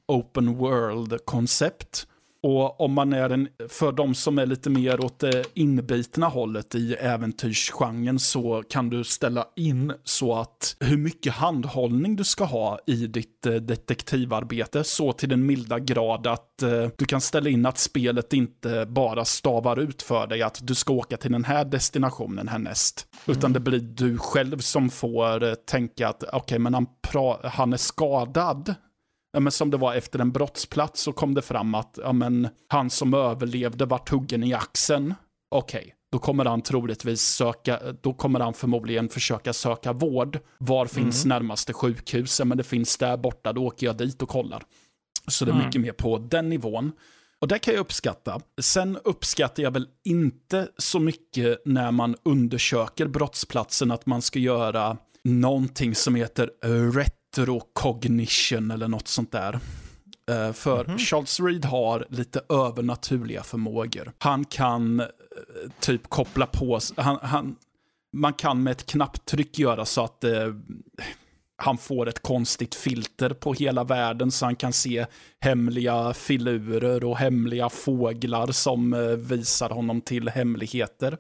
open 0.08 0.56
world-koncept. 0.56 2.08
Och 2.44 2.82
om 2.82 2.94
man 2.94 3.14
är 3.14 3.30
en, 3.30 3.48
för 3.70 3.92
de 3.92 4.16
som 4.16 4.40
är 4.40 4.46
lite 4.46 4.70
mer 4.70 5.06
åt 5.06 5.20
det 5.20 5.44
inbitna 5.54 6.28
hållet 6.28 6.76
i 6.76 6.94
äventyrsgenren 6.94 8.20
så 8.20 8.64
kan 8.70 8.90
du 8.90 9.04
ställa 9.04 9.48
in 9.56 9.94
så 10.04 10.36
att 10.36 10.76
hur 10.80 10.98
mycket 10.98 11.34
handhållning 11.34 12.16
du 12.16 12.24
ska 12.24 12.44
ha 12.44 12.80
i 12.86 13.08
ditt 13.08 13.46
eh, 13.46 13.54
detektivarbete 13.54 14.84
så 14.84 15.14
till 15.14 15.30
den 15.30 15.46
milda 15.46 15.80
grad 15.80 16.28
att 16.28 16.62
eh, 16.62 16.88
du 16.98 17.06
kan 17.06 17.22
ställa 17.22 17.50
in 17.50 17.66
att 17.66 17.78
spelet 17.78 18.34
inte 18.34 18.86
bara 18.86 19.26
stavar 19.26 19.80
ut 19.80 20.02
för 20.02 20.28
dig 20.28 20.42
att 20.42 20.60
du 20.62 20.76
ska 20.76 20.94
åka 20.94 21.18
till 21.18 21.32
den 21.32 21.44
här 21.44 21.66
destinationen 21.66 22.48
härnäst. 22.48 23.08
Utan 23.26 23.54
det 23.54 23.60
blir 23.60 23.80
du 23.80 24.18
själv 24.18 24.58
som 24.58 24.90
får 24.90 25.44
eh, 25.44 25.54
tänka 25.54 26.08
att 26.08 26.24
okej, 26.34 26.60
men 26.60 26.74
han, 26.74 26.88
han 27.44 27.74
är 27.74 27.78
skadad. 27.78 28.76
Ja, 29.34 29.40
men 29.40 29.52
som 29.52 29.72
det 29.72 29.78
var 29.78 29.96
efter 29.96 30.20
en 30.20 30.32
brottsplats 30.32 31.02
så 31.02 31.12
kom 31.14 31.34
det 31.34 31.42
fram 31.42 31.76
att 31.76 32.00
ja, 32.04 32.14
men, 32.14 32.48
han 32.68 32.90
som 32.90 33.14
överlevde 33.14 33.86
var 33.86 34.02
huggen 34.12 34.44
i 34.44 34.54
axeln. 34.54 35.14
Okej, 35.52 35.94
då 36.12 36.20
kommer 36.20 36.46
han 36.46 36.62
troligtvis 36.62 37.22
söka, 37.22 37.80
då 38.02 38.14
kommer 38.14 38.40
han 38.40 38.54
förmodligen 38.54 39.10
försöka 39.10 39.54
söka 39.54 39.94
vård. 39.94 40.40
Var 40.58 40.86
finns 40.86 41.26
närmaste 41.26 41.74
sjukhus? 41.74 42.40
Ja, 42.40 42.46
men 42.46 42.58
det 42.58 42.64
finns 42.64 42.98
där 42.98 43.18
borta, 43.18 43.54
då 43.54 43.66
åker 43.66 43.86
jag 43.88 43.98
dit 43.98 44.22
och 44.22 44.30
kollar. 44.30 44.64
Så 45.28 45.46
det 45.46 45.52
är 45.52 45.54
Mm. 45.54 45.66
mycket 45.66 45.82
mer 45.82 45.92
på 45.92 46.18
den 46.18 46.50
nivån. 46.50 46.92
Och 47.42 47.48
det 47.48 47.60
kan 47.60 47.74
jag 47.74 47.82
uppskatta. 47.82 48.40
Sen 48.62 48.98
uppskattar 49.04 49.64
jag 49.64 49.72
väl 49.72 49.88
inte 50.06 50.68
så 50.78 51.00
mycket 51.00 51.62
när 51.66 51.92
man 51.92 52.16
undersöker 52.26 53.08
brottsplatsen 53.08 53.92
att 53.92 54.06
man 54.06 54.22
ska 54.22 54.40
göra 54.40 54.98
någonting 55.24 55.96
som 55.96 56.16
heter 56.16 56.50
retrocognition 57.38 58.72
eller 58.72 58.88
något 58.88 59.08
sånt 59.08 59.32
där. 59.32 59.60
Eh, 60.32 60.54
För 60.54 60.98
Charles 60.98 61.40
Reed 61.40 61.66
har 61.66 62.06
lite 62.10 62.42
övernaturliga 62.50 63.44
förmågor. 63.44 64.12
Han 64.18 64.46
kan 64.46 65.00
eh, 65.00 65.08
typ 65.80 66.10
koppla 66.10 66.46
på, 66.46 66.80
han, 66.98 67.20
han, 67.22 67.56
man 68.14 68.34
kan 68.34 68.64
med 68.64 68.72
ett 68.72 68.86
knapptryck 68.86 69.60
göra 69.60 69.86
så 69.86 70.04
att 70.04 70.24
eh, 70.24 70.54
han 71.56 71.78
får 71.78 72.10
ett 72.10 72.22
konstigt 72.22 72.76
filter 72.76 73.30
på 73.30 73.54
hela 73.54 73.84
världen 73.84 74.32
så 74.32 74.46
han 74.46 74.56
kan 74.56 74.74
se 74.74 75.06
hemliga 75.40 76.14
filurer 76.14 77.04
och 77.04 77.18
hemliga 77.18 77.70
fåglar 77.70 78.52
som 78.52 78.94
eh, 78.94 79.00
visar 79.02 79.70
honom 79.70 80.02
till 80.02 80.30
hemligheter. 80.30 81.18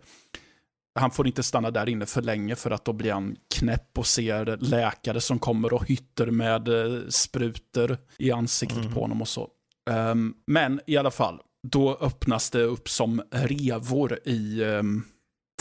Han 1.00 1.12
får 1.12 1.28
inte 1.28 1.44
stanna 1.44 1.72
där 1.72 1.89
inne 1.89 2.06
för 2.06 2.22
länge 2.22 2.56
för 2.56 2.72
att 2.72 2.86
då 2.86 2.94
blir 2.94 3.12
han 3.12 3.36
knäpp 3.56 3.98
och 3.98 4.08
ser 4.08 4.58
läkare 4.58 5.22
som 5.22 5.39
kommer 5.39 5.74
och 5.74 5.88
hytter 5.88 6.32
med 6.32 6.68
eh, 6.68 7.02
sprutor 7.10 7.98
i 8.18 8.32
ansiktet 8.32 8.94
på 8.94 9.02
honom 9.02 9.22
och 9.22 9.28
så. 9.28 9.50
Ehm, 9.89 10.34
men 10.48 10.82
i 10.88 10.98
alla 10.98 11.12
fall, 11.12 11.39
då 11.68 11.98
öppnas 12.02 12.50
det 12.50 12.64
upp 12.64 12.89
som 12.89 13.22
revor 13.32 14.20
i 14.26 14.64
um, 14.64 15.06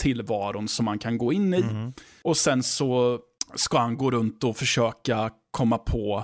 tillvaron 0.01 0.67
som 0.67 0.85
man 0.85 0.99
kan 0.99 1.17
gå 1.17 1.33
in 1.33 1.53
i. 1.53 1.63
Mhm. 1.63 1.93
Och 2.21 2.37
sen 2.37 2.63
så 2.63 3.19
ska 3.55 3.77
han 3.77 3.97
gå 3.97 4.11
runt 4.11 4.43
och 4.43 4.57
försöka 4.57 5.31
komma 5.51 5.77
på 5.77 6.23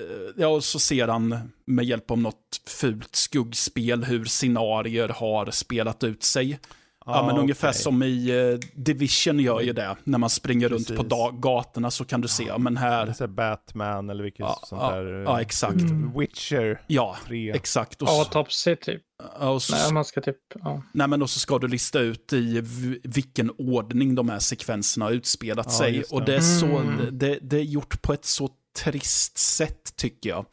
eh, 0.00 0.34
ja, 0.36 0.48
och 0.48 0.64
så 0.64 0.78
ser 0.78 1.08
han 1.08 1.52
med 1.66 1.84
hjälp 1.84 2.10
av 2.10 2.18
något 2.18 2.60
fult 2.66 3.16
skuggspel 3.16 4.04
hur 4.04 4.24
scenarier 4.24 5.08
har 5.08 5.50
spelat 5.50 6.04
ut 6.04 6.22
sig. 6.22 6.58
Ja, 7.06 7.26
men 7.26 7.36
ungefär 7.38 7.68
okej. 7.68 7.80
som 7.82 8.02
i 8.02 8.30
eh, 8.52 8.68
Division 8.82 9.38
gör 9.40 9.60
ju 9.60 9.72
det. 9.72 9.96
När 10.04 10.18
man 10.18 10.30
springer 10.30 10.68
runt 10.68 10.88
på 10.88 10.94
Precis. 10.94 11.08
dag- 11.10 11.42
gatorna 11.42 11.90
så 11.90 12.04
kan 12.04 12.20
du 12.20 12.28
se, 12.28 12.44
ja, 12.44 12.58
men 12.58 12.76
här, 12.76 13.12
så 13.12 13.28
Batman 13.28 14.10
eller 14.10 14.22
vilket 14.24 14.40
Ja, 14.40 14.58
sånt 14.66 14.82
ja, 14.82 14.90
där. 14.94 15.14
eh, 15.14 15.22
ja, 15.22 15.40
exakt. 15.40 15.74
Mm. 15.80 16.18
Witcher 16.18 16.80
ja, 16.86 17.16
3. 17.26 17.50
exakt. 17.50 18.02
Och 18.02 18.08
så, 18.08 18.18
Autopsy 18.18 18.76
typ. 18.76 19.02
och 19.40 19.62
så, 19.62 19.74
Nej, 19.74 19.92
man 19.92 20.04
ska 20.04 20.20
typ, 20.20 20.36
ja. 20.60 20.82
nej, 20.92 21.08
men 21.08 21.22
och 21.22 21.30
så 21.30 21.38
ska 21.40 21.58
du 21.58 21.68
lista 21.68 22.00
ut 22.00 22.32
i 22.32 22.60
vilken 23.04 23.50
ordning 23.58 24.14
de 24.14 24.28
här 24.28 24.38
sekvenserna 24.38 25.04
har 25.04 25.12
utspelat 25.12 25.66
Ja, 25.68 25.72
sig. 25.78 25.92
det. 25.92 26.12
Och 26.12 26.24
det 26.24 26.34
är, 26.36 26.40
så, 26.40 26.66
Mm. 26.66 27.18
det, 27.18 27.38
det 27.42 27.56
är 27.56 27.62
gjort 27.64 28.02
på 28.02 28.12
ett 28.12 28.24
så 28.24 28.48
trist 28.84 29.38
sätt 29.38 29.96
tycker 29.96 30.30
jag. 30.30 30.46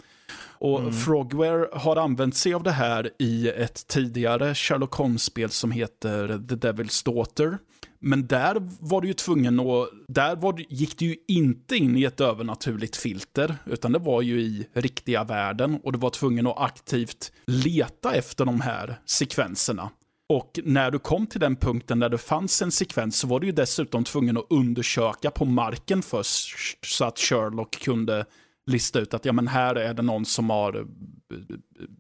Och 0.60 0.80
Mm. 0.80 0.94
Frogware 0.94 1.68
har 1.74 1.96
använt 1.96 2.36
sig 2.36 2.54
av 2.54 2.64
det 2.64 2.72
här 2.72 3.10
i 3.20 3.50
ett 3.50 3.88
tidigare 3.88 4.56
Sherlock 4.56 4.94
Holmes-spel 4.94 5.50
som 5.50 5.72
heter 5.72 6.28
The 6.28 6.56
Devil's 6.56 7.06
Daughter. 7.06 7.58
Men 8.00 8.28
där 8.28 8.56
var 8.80 9.02
du 9.02 9.08
ju 9.08 9.14
tvungen 9.14 9.60
att, 9.60 9.90
där 10.08 10.36
var, 10.36 10.66
gick 10.70 11.00
du 11.00 11.06
ju 11.06 11.16
inte 11.28 11.78
in 11.78 11.98
i 11.98 12.04
ett 12.04 12.22
övernaturligt 12.22 12.96
filter, 12.96 13.56
utan 13.66 13.92
det 13.92 14.00
var 14.00 14.22
ju 14.22 14.42
i 14.42 14.68
riktiga 14.74 15.24
världen 15.24 15.80
och 15.84 15.92
du 15.92 16.00
var 16.00 16.10
tvungen 16.10 16.48
att 16.48 16.58
aktivt 16.58 17.32
leta 17.46 18.14
efter 18.14 18.46
de 18.46 18.62
här 18.62 19.00
sekvenserna. 19.06 19.90
Och 20.30 20.60
när 20.64 20.92
du 20.92 21.00
kom 21.00 21.28
till 21.28 21.40
den 21.40 21.56
punkten 21.56 22.00
där 22.00 22.10
det 22.10 22.18
fanns 22.18 22.62
en 22.62 22.72
sekvens 22.72 23.20
så 23.20 23.28
var 23.28 23.40
du 23.40 23.48
ju 23.48 23.54
dessutom 23.54 24.04
tvungen 24.04 24.38
att 24.38 24.46
undersöka 24.50 25.32
på 25.32 25.46
marken 25.46 26.02
först 26.02 26.86
så 26.86 27.06
att 27.06 27.20
Sherlock 27.20 27.80
kunde 27.80 28.26
lista 28.70 29.00
ut 29.00 29.14
att 29.14 29.26
ja, 29.26 29.34
men 29.34 29.48
här 29.48 29.76
är 29.76 29.94
det 29.94 30.02
någon 30.02 30.26
som 30.26 30.50
har 30.50 30.76
eh, 30.76 30.86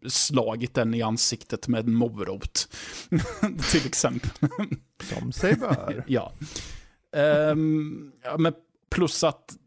slagit 0.08 0.74
den 0.74 0.94
i 0.94 1.02
ansiktet 1.02 1.68
med 1.68 1.86
en 1.88 1.94
morot. 1.96 2.68
till 3.72 3.86
exempel. 3.86 4.30
Som 5.04 5.32
sig 5.32 5.56
bör. 5.56 6.04
Ja. 6.08 6.32
Ehm, 7.16 8.12
ja, 8.24 8.38
men 8.38 8.54
plus 8.92 9.24
att 9.24 9.58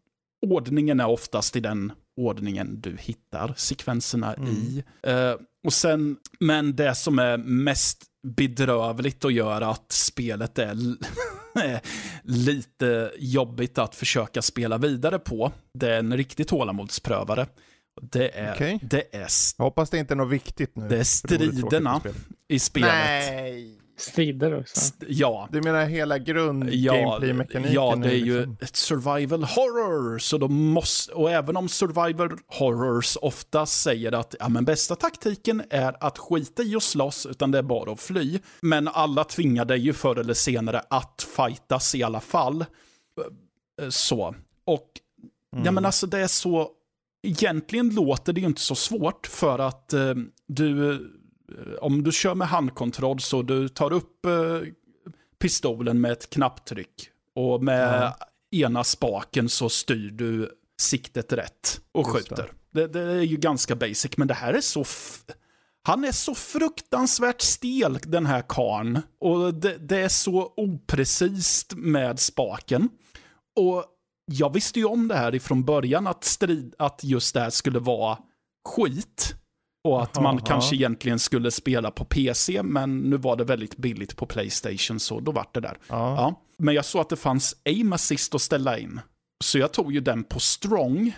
ordningen 0.46 1.00
är 1.00 1.06
oftast 1.06 1.56
i 1.56 1.60
den 1.60 1.92
ordningen 2.16 2.80
du 2.80 2.96
hittar 3.00 3.54
sekvenserna 3.56 4.34
Mm. 4.34 4.48
i. 4.50 4.84
Eh, 5.02 5.34
och 5.64 5.72
sen, 5.72 6.16
men 6.40 6.76
det 6.76 6.94
som 6.94 7.18
är 7.18 7.38
mest 7.38 8.04
bedrövligt 8.22 9.24
att 9.24 9.32
göra 9.32 9.66
att 9.68 9.92
spelet 9.92 10.58
är 10.58 10.76
lite 12.22 13.12
jobbigt 13.18 13.78
att 13.78 13.94
försöka 13.94 14.42
spela 14.42 14.78
vidare 14.78 15.18
på. 15.18 15.52
Det 15.74 15.94
är 15.94 15.98
en 15.98 16.16
riktig 16.16 16.48
tålamodsprövare. 16.48 17.46
Det 18.02 18.38
är, 18.38 18.54
Okej. 18.54 18.78
det 18.82 19.14
är, 19.16 19.28
Jag 19.58 19.64
hoppas 19.64 19.90
det 19.90 19.98
inte 19.98 20.14
är 20.14 20.16
något 20.16 20.32
viktigt 20.32 20.76
nu. 20.76 20.88
det 20.88 20.98
är 20.98 21.04
striderna 21.04 22.00
spela. 22.00 22.14
i 22.48 22.58
spelet. 22.58 22.90
Nej! 22.92 23.78
Strider 23.96 24.58
också. 24.60 24.76
St- 24.78 25.06
ja, 25.08 25.48
Du 25.52 25.62
menar 25.62 25.84
hela 25.86 26.18
grund 26.18 26.70
Ja, 26.70 26.94
gameplay-mekaniken? 26.94 27.72
ja, 27.74 27.96
det 27.96 28.08
är 28.08 28.14
ju 28.14 28.36
liksom- 28.38 28.56
ett 28.60 28.76
survival 28.76 29.44
horror. 29.44 30.18
Så 30.18 30.38
de 30.38 30.52
måste, 30.70 31.12
och 31.12 31.30
även 31.30 31.56
om 31.56 31.68
survival 31.68 32.30
horrors 32.46 33.16
ofta 33.22 33.66
säger 33.66 34.12
att 34.12 34.34
ja, 34.40 34.48
men 34.48 34.64
bästa 34.64 34.96
taktiken 34.96 35.62
är 35.70 35.96
att 36.04 36.18
skita 36.18 36.62
i 36.62 36.76
och 36.76 36.82
slåss, 36.82 37.26
utan 37.26 37.50
det 37.50 37.58
är 37.58 37.62
bara 37.62 37.92
att 37.92 38.00
fly. 38.00 38.38
Men 38.60 38.88
alla 38.88 39.24
tvingar 39.24 39.64
dig 39.64 39.78
ju 39.78 39.92
förr 39.92 40.18
eller 40.18 40.34
senare 40.34 40.82
att 40.90 41.26
fightas 41.36 41.94
i 41.94 42.02
alla 42.02 42.20
fall. 42.20 42.60
Eh, 43.82 43.88
Så. 43.88 44.34
Och 44.64 44.90
ja, 45.50 45.58
Mm. 45.58 45.74
men 45.74 45.84
alltså 45.86 46.06
det 46.06 46.18
är 46.18 46.26
så, 46.26 46.68
egentligen 47.22 47.88
låter 47.94 48.32
det 48.32 48.40
ju 48.40 48.46
inte 48.46 48.60
så 48.60 48.74
svårt 48.74 49.26
för 49.26 49.58
att 49.58 49.92
eh, 49.92 50.14
du, 50.46 50.98
om 51.80 52.02
du 52.02 52.12
kör 52.12 52.34
med 52.34 52.48
handkontroll 52.48 53.20
så 53.20 53.42
du 53.42 53.68
tar 53.68 53.92
upp 53.92 54.26
eh, 54.26 54.60
pistolen 55.40 56.00
med 56.00 56.12
ett 56.12 56.30
knapptryck 56.30 57.08
och 57.34 57.64
med 57.64 58.02
Ja. 58.02 58.16
ena 58.66 58.84
spaken 58.84 59.48
så 59.48 59.68
styr 59.68 60.10
du 60.10 60.50
siktet 60.80 61.32
rätt 61.32 61.80
och 61.92 62.06
Just 62.14 62.28
skjuter. 62.28 62.52
Det. 62.70 62.86
Det, 62.86 63.00
är 63.00 63.20
ju 63.20 63.36
ganska 63.36 63.76
basic, 63.76 64.16
men 64.16 64.28
det 64.28 64.34
här 64.34 64.54
är 64.54 64.60
så... 64.60 64.84
Han 65.84 66.04
är 66.04 66.12
så 66.12 66.34
fruktansvärt 66.34 67.40
stel, 67.40 67.98
den 68.02 68.26
här 68.26 68.44
karn. 68.48 69.02
Och 69.20 69.54
det, 69.54 69.76
det 69.78 69.98
är 69.98 70.08
så 70.08 70.52
oprecist 70.56 71.74
med 71.76 72.20
spaken. 72.20 72.88
Och 73.56 73.84
jag 74.24 74.52
visste 74.52 74.78
ju 74.78 74.84
om 74.84 75.08
det 75.08 75.14
här 75.14 75.34
ifrån 75.34 75.64
början, 75.64 76.06
att, 76.06 76.24
strid, 76.24 76.74
att 76.78 77.04
just 77.04 77.34
det 77.34 77.40
här 77.40 77.50
skulle 77.50 77.78
vara 77.78 78.18
skit. 78.68 79.34
Och 79.84 80.02
att 80.02 80.14
man 80.22 80.34
Jaha. 80.36 80.46
kanske 80.46 80.76
egentligen 80.76 81.18
skulle 81.18 81.50
spela 81.50 81.90
på 81.90 82.04
PC, 82.04 82.62
men 82.62 82.98
nu 82.98 83.16
var 83.16 83.36
det 83.36 83.44
väldigt 83.44 83.76
billigt 83.76 84.16
på 84.16 84.26
Playstation, 84.26 85.00
så 85.00 85.20
då 85.20 85.32
vart 85.32 85.54
det 85.54 85.60
där. 85.60 85.78
Ja. 85.88 86.14
Ja, 86.16 86.42
men 86.58 86.74
jag 86.74 86.84
såg 86.84 87.00
att 87.00 87.08
det 87.08 87.16
fanns 87.16 87.56
aim 87.64 87.92
assist 87.92 88.34
att 88.34 88.42
ställa 88.42 88.78
in. 88.78 89.00
Så 89.44 89.58
jag 89.58 89.72
tog 89.72 89.92
ju 89.92 90.00
den 90.00 90.24
på 90.24 90.40
strong. 90.40 91.16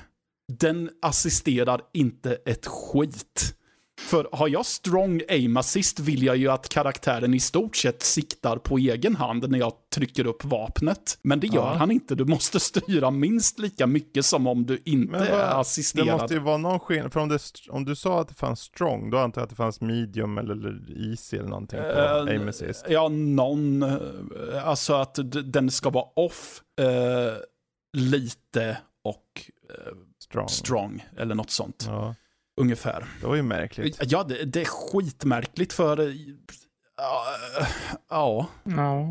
Den 0.53 0.91
assisterar 1.03 1.81
inte 1.93 2.35
ett 2.47 2.67
skit. 2.67 3.55
För 4.01 4.29
har 4.33 4.49
jag 4.49 4.67
strong 4.67 5.21
aim 5.29 5.57
assist 5.57 6.01
vill 6.01 6.23
jag 6.23 6.37
ju 6.37 6.49
att 6.51 6.69
karaktären 6.69 7.35
i 7.35 7.41
stort 7.41 7.77
sett 7.77 8.03
siktar 8.03 8.57
på 8.57 8.79
egen 8.79 9.17
hand 9.17 9.51
när 9.51 9.59
jag 9.59 9.73
trycker 9.95 10.27
upp 10.27 10.45
vapnet. 10.45 11.19
Men 11.23 11.41
det 11.41 11.47
gör 11.47 11.55
Ja. 11.55 11.75
han 11.75 11.91
inte. 11.91 12.15
Du 12.15 12.25
måste 12.25 12.61
styra 12.61 13.11
minst 13.11 13.59
lika 13.59 13.87
mycket 13.87 14.25
som 14.27 14.47
om 14.47 14.67
du 14.67 14.83
inte 14.85 15.13
vad- 15.13 15.23
är 15.23 15.31
Det 15.31 15.55
assisterad. 15.55 16.21
måste 16.21 16.35
ju 16.35 16.41
vara 16.41 16.57
någon 16.57 16.81
skillnad, 16.81 17.13
för 17.13 17.21
om, 17.21 17.29
det, 17.29 17.39
om 17.71 17.85
du 17.85 17.97
sa 17.97 18.21
att 18.21 18.29
det 18.29 18.35
fanns 18.35 18.61
strong, 18.61 19.11
då 19.11 19.19
antar 19.19 19.41
jag 19.41 19.45
att 19.45 19.51
det 19.51 19.57
fanns 19.57 19.81
medium 19.81 20.39
eller, 20.39 20.53
eller 20.55 21.11
easy 21.11 21.37
eller 21.37 21.49
någonting 21.49 21.81
på 21.81 21.87
Eh, 21.87 22.23
aim 22.23 22.49
assist. 22.49 22.85
Ja, 22.89 23.09
någon, 23.09 23.83
eh, 23.83 24.69
alltså 24.69 24.95
att 24.95 25.19
den 25.45 25.71
ska 25.71 25.91
vara 25.91 26.07
off 26.17 26.63
eh, 26.81 27.35
lite 27.97 28.77
och 29.05 29.51
eh, 29.71 29.93
Strong. 30.19 30.49
strong 30.49 31.05
eller 31.17 31.35
något 31.35 31.51
sånt. 31.51 31.85
Ja, 31.89 32.15
Ungefär. 32.57 33.07
det 33.21 33.27
var 33.27 33.35
ju 33.35 33.43
märkligt. 33.43 33.99
Ja, 34.01 34.25
det, 34.25 34.45
det 34.45 34.61
är 34.61 34.65
skitmärkligt 34.65 35.73
för... 35.73 36.01
eh, 36.01 36.15
Ja, 38.11 38.47
ja. 38.65 39.07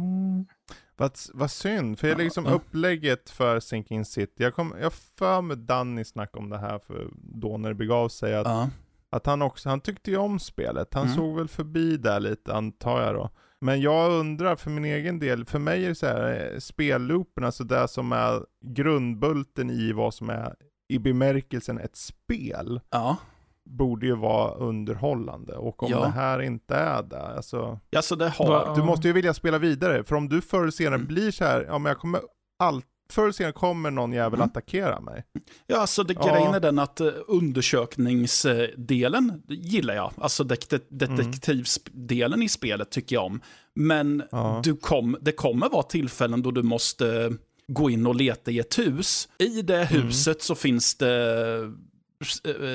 Vad, 0.98 1.12
vad 1.34 1.52
synd, 1.52 2.00
för 2.00 2.08
jag 2.08 2.20
Ja, 2.20 2.24
liksom 2.24 2.46
ja. 2.46 2.52
upplägget 2.52 3.30
för 3.30 3.60
Sinking 3.60 4.06
City, 4.06 4.44
jag 4.44 4.54
kom, 4.56 4.76
jag 4.82 4.94
för 4.94 5.42
med 5.42 5.58
Danny 5.58 6.04
snack 6.04 6.38
om 6.38 6.50
det 6.50 6.58
här 6.58 6.80
för 6.80 7.10
då 7.14 7.58
när 7.58 7.70
det 7.70 7.76
begav 7.76 8.10
sig, 8.10 8.36
att, 8.36 8.48
ja. 8.48 8.70
att 9.10 9.26
han 9.26 9.42
också, 9.42 9.70
han 9.70 9.82
tyckte 9.82 10.12
ju 10.12 10.18
om 10.18 10.40
spelet, 10.40 10.94
han 10.94 11.04
Mm. 11.06 11.16
såg 11.16 11.36
väl 11.38 11.48
förbi 11.48 11.98
där 11.98 12.20
lite 12.20 12.54
antar 12.54 13.02
jag 13.02 13.16
då. 13.16 13.30
Men 13.62 13.82
jag 13.82 14.12
undrar 14.12 14.56
för 14.56 14.70
min 14.70 14.86
egen 14.86 15.20
del, 15.20 15.46
för 15.46 15.60
mig 15.60 15.86
är 15.86 15.90
det 15.90 15.96
så 15.96 16.06
här, 16.06 16.52
eh, 16.54 16.60
spelloopen, 16.60 17.44
alltså 17.44 17.64
det 17.64 17.88
som 17.88 18.12
är 18.12 18.46
grundbulten 18.66 19.70
i 19.70 19.92
vad 19.92 20.14
som 20.14 20.30
är 20.30 20.56
i 20.90 21.00
bemärkelsen 21.00 21.78
ett 21.80 21.96
spel, 21.96 22.82
ja. 22.90 23.18
Borde 23.66 24.06
ju 24.06 24.16
vara 24.16 24.54
underhållande. 24.54 25.54
Och 25.54 25.84
om 25.84 25.92
Ja. 25.92 26.00
det 26.00 26.08
här 26.12 26.42
inte 26.42 26.76
är 26.76 27.04
det, 27.04 27.22
alltså 27.22 27.80
Alltså 27.96 28.16
det 28.16 28.30
har... 28.30 28.76
Du 28.76 28.84
måste 28.84 29.08
ju 29.08 29.14
vilja 29.14 29.34
spela 29.34 29.58
vidare, 29.58 30.04
för 30.04 30.16
om 30.16 30.30
du 30.30 30.42
förr 30.42 30.62
eller 30.62 30.72
senare 30.72 30.96
Mm. 30.96 31.08
blir 31.08 31.32
så 31.32 31.44
här, 31.46 31.66
ja 31.68 31.78
men 31.78 31.90
jag 31.90 31.98
kommer 31.98 32.22
allt, 32.60 32.86
förr 33.12 33.24
eller 33.24 33.32
senare 33.32 33.54
kommer 33.54 33.92
någon 33.92 34.14
jävel 34.14 34.40
Mm. 34.40 34.50
attackera 34.50 35.00
mig. 35.00 35.24
Ja, 35.68 35.78
alltså 35.78 36.04
det, 36.04 36.14
Ja. 36.14 36.32
grejen 36.34 36.54
är 36.54 36.60
den 36.60 36.80
att 36.80 37.00
eh, 37.02 37.08
undersökningsdelen 37.28 39.44
gillar 39.48 39.94
jag. 39.96 40.12
Alltså 40.18 40.44
det, 40.44 40.90
detektivdelen 40.90 42.42
i 42.44 42.50
spelet 42.50 42.92
tycker 42.92 43.16
jag 43.16 43.26
om. 43.26 43.42
Men 43.76 44.24
Ja. 44.32 44.62
du 44.64 44.76
kom, 44.76 45.18
det 45.22 45.32
kommer 45.32 45.70
vara 45.70 45.84
tillfällen 45.84 46.42
då 46.42 46.52
du 46.52 46.64
måste 46.64 47.34
gå 47.68 47.90
in 47.90 48.08
och 48.08 48.16
leta 48.16 48.52
i 48.52 48.60
ett 48.60 48.80
hus. 48.80 49.30
I 49.40 49.62
det 49.62 49.76
Mm. 49.86 50.04
huset 50.04 50.42
så 50.42 50.56
finns 50.56 50.98
det, 50.98 51.42
eh, 51.62 51.70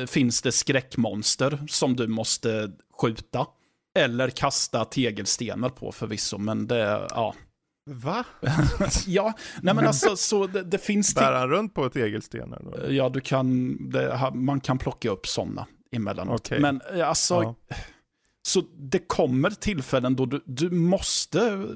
finns 0.06 0.42
det 0.42 0.52
skräckmonster 0.52 1.58
som 1.68 1.96
du 1.96 2.06
måste 2.06 2.70
skjuta. 3.00 3.46
Eller 3.98 4.30
kasta 4.30 4.84
tegelstenar 4.84 5.68
på 5.68 5.92
förvisso, 5.92 6.38
men 6.38 6.66
det, 6.66 7.08
ja. 7.10 7.34
Va? 7.90 8.24
Ja, 9.06 9.32
nej 9.62 9.74
men 9.74 9.86
alltså 9.86 10.16
så 10.16 10.46
det, 10.46 10.62
det 10.62 10.78
finns... 10.78 11.14
Bär 11.14 11.32
han 11.32 11.48
runt 11.48 11.74
på 11.74 11.88
tegelstenar 11.88 12.62
då? 12.64 12.92
Ja, 12.92 13.08
du 13.08 13.20
kan, 13.20 13.76
det, 13.90 14.30
man 14.34 14.60
kan 14.60 14.78
plocka 14.78 15.10
upp 15.10 15.26
sådana 15.26 15.66
emellanåt. 15.92 16.40
Okej. 16.40 16.60
Men 16.60 16.80
eh, 16.94 17.08
alltså, 17.08 17.42
Ja. 17.42 17.54
så 18.42 18.62
det 18.76 18.98
kommer 18.98 19.50
tillfällen 19.50 20.16
då 20.16 20.26
du, 20.26 20.42
du 20.46 20.70
måste 20.70 21.66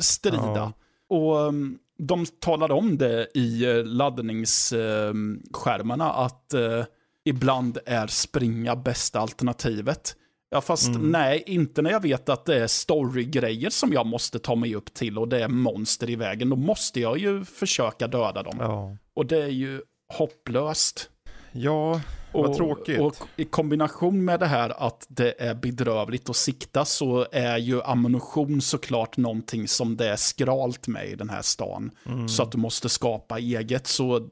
strida. 0.00 0.52
Ja. 0.54 0.72
Och 1.08 1.36
um, 1.36 1.78
de 1.98 2.26
talade 2.26 2.74
om 2.74 2.98
det 2.98 3.28
i 3.34 3.64
eh, 3.64 3.84
laddningsskärmarna 3.84 6.12
att 6.12 6.54
eh, 6.54 6.84
ibland 7.26 7.78
är 7.86 8.06
springa 8.06 8.76
bästa 8.76 9.20
alternativet. 9.20 10.16
Ja, 10.50 10.60
fast 10.60 10.88
Mm. 10.88 11.10
nej, 11.10 11.42
inte 11.46 11.82
när 11.82 11.90
jag 11.90 12.02
vet 12.02 12.28
att 12.28 12.44
det 12.44 12.62
är 12.62 12.66
storygrejer 12.66 13.70
som 13.70 13.92
jag 13.92 14.06
måste 14.06 14.38
ta 14.38 14.54
mig 14.54 14.74
upp 14.74 14.94
till 14.94 15.18
och 15.18 15.28
det 15.28 15.42
är 15.44 15.48
monster 15.48 16.10
i 16.10 16.16
vägen. 16.16 16.50
Då 16.50 16.56
måste 16.56 17.00
jag 17.00 17.18
ju 17.18 17.44
försöka 17.44 18.08
döda 18.08 18.42
dem. 18.42 18.56
Ja. 18.60 18.96
Och 19.14 19.26
det 19.26 19.42
är 19.42 19.48
ju 19.48 19.82
hopplöst. 20.30 21.10
Ja, 21.52 22.00
vad 22.32 22.50
Och, 22.50 22.56
tråkigt. 22.56 23.00
och 23.00 23.16
i 23.36 23.44
kombination 23.44 24.24
med 24.24 24.40
det 24.40 24.46
här 24.46 24.86
att 24.86 25.06
det 25.08 25.34
är 25.38 25.54
bedrövligt 25.54 26.30
att 26.30 26.36
sikta 26.36 26.84
så 26.84 27.26
är 27.32 27.56
ju 27.58 27.82
ammunition 27.82 28.60
såklart 28.60 29.16
någonting 29.16 29.68
som 29.68 29.96
det 29.96 30.08
är 30.08 30.16
skralt 30.16 30.86
med 30.88 31.08
i 31.08 31.14
den 31.14 31.30
här 31.30 31.42
stan. 31.42 31.90
Mm. 32.06 32.28
Så 32.28 32.42
att 32.42 32.52
du 32.52 32.58
måste 32.58 32.88
skapa 32.88 33.38
eget. 33.38 33.86
Så 33.86 34.28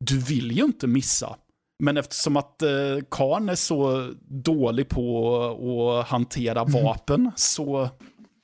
du 0.00 0.18
vill 0.18 0.52
ju 0.52 0.64
inte 0.64 0.86
missa. 0.86 1.36
Men 1.82 1.96
eftersom 1.96 2.36
att 2.36 2.62
eh, 2.62 2.68
Karn 3.10 3.48
är 3.48 3.54
så 3.54 4.12
dålig 4.28 4.88
på 4.88 5.36
att 6.00 6.08
hantera 6.08 6.64
vapen 6.64 7.30
så 7.36 7.82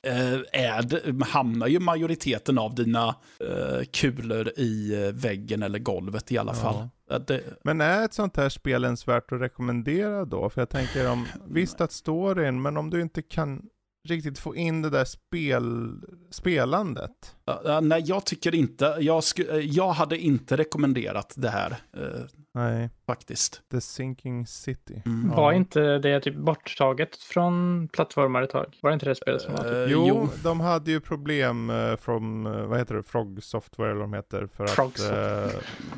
eh, 0.07 0.33
är 0.51 0.81
det, 0.81 1.25
hamnar 1.25 1.67
ju 1.67 1.79
majoriteten 1.79 2.57
av 2.57 2.75
dina 2.75 3.07
eh, 3.49 3.83
kulor 3.91 4.49
i 4.57 5.03
eh, 5.05 5.13
väggen 5.13 5.63
eller 5.63 5.79
golvet 5.79 6.31
i 6.31 6.37
alla 6.37 6.53
Ja. 6.55 6.89
fall. 7.09 7.21
Det, 7.27 7.41
Men 7.63 7.81
är 7.81 8.05
ett 8.05 8.13
sånt 8.13 8.37
här 8.37 8.49
spel 8.49 8.83
ens 8.83 9.07
värt 9.07 9.31
att 9.31 9.41
rekommendera 9.41 10.25
då? 10.25 10.49
För 10.49 10.61
jag 10.61 10.69
tänker 10.69 11.11
om, 11.11 11.27
visst 11.47 11.81
att 11.81 11.91
storyn, 11.91 12.61
men 12.61 12.77
om 12.77 12.89
du 12.89 13.01
inte 13.01 13.21
kan 13.21 13.61
riktigt 14.07 14.39
få 14.39 14.55
in 14.55 14.81
det 14.81 14.89
där 14.89 15.05
spel, 15.05 15.91
spelandet. 16.29 17.35
Uh, 17.65 17.81
nej, 17.81 18.03
jag 18.05 18.25
tycker 18.25 18.55
inte. 18.55 18.97
Jag, 18.99 19.23
sku, 19.23 19.43
uh, 19.43 19.59
jag 19.59 19.91
hade 19.91 20.17
inte 20.17 20.57
rekommenderat 20.57 21.33
det 21.37 21.49
här 21.49 21.69
uh, 21.97 22.25
Nej, 22.53 22.89
faktiskt. 23.05 23.61
The 23.71 23.81
Sinking 23.81 24.47
City. 24.47 25.01
Mm. 25.05 25.29
Var 25.29 25.51
inte 25.53 25.97
det 25.97 26.19
typ 26.19 26.35
borttaget 26.35 27.17
från 27.17 27.87
plattformar 27.87 28.41
ett 28.41 28.49
tag? 28.49 28.77
Var 28.81 28.89
det 28.89 28.93
inte 28.93 29.05
det 29.05 29.15
spelet 29.15 29.41
som 29.41 29.53
var 29.53 29.63
typ? 29.63 29.73
Eh, 29.73 29.83
Jo, 29.83 30.07
jo. 30.07 30.29
de 30.43 30.59
hade 30.59 30.91
ju 30.91 30.99
problem 30.99 31.69
uh, 31.69 31.95
från, 31.95 32.45
eh, 32.45 32.65
vad 32.65 32.79
heter 32.79 32.95
det, 32.95 33.03
Frog 33.03 33.43
Software 33.43 33.91
eller 33.91 33.99
vad 33.99 34.09
de 34.09 34.13
heter. 34.13 34.47
För 34.47 34.63
att, 34.63 34.69
Frog 34.69 34.87
eh, 34.87 34.91
Software. 34.91 35.49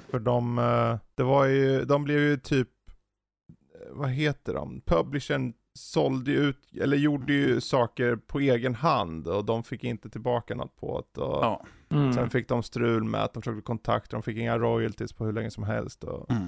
för 0.09 0.19
de, 0.19 0.57
eh, 0.57 0.97
det 1.15 1.23
var 1.23 1.45
ju, 1.45 1.85
de 1.85 2.03
blev 2.03 2.19
ju 2.19 2.37
typ, 2.37 2.69
eh, 3.75 3.87
vad 3.91 4.09
heter 4.09 4.53
de? 4.53 4.81
Publishern 4.85 5.53
sålde 5.73 6.31
ut, 6.31 6.57
eller 6.81 6.97
gjorde 6.97 7.33
ju 7.33 7.61
saker 7.61 8.15
på 8.15 8.39
egen 8.39 8.75
hand 8.75 9.27
och 9.27 9.45
de 9.45 9.63
fick 9.63 9.83
inte 9.83 10.09
tillbaka 10.09 10.55
något 10.55 10.75
på 10.75 11.03
det. 11.13 11.21
Och 11.21 11.43
Ja. 11.43 11.65
Mm. 11.89 12.13
Sen 12.13 12.29
fick 12.29 12.47
de 12.49 12.63
strul 12.63 13.03
med 13.03 13.23
att 13.23 13.33
de 13.33 13.41
försökte 13.43 13.61
kontakta, 13.61 14.15
de 14.15 14.23
fick 14.23 14.37
inga 14.37 14.57
royalties 14.57 15.13
på 15.13 15.25
hur 15.25 15.33
länge 15.33 15.51
som 15.51 15.63
helst. 15.63 16.03
Och, 16.03 16.31
Mm. 16.31 16.47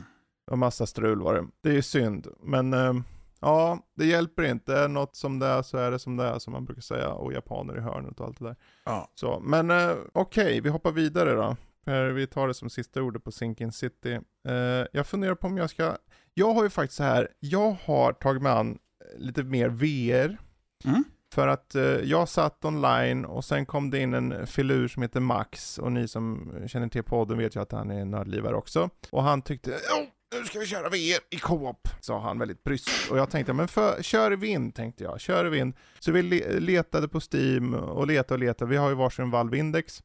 och 0.51 0.57
massa 0.57 0.85
strul 0.85 1.21
var 1.21 1.33
det. 1.33 1.47
Det 1.61 1.69
är 1.69 1.73
ju 1.73 1.81
synd, 1.81 2.27
men 2.43 2.73
eh, 2.73 2.93
ja, 3.39 3.79
det 3.95 4.05
hjälper 4.05 4.43
inte. 4.43 4.75
Är 4.75 4.87
något 4.87 5.15
som 5.15 5.39
det 5.39 5.45
är 5.47 5.61
så 5.61 5.77
är 5.77 5.91
det 5.91 5.99
som 5.99 6.17
det 6.17 6.23
är, 6.23 6.39
som 6.39 6.53
man 6.53 6.65
brukar 6.65 6.81
säga. 6.81 7.09
Och 7.09 7.33
japaner 7.33 7.77
i 7.77 7.81
hörnet 7.81 8.19
och 8.19 8.25
allt 8.27 8.39
det 8.39 8.45
där. 8.45 8.55
Ja. 8.85 9.11
Så, 9.15 9.39
men 9.39 9.71
eh, 9.71 9.91
okej, 10.13 10.61
vi 10.61 10.69
hoppar 10.69 10.91
vidare 10.91 11.33
då. 11.33 11.55
För 11.85 12.09
vi 12.09 12.27
tar 12.27 12.47
det 12.47 12.53
som 12.53 12.69
sista 12.69 13.01
ordet 13.01 13.23
på 13.23 13.31
Sinking 13.31 13.71
City. 13.71 14.19
Eh, 14.47 14.85
jag 14.93 15.07
funderar 15.07 15.35
på 15.35 15.47
om 15.47 15.57
jag 15.57 15.69
ska, 15.69 15.97
jag 16.33 16.53
har 16.53 16.63
ju 16.63 16.69
faktiskt 16.69 16.97
så 16.97 17.03
här, 17.03 17.27
jag 17.39 17.75
har 17.85 18.13
tagit 18.13 18.41
mig 18.41 18.51
an 18.51 18.77
lite 19.17 19.43
mer 19.43 19.69
VR. 19.69 20.37
Mm. 20.85 21.03
För 21.33 21.47
att 21.47 21.75
eh, 21.75 21.83
jag 21.83 22.29
satt 22.29 22.65
online 22.65 23.25
och 23.25 23.45
sen 23.45 23.65
kom 23.65 23.89
det 23.89 23.99
in 23.99 24.13
en 24.13 24.47
filur 24.47 24.87
som 24.87 25.01
heter 25.01 25.19
Max 25.19 25.77
och 25.77 25.91
ni 25.91 26.07
som 26.07 26.53
känner 26.67 26.87
till 26.87 27.03
podden 27.03 27.37
vet 27.37 27.55
ju 27.55 27.61
att 27.61 27.71
han 27.71 27.91
är 27.91 28.05
nördlivare 28.05 28.55
också. 28.55 28.89
Och 29.09 29.23
han 29.23 29.41
tyckte, 29.41 29.71
"Ja, 29.71 30.05
nu 30.39 30.45
ska 30.45 30.59
vi 30.59 30.65
köra 30.65 30.89
VR 30.89 31.35
i 31.35 31.39
co-op, 31.39 31.87
sa 32.01 32.19
han 32.19 32.39
väldigt 32.39 32.63
bryskt. 32.63 33.11
Och 33.11 33.17
jag 33.17 33.29
tänkte, 33.29 33.53
men 33.53 33.67
för, 33.67 34.03
kör 34.03 34.33
i 34.33 34.35
vind, 34.35 34.75
tänkte 34.75 35.03
jag, 35.03 35.19
kör 35.19 35.45
i 35.45 35.49
vind. 35.49 35.73
Så 35.99 36.11
vi 36.11 36.21
le- 36.21 36.59
letade 36.59 37.07
på 37.07 37.19
Steam 37.33 37.73
och 37.73 38.07
letade 38.07 38.33
och 38.33 38.39
letade, 38.39 38.71
vi 38.71 38.77
har 38.77 38.89
ju 38.89 38.95
varsin 38.95 39.31
Valve 39.31 39.57
Index. 39.57 40.03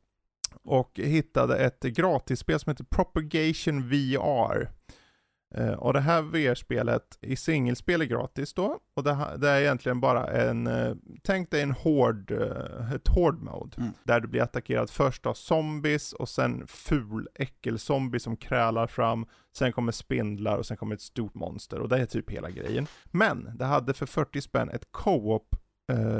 Och 0.64 0.90
hittade 0.94 1.58
ett 1.58 1.82
gratisspel 1.82 2.60
som 2.60 2.70
heter 2.70 2.84
Propagation 2.84 3.88
VR. 3.88 4.70
Eh, 5.54 5.72
och 5.72 5.92
det 5.92 6.00
här 6.00 6.22
VR-spelet 6.22 7.18
i 7.20 7.36
singelspel 7.36 8.00
är 8.00 8.04
gratis 8.04 8.54
då. 8.54 8.78
Och 8.94 9.04
det, 9.04 9.14
här, 9.14 9.38
det 9.38 9.48
är 9.48 9.60
egentligen 9.60 10.00
bara 10.00 10.26
en, 10.26 10.66
eh, 10.66 10.94
tänk 11.22 11.50
dig 11.50 11.62
en 11.62 11.70
hård, 11.70 12.30
eh, 12.30 12.92
ett 12.92 13.08
hård 13.08 13.42
mode. 13.42 13.76
Mm. 13.76 13.92
Där 14.04 14.20
du 14.20 14.28
blir 14.28 14.42
attackerad 14.42 14.90
först 14.90 15.26
av 15.26 15.34
zombies 15.34 16.12
och 16.12 16.28
sen 16.28 16.66
ful 16.66 17.28
äckelzombie 17.34 18.20
som 18.20 18.36
krälar 18.36 18.86
fram. 18.86 19.26
Sen 19.52 19.72
kommer 19.72 19.92
spindlar 19.92 20.58
och 20.58 20.66
sen 20.66 20.76
kommer 20.76 20.94
ett 20.94 21.00
stort 21.00 21.34
monster. 21.34 21.78
Och 21.78 21.88
det 21.88 21.98
är 21.98 22.06
typ 22.06 22.30
hela 22.30 22.50
grejen. 22.50 22.86
Men 23.04 23.50
det 23.54 23.64
hade 23.64 23.94
för 23.94 24.06
40 24.06 24.40
spänn 24.40 24.70
ett 24.70 24.88
co-op 24.90 25.56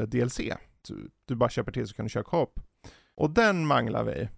DLC. 0.06 0.40
Du, 0.88 1.10
du 1.24 1.34
bara 1.34 1.50
köper 1.50 1.72
till 1.72 1.88
så 1.88 1.94
kan 1.94 2.05
du 2.05 2.09
köra 2.09 2.24
co-op. 2.24 2.60
Och 3.14 3.30
den 3.30 3.66
manglar 3.66 4.05
vi. 4.05 4.28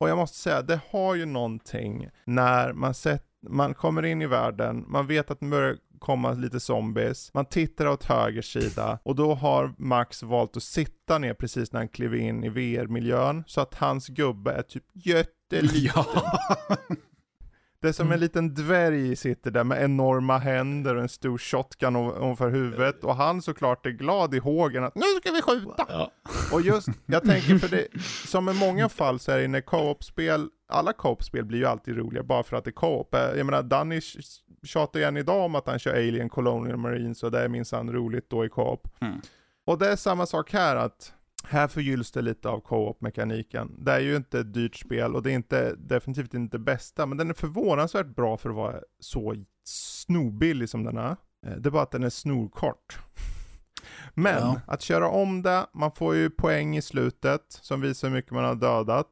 Och 0.00 0.08
jag 0.08 0.18
måste 0.18 0.38
säga, 0.38 0.62
det 0.62 0.80
har 0.90 1.14
ju 1.14 1.26
någonting 1.26 2.08
när 2.24 2.72
man, 2.72 2.94
sett, 2.94 3.29
man 3.48 3.74
kommer 3.74 4.04
in 4.04 4.22
i 4.22 4.26
världen, 4.26 4.84
man 4.88 5.06
vet 5.06 5.30
att 5.30 5.40
det 5.40 5.46
börjar 5.46 5.76
komma 5.98 6.32
lite 6.32 6.60
zombies, 6.60 7.30
man 7.34 7.44
tittar 7.44 7.86
åt 7.86 8.04
höger 8.04 8.42
sida 8.42 8.98
och 9.02 9.14
då 9.14 9.34
har 9.34 9.74
Max 9.78 10.22
valt 10.22 10.56
att 10.56 10.62
sitta 10.62 11.18
ner 11.18 11.34
precis 11.34 11.72
när 11.72 11.80
han 11.80 11.88
kliver 11.88 12.16
in 12.18 12.44
i 12.44 12.48
VR-miljön 12.48 13.44
så 13.46 13.60
att 13.60 13.74
hans 13.74 14.08
gubbe 14.08 14.52
är 14.52 14.62
typ 14.62 14.84
jätteliten. 14.92 15.90
Ja. 15.94 16.76
Det 17.82 17.88
är 17.88 17.92
som 17.92 18.12
en 18.12 18.20
liten 18.20 18.54
dvärg 18.54 19.16
sitter 19.16 19.50
där 19.50 19.64
med 19.64 19.82
enorma 19.84 20.38
händer 20.38 20.94
och 20.96 21.02
en 21.02 21.08
stor 21.08 21.38
shotgun 21.38 21.96
ov- 21.96 22.16
ovanför 22.22 22.50
huvudet 22.50 23.04
och 23.04 23.16
han 23.16 23.42
såklart 23.42 23.86
är 23.86 23.90
glad 23.90 24.34
i 24.34 24.38
hågen 24.38 24.84
att 24.84 24.94
nu 24.94 25.02
ska 25.20 25.30
vi 25.32 25.42
skjuta! 25.42 25.86
ja. 25.88 26.10
Och 26.52 26.60
just, 26.62 26.88
jag 27.06 27.24
tänker 27.24 27.58
för 27.58 27.68
det, 27.68 27.86
som 28.26 28.48
i 28.48 28.52
många 28.54 28.88
fall 28.88 29.18
så 29.18 29.32
är 29.32 29.38
det 29.38 29.48
när 29.48 29.60
co-op-spel, 29.60 30.48
alla 30.68 30.92
co-op-spel 30.92 31.44
blir 31.44 31.58
ju 31.58 31.66
alltid 31.66 31.96
roliga 31.96 32.22
bara 32.22 32.42
för 32.42 32.56
att 32.56 32.64
det 32.64 32.70
är 32.70 32.72
co-op. 32.72 33.14
Eh, 33.14 33.20
Jag 33.20 33.46
menar, 33.46 33.62
Danny 33.62 34.00
tjatar 34.62 35.00
igen 35.00 35.16
idag 35.16 35.44
om 35.44 35.54
att 35.54 35.66
han 35.66 35.78
kör 35.78 35.92
Alien 35.92 36.28
Colonial 36.28 36.76
Marines 36.76 37.22
och 37.22 37.30
det 37.30 37.40
är 37.40 37.48
minsann 37.48 37.92
roligt 37.92 38.30
då 38.30 38.44
i 38.44 38.48
co-op. 38.48 38.88
Mm. 39.00 39.20
Och 39.66 39.78
det 39.78 39.88
är 39.92 39.96
samma 39.96 40.26
sak 40.26 40.52
här 40.52 40.76
att 40.76 41.12
här 41.44 41.68
förgylls 41.68 42.10
det 42.10 42.22
lite 42.22 42.48
av 42.48 42.60
co-op-mekaniken. 42.60 43.84
Det 43.84 43.92
är 43.92 44.00
ju 44.00 44.16
inte 44.16 44.40
ett 44.40 44.54
dyrt 44.54 44.76
spel 44.76 45.14
och 45.16 45.22
det 45.22 45.30
är 45.30 45.34
inte, 45.34 45.74
definitivt 45.74 46.34
inte 46.34 46.56
det 46.58 46.64
bästa, 46.64 47.06
men 47.06 47.18
den 47.18 47.30
är 47.30 47.34
förvånansvärt 47.34 48.06
bra 48.16 48.36
för 48.36 48.48
att 48.50 48.56
vara 48.56 48.80
så 49.00 49.34
snorbillig 49.64 50.68
som 50.68 50.84
den 50.84 50.96
är. 50.98 51.16
Eh, 51.46 51.52
Det 51.58 51.68
är 51.68 51.70
bara 51.70 51.82
att 51.82 51.90
den 51.90 52.02
är 52.02 52.10
snorkort. 52.10 52.98
Men 54.14 54.34
Ja. 54.42 54.60
att 54.66 54.82
köra 54.82 55.08
om 55.08 55.42
det, 55.42 55.66
man 55.74 55.92
får 55.92 56.14
ju 56.14 56.30
poäng 56.30 56.76
i 56.76 56.82
slutet 56.82 57.42
som 57.48 57.80
visar 57.80 58.08
hur 58.08 58.14
mycket 58.16 58.32
man 58.32 58.44
har 58.44 58.54
dödat. 58.54 59.06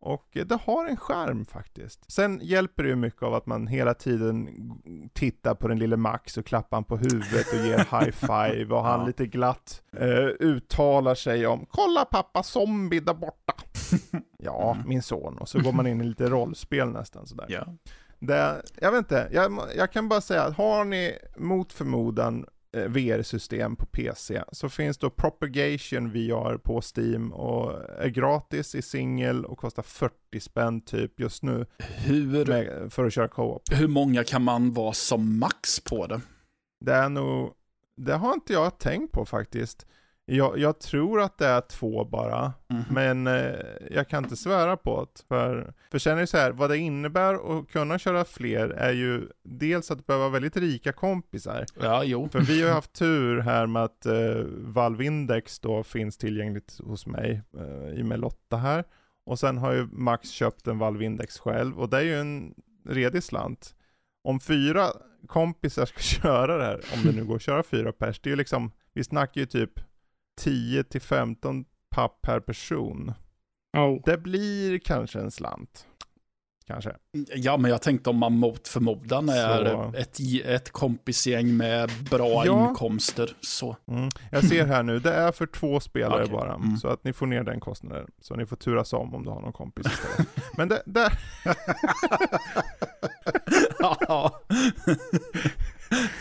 Och 0.00 0.26
det 0.32 0.58
har 0.64 0.86
en 0.86 0.96
skärm 0.96 1.44
faktiskt. 1.44 2.12
Sen 2.12 2.40
hjälper 2.42 2.82
det 2.82 2.88
ju 2.88 2.96
mycket 2.96 3.22
av 3.22 3.34
att 3.34 3.46
man 3.46 3.66
hela 3.66 3.94
tiden 3.94 4.48
tittar 5.12 5.54
på 5.54 5.68
den 5.68 5.78
lille 5.78 5.96
Max 5.96 6.36
och 6.36 6.46
klappar 6.46 6.76
han 6.76 6.84
på 6.84 6.96
huvudet 6.96 7.46
och 7.52 7.66
ger 7.66 7.78
high 7.78 8.10
five 8.10 8.74
och 8.74 8.82
han 8.84 9.00
Ja. 9.00 9.06
lite 9.06 9.26
glatt 9.26 9.82
eh, 9.96 10.24
uttalar 10.40 11.14
sig 11.14 11.46
om 11.46 11.66
Kolla 11.70 12.04
pappa 12.04 12.42
zombie 12.42 13.00
där 13.00 13.14
borta. 13.14 13.54
ja, 14.38 14.76
min 14.86 15.02
son. 15.02 15.38
Och 15.38 15.48
så 15.48 15.60
går 15.60 15.72
man 15.72 15.86
in 15.86 16.00
i 16.00 16.04
lite 16.04 16.28
rollspel 16.30 16.88
nästan 16.88 17.26
sådär. 17.26 17.46
ja. 17.48 17.66
Det, 18.20 18.62
jag 18.80 18.90
vet 18.92 18.98
inte, 18.98 19.28
jag, 19.32 19.60
jag 19.76 19.92
kan 19.92 20.08
bara 20.08 20.20
säga 20.20 20.42
att 20.42 20.56
har 20.56 20.84
ni 20.84 21.18
mot 21.36 21.72
förmodan 21.72 22.46
VR-system 22.86 23.76
på 23.76 23.86
PC 23.86 24.42
så 24.52 24.68
finns 24.68 24.98
då 24.98 25.10
Propagation 25.10 26.10
VR 26.12 26.56
på 26.56 26.80
Steam 26.96 27.32
och 27.32 27.72
är 27.98 28.08
gratis 28.08 28.74
i 28.74 28.82
singel 28.82 29.44
och 29.44 29.58
kostar 29.58 29.82
40 29.82 30.40
spänn 30.40 30.80
typ 30.80 31.20
just 31.20 31.42
nu 31.42 31.66
Hur, 31.78 32.46
med, 32.46 32.92
för 32.92 33.04
att 33.04 33.12
köra 33.12 33.28
co-op. 33.28 33.62
hur 33.70 33.88
många 33.88 34.24
kan 34.24 34.42
man 34.42 34.72
vara 34.72 34.92
som 34.92 35.38
max 35.38 35.80
på 35.80 36.06
det? 36.06 36.20
Det 36.84 36.92
är 36.92 37.08
nog, 37.08 37.52
det 37.96 38.14
har 38.14 38.34
inte 38.34 38.52
jag 38.52 38.78
tänkt 38.78 39.12
på 39.12 39.24
faktiskt. 39.24 39.86
Jag, 40.30 40.58
jag 40.58 40.78
tror 40.80 41.20
att 41.20 41.38
det 41.38 41.46
är 41.46 41.60
två 41.60 42.04
bara, 42.04 42.52
Mhm. 42.70 42.82
men 42.90 43.26
eh, 43.26 43.54
jag 43.90 44.08
kan 44.08 44.24
inte 44.24 44.36
svära 44.36 44.76
på 44.76 45.04
det. 45.14 45.22
För, 45.28 45.72
för 45.90 45.98
sen 45.98 46.16
är 46.16 46.20
det 46.20 46.26
så 46.26 46.36
här, 46.36 46.50
vad 46.52 46.70
det 46.70 46.78
innebär 46.78 47.58
att 47.58 47.68
kunna 47.68 47.98
köra 47.98 48.24
fler 48.24 48.68
är 48.68 48.92
ju 48.92 49.28
dels 49.44 49.90
att 49.90 50.06
behöva 50.06 50.28
väldigt 50.28 50.56
rika 50.56 50.92
kompisar. 50.92 51.64
Ja, 51.80 52.04
jo. 52.04 52.28
För 52.28 52.40
vi 52.40 52.62
har 52.62 52.70
haft 52.74 52.92
tur 52.92 53.40
här 53.40 53.66
med 53.66 53.82
att 53.84 54.06
eh, 54.06 54.42
Valve 54.58 55.04
Index 55.04 55.58
då 55.60 55.82
finns 55.82 56.18
tillgängligt 56.18 56.78
hos 56.84 57.06
mig, 57.06 57.42
eh, 57.58 57.98
i 57.98 58.02
och 58.02 58.06
med 58.06 58.20
Lotta 58.20 58.56
här. 58.56 58.84
Och 59.26 59.38
sen 59.38 59.58
har 59.58 59.72
ju 59.72 59.88
Max 59.92 60.30
köpt 60.30 60.66
en 60.66 60.78
Valve 60.78 61.04
Index 61.04 61.38
själv 61.38 61.78
och 61.80 61.88
det 61.88 61.96
är 61.96 62.02
ju 62.02 62.20
en 62.20 62.54
redig 62.88 63.22
slant. 63.22 63.74
Om 64.24 64.40
fyra 64.40 64.86
kompisar 65.26 65.86
ska 65.86 65.98
köra 66.22 66.56
det 66.56 66.64
här, 66.64 66.80
om 66.94 67.02
det 67.04 67.12
nu 67.12 67.24
går 67.24 67.36
att 67.36 67.42
köra 67.42 67.62
fyra 67.62 67.92
pers, 67.92 68.20
det 68.20 68.28
är 68.28 68.30
ju 68.30 68.36
liksom, 68.36 68.70
vi 68.94 69.04
snackar 69.04 69.40
ju 69.40 69.46
typ 69.46 69.70
10 70.38 70.84
till 70.84 71.00
15 71.00 71.64
papp 71.90 72.22
per 72.22 72.40
person. 72.40 73.12
Oh. 73.76 74.00
Det 74.04 74.18
blir 74.18 74.78
kanske 74.78 75.20
en 75.20 75.30
slant. 75.30 75.86
kanske. 76.66 76.92
Ja, 77.34 77.56
men 77.56 77.70
jag 77.70 77.82
tänkte 77.82 78.10
om 78.10 78.16
man 78.16 78.32
mot 78.32 78.68
förmodan 78.68 79.28
är 79.28 79.64
Så- 79.64 79.92
ett, 79.98 80.18
ett 80.44 80.70
kompisgäng 80.70 81.56
med 81.56 81.90
bra 82.10 82.46
Ja. 82.46 82.68
inkomster. 82.68 83.36
Så. 83.40 83.76
Mm. 83.88 84.08
Jag 84.32 84.44
ser 84.44 84.66
här 84.66 84.82
nu, 84.82 84.98
det 84.98 85.12
är 85.12 85.32
för 85.32 85.46
två 85.46 85.80
spelare 85.80 86.22
Okej. 86.22 86.32
bara, 86.32 86.54
Mm. 86.54 86.76
så 86.76 86.88
att 86.88 87.04
ni 87.04 87.12
får 87.12 87.26
ner 87.26 87.42
den 87.42 87.60
kostnaden. 87.60 88.06
Så 88.20 88.34
ni 88.36 88.46
får 88.46 88.56
turas 88.56 88.92
om 88.92 89.14
om 89.14 89.24
du 89.24 89.30
har 89.30 89.40
någon 89.40 89.52
kompis 89.52 89.86
istället. 89.86 90.28
Men 90.56 90.68
det, 90.68 90.82
där, 90.86 91.12
Ja. 93.80 94.40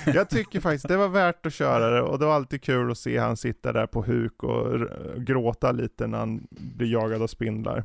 Jag 0.06 0.30
tycker 0.30 0.60
faktiskt 0.60 0.88
det 0.88 0.98
var 0.98 1.07
värt 1.07 1.45
att 1.45 1.53
köra 1.53 1.89
det 1.89 2.02
och 2.02 2.19
det 2.19 2.26
var 2.26 2.34
alltid 2.35 2.61
kul 2.61 2.91
att 2.91 2.98
se 2.98 3.18
han 3.18 3.38
sitta 3.38 3.73
där 3.73 3.88
på 3.88 4.03
huk 4.03 4.44
och 4.44 4.80
gråta 5.18 5.72
lite 5.72 6.07
när 6.07 6.18
han 6.18 6.48
blir 6.49 6.91
jagad 6.91 7.22
av 7.22 7.27
spindlar. 7.27 7.84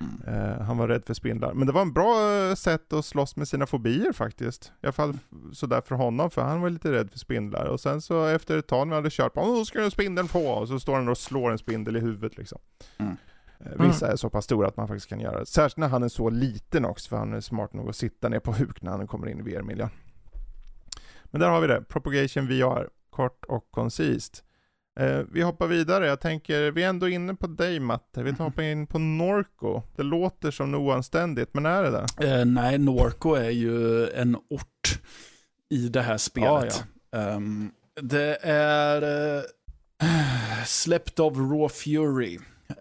Mm. 0.00 0.40
Eh, 0.40 0.60
han 0.60 0.78
var 0.78 0.88
rädd 0.88 1.02
för 1.06 1.14
spindlar. 1.14 1.52
Men 1.54 1.66
det 1.66 1.72
var 1.72 1.82
en 1.82 1.92
bra 1.92 2.32
eh, 2.32 2.54
sätt 2.54 2.92
att 2.92 3.04
slåss 3.04 3.36
med 3.36 3.48
sina 3.48 3.66
fobier 3.66 4.12
faktiskt. 4.12 4.72
I 4.82 4.86
alla 4.86 4.92
fall 4.92 5.18
sådär 5.52 5.80
för 5.86 5.94
honom, 5.94 6.30
för 6.30 6.42
han 6.42 6.60
var 6.60 6.70
lite 6.70 6.92
rädd 6.92 7.10
för 7.10 7.18
spindlar. 7.18 7.64
Och 7.66 7.80
sen 7.80 8.00
så 8.00 8.26
efter 8.26 8.58
ett 8.58 8.66
tag 8.66 8.86
när 8.88 8.94
han 8.94 9.02
hade 9.04 9.10
kört 9.10 9.34
på, 9.34 9.40
"Åh, 9.40 9.64
ska 9.64 9.80
den 9.80 9.90
spindeln 9.90 10.28
få? 10.28 10.48
Och 10.48 10.68
så 10.68 10.80
står 10.80 10.94
han 10.94 11.08
och 11.08 11.18
slår 11.18 11.50
en 11.50 11.58
spindel 11.58 11.96
i 11.96 12.00
huvudet 12.00 12.36
liksom. 12.38 12.58
Mm. 12.98 13.16
Eh, 13.60 13.86
Vissa 13.86 14.12
är 14.12 14.16
så 14.16 14.30
pass 14.30 14.44
stora 14.44 14.68
att 14.68 14.76
man 14.76 14.88
faktiskt 14.88 15.08
kan 15.08 15.20
göra 15.20 15.38
det. 15.38 15.46
Särskilt 15.46 15.76
när 15.76 15.88
han 15.88 16.02
är 16.02 16.08
så 16.08 16.30
liten 16.30 16.84
också, 16.84 17.08
för 17.08 17.16
han 17.16 17.32
är 17.32 17.40
smart 17.40 17.72
nog 17.72 17.88
att 17.88 17.96
sitta 17.96 18.28
ner 18.28 18.40
på 18.40 18.52
huk 18.52 18.82
när 18.82 18.90
han 18.90 19.06
kommer 19.06 19.28
in 19.28 19.40
i 19.40 19.42
VR-miljön. 19.42 19.90
Men 21.30 21.40
där 21.40 21.48
har 21.48 21.60
vi 21.60 21.66
det, 21.66 21.82
Propagation 21.88 22.46
VR, 22.48 22.88
kort 23.10 23.44
och 23.44 23.70
koncist. 23.70 24.44
Eh, 25.00 25.20
vi 25.32 25.42
hoppar 25.42 25.66
vidare, 25.66 26.06
jag 26.06 26.20
tänker, 26.20 26.70
vi 26.70 26.82
är 26.82 26.88
ändå 26.88 27.08
inne 27.08 27.34
på 27.34 27.46
dig 27.46 27.80
Matte, 27.80 28.22
vi 28.22 28.34
tar 28.34 28.44
hoppa 28.44 28.62
in 28.62 28.86
på 28.86 28.98
Norco. 28.98 29.82
Det 29.96 30.02
låter 30.02 30.50
som 30.50 30.70
något 30.70 30.80
oanständigt, 30.80 31.54
men 31.54 31.66
är 31.66 31.82
det 31.82 31.90
det? 31.90 32.28
Eh, 32.28 32.44
nej, 32.44 32.78
Norco 32.78 33.34
är 33.34 33.50
ju 33.50 34.08
en 34.10 34.36
ort 34.36 35.00
i 35.70 35.88
det 35.88 36.02
här 36.02 36.16
spelet. 36.18 36.84
Ehm, 37.12 37.70
det 38.02 38.38
är 38.42 39.02
uh, 39.36 39.42
släppt 40.66 41.20
av 41.20 41.36
Raw 41.36 41.68
Fury. 41.68 42.38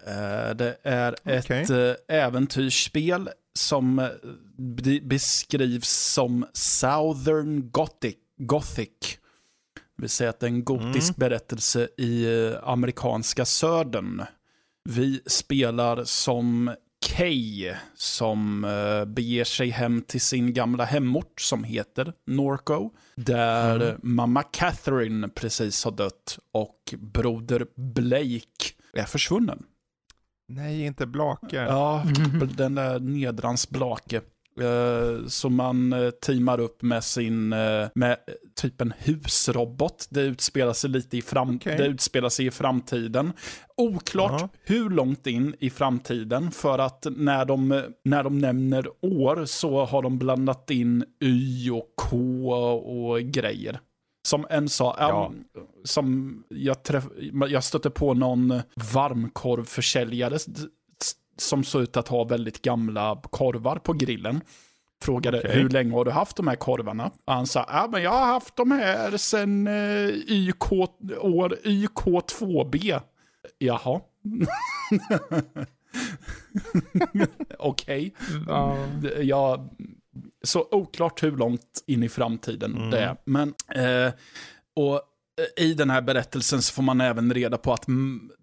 Eh, 0.08 0.56
det 0.56 0.78
är 0.84 1.16
Okej. 1.24 1.62
ett 1.62 1.70
uh, 1.70 1.94
äventyrsspel 2.08 3.30
som 3.54 4.10
be- 4.58 5.02
beskrivs 5.02 5.90
som 5.90 6.46
Southern 6.54 7.72
Gothic. 7.72 8.16
Gothic. 8.38 8.90
Det 9.96 10.02
vill 10.02 10.10
säga 10.10 10.30
att 10.30 10.40
det 10.40 10.46
är 10.46 10.52
en 10.52 10.64
gotisk 10.64 11.16
berättelse 11.16 11.88
i 11.98 12.26
eh, 12.46 12.70
amerikanska 12.70 13.46
södern. 13.46 14.24
Vi 14.90 15.22
spelar 15.26 16.04
som 16.04 16.76
Kay 17.06 17.74
som 17.96 18.64
uh, 18.64 19.06
beger 19.06 19.44
sig 19.44 19.70
hem 19.70 20.02
till 20.02 20.22
sin 20.22 20.54
gamla 20.54 20.84
hemort 20.86 21.42
som 21.42 21.64
heter 21.64 22.14
Norco. 22.28 22.90
Där 23.16 23.76
Mm. 23.76 23.88
eh, 23.88 23.96
mamma 24.02 24.44
Catherine 24.44 25.28
precis 25.30 25.84
har 25.84 25.92
dött 25.92 26.40
och 26.52 26.94
broder 26.98 27.66
Blake 27.76 28.74
är 28.94 29.04
försvunnen. 29.06 29.64
Nej, 30.48 30.82
inte 30.86 31.06
Blake. 31.06 31.56
Ja, 31.56 32.04
den 32.58 32.76
där 32.76 33.00
nedrans 33.00 33.70
Blake. 33.70 34.22
Eh, 34.62 35.26
Så 35.28 35.50
man 35.50 35.94
eh, 35.94 36.10
teamar 36.10 36.60
upp 36.60 36.82
med 36.82 37.04
sin, 37.04 37.54
eh, 37.54 37.88
med 37.96 38.18
typ 38.56 38.82
en 38.82 38.94
husrobot. 38.98 40.08
Det 40.10 40.22
utspelar 40.22 40.74
sig 40.74 40.90
lite 40.90 41.18
i, 41.18 41.22
fram, 41.22 41.56
Okej. 41.56 41.78
det 41.78 41.86
utspelar 41.86 42.30
sig 42.30 42.46
i 42.46 42.52
framtiden. 42.52 43.34
Oklart 43.78 44.42
Ja. 44.42 44.50
hur 44.64 44.90
långt 44.90 45.28
in 45.28 45.56
i 45.60 45.70
framtiden, 45.70 46.52
för 46.52 46.80
att 46.80 47.08
när 47.16 47.46
de, 47.46 47.84
när 48.06 48.24
de 48.24 48.40
nämner 48.40 48.88
år 49.02 49.46
så 49.46 49.86
har 49.86 50.02
de 50.02 50.18
blandat 50.20 50.70
in 50.72 51.04
Y 51.24 51.70
och 51.70 51.94
K 51.98 52.18
och 52.76 53.20
grejer. 53.20 53.80
Som 54.28 54.46
en 54.50 54.70
sa, 54.70 54.96
Ja. 55.00 55.32
som 55.84 56.44
jag, 56.50 56.84
träff, 56.84 57.04
jag 57.50 57.64
stötte 57.64 57.90
på 57.90 58.14
någon 58.14 58.62
varmkorvförsäljare 58.94 60.38
som 61.38 61.64
såg 61.64 61.82
ut 61.82 61.98
att 61.98 62.08
ha 62.08 62.24
väldigt 62.24 62.62
gamla 62.62 63.22
korvar 63.30 63.76
på 63.76 63.94
grillen. 63.94 64.42
Frågade 65.02 65.40
Okej. 65.40 65.52
hur 65.52 65.70
länge 65.70 65.94
har 65.94 66.06
du 66.06 66.12
haft 66.12 66.38
de 66.38 66.48
här 66.48 66.56
korvarna? 66.56 67.12
Han 67.26 67.48
sa, 67.48 67.66
ja 67.70 67.90
men 67.92 68.04
jag 68.04 68.12
har 68.12 68.26
haft 68.26 68.56
de 68.56 68.72
här 68.72 69.18
sen 69.18 69.68
eh, 69.68 70.08
YK, 70.28 70.72
år 71.22 71.56
YK2B. 71.64 73.02
Jaha. 73.58 74.02
Okej. 77.60 78.14
Ja. 78.48 78.78
Det- 79.02 79.24
Jag, 79.24 79.70
så 80.44 80.68
oklart 80.72 81.24
hur 81.24 81.32
långt 81.38 81.84
in 81.88 82.04
i 82.04 82.10
framtiden 82.10 82.78
Mm. 82.78 82.92
det 82.92 83.00
är. 83.00 83.18
Men, 83.26 83.54
eh, 83.76 84.14
och 84.76 85.02
i 85.58 85.74
den 85.74 85.90
här 85.90 86.02
berättelsen 86.02 86.62
så 86.62 86.74
får 86.74 86.84
man 86.84 87.02
även 87.02 87.34
reda 87.34 87.58
på 87.58 87.74
att 87.74 87.86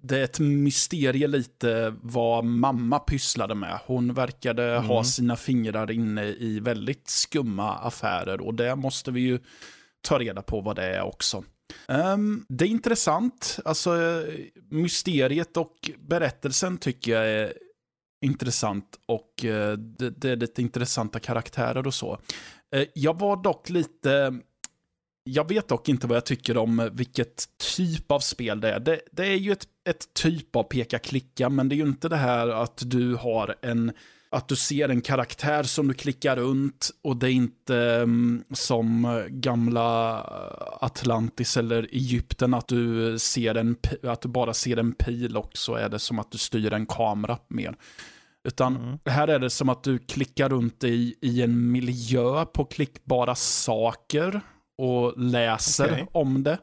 det 0.02 0.18
är 0.18 0.24
ett 0.24 0.38
mysterie 0.40 1.26
lite 1.26 1.94
vad 2.02 2.44
mamma 2.44 2.98
pysslade 2.98 3.54
med. 3.54 3.78
Hon 3.86 4.14
verkade 4.14 4.74
Mm. 4.74 4.86
ha 4.86 5.04
sina 5.04 5.36
fingrar 5.36 5.90
inne 5.90 6.24
i 6.24 6.60
väldigt 6.60 7.08
skumma 7.08 7.74
affärer 7.74 8.40
och 8.40 8.54
det 8.54 8.76
måste 8.76 9.10
vi 9.10 9.20
ju 9.20 9.38
ta 10.02 10.18
reda 10.18 10.42
på 10.42 10.60
vad 10.60 10.76
det 10.76 10.84
är 10.84 11.02
också. 11.02 11.44
Ehm, 11.88 12.44
det 12.48 12.64
är 12.64 12.68
intressant, 12.68 13.58
alltså 13.64 14.02
eh, 14.02 14.24
mysteriet 14.70 15.56
och 15.56 15.90
berättelsen 15.98 16.78
tycker 16.78 17.12
jag 17.12 17.26
är 17.28 17.52
intressant 18.24 18.98
och 19.06 19.44
eh, 19.44 19.72
det, 19.72 20.10
det 20.10 20.30
är 20.30 20.36
lite 20.36 20.62
intressanta 20.62 21.20
karaktärer 21.20 21.86
och 21.86 21.94
så. 21.94 22.18
Eh, 22.74 22.84
jag 22.94 23.18
var 23.18 23.42
dock 23.42 23.68
lite... 23.70 24.40
Jag 25.24 25.48
vet 25.48 25.68
dock 25.68 25.88
inte 25.88 26.06
vad 26.06 26.16
jag 26.16 26.26
tycker 26.26 26.56
om 26.56 26.90
vilket 26.92 27.44
typ 27.76 28.10
av 28.10 28.20
spel 28.20 28.60
det 28.60 28.72
är. 28.72 28.80
Det, 28.80 29.00
det 29.12 29.26
är 29.26 29.36
ju 29.36 29.52
ett, 29.52 29.66
ett 29.88 30.14
typ 30.14 30.56
av 30.56 30.62
peka-klicka, 30.62 31.48
men 31.48 31.68
det 31.68 31.74
är 31.74 31.76
ju 31.76 31.86
inte 31.86 32.08
det 32.08 32.16
här 32.16 32.48
att 32.48 32.82
du 32.86 33.14
har 33.14 33.54
en 33.62 33.92
att 34.30 34.48
du 34.48 34.56
ser 34.56 34.88
en 34.88 35.00
karaktär 35.00 35.62
som 35.62 35.88
du 35.88 35.94
klickar 35.94 36.36
runt 36.36 36.90
och 37.02 37.16
det 37.16 37.26
är 37.26 37.32
inte 37.32 37.76
mm, 37.76 38.44
som 38.50 39.22
gamla 39.28 40.20
Atlantis 40.80 41.56
eller 41.56 41.82
Egypten 41.82 42.54
att 42.54 42.68
du, 42.68 43.18
ser 43.18 43.54
en, 43.54 43.76
att 44.02 44.20
du 44.20 44.28
bara 44.28 44.54
ser 44.54 44.76
en 44.76 44.92
pil 44.92 45.36
och 45.36 45.50
så 45.54 45.74
är 45.74 45.88
det 45.88 45.98
som 45.98 46.18
att 46.18 46.30
du 46.30 46.38
styr 46.38 46.72
en 46.72 46.86
kamera 46.86 47.38
mer. 47.48 47.76
Utan 48.44 48.76
Mm. 48.76 48.98
här 49.04 49.28
är 49.28 49.38
det 49.38 49.50
som 49.50 49.68
att 49.68 49.82
du 49.84 49.98
klickar 49.98 50.48
runt 50.48 50.84
i, 50.84 51.14
i 51.20 51.42
en 51.42 51.72
miljö 51.72 52.44
på 52.44 52.64
klickbara 52.64 53.34
saker 53.34 54.40
och 54.78 55.18
läser 55.18 55.92
Okej. 55.92 56.06
om 56.12 56.42
det. 56.42 56.58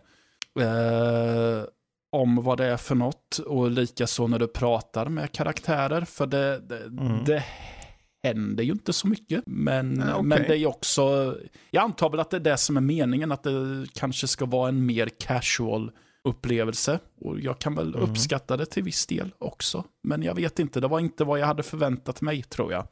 Eh, 0.59 1.63
om 2.11 2.43
vad 2.43 2.57
det 2.57 2.65
är 2.65 2.77
för 2.77 2.95
något 2.95 3.37
och 3.37 3.71
likaså 3.71 4.27
när 4.27 4.39
du 4.39 4.47
pratar 4.47 5.05
med 5.05 5.31
karaktärer. 5.31 6.01
För 6.01 6.25
det, 6.27 6.59
det, 6.59 6.77
Mm. 6.83 7.23
det 7.25 7.43
händer 8.23 8.63
ju 8.63 8.71
inte 8.71 8.93
så 8.93 9.07
mycket. 9.07 9.43
Men, 9.45 10.03
okej. 10.03 10.23
men 10.23 10.43
det 10.47 10.57
är 10.57 10.65
också, 10.67 11.35
jag 11.71 11.83
antar 11.83 12.09
väl 12.09 12.19
att 12.19 12.29
det 12.29 12.37
är 12.37 12.41
det 12.41 12.57
som 12.57 12.77
är 12.77 12.81
meningen, 12.81 13.31
att 13.31 13.43
det 13.43 13.85
kanske 13.93 14.27
ska 14.27 14.45
vara 14.45 14.69
en 14.69 14.85
mer 14.85 15.09
casual 15.19 15.91
upplevelse. 16.29 16.99
Och 17.21 17.39
jag 17.39 17.59
kan 17.59 17.75
väl 17.75 17.95
Mm. 17.95 18.09
uppskatta 18.09 18.57
det 18.57 18.65
till 18.65 18.83
viss 18.83 19.05
del 19.07 19.33
också. 19.37 19.83
Men 20.03 20.23
jag 20.23 20.35
vet 20.35 20.59
inte, 20.59 20.79
det 20.79 20.87
var 20.87 20.99
inte 20.99 21.23
vad 21.23 21.39
jag 21.39 21.47
hade 21.47 21.63
förväntat 21.63 22.21
mig 22.21 22.43
tror 22.43 22.71
jag. 22.71 22.87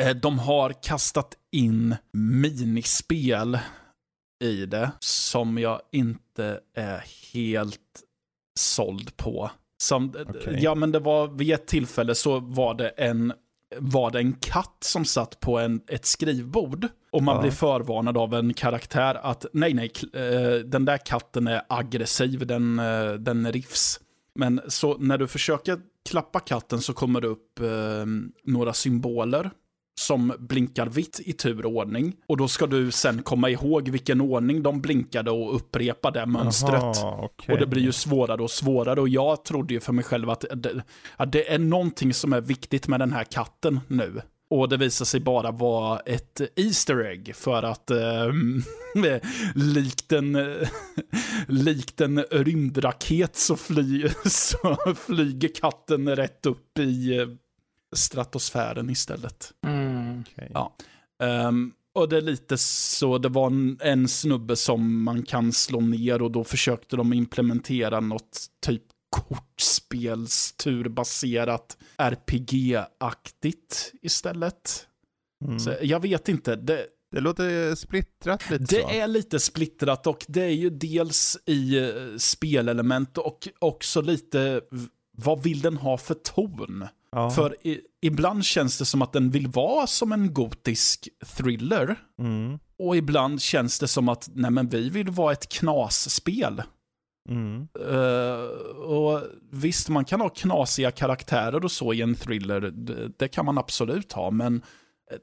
Eh, 0.00 0.10
de 0.22 0.38
har 0.38 0.82
kastat 0.82 1.34
in 1.52 1.96
minispel 2.12 3.58
i 4.44 4.66
det 4.66 4.90
som 5.00 5.58
jag 5.58 5.80
inte 5.92 6.60
är 6.74 7.04
helt 7.32 7.80
såld 8.60 9.16
på. 9.16 9.50
Som, 9.82 10.14
Okej. 10.28 10.58
Ja, 10.60 10.74
men 10.74 10.92
det 10.92 10.98
var 10.98 11.28
vid 11.28 11.54
ett 11.54 11.66
tillfälle 11.66 12.14
så 12.14 12.40
var 12.40 12.74
det 12.74 12.88
en 12.88 13.32
var 13.80 14.10
det 14.10 14.18
en 14.18 14.32
katt 14.32 14.76
som 14.80 15.04
satt 15.04 15.40
på 15.40 15.58
en, 15.58 15.80
ett 15.88 16.06
skrivbord. 16.06 16.88
Och 17.12 17.22
man 17.22 17.34
Ja. 17.36 17.40
blir 17.42 17.50
förvarnad 17.50 18.16
av 18.16 18.34
en 18.34 18.54
karaktär 18.54 19.14
att 19.22 19.46
nej, 19.52 19.74
nej, 19.74 19.92
eh, 20.14 20.58
den 20.64 20.84
där 20.84 20.98
katten 20.98 21.46
är 21.46 21.62
aggressiv, 21.68 22.46
den, 22.46 22.78
eh, 22.78 23.12
den 23.12 23.52
rivs. 23.52 24.00
Men 24.34 24.60
så 24.68 24.98
när 24.98 25.18
du 25.18 25.26
försöker 25.28 25.78
klappa 26.10 26.40
katten 26.40 26.80
så 26.80 26.92
kommer 26.92 27.20
det 27.20 27.26
upp 27.28 27.60
eh, 27.60 27.66
några 28.44 28.72
symboler 28.72 29.50
som 30.00 30.32
blinkar 30.38 30.86
vitt 30.86 31.20
i 31.24 31.32
turordning. 31.32 32.16
Och 32.26 32.36
då 32.36 32.48
ska 32.48 32.66
du 32.66 32.90
sen 32.90 33.22
komma 33.22 33.50
ihåg 33.50 33.88
vilken 33.88 34.20
ordning 34.20 34.62
de 34.62 34.80
blinkade 34.80 35.30
och 35.30 35.56
upprepa 35.56 36.10
det 36.10 36.26
mönstret. 36.26 36.82
Jaha, 36.82 37.18
okej. 37.22 37.52
Och 37.52 37.60
det 37.60 37.66
blir 37.66 37.82
ju 37.82 37.92
svårare 37.92 38.42
och 38.42 38.50
svårare 38.50 39.00
och 39.00 39.08
jag 39.08 39.44
trodde 39.44 39.74
ju 39.74 39.80
för 39.80 39.92
mig 39.92 40.04
själv 40.04 40.30
att 40.30 40.44
det, 40.54 40.82
att 41.16 41.32
det 41.32 41.52
är 41.52 41.58
någonting 41.58 42.14
som 42.14 42.32
är 42.32 42.40
viktigt 42.40 42.88
med 42.88 43.00
den 43.00 43.12
här 43.12 43.24
katten 43.24 43.80
nu. 43.88 44.20
Och 44.50 44.68
det 44.68 44.76
visar 44.76 45.04
sig 45.04 45.20
bara 45.20 45.50
vara 45.50 46.00
ett 46.00 46.40
Easter 46.56 47.04
egg 47.04 47.36
för 47.36 47.62
att 47.62 47.90
eh, 47.90 48.32
likt, 49.54 50.12
en, 50.12 50.32
likt 51.46 52.00
en 52.00 52.22
rymdraket 52.22 53.36
så, 53.36 53.56
fly, 53.56 54.08
så 54.24 54.76
flyger 55.06 55.50
katten 55.54 56.16
rätt 56.16 56.46
upp 56.46 56.78
i, 56.78 57.26
stratosfären 57.92 58.90
istället. 58.90 59.52
Mm. 59.66 59.79
Okej. 60.20 60.50
Ja. 60.54 60.74
Ehm, 61.22 61.72
och 61.92 62.08
det 62.08 62.16
är 62.16 62.20
lite 62.22 62.58
så, 62.58 63.18
det 63.18 63.28
var 63.28 63.46
en, 63.46 63.78
en 63.80 64.08
snubbe 64.08 64.56
som 64.56 65.02
man 65.02 65.22
kan 65.22 65.52
slå 65.52 65.80
ner 65.80 66.22
och 66.22 66.30
då 66.30 66.44
försökte 66.44 66.96
de 66.96 67.12
implementera 67.12 68.00
något 68.00 68.46
typ 68.66 68.82
kortspelsturbaserat 69.10 71.76
RPG-aktigt 71.96 73.92
istället. 74.02 74.86
Mm. 75.44 75.58
Så 75.58 75.74
jag 75.82 76.00
vet 76.00 76.28
inte, 76.28 76.56
det, 76.56 76.86
Det 77.12 77.20
låter 77.20 77.74
splittrat 77.74 78.50
lite 78.50 78.64
det 78.64 78.82
så. 78.82 78.90
är 78.90 79.06
lite 79.06 79.40
splittrat 79.40 80.06
och 80.06 80.24
det 80.28 80.42
är 80.42 80.48
ju 80.54 80.70
dels 80.70 81.38
i 81.46 81.78
eh, 81.78 81.86
spelelement 82.18 83.18
och 83.18 83.48
också 83.58 84.00
lite 84.00 84.60
vad 85.16 85.42
vill 85.42 85.60
den 85.60 85.76
ha 85.76 85.98
för 85.98 86.14
ton? 86.14 86.86
ja. 87.12 87.30
För 87.30 87.66
i, 87.66 87.80
ibland 88.02 88.44
känns 88.44 88.78
det 88.78 88.84
som 88.84 89.02
att 89.02 89.12
den 89.12 89.30
vill 89.30 89.46
vara 89.48 89.86
som 89.86 90.12
en 90.12 90.34
gotisk 90.34 91.08
thriller. 91.36 91.96
Mm. 92.18 92.58
Och 92.78 92.96
ibland 92.96 93.42
känns 93.42 93.78
det 93.78 93.88
som 93.88 94.08
att 94.08 94.28
nej 94.34 94.50
men 94.50 94.68
vi 94.68 94.90
vill 94.90 95.08
vara 95.10 95.32
ett 95.32 95.48
knasspel. 95.48 96.62
Mm. 97.28 97.68
Eh, 97.88 98.40
och 98.80 99.22
visst, 99.52 99.88
man 99.88 100.04
kan 100.04 100.20
ha 100.20 100.28
knasiga 100.28 100.90
karaktärer 100.90 101.64
och 101.64 101.72
så 101.72 101.92
i 101.92 102.02
en 102.02 102.14
thriller. 102.14 102.60
Det, 102.60 103.08
det 103.18 103.28
kan 103.28 103.44
man 103.44 103.58
absolut 103.58 104.12
ha, 104.12 104.30
men 104.30 104.62
eh, 105.10 105.18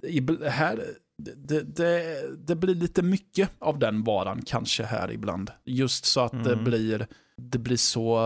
det- 0.00 0.08
ib- 0.08 0.48
här, 0.48 0.84
det, 1.18 1.60
det, 1.76 2.22
det 2.46 2.56
blir 2.56 2.74
lite 2.74 3.02
mycket 3.02 3.50
av 3.58 3.78
den 3.78 4.04
varan 4.04 4.42
kanske 4.46 4.84
här 4.84 5.12
ibland. 5.12 5.50
Just 5.64 6.04
så 6.04 6.20
att 6.20 6.44
det 6.44 6.52
Mm. 6.52 6.64
blir, 6.64 7.06
det 7.36 7.58
blir 7.58 7.76
så, 7.76 8.16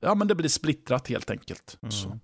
ja 0.00 0.14
men 0.14 0.28
det 0.28 0.34
blir 0.34 0.48
splittrat 0.48 1.08
helt 1.08 1.30
enkelt. 1.30 1.78
Mm. 1.82 2.20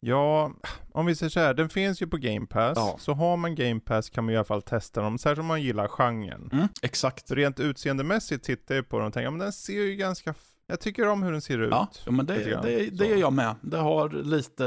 Ja, 0.00 0.52
om 0.92 1.06
vi 1.06 1.14
säger 1.14 1.30
så 1.30 1.40
här, 1.40 1.54
den 1.54 1.68
finns 1.68 2.02
ju 2.02 2.06
på 2.06 2.16
Game 2.16 2.46
Pass. 2.46 2.72
Ja. 2.76 2.96
Så 2.98 3.12
har 3.12 3.36
man 3.36 3.54
Game 3.54 3.80
Pass 3.80 4.10
kan 4.10 4.24
man 4.24 4.34
i 4.34 4.36
alla 4.36 4.44
fall 4.44 4.62
testa 4.62 5.02
dem, 5.02 5.18
särskilt 5.18 5.38
om 5.40 5.46
man 5.46 5.62
gillar 5.62 5.88
genren. 5.88 6.48
Mm, 6.52 6.68
exakt. 6.82 7.30
Rent 7.30 7.60
utseendemässigt 7.60 8.44
tittar 8.44 8.74
jag 8.74 8.88
på 8.88 8.98
den 8.98 9.06
och 9.06 9.12
tänker, 9.12 9.30
men 9.30 9.38
den 9.40 9.52
ser 9.52 9.72
ju 9.82 9.96
ganska... 9.96 10.34
Jag 10.66 10.80
tycker 10.80 11.08
om 11.08 11.22
hur 11.22 11.32
den 11.32 11.40
ser 11.40 11.58
ut. 11.58 11.68
Ja, 11.70 11.88
men 12.10 12.26
det, 12.26 12.34
det, 12.62 12.90
det 12.90 12.96
Så. 12.98 13.04
är 13.04 13.16
jag 13.16 13.32
med. 13.32 13.54
Det 13.62 13.76
har 13.78 14.10
lite, 14.10 14.64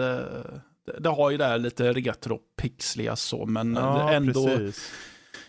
det, 0.86 1.00
det 1.00 1.10
har 1.10 1.32
ju 1.32 1.38
det 1.38 1.46
här 1.46 1.58
lite 1.58 1.94
retro-pixliga 1.94 3.16
så, 3.16 3.46
men 3.46 3.74
Ja, 3.76 4.12
ändå, 4.12 4.46
precis. 4.48 4.92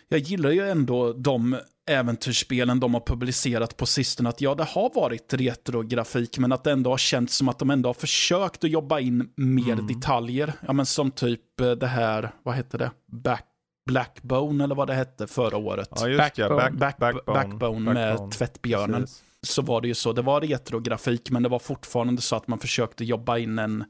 jag 0.07 0.19
gillar 0.19 0.51
ju 0.51 0.69
ändå 0.69 1.13
de 1.13 1.57
äventyrsspelen 1.85 2.79
de 2.79 2.93
har 2.93 3.01
publicerat 3.01 3.77
på 3.77 3.85
sistone. 3.85 4.29
Att 4.29 4.41
ja, 4.41 4.55
det 4.55 4.63
har 4.63 4.91
varit 4.95 5.33
retrografik, 5.33 6.37
men 6.37 6.51
att 6.51 6.63
det 6.63 6.71
ändå 6.71 6.89
har 6.89 6.97
känts 6.97 7.35
som 7.37 7.49
att 7.49 7.59
de 7.59 7.69
ändå 7.69 7.89
har 7.89 7.93
försökt 7.93 8.63
att 8.63 8.69
jobba 8.69 8.99
in 8.99 9.29
mer 9.35 9.73
Mm. 9.73 9.87
detaljer. 9.87 10.53
Ja, 10.67 10.73
men 10.73 10.85
som 10.85 11.11
typ 11.11 11.59
eh, 11.61 11.71
det 11.71 11.87
här, 11.87 12.31
vad 12.43 12.55
hette 12.55 12.77
det? 12.77 12.91
Back, 13.11 13.45
Blackbone 13.85 14.63
eller 14.63 14.75
vad 14.75 14.87
det 14.87 14.93
hette 14.93 15.27
förra 15.27 15.57
året. 15.57 15.89
Ja, 15.95 16.07
just 16.07 16.37
ja. 16.37 16.49
Backbone. 16.49 16.77
Back, 16.79 16.97
Back, 16.97 17.15
backbone. 17.25 17.37
backbone, 17.49 17.93
med 17.93 18.09
Backbone. 18.13 18.31
tvättbjörnen 18.31 19.01
Precis. 19.01 19.23
så 19.41 19.61
var 19.61 19.81
det 19.81 19.87
ju 19.87 19.93
så. 19.93 20.13
Det 20.13 20.21
var 20.21 20.41
retrografik, 20.41 21.29
men 21.31 21.43
det 21.43 21.49
var 21.49 21.59
fortfarande 21.59 22.21
så 22.21 22.35
att 22.35 22.47
man 22.47 22.59
försökte 22.59 23.05
jobba 23.05 23.37
in 23.37 23.59
en 23.59 23.83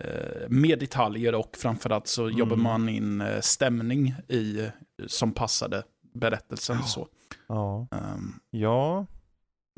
eh, 0.00 0.48
mer 0.48 0.76
detaljer 0.76 1.34
och 1.34 1.56
framförallt 1.56 2.06
så 2.06 2.24
Mm. 2.26 2.38
jobbar 2.38 2.56
man 2.56 2.88
in 2.88 3.20
eh, 3.20 3.40
stämning 3.40 4.14
i 4.28 4.68
som 5.06 5.32
passade 5.32 5.82
berättelsen. 6.14 6.82
Så. 6.82 7.08
Ja. 7.46 7.88
Ehm, 7.90 8.32
Ja. 8.50 9.06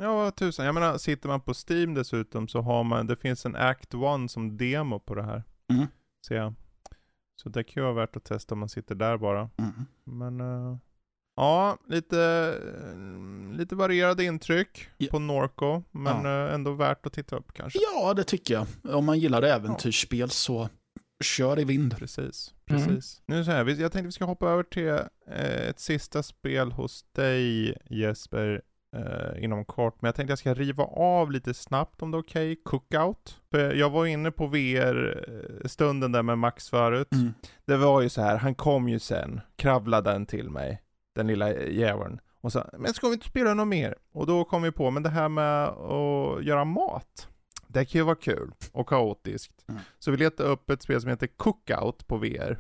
Ja, 0.03 0.31
tusan. 0.31 0.67
Jag 0.67 0.75
menar, 0.75 0.99
sitter 0.99 1.29
man 1.29 1.41
på 1.41 1.53
Steam 1.69 1.95
dessutom 1.95 2.49
så 2.49 2.61
har 2.61 2.85
man, 2.85 3.07
det 3.07 3.17
finns 3.17 3.47
en 3.47 3.57
Act 3.57 3.95
1 3.95 4.31
som 4.31 4.57
demo 4.57 4.99
på 5.01 5.15
det 5.15 5.23
här. 5.23 5.43
Mm. 5.73 5.87
Ser 6.29 6.37
jag. 6.37 6.55
Så 7.43 7.49
det 7.49 7.65
kan 7.65 7.81
ju 7.81 7.85
vara 7.85 7.95
värt 7.95 8.17
att 8.17 8.25
testa 8.25 8.55
om 8.55 8.59
man 8.59 8.69
sitter 8.69 8.95
där 8.95 9.17
bara. 9.17 9.51
mm. 9.57 9.73
Men 10.05 10.41
eh, 10.41 10.77
ja, 11.37 11.77
lite, 11.87 12.21
eh, 12.83 13.57
lite 13.57 13.75
varierade 13.77 14.25
intryck 14.25 14.89
Ja. 14.97 15.09
på 15.11 15.19
Norco. 15.19 15.83
Men 15.91 16.27
eh, 16.27 16.55
ändå 16.55 16.73
värt 16.73 17.07
att 17.07 17.13
titta 17.13 17.37
upp 17.37 17.53
kanske. 17.53 17.79
Ja, 17.95 18.15
det 18.15 18.25
tycker 18.25 18.55
jag. 18.55 18.67
Om 18.97 19.05
man 19.05 19.19
gillar 19.19 19.43
äventyrsspel 19.43 20.31
så 20.31 20.69
kör 21.25 21.59
i 21.59 21.65
vind. 21.65 21.97
Precis, 21.99 22.55
Mm. 22.71 22.87
precis. 22.87 23.23
Nu 23.27 23.45
så 23.45 23.51
här, 23.51 23.65
jag 23.69 23.93
tänkte 23.93 24.03
vi 24.03 24.13
ska 24.13 24.25
hoppa 24.25 24.49
över 24.51 24.63
till 24.63 24.89
eh, 24.89 25.69
ett 25.69 25.81
sista 25.81 26.23
spel 26.23 26.73
hos 26.73 27.05
dig 27.13 27.75
Jesper 27.91 28.63
eh, 28.97 29.45
inom 29.45 29.65
kort. 29.65 30.03
Men 30.03 30.09
jag 30.09 30.15
tänkte 30.15 30.31
jag 30.33 30.39
ska 30.39 30.55
riva 30.55 30.85
av 30.85 31.33
lite 31.33 31.55
snabbt 31.55 32.03
om 32.03 32.11
det 32.11 32.17
är 32.19 32.23
okej. 32.23 32.57
Cookout. 32.65 33.41
För 33.51 33.75
jag 33.75 33.91
var 33.91 34.07
inne 34.07 34.31
på 34.31 34.47
VR-stunden 34.47 36.13
där 36.13 36.23
med 36.23 36.39
Max 36.39 36.71
förut. 36.71 37.13
Mm. 37.13 37.33
Det 37.65 37.77
var 37.77 38.01
ju 38.03 38.09
så 38.09 38.21
här, 38.23 38.37
han 38.37 38.55
kom 38.55 38.89
ju 38.89 38.99
sen, 38.99 39.41
kravlade 39.57 40.11
den 40.11 40.27
till 40.27 40.51
mig, 40.51 40.83
den 41.15 41.27
lilla 41.27 41.53
jäveln. 41.55 42.21
Och 42.41 42.53
sa, 42.53 42.71
men 42.79 42.95
ska 42.95 43.09
vi 43.09 43.15
inte 43.15 43.27
spela 43.29 43.55
något 43.55 43.69
mer? 43.69 43.95
Och 44.13 44.27
då 44.27 44.45
kom 44.45 44.63
vi 44.63 44.73
på, 44.73 44.91
men 44.91 45.03
det 45.03 45.09
här 45.09 45.29
med 45.29 45.65
att 45.69 46.45
göra 46.45 46.65
mat, 46.65 47.29
det 47.69 47.85
kan 47.85 47.99
ju 47.99 48.05
vara 48.05 48.17
kul 48.17 48.53
och 48.73 48.89
kaotiskt. 48.89 49.65
Mm. 49.69 49.81
Så 49.99 50.11
vi 50.11 50.17
letade 50.17 50.49
upp 50.49 50.71
ett 50.71 50.83
spel 50.83 51.01
som 51.01 51.11
heter 51.11 51.27
Cookout 51.27 52.07
på 52.07 52.17
VR. 52.17 52.59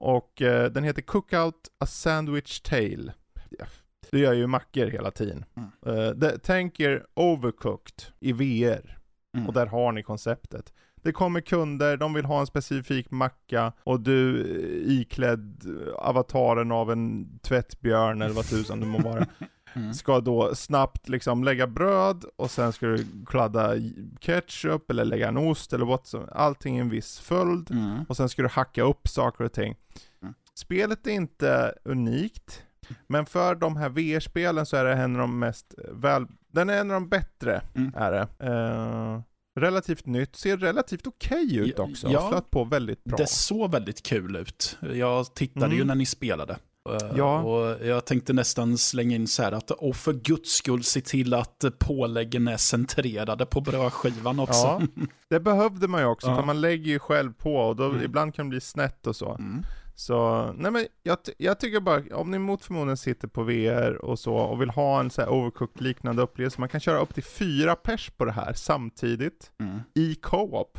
Och 0.00 0.42
eh, 0.42 0.70
den 0.70 0.84
heter 0.84 1.02
Cookout 1.02 1.68
A 1.78 1.86
Sandwich 1.86 2.60
Tale. 2.60 3.12
Ja. 3.58 3.66
Du 4.10 4.18
gör 4.18 4.32
ju 4.32 4.46
mackor 4.46 4.86
hela 4.86 5.10
tiden. 5.10 5.44
Mm. 5.54 5.70
Eh, 5.86 6.10
det, 6.10 6.38
tänk 6.42 6.80
er 6.80 7.06
Overcooked 7.14 8.04
i 8.20 8.32
VR. 8.32 8.98
Mm. 9.36 9.48
Och 9.48 9.54
där 9.54 9.66
har 9.66 9.92
ni 9.92 10.02
konceptet. 10.02 10.72
Det 11.02 11.12
kommer 11.12 11.40
kunder, 11.40 11.96
de 11.96 12.14
vill 12.14 12.24
ha 12.24 12.40
en 12.40 12.46
specifik 12.46 13.10
macka 13.10 13.72
och 13.84 14.00
du 14.00 14.40
eh, 14.40 14.92
iklädd 14.92 15.64
avataren 15.98 16.72
av 16.72 16.92
en 16.92 17.38
tvättbjörn 17.38 18.22
eller 18.22 18.34
vad 18.34 18.48
tusan 18.48 18.80
det 18.80 18.86
må 18.86 18.98
vara, 18.98 19.26
Mm. 19.74 19.94
ska 19.94 20.20
då 20.20 20.54
snabbt 20.54 21.08
liksom 21.08 21.44
lägga 21.44 21.66
bröd 21.66 22.24
och 22.36 22.50
sen 22.50 22.72
ska 22.72 22.86
du 22.86 23.06
kladda 23.26 23.74
ketchup 24.20 24.90
eller 24.90 25.04
lägga 25.04 25.28
en 25.28 25.36
ost 25.36 25.72
eller 25.72 25.84
vad 25.86 26.06
som, 26.06 26.28
allting 26.32 26.76
i 26.76 26.80
en 26.80 26.88
viss 26.88 27.18
följd. 27.20 27.70
Mm. 27.70 28.04
Och 28.08 28.16
sen 28.16 28.28
ska 28.28 28.42
du 28.42 28.48
hacka 28.48 28.82
upp 28.82 29.08
saker 29.08 29.44
och 29.44 29.52
ting. 29.52 29.76
Mm. 30.22 30.34
Spelet 30.54 31.06
är 31.06 31.10
inte 31.10 31.74
unikt, 31.84 32.62
men 33.06 33.26
för 33.26 33.54
de 33.54 33.76
här 33.76 33.88
VR-spelen 33.88 34.66
så 34.66 34.76
är 34.76 34.84
det 34.84 34.92
en 34.92 35.14
av 35.16 35.20
de 35.20 35.38
mest 35.38 35.74
väl... 35.92 36.26
Den 36.52 36.70
är 36.70 36.80
en 36.80 36.90
av 36.90 36.94
de 36.94 37.08
bättre, 37.08 37.62
Mm. 37.74 37.92
är 37.96 38.12
det. 38.12 38.28
Eh, 38.46 39.20
relativt 39.60 40.06
nytt, 40.06 40.36
ser 40.36 40.56
relativt 40.56 41.06
okej 41.06 41.56
ut 41.56 41.74
Ja, 41.76 41.84
också. 41.84 42.08
ja. 42.10 42.28
Flöt 42.28 42.50
på 42.50 42.64
väldigt 42.64 43.04
bra. 43.04 43.16
Det 43.16 43.26
såg 43.28 43.70
väldigt 43.72 44.02
kul 44.02 44.36
ut. 44.36 44.78
Jag 44.92 45.34
tittade 45.34 45.66
ju 45.74 45.76
Mm. 45.76 45.86
när 45.86 45.94
ni 45.94 46.06
spelade. 46.06 46.56
Eh, 46.90 47.16
Ja. 47.16 47.40
Och 47.42 47.86
jag 47.86 48.04
tänkte 48.04 48.32
nästan 48.32 48.78
slänga 48.78 49.16
in 49.16 49.26
så 49.26 49.42
här 49.42 49.52
att, 49.52 49.70
och 49.70 49.96
för 49.96 50.12
guds 50.12 50.50
skull 50.52 50.84
se 50.84 51.00
till 51.00 51.34
att 51.34 51.64
påläggen 51.78 52.48
är 52.48 52.56
centrerade 52.56 53.46
på 53.46 53.60
brödskivan 53.60 54.40
också. 54.40 54.54
Ja, 54.66 54.82
det 55.28 55.40
behövde 55.40 55.88
man 55.88 56.00
ju 56.00 56.06
också, 56.06 56.26
Ja. 56.28 56.36
för 56.36 56.42
man 56.42 56.60
lägger 56.60 56.90
ju 56.90 56.98
själv 56.98 57.32
på 57.32 57.56
och 57.56 57.76
då 57.76 57.84
Mm. 57.84 58.02
ibland 58.02 58.34
kan 58.34 58.46
det 58.46 58.50
bli 58.50 58.60
snett 58.60 59.06
och 59.06 59.16
så. 59.16 59.34
Mm. 59.34 59.62
Så, 59.94 60.46
nej 60.58 60.70
men 60.70 60.86
jag, 61.02 61.18
jag 61.38 61.60
tycker 61.60 61.80
bara, 61.80 62.02
om 62.16 62.30
ni 62.30 62.38
mot 62.38 62.64
förmodan 62.64 62.96
sitter 62.96 63.28
på 63.28 63.42
VR 63.42 64.04
och 64.04 64.18
så 64.18 64.34
och 64.34 64.60
vill 64.60 64.70
ha 64.70 65.00
en 65.00 65.10
så 65.10 65.20
här 65.22 65.28
overcooked 65.28 65.82
liknande 65.82 66.22
upplevelse, 66.22 66.60
man 66.60 66.68
kan 66.68 66.80
köra 66.80 66.98
upp 67.00 67.14
till 67.14 67.24
fyra 67.24 67.74
pers 67.76 68.10
på 68.10 68.24
det 68.24 68.32
här 68.32 68.52
samtidigt 68.52 69.50
Mm. 69.60 69.78
i 69.94 70.14
co-op, 70.14 70.78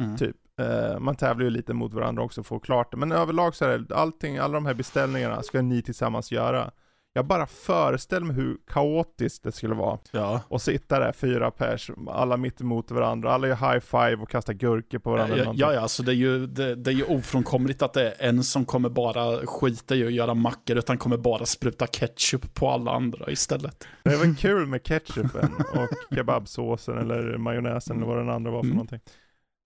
Mm. 0.00 0.16
typ. 0.16 0.36
Eh, 0.60 0.98
man 0.98 1.14
tävlar 1.16 1.44
ju 1.44 1.50
lite 1.50 1.74
mot 1.74 1.94
varandra 1.94 2.22
också 2.22 2.42
för 2.42 2.56
att 2.56 2.60
få 2.60 2.66
klart 2.66 2.90
det, 2.90 2.96
men 2.96 3.12
överlag 3.12 3.54
så 3.54 3.64
är 3.64 3.78
det, 3.78 3.94
allting, 3.96 4.38
alla 4.38 4.54
de 4.54 4.66
här 4.66 4.74
beställningarna 4.74 5.42
ska 5.42 5.62
ni 5.62 5.82
tillsammans 5.82 6.32
göra. 6.32 6.70
Jag 7.12 7.26
bara 7.26 7.46
föreställer 7.46 8.26
mig 8.26 8.36
hur 8.36 8.56
kaotiskt 8.66 9.42
det 9.42 9.52
skulle 9.52 9.74
vara. 9.74 9.98
Ja. 10.12 10.40
Och 10.48 10.62
sitta 10.62 10.98
där 10.98 11.12
fyra 11.12 11.50
pers, 11.50 11.90
alla 12.08 12.36
mitt 12.36 12.60
emot 12.60 12.90
varandra, 12.90 13.32
alla 13.32 13.48
gör 13.48 13.56
high 13.72 13.80
five 13.80 14.22
och 14.22 14.28
kastar 14.30 14.52
gurkor 14.52 14.98
på 14.98 15.10
varandra. 15.10 15.36
Ja, 15.38 15.52
ja, 15.56 15.72
ja, 15.74 15.88
så 15.88 16.02
det 16.02 16.12
är, 16.12 16.14
ju, 16.14 16.46
det, 16.46 16.74
det 16.74 16.90
är 16.90 16.94
ju 16.94 17.04
ofrånkomligt 17.04 17.82
att 17.82 17.92
det 17.92 18.10
är 18.12 18.28
en 18.28 18.44
som 18.44 18.64
kommer 18.64 18.88
bara 18.88 19.46
skita 19.46 19.94
i 19.94 20.06
att 20.06 20.12
göra 20.12 20.34
mackor, 20.34 20.76
utan 20.78 20.98
kommer 20.98 21.16
bara 21.16 21.46
spruta 21.46 21.86
ketchup 21.86 22.54
på 22.54 22.70
alla 22.70 22.90
andra 22.90 23.30
istället. 23.30 23.86
Det 24.02 24.16
var 24.16 24.36
kul 24.38 24.66
med 24.66 24.82
ketchupen 24.82 25.54
och 25.74 25.88
kebabsåsen 26.16 26.98
eller 26.98 27.36
majonnäsen 27.38 27.96
eller 27.96 28.06
vad 28.06 28.16
den 28.16 28.30
andra 28.30 28.50
var 28.50 28.60
för 28.60 28.66
Mm. 28.66 28.76
någonting. 28.76 29.00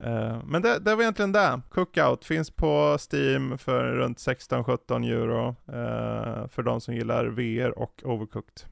Eh, 0.04 0.42
men 0.44 0.62
det, 0.62 0.78
det 0.78 0.94
var 0.94 1.02
egentligen 1.02 1.32
det. 1.32 1.60
Cookout 1.70 2.24
finns 2.24 2.50
på 2.50 2.98
Steam 3.12 3.58
för 3.58 3.84
runt 3.92 4.18
16-17 4.18 5.04
euro 5.12 5.48
eh, 5.48 6.48
för 6.48 6.62
de 6.62 6.80
som 6.80 6.94
gillar 6.94 7.26
VR 7.26 7.78
och 7.78 8.02
Overcooked. 8.04 8.62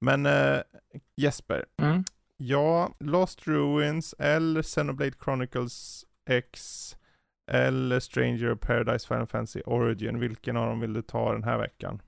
Men 0.00 0.26
eh, 0.26 0.58
Jesper, 1.16 1.64
Mm. 1.82 2.04
ja, 2.36 2.94
Lost 3.00 3.46
Ruins 3.48 4.14
eller 4.18 4.62
Xenoblade 4.62 5.12
Chronicles 5.24 6.04
X 6.30 6.96
eller 7.50 8.00
Stranger 8.00 8.52
of 8.52 8.60
Paradise 8.60 9.08
Final 9.08 9.26
Fantasy 9.26 9.60
Origin, 9.66 10.20
vilken 10.20 10.56
av 10.56 10.66
dem 10.68 10.80
vill 10.80 10.92
du 10.92 11.02
ta 11.02 11.32
den 11.32 11.44
här 11.44 11.58
veckan? 11.58 12.02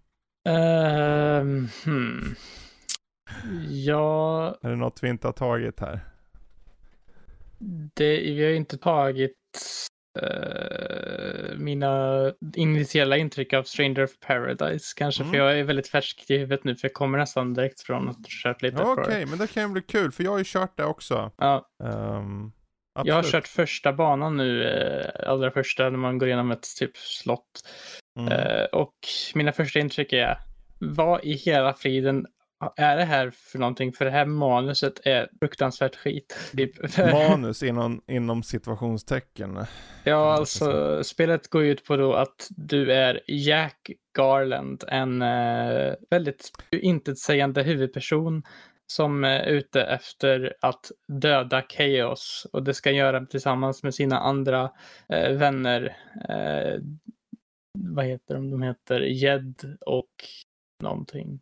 Ehm, 0.49 1.69
hmm. 1.85 2.35
Ja, 3.69 4.55
Är 4.63 4.71
det 4.71 4.77
något 4.77 5.03
vi 5.03 5.09
inte 5.09 5.29
har 5.29 5.33
tagit 5.33 5.81
här? 5.81 6.01
Det, 7.95 8.21
vi 8.21 8.45
har 8.45 8.53
inte 8.53 8.79
tagit 8.79 9.37
eh, 10.23 11.57
mina 11.57 12.25
initiala 12.57 13.17
intryck 13.17 13.53
av 13.53 13.63
Stranger 13.63 14.05
of 14.05 14.11
Paradise 14.27 14.93
kanske. 14.97 15.23
Mm. 15.23 15.33
För 15.33 15.39
jag 15.39 15.59
är 15.59 15.65
väldigt 15.65 15.89
färsk 15.89 16.25
i 16.31 16.39
huvudet 16.39 16.65
nu 16.65 16.77
för 16.77 16.89
jag 16.89 16.95
kommer 16.95 17.19
nästan 17.19 17.55
direkt 17.55 17.81
från 17.81 18.09
att 18.09 18.17
ha 18.17 18.25
kört 18.29 18.63
lite 18.63 18.77
Ja, 18.79 18.93
Okej, 18.99 19.21
det. 19.21 19.27
men 19.27 19.39
det 19.39 19.47
kan 19.47 19.63
ju 19.63 19.69
bli 19.69 19.83
kul 19.83 20.13
för 20.13 20.25
jag 20.25 20.31
har 20.31 20.39
ju 20.39 20.45
kört 20.47 20.77
det 20.77 20.85
också. 20.85 21.33
Ja, 21.37 21.67
Um, 21.85 22.53
jag 23.05 23.15
har 23.15 23.23
kört 23.23 23.49
första 23.49 23.93
banan 23.93 24.37
nu, 24.37 24.65
eh, 24.65 25.31
allra 25.31 25.51
första, 25.51 25.83
när 25.91 25.99
man 25.99 26.19
går 26.19 26.29
igenom 26.29 26.51
ett 26.51 26.67
typ 26.79 26.97
slott. 26.97 27.69
Mm. 28.19 28.33
Eh, 28.33 28.65
och 28.65 28.95
mina 29.35 29.53
första 29.53 29.79
intryck 29.79 30.13
är, 30.13 30.39
vad 30.79 31.25
i 31.25 31.33
hela 31.33 31.75
friden 31.75 32.27
är 32.77 32.97
det 32.97 33.05
här 33.05 33.31
för 33.31 33.59
någonting? 33.59 33.93
För 33.93 34.05
det 34.05 34.11
här 34.11 34.27
manuset 34.27 35.07
är 35.07 35.29
fruktansvärt 35.39 35.97
skit. 35.97 36.39
Typ. 36.57 36.97
Manus 37.13 37.63
inom, 37.63 38.03
inom 38.07 38.43
situationstecken. 38.43 39.65
Ja, 40.05 40.33
alltså 40.33 41.01
spelet 41.05 41.49
går 41.49 41.65
ut 41.65 41.85
på 41.85 41.97
då 41.97 42.15
att 42.15 42.49
du 42.51 42.93
är 42.93 43.21
Jack 43.27 43.91
Garland, 44.17 44.85
en 44.89 45.23
eh, 45.23 45.95
väldigt 46.11 46.51
intetsägande 46.71 47.63
huvudperson 47.63 48.43
som 48.93 49.25
är 49.25 49.47
ute 49.47 49.83
efter 49.83 50.55
att 50.61 50.91
döda 51.09 51.63
Chaos 51.69 52.47
och 52.53 52.63
det 52.63 52.75
ska 52.75 52.91
göra 52.91 53.27
tillsammans 53.27 53.83
med 53.83 53.95
sina 53.95 54.19
andra 54.19 54.71
eh, 55.09 55.33
vänner. 55.33 55.97
Eh, 56.29 56.81
vad 57.79 58.05
heter 58.05 58.35
de? 58.35 58.51
De 58.51 58.63
heter 58.63 59.01
Jed 59.01 59.79
och 59.87 60.15
någonting. 60.83 61.41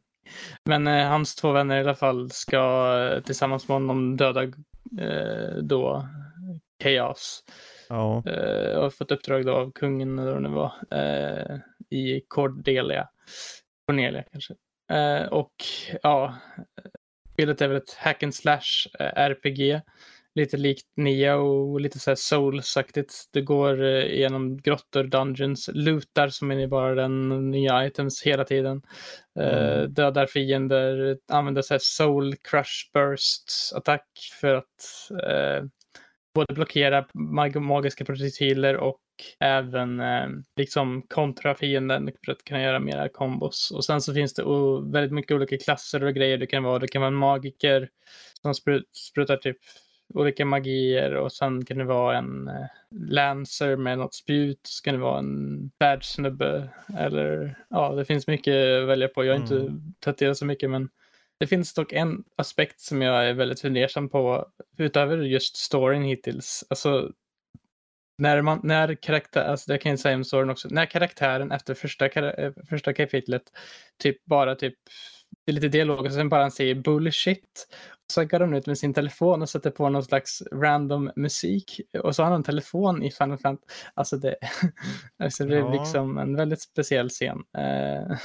Men 0.65 0.87
eh, 0.87 1.09
hans 1.09 1.35
två 1.35 1.53
vänner 1.53 1.77
i 1.77 1.81
alla 1.81 1.95
fall 1.95 2.31
ska 2.31 2.93
eh, 3.15 3.23
tillsammans 3.23 3.69
med 3.69 3.75
honom 3.75 4.17
döda 4.17 4.43
eh, 5.01 5.57
då 5.63 6.09
Chaos. 6.83 7.45
Ja. 7.89 8.23
Eh, 8.27 8.79
och 8.79 8.95
fått 8.95 9.13
uppdrag 9.13 9.47
då 9.47 9.55
av 9.55 9.73
kungen 9.73 10.19
eller 10.19 10.33
vad 10.33 10.43
det 10.43 10.49
var. 10.49 10.73
Eh, 10.91 11.57
I 11.91 12.21
Cordelia. 12.29 13.09
Cornelia 13.87 14.25
kanske. 14.33 14.55
Eh, 14.93 15.27
och 15.27 15.55
ja, 16.03 16.35
spelet 17.33 17.61
är 17.61 17.69
väl 17.69 17.77
ett 17.77 17.95
hack 17.95 18.23
and 18.23 18.35
slash 18.35 18.89
RPG. 18.99 19.81
Lite 20.39 20.57
likt 20.57 20.87
Nia 20.97 21.37
och 21.37 21.81
lite 21.81 21.99
så 21.99 22.11
här 22.11 22.17
soulsaktigt. 22.17 23.15
Du 23.33 23.43
går 23.43 23.83
eh, 23.85 24.05
igenom 24.05 24.57
grottor, 24.57 25.05
dungeons, 25.05 25.71
lootar 25.73 26.29
som 26.29 26.51
är 26.51 26.67
bara 26.67 26.95
den 26.95 27.51
nya 27.51 27.87
items 27.87 28.23
hela 28.23 28.45
tiden. 28.45 28.83
Eh, 29.41 29.79
Mm. 29.79 29.95
Dödar 29.95 30.27
fiender, 30.27 31.19
använder 31.29 31.63
så 31.63 31.75
här 31.75 31.81
soul 31.83 32.35
crush 32.37 32.91
burst 32.95 33.51
attack 33.75 34.07
för 34.41 34.55
att 34.55 35.11
eh, 35.23 35.65
både 36.35 36.55
blockera 36.55 37.07
mag- 37.15 37.61
magiska 37.61 38.05
projektiler 38.05 38.77
och 38.77 39.01
även 39.41 40.01
eh, 40.01 40.27
liksom 40.57 41.03
kontra 41.09 41.55
fienden 41.55 42.11
för 42.25 42.33
att 42.33 42.45
kunna 42.45 42.63
göra 42.63 42.81
mera 42.81 43.09
kombos. 43.09 43.71
Och 43.75 43.85
sen 43.85 44.01
så 44.01 44.15
finns 44.15 44.35
det 44.35 44.45
väldigt 44.93 45.13
mycket 45.13 45.33
olika 45.35 45.59
klasser 45.59 46.05
och 46.05 46.15
grejer 46.15 46.39
du 46.39 46.47
kan 46.47 46.63
vara. 46.63 46.79
Du 46.79 46.87
kan 46.89 47.03
vara 47.03 47.09
en 47.09 47.15
magiker 47.15 47.89
som 48.43 48.55
sprut, 48.55 48.97
sprutar 48.97 49.37
typ 49.37 49.57
olika 50.15 50.45
magier 50.45 51.15
och 51.15 51.33
sen 51.33 51.65
kan 51.65 51.79
det 51.79 51.85
vara 51.85 52.19
en 52.19 52.49
eh, 52.49 52.67
lancer 53.09 53.77
med 53.77 53.99
något 53.99 54.15
spjut. 54.15 54.61
Så 54.63 54.83
kan 54.85 54.95
det 54.95 55.01
vara 55.01 55.19
en 55.19 55.71
världssnubbe 55.79 56.69
eller 56.99 57.59
ja, 57.71 57.93
det 57.93 58.05
finns 58.05 58.27
mycket 58.27 58.83
att 58.83 58.89
välja 58.89 59.09
på. 59.09 59.25
Jag 59.25 59.35
har 59.35 59.41
inte 59.41 59.55
Mm. 59.61 59.95
tatuerat 60.01 60.37
så 60.39 60.47
mycket 60.47 60.71
men 60.71 60.89
det 61.41 61.47
finns 61.47 61.75
dock 61.75 61.93
en 61.93 62.25
aspekt 62.37 62.81
som 62.81 63.03
jag 63.03 63.29
är 63.29 63.33
väldigt 63.35 63.61
fundersam 63.61 64.09
på 64.09 64.47
utöver 64.79 65.19
just 65.19 65.57
storyn 65.57 66.03
hittills. 66.03 66.65
Alltså, 66.71 67.13
när, 68.19 68.43
man, 68.43 68.61
när 68.63 68.95
karaktär, 68.95 69.45
alltså 69.45 69.73
det 69.73 69.79
kan 69.79 69.91
jag 69.91 69.99
säga 69.99 70.17
om 70.17 70.25
storyn 70.25 70.51
också, 70.51 70.69
när 70.71 70.87
karaktären 70.87 71.53
efter 71.53 71.75
första, 71.75 72.07
eh, 72.07 72.53
första 72.69 72.93
kapitlet 72.93 73.43
typ 74.03 74.25
bara 74.25 74.55
typ, 74.55 74.75
det 75.47 75.53
är 75.53 75.55
lite 75.55 75.69
dialog 75.69 76.07
och 76.07 76.13
sen 76.13 76.29
bara 76.29 76.41
han 76.43 76.51
säger 76.51 76.75
bullshit. 76.75 77.69
Så 78.13 78.25
går 78.25 78.39
de 78.39 78.55
ut 78.55 78.67
med 78.67 78.79
sin 78.79 78.95
telefon 78.95 79.43
och 79.43 79.49
sätter 79.49 79.71
på 79.71 79.89
någon 79.89 80.05
slags 80.05 80.43
random 80.53 81.11
musik 81.17 81.81
och 82.03 82.17
så 82.17 82.23
har 82.23 82.31
han 82.31 82.37
en 82.37 82.43
telefon 82.45 83.03
i 83.03 83.11
Final 83.11 83.39
Fantasy. 83.39 83.73
Alltså 83.95 84.17
det, 84.17 84.37
alltså 85.23 85.45
det 85.45 85.57
är 85.57 85.61
Ja. 85.61 85.73
liksom 85.73 86.19
en 86.19 86.37
väldigt 86.37 86.63
speciell 86.63 87.09
scen. 87.09 87.39
Eh, 87.59 88.17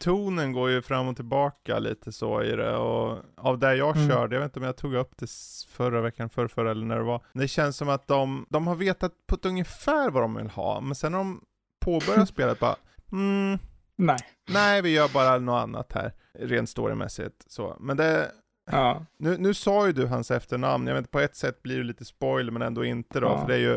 Tonen 0.00 0.52
går 0.52 0.70
ju 0.70 0.82
fram 0.82 1.08
och 1.08 1.16
tillbaka 1.16 1.78
lite 1.78 2.12
så 2.12 2.42
i 2.42 2.50
det 2.56 2.76
och 2.76 3.18
av 3.36 3.58
det 3.58 3.74
jag 3.76 3.96
Mm. 3.96 4.08
körde, 4.08 4.34
jag 4.36 4.40
vet 4.40 4.48
inte 4.48 4.58
om 4.58 4.64
jag 4.66 4.76
tog 4.76 4.94
upp 4.94 5.16
det 5.16 5.30
förra 5.68 6.00
veckan, 6.00 6.30
förra, 6.30 6.48
förra 6.48 6.70
eller 6.70 6.86
när 6.86 6.96
det 6.96 7.04
var. 7.04 7.24
Det 7.32 7.48
känns 7.48 7.76
som 7.76 7.88
att 7.88 8.06
de, 8.06 8.46
de 8.50 8.66
har 8.66 8.74
vetat 8.74 9.12
på 9.26 9.34
ett 9.34 9.46
ungefär 9.46 10.10
vad 10.10 10.22
de 10.22 10.34
vill 10.34 10.50
ha, 10.50 10.80
men 10.80 10.94
sen 10.94 11.12
när 11.12 11.18
de 11.18 11.40
påbörjar 11.84 12.24
spelet 12.26 12.58
bara, 12.60 12.76
mm, 13.12 13.58
nej. 13.96 14.18
nej 14.50 14.82
vi 14.82 14.90
gör 14.94 15.08
bara 15.14 15.38
något 15.38 15.62
annat 15.62 15.92
här, 15.92 16.12
rent 16.38 16.68
storymässigt 16.68 17.44
så. 17.46 17.76
Men 17.80 17.96
det, 17.96 18.32
Ja. 18.70 19.06
nu, 19.18 19.36
nu 19.38 19.54
sa 19.54 19.86
ju 19.86 19.92
du 19.92 20.06
hans 20.06 20.30
efternamn, 20.30 20.86
jag 20.86 20.94
vet 20.94 21.10
på 21.10 21.20
ett 21.20 21.36
sätt 21.36 21.62
blir 21.62 21.78
det 21.78 21.84
lite 21.84 22.04
spoiler 22.04 22.52
men 22.52 22.62
ändå 22.62 22.84
inte 22.84 23.20
då, 23.20 23.26
Ja. 23.26 23.40
för 23.40 23.46
det 23.48 23.54
är 23.54 23.58
ju, 23.58 23.76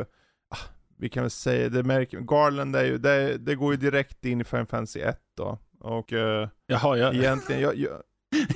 ah, 0.50 0.58
vi 0.98 1.10
kan 1.10 1.24
väl 1.24 1.30
säga, 1.30 1.70
det 1.70 1.84
märker, 1.84 2.20
Garland 2.20 2.76
är 2.76 2.84
ju, 2.86 2.98
det, 2.98 3.38
det 3.38 3.56
går 3.56 3.74
ju 3.74 3.78
direkt 3.78 4.26
in 4.26 4.42
i 4.42 4.44
Final 4.44 4.66
Fantasy 4.66 5.00
1 5.00 5.20
då. 5.38 5.60
Och 5.80 6.14
eh, 6.14 6.50
Jaha, 6.68 6.98
jag, 6.98 7.16
egentligen, 7.16 7.62
jag, 7.62 7.76
jag, 7.76 8.02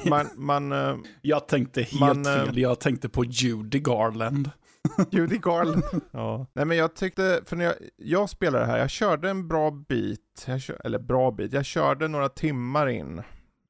man, 0.09 0.27
man, 0.35 0.71
eh, 0.71 0.95
jag 1.21 1.47
tänkte 1.47 1.81
helt 1.81 1.99
Man, 1.99 2.25
eh, 2.25 2.45
fel. 2.45 2.57
Jag 2.57 2.79
tänkte 2.79 3.09
på 3.09 3.25
Judy 3.25 3.79
Garland. 3.79 4.51
Judy 5.11 5.37
Garland. 5.37 5.83
ja. 6.11 6.45
Nej 6.53 6.65
men 6.65 6.77
jag 6.77 6.95
tyckte, 6.95 7.41
för 7.45 7.55
när 7.55 7.65
jag, 7.65 7.73
jag 7.97 8.29
spelade 8.29 8.65
det 8.65 8.71
här, 8.71 8.77
jag 8.79 8.89
körde 8.89 9.29
en 9.29 9.47
bra 9.47 9.71
bit, 9.71 10.47
kör, 10.59 10.81
eller 10.85 10.99
bra 10.99 11.31
bit, 11.31 11.53
jag 11.53 11.65
körde 11.65 12.07
några 12.07 12.29
timmar 12.29 12.87
in. 12.87 13.21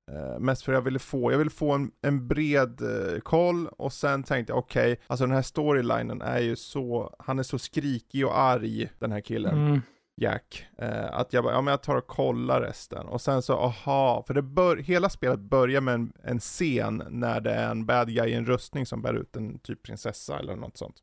Eh, 0.10 0.40
mest 0.40 0.64
för 0.64 0.74
jag 0.74 0.82
ville 0.82 1.00
få, 1.00 1.32
jag 1.32 1.38
ville 1.38 1.50
få 1.50 1.72
en, 1.72 1.92
en 2.02 2.28
bred 2.28 2.82
eh, 2.82 3.20
koll 3.20 3.68
och 3.68 3.94
sen 3.94 4.24
tänkte 4.24 4.52
jag 4.54 4.58
okej, 4.58 5.00
alltså 5.08 5.26
den 5.26 5.36
här 5.36 5.42
storylinen 5.42 6.22
är 6.22 6.40
ju 6.40 6.56
så, 6.56 7.16
han 7.20 7.40
är 7.40 7.44
så 7.44 7.60
skrikig 7.60 8.26
och 8.26 8.40
arg 8.40 8.90
den 9.00 9.12
här 9.12 9.22
killen. 9.22 9.68
Mm. 9.68 9.82
Jack. 10.22 10.68
Eh, 10.78 11.14
att 11.14 11.34
jag 11.34 11.44
bara, 11.44 11.54
ja 11.54 11.62
men 11.62 11.72
jag 11.72 11.84
tar 11.84 11.96
och 11.96 12.08
kollar 12.08 12.62
resten. 12.62 13.06
Och 13.08 13.22
sen 13.22 13.42
så, 13.42 13.54
aha, 13.54 14.24
för 14.28 14.34
det 14.34 14.42
bör, 14.42 14.78
hela 14.78 15.10
spelet 15.10 15.40
börjar 15.40 15.82
med 15.82 15.94
en, 15.94 16.14
en 16.24 16.40
scen 16.40 17.04
när 17.10 17.42
det 17.42 17.52
är 17.52 17.72
en 17.72 17.86
bad 17.86 18.08
guy 18.14 18.30
i 18.30 18.34
en 18.34 18.46
rustning 18.46 18.86
som 18.86 19.02
bär 19.02 19.14
ut 19.14 19.36
en 19.36 19.60
typ 19.60 19.84
prinsessa 19.84 20.40
eller 20.40 20.56
något 20.56 20.78
sånt. 20.78 20.96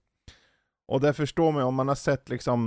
Och 0.88 1.00
det 1.00 1.12
förstår 1.12 1.52
man 1.52 1.60
ju, 1.62 1.66
om 1.66 1.74
man 1.74 1.88
har 1.88 1.94
sett 1.94 2.28
liksom, 2.28 2.62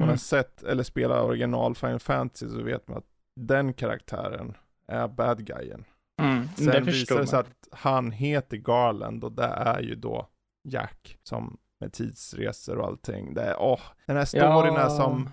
man 0.00 0.08
har 0.08 0.14
Mm. 0.14 0.18
sett 0.18 0.62
eller 0.62 0.82
spelat 0.82 1.24
original 1.24 1.74
Final 1.74 1.98
Fantasy 2.00 2.48
så 2.48 2.62
vet 2.62 2.88
man 2.88 2.98
att 2.98 3.06
den 3.36 3.72
karaktären 3.72 4.54
är 4.88 5.08
bad 5.08 5.46
guyen. 5.46 5.84
Mm. 6.22 6.48
Sen 6.56 6.66
det 6.66 6.80
visar 6.80 7.18
det 7.20 7.26
sig 7.26 7.38
att 7.38 7.68
han 7.72 8.10
heter 8.12 8.56
Garland 8.56 9.24
och 9.24 9.32
det 9.32 9.44
är 9.46 9.80
ju 9.80 9.94
då 9.94 10.28
Jack 10.68 11.18
som 11.22 11.58
med 11.80 11.92
tidsresor 11.92 12.78
och 12.78 12.86
allting. 12.86 13.34
Det 13.34 13.42
är, 13.42 13.56
åh, 13.62 13.80
den 14.06 14.16
här 14.16 14.24
storyn 14.24 14.76
är 14.76 14.88
som, 14.88 15.30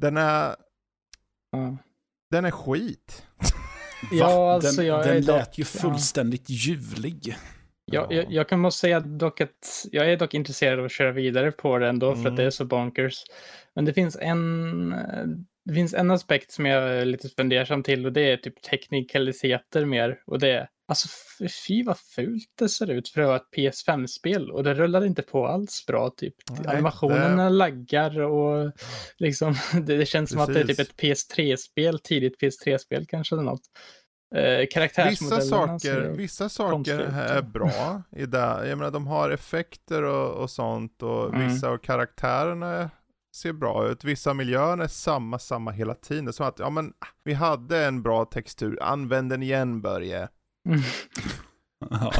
den 0.00 0.16
är, 0.16 0.56
Ja. 1.50 1.76
den 2.30 2.44
är 2.44 2.50
skit. 2.50 3.26
Ja, 4.12 4.52
alltså 4.54 4.76
den 4.80 4.86
jag 4.86 5.04
den 5.04 5.16
är 5.16 5.20
lät 5.20 5.26
dock, 5.46 5.58
ju 5.58 5.64
fullständigt 5.64 6.50
ljuvlig. 6.50 7.36
Jag, 7.84 8.12
jag, 8.12 8.32
jag 8.32 8.48
kan 8.48 8.60
måste 8.60 8.80
säga 8.80 9.00
dock 9.00 9.40
att 9.40 9.86
jag 9.92 10.12
är 10.12 10.16
dock 10.16 10.34
intresserad 10.34 10.78
av 10.78 10.84
att 10.84 10.92
köra 10.92 11.12
vidare 11.12 11.52
på 11.52 11.78
det 11.78 11.88
ändå 11.88 12.12
för 12.14 12.20
Mm. 12.20 12.32
att 12.32 12.36
det 12.36 12.44
är 12.44 12.50
så 12.50 12.64
bonkers. 12.64 13.24
Men 13.74 13.84
det 13.84 13.92
finns 13.92 14.16
en, 14.20 14.92
det 15.66 15.74
finns 15.74 15.94
en 15.94 16.10
aspekt 16.10 16.52
som 16.52 16.66
jag 16.66 16.82
är 16.88 17.04
lite 17.04 17.28
fundersam 17.28 17.82
till 17.82 18.06
och 18.06 18.12
det 18.12 18.32
är 18.32 18.36
typ 18.36 18.62
teknikaliteter 18.62 19.84
mer. 19.84 20.18
Och 20.26 20.38
det 20.38 20.50
är, 20.50 20.68
alltså 20.88 21.08
fy 21.66 21.82
vad 21.82 21.98
fult 21.98 22.48
det 22.58 22.68
ser 22.68 22.90
ut 22.90 23.08
för 23.08 23.20
att 23.20 23.26
vara 23.26 23.36
ett 23.36 23.56
PS5-spel 23.56 24.50
och 24.50 24.64
det 24.64 24.74
rullar 24.74 25.04
inte 25.04 25.22
på 25.22 25.46
alls 25.46 25.86
bra. 25.86 26.10
Typ. 26.16 26.34
Nej, 26.50 26.72
Animationerna 26.74 27.48
laggar 27.48 28.20
och 28.20 28.72
liksom 29.18 29.54
det, 29.72 29.96
det 29.96 30.06
känns 30.06 30.30
som 30.30 30.40
att 30.40 30.54
det 30.54 30.60
är 30.60 30.64
typ 30.64 30.76
Precis. 30.76 30.90
ett 30.90 31.36
PS3-spel, 31.36 31.98
tidigt 31.98 32.40
PS3-spel 32.42 33.06
kanske 33.08 33.34
eller 33.34 33.42
något. 33.44 33.62
Eh, 34.34 34.42
Vissa 34.58 34.66
karaktärsmodellerna 34.72 35.78
saker, 35.78 35.78
ser- 36.02 36.10
vissa 36.16 36.48
saker 36.48 36.98
är 36.98 37.42
bra 37.42 38.02
i 38.16 38.26
det. 38.26 38.38
Jag 38.68 38.78
menar 38.78 38.90
de 38.90 39.06
har 39.06 39.30
effekter 39.30 40.02
och, 40.02 40.30
och 40.42 40.50
sånt 40.50 41.02
och 41.02 41.34
Mm. 41.34 41.48
vissa 41.48 41.68
av 41.68 41.78
karaktärerna 41.78 42.90
ser 43.36 43.52
bra 43.52 43.88
ut. 43.88 44.04
Vissa 44.04 44.34
miljöer 44.34 44.78
är 44.78 44.86
samma, 44.86 45.38
samma 45.38 45.70
hela 45.70 45.94
tiden. 45.94 46.24
Det 46.24 46.30
är 46.30 46.32
som 46.32 46.46
att, 46.46 46.58
ja 46.58 46.70
men, 46.70 46.86
ah, 46.98 47.06
vi 47.24 47.32
hade 47.32 47.84
en 47.84 48.02
bra 48.02 48.24
textur, 48.24 48.78
använd 48.82 49.30
den 49.30 49.42
igen 49.42 49.80
Börje. 49.80 50.28
Mm. 50.68 50.80
Ja. 51.90 52.12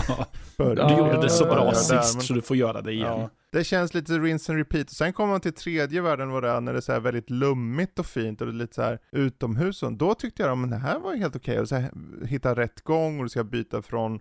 Börje. 0.58 0.88
Du 0.88 0.94
gjorde 0.96 1.20
det 1.22 1.30
så 1.30 1.44
bra 1.44 1.64
ja, 1.64 1.74
sist 1.74 2.14
men- 2.14 2.22
så 2.22 2.32
du 2.34 2.42
får 2.42 2.56
göra 2.56 2.80
det 2.82 2.92
igen. 2.92 3.06
Ja, 3.20 3.30
det 3.52 3.64
känns 3.64 3.94
lite 3.94 4.12
rinse 4.12 4.52
and 4.52 4.58
repeat. 4.58 4.86
Och 4.86 4.96
sen 4.96 5.12
kommer 5.12 5.32
man 5.32 5.40
till 5.40 5.52
tredje 5.52 6.00
världen 6.00 6.30
vad 6.30 6.42
det 6.42 6.48
är 6.50 6.60
när 6.60 6.72
det 6.72 6.78
är 6.78 6.80
så 6.80 6.92
här 6.92 7.00
väldigt 7.00 7.30
lummigt 7.30 7.98
och 7.98 8.06
fint 8.06 8.40
och 8.40 8.46
det 8.46 8.52
är 8.52 8.54
lite 8.54 8.74
så 8.74 8.82
här 8.82 8.98
utomhus. 9.12 9.82
Och 9.82 9.92
då 9.92 10.14
tyckte 10.14 10.42
jag 10.42 10.62
att 10.64 10.70
det 10.70 10.76
här 10.76 10.98
var 10.98 11.14
helt 11.14 11.36
okej. 11.36 11.60
Och 11.60 11.68
så 11.68 11.74
här, 11.76 11.90
hitta 12.26 12.54
rätt 12.54 12.80
gång 12.80 13.18
och 13.18 13.24
du 13.24 13.28
ska 13.28 13.44
byta 13.44 13.82
från 13.82 14.20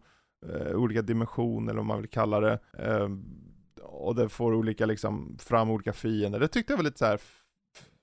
eh, 0.49 0.71
olika 0.75 1.01
dimensioner 1.01 1.69
eller 1.71 1.79
vad 1.79 1.85
man 1.85 2.01
vill 2.01 2.09
kalla 2.09 2.39
det. 2.39 2.59
Eh, 2.79 3.09
och 3.81 4.15
det 4.15 4.29
får 4.29 4.53
olika 4.53 4.85
liksom, 4.85 5.37
fram 5.39 5.69
olika 5.69 5.93
fiender. 5.93 6.39
Det 6.39 6.47
tyckte 6.47 6.73
jag 6.73 6.77
var 6.77 6.83
lite 6.83 6.97
så 6.97 7.05
här. 7.05 7.21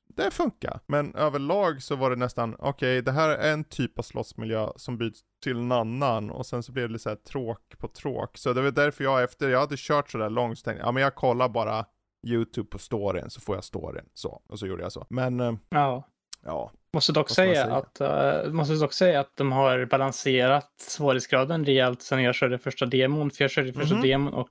det 0.07 0.31
funkar. 0.31 0.81
Men 0.87 1.15
överlag 1.15 1.83
så 1.83 1.97
var 1.97 2.11
det 2.11 2.17
nästan, 2.17 2.55
okej 2.59 2.69
okay, 2.69 3.01
det 3.01 3.13
här 3.13 3.29
är 3.29 3.53
en 3.53 3.65
typ 3.65 3.99
av 3.99 4.03
slottsmiljö 4.03 4.69
som 4.77 4.99
byts 4.99 5.21
till 5.43 5.57
en 5.57 5.73
annan 5.73 6.31
och 6.31 6.47
sen 6.47 6.63
så 6.63 6.73
blev 6.73 6.89
det 6.89 6.93
lite 6.93 7.03
så 7.03 7.09
här 7.09 7.17
tråk 7.17 7.79
på 7.79 7.89
tråk. 7.89 8.39
Så 8.39 8.53
det 8.53 8.63
var 8.63 8.71
därför 8.71 9.05
jag 9.05 9.23
efter, 9.23 9.49
jag 9.49 9.61
hade 9.61 9.77
kört 9.79 10.11
sådär 10.11 10.31
långt 10.31 10.59
så 10.59 10.65
tänkte 10.65 10.81
jag, 10.81 10.89
ja 10.89 10.93
men 10.93 11.03
jag 11.03 11.15
kollar 11.15 11.49
bara 11.49 11.87
YouTube 12.27 12.69
på 12.69 12.79
storyn 12.79 13.31
så 13.31 13.41
får 13.41 13.55
jag 13.55 13.65
storyn. 13.65 14.09
Så, 14.15 14.43
och 14.49 14.59
så 14.59 14.67
gjorde 14.67 14.83
jag 14.83 14.93
så. 14.93 15.07
Men, 15.11 15.41
eh, 15.41 15.55
ja 15.69 16.09
ja. 16.45 16.73
Måste 16.95 17.13
dock 17.13 17.31
säga, 17.31 17.65
säga, 17.65 17.77
att, 17.77 18.45
uh, 18.47 18.53
måste 18.53 18.75
dock 18.75 18.93
säga 18.93 19.21
att 19.21 19.37
de 19.37 19.53
har 19.53 19.85
balanserat 19.85 20.71
svårighetsgraden 20.81 21.65
rejält 21.65 22.03
sen 22.03 22.23
jag 22.23 22.35
körde 22.35 22.59
första 22.59 22.87
demon. 22.87 23.31
För 23.31 23.45
jag 23.45 23.51
körde 23.51 23.73
första 23.73 23.95
mm 23.95 24.05
-hmm. 24.05 24.09
demon 24.09 24.35
och 24.35 24.51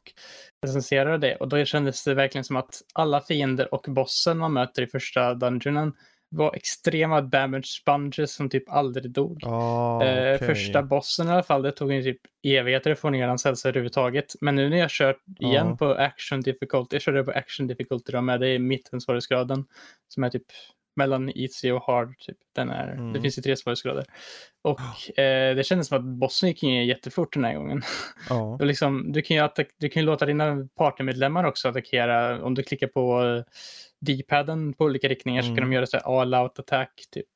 recenserade 0.65 1.17
det. 1.17 1.35
Och 1.35 1.47
då 1.47 1.65
kändes 1.65 2.03
det 2.03 2.13
verkligen 2.13 2.45
som 2.45 2.55
att 2.55 2.81
alla 2.93 3.21
fiender 3.21 3.73
och 3.73 3.85
bossen 3.87 4.37
man 4.37 4.53
möter 4.53 4.81
i 4.81 4.87
första 4.87 5.33
dungeonen 5.33 5.93
var 6.35 6.55
extrema 6.55 7.21
damage 7.21 7.65
sponges 7.65 8.33
som 8.33 8.49
typ 8.49 8.69
aldrig 8.69 9.11
dog. 9.11 9.43
Oh, 9.43 10.03
eh, 10.03 10.37
första 10.37 10.83
bossen 10.83 11.27
i 11.27 11.31
alla 11.31 11.43
fall, 11.43 11.61
det 11.61 11.71
tog 11.71 11.93
ju 11.93 12.03
typ 12.03 12.21
evigheter 12.43 12.91
att 12.91 12.99
få 12.99 13.09
ner 13.09 13.27
hans 13.27 13.45
hälsa 13.45 13.69
överhuvudtaget. 13.69 14.25
Men 14.41 14.55
nu 14.55 14.69
när 14.69 14.77
jag 14.77 14.89
kört 14.89 15.23
igen 15.39 15.67
oh. 15.67 15.77
på 15.77 15.93
action 15.93 16.41
difficulty, 16.41 16.95
jag 16.95 17.01
körde 17.01 17.23
på 17.23 17.31
action 17.31 17.67
difficulty 17.67 18.11
då 18.11 18.21
med, 18.21 18.39
det 18.39 18.47
är 18.47 18.59
mittensvårighetsgraden 18.59 19.65
som 20.07 20.23
är 20.23 20.29
typ 20.29 20.45
mellan 20.95 21.29
easy 21.37 21.71
och 21.71 21.83
hard. 21.83 22.19
Typ. 22.19 22.37
Den 22.55 22.69
är, 22.69 22.91
mm. 22.91 23.13
Det 23.13 23.21
finns 23.21 23.37
ju 23.37 23.41
tre 23.41 23.57
svårighetsgrader. 23.57 24.05
Och 24.61 24.79
oh. 24.79 25.23
eh, 25.23 25.55
det 25.55 25.65
kändes 25.65 25.87
som 25.87 25.97
att 25.97 26.03
bossen 26.03 26.49
gick 26.49 26.63
in 26.63 26.85
jättefort 26.85 27.33
den 27.33 27.43
här 27.43 27.53
gången. 27.53 27.81
Oh. 28.29 28.53
och 28.53 28.65
liksom, 28.65 29.11
du, 29.11 29.21
kan 29.21 29.37
ju 29.37 29.49
du 29.77 29.89
kan 29.89 30.01
ju 30.01 30.05
låta 30.05 30.25
dina 30.25 30.67
partymedlemmar 30.75 31.43
också 31.43 31.69
attackera. 31.69 32.43
Om 32.43 32.55
du 32.55 32.63
klickar 32.63 32.87
på 32.87 33.43
D-paden 34.01 34.73
på 34.73 34.85
olika 34.85 35.07
riktningar 35.07 35.41
mm. 35.41 35.51
så 35.51 35.55
kan 35.55 35.55
de 35.55 35.61
mm. 35.61 35.73
göra 35.73 35.85
så 35.85 35.97
här 35.97 36.21
all 36.21 36.35
out 36.35 36.59
attack. 36.59 37.03
Typ. 37.11 37.27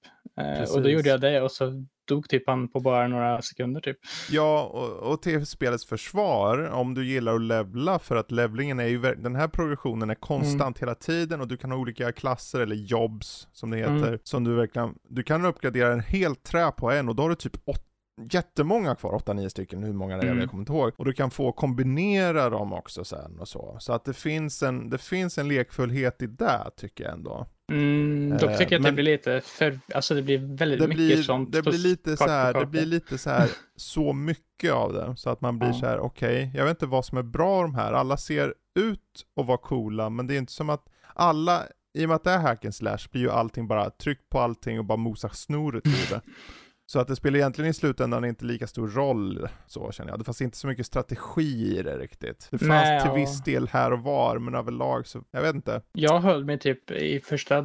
Eh, 0.41 0.75
och 0.75 0.81
då 0.81 0.89
gjorde 0.89 1.09
jag 1.09 1.21
det 1.21 1.41
och 1.41 1.51
så 1.51 1.85
dog 2.07 2.29
typ 2.29 2.43
han 2.47 2.67
på 2.67 2.79
bara 2.79 3.07
några 3.07 3.41
sekunder 3.41 3.81
typ. 3.81 3.97
Ja, 4.29 4.63
och, 4.63 5.11
och 5.11 5.21
till 5.21 5.45
spelets 5.45 5.85
försvar, 5.85 6.69
om 6.69 6.93
du 6.93 7.05
gillar 7.05 7.35
att 7.35 7.41
levla, 7.41 7.99
för 7.99 8.15
att 8.15 8.31
levlingen 8.31 8.79
är 8.79 8.87
ju, 8.87 8.99
den 8.99 9.35
här 9.35 9.47
progressionen 9.47 10.09
är 10.09 10.15
konstant 10.15 10.77
mm. 10.77 10.87
hela 10.87 10.95
tiden 10.95 11.41
och 11.41 11.47
du 11.47 11.57
kan 11.57 11.71
ha 11.71 11.77
olika 11.77 12.11
klasser 12.11 12.59
eller 12.59 12.75
jobs, 12.75 13.47
som 13.51 13.69
det 13.71 13.77
heter, 13.77 14.07
mm. 14.07 14.19
som 14.23 14.43
du 14.43 14.55
verkligen, 14.55 14.95
du 15.09 15.23
kan 15.23 15.45
uppgradera 15.45 15.93
en 15.93 15.99
helt 15.99 16.43
trä 16.43 16.71
på 16.71 16.91
en 16.91 17.09
och 17.09 17.15
då 17.15 17.23
har 17.23 17.29
du 17.29 17.35
typ 17.35 17.57
åtta 17.65 17.81
jättemånga 18.31 18.95
kvar, 18.95 19.19
8-9 19.19 19.49
stycken, 19.49 19.83
hur 19.83 19.93
många 19.93 20.17
det 20.17 20.23
är, 20.23 20.27
mm. 20.27 20.39
jag 20.39 20.49
kommer 20.49 20.61
inte 20.61 20.73
ihåg. 20.73 20.91
Och 20.97 21.05
du 21.05 21.13
kan 21.13 21.31
få 21.31 21.51
kombinera 21.51 22.49
dem 22.49 22.73
också 22.73 23.03
sen 23.03 23.39
och 23.39 23.47
så. 23.47 23.77
Så 23.79 23.93
att 23.93 24.05
det 24.05 24.13
finns 24.13 24.63
en, 24.63 24.89
det 24.89 24.97
finns 24.97 25.37
en 25.37 25.47
lekfullhet 25.47 26.21
i 26.21 26.27
det, 26.27 26.71
tycker 26.77 27.03
jag 27.03 27.13
ändå. 27.13 27.47
Mm, 27.71 28.37
dock 28.37 28.57
tycker 28.57 28.71
jag 28.71 28.79
att 28.79 28.81
men, 28.81 28.83
det 28.83 28.91
blir 28.91 29.03
lite 29.03 29.41
för, 29.41 29.79
alltså 29.95 30.15
det 30.15 30.21
blir 30.21 30.57
väldigt 30.57 30.79
det 30.79 30.87
mycket 30.87 31.05
blir, 31.05 31.23
sånt. 31.23 31.51
Det 31.51 31.61
blir 31.61 31.77
lite 31.77 32.17
så 32.17 32.27
här, 32.27 32.53
det 32.53 32.65
blir 32.65 32.85
lite 32.85 33.17
så 33.17 33.29
här, 33.29 33.49
så 33.75 34.13
mycket 34.13 34.73
av 34.73 34.93
det, 34.93 35.13
så 35.17 35.29
att 35.29 35.41
man 35.41 35.59
blir 35.59 35.69
ja. 35.69 35.73
så 35.73 35.85
här, 35.85 35.99
okej, 35.99 36.47
okay, 36.47 36.59
jag 36.59 36.65
vet 36.65 36.71
inte 36.71 36.85
vad 36.85 37.05
som 37.05 37.17
är 37.17 37.23
bra 37.23 37.61
de 37.61 37.75
här, 37.75 37.93
alla 37.93 38.17
ser 38.17 38.53
ut 38.79 39.25
att 39.39 39.45
vara 39.45 39.57
coola, 39.57 40.09
men 40.09 40.27
det 40.27 40.35
är 40.35 40.37
inte 40.37 40.53
som 40.53 40.69
att 40.69 40.85
alla, 41.13 41.63
i 41.93 42.05
och 42.05 42.09
med 42.09 42.15
att 42.15 42.23
det 42.23 42.31
är 42.31 42.39
hack 42.39 42.65
and 42.65 42.75
slash, 42.75 42.99
blir 43.11 43.21
ju 43.21 43.31
allting 43.31 43.67
bara, 43.67 43.89
tryck 43.89 44.29
på 44.29 44.39
allting 44.39 44.79
och 44.79 44.85
bara 44.85 44.97
mosa 44.97 45.29
snoret 45.29 45.87
ur 45.87 46.09
det. 46.09 46.21
Så 46.87 46.99
att 46.99 47.07
det 47.07 47.15
spelar 47.15 47.37
egentligen 47.37 47.71
i 47.71 47.73
slutändan 47.73 48.25
inte 48.25 48.45
lika 48.45 48.67
stor 48.67 48.87
roll, 48.87 49.47
så 49.67 49.91
känner 49.91 50.11
jag. 50.11 50.19
Det 50.19 50.25
fanns 50.25 50.41
inte 50.41 50.57
så 50.57 50.67
mycket 50.67 50.85
strategi 50.85 51.77
i 51.79 51.83
det 51.83 51.97
riktigt. 51.97 52.47
Det 52.51 52.57
fanns 52.57 52.69
Nej, 52.69 53.01
till 53.01 53.09
ja. 53.09 53.15
viss 53.15 53.43
del 53.43 53.67
här 53.67 53.93
och 53.93 53.99
var, 53.99 54.39
men 54.39 54.55
överlag 54.55 55.07
så, 55.07 55.23
jag 55.31 55.41
vet 55.41 55.55
inte. 55.55 55.81
Jag 55.93 56.19
höll 56.19 56.45
mig 56.45 56.59
typ 56.59 56.91
i 56.91 57.19
första 57.19 57.61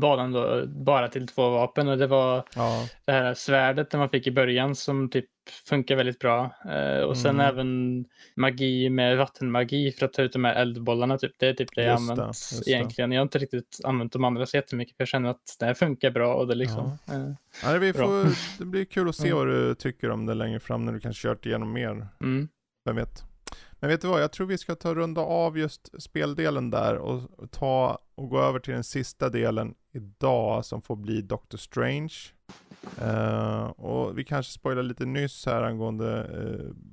banan 0.00 0.32
då 0.32 0.66
bara 0.66 1.08
till 1.08 1.26
två 1.26 1.50
vapen 1.50 1.88
och 1.88 1.98
det 1.98 2.06
var 2.06 2.44
ja. 2.54 2.88
det 3.04 3.12
här 3.12 3.34
svärdet 3.34 3.92
man 3.92 4.08
fick 4.08 4.26
i 4.26 4.30
början 4.30 4.74
som 4.74 5.10
typ 5.10 5.26
funkar 5.50 5.96
väldigt 5.96 6.18
bra. 6.18 6.50
Eh, 6.68 7.00
och 7.00 7.16
sen 7.16 7.40
mm. 7.40 7.46
även 7.46 8.04
magi 8.36 8.90
med 8.90 9.18
vattenmagi 9.18 9.92
för 9.92 10.06
att 10.06 10.12
ta 10.12 10.22
ut 10.22 10.32
de 10.32 10.44
här 10.44 10.54
eldbollarna. 10.54 11.18
Typ. 11.18 11.32
Det 11.38 11.48
är 11.48 11.54
typ 11.54 11.74
det 11.74 11.82
jag 11.82 11.96
använt 11.96 12.20
det, 12.64 12.70
egentligen. 12.70 13.12
Jag 13.12 13.20
har 13.20 13.24
inte 13.24 13.38
riktigt 13.38 13.80
använt 13.84 14.12
de 14.12 14.24
andra 14.24 14.46
så 14.46 14.56
jättemycket 14.56 14.96
för 14.96 15.02
jag 15.02 15.08
känner 15.08 15.30
att 15.30 15.56
det 15.58 15.66
här 15.66 15.74
funkar 15.74 16.10
bra 16.10 16.34
och 16.34 16.46
det 16.46 16.54
liksom. 16.54 16.98
Ja. 17.06 17.14
Eh, 17.14 17.32
ja, 17.62 17.78
vi 17.78 17.92
får, 17.92 18.24
det 18.58 18.64
blir 18.64 18.84
kul 18.84 19.08
att 19.08 19.16
se 19.16 19.28
mm. 19.28 19.38
vad 19.38 19.46
du 19.46 19.74
tycker 19.74 20.10
om 20.10 20.26
det 20.26 20.34
längre 20.34 20.60
fram 20.60 20.84
när 20.84 20.92
du 20.92 21.00
kanske 21.00 21.28
kört 21.28 21.46
igenom 21.46 21.72
mer. 21.72 22.08
Mm. 22.20 22.48
Vem 22.84 22.96
vet. 22.96 23.24
Men 23.80 23.90
vet 23.90 24.00
du 24.00 24.08
vad, 24.08 24.22
jag 24.22 24.32
tror 24.32 24.46
vi 24.46 24.58
ska 24.58 24.74
ta 24.74 24.94
runda 24.94 25.20
av 25.20 25.58
just 25.58 26.02
speldelen 26.02 26.70
där 26.70 26.96
och 26.96 27.50
ta 27.50 27.98
och 28.14 28.28
gå 28.28 28.40
över 28.40 28.58
till 28.58 28.74
den 28.74 28.84
sista 28.84 29.28
delen 29.28 29.74
idag 29.92 30.64
som 30.64 30.82
får 30.82 30.96
bli 30.96 31.22
Doctor 31.22 31.58
Strange. 31.58 32.14
Uh, 33.02 33.64
och 33.64 34.18
vi 34.18 34.24
kanske 34.24 34.52
spoilar 34.52 34.82
lite 34.82 35.06
nyss 35.06 35.46
här 35.46 35.62
angående 35.62 36.26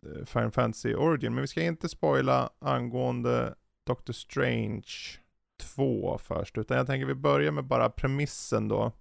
uh, 0.06 0.26
Final 0.26 0.52
Fantasy 0.52 0.94
Origin, 0.96 1.34
men 1.34 1.42
vi 1.42 1.48
ska 1.48 1.62
inte 1.62 1.90
spoila 1.90 2.50
angående 2.60 3.56
Doctor 3.88 4.14
Strange 4.14 4.88
2 5.62 6.18
först, 6.18 6.58
utan 6.58 6.78
jag 6.78 6.88
tänker 6.88 7.06
vi 7.06 7.16
börjar 7.16 7.52
med 7.52 7.66
bara 7.66 7.90
premissen 7.90 8.68
då. 8.68 8.92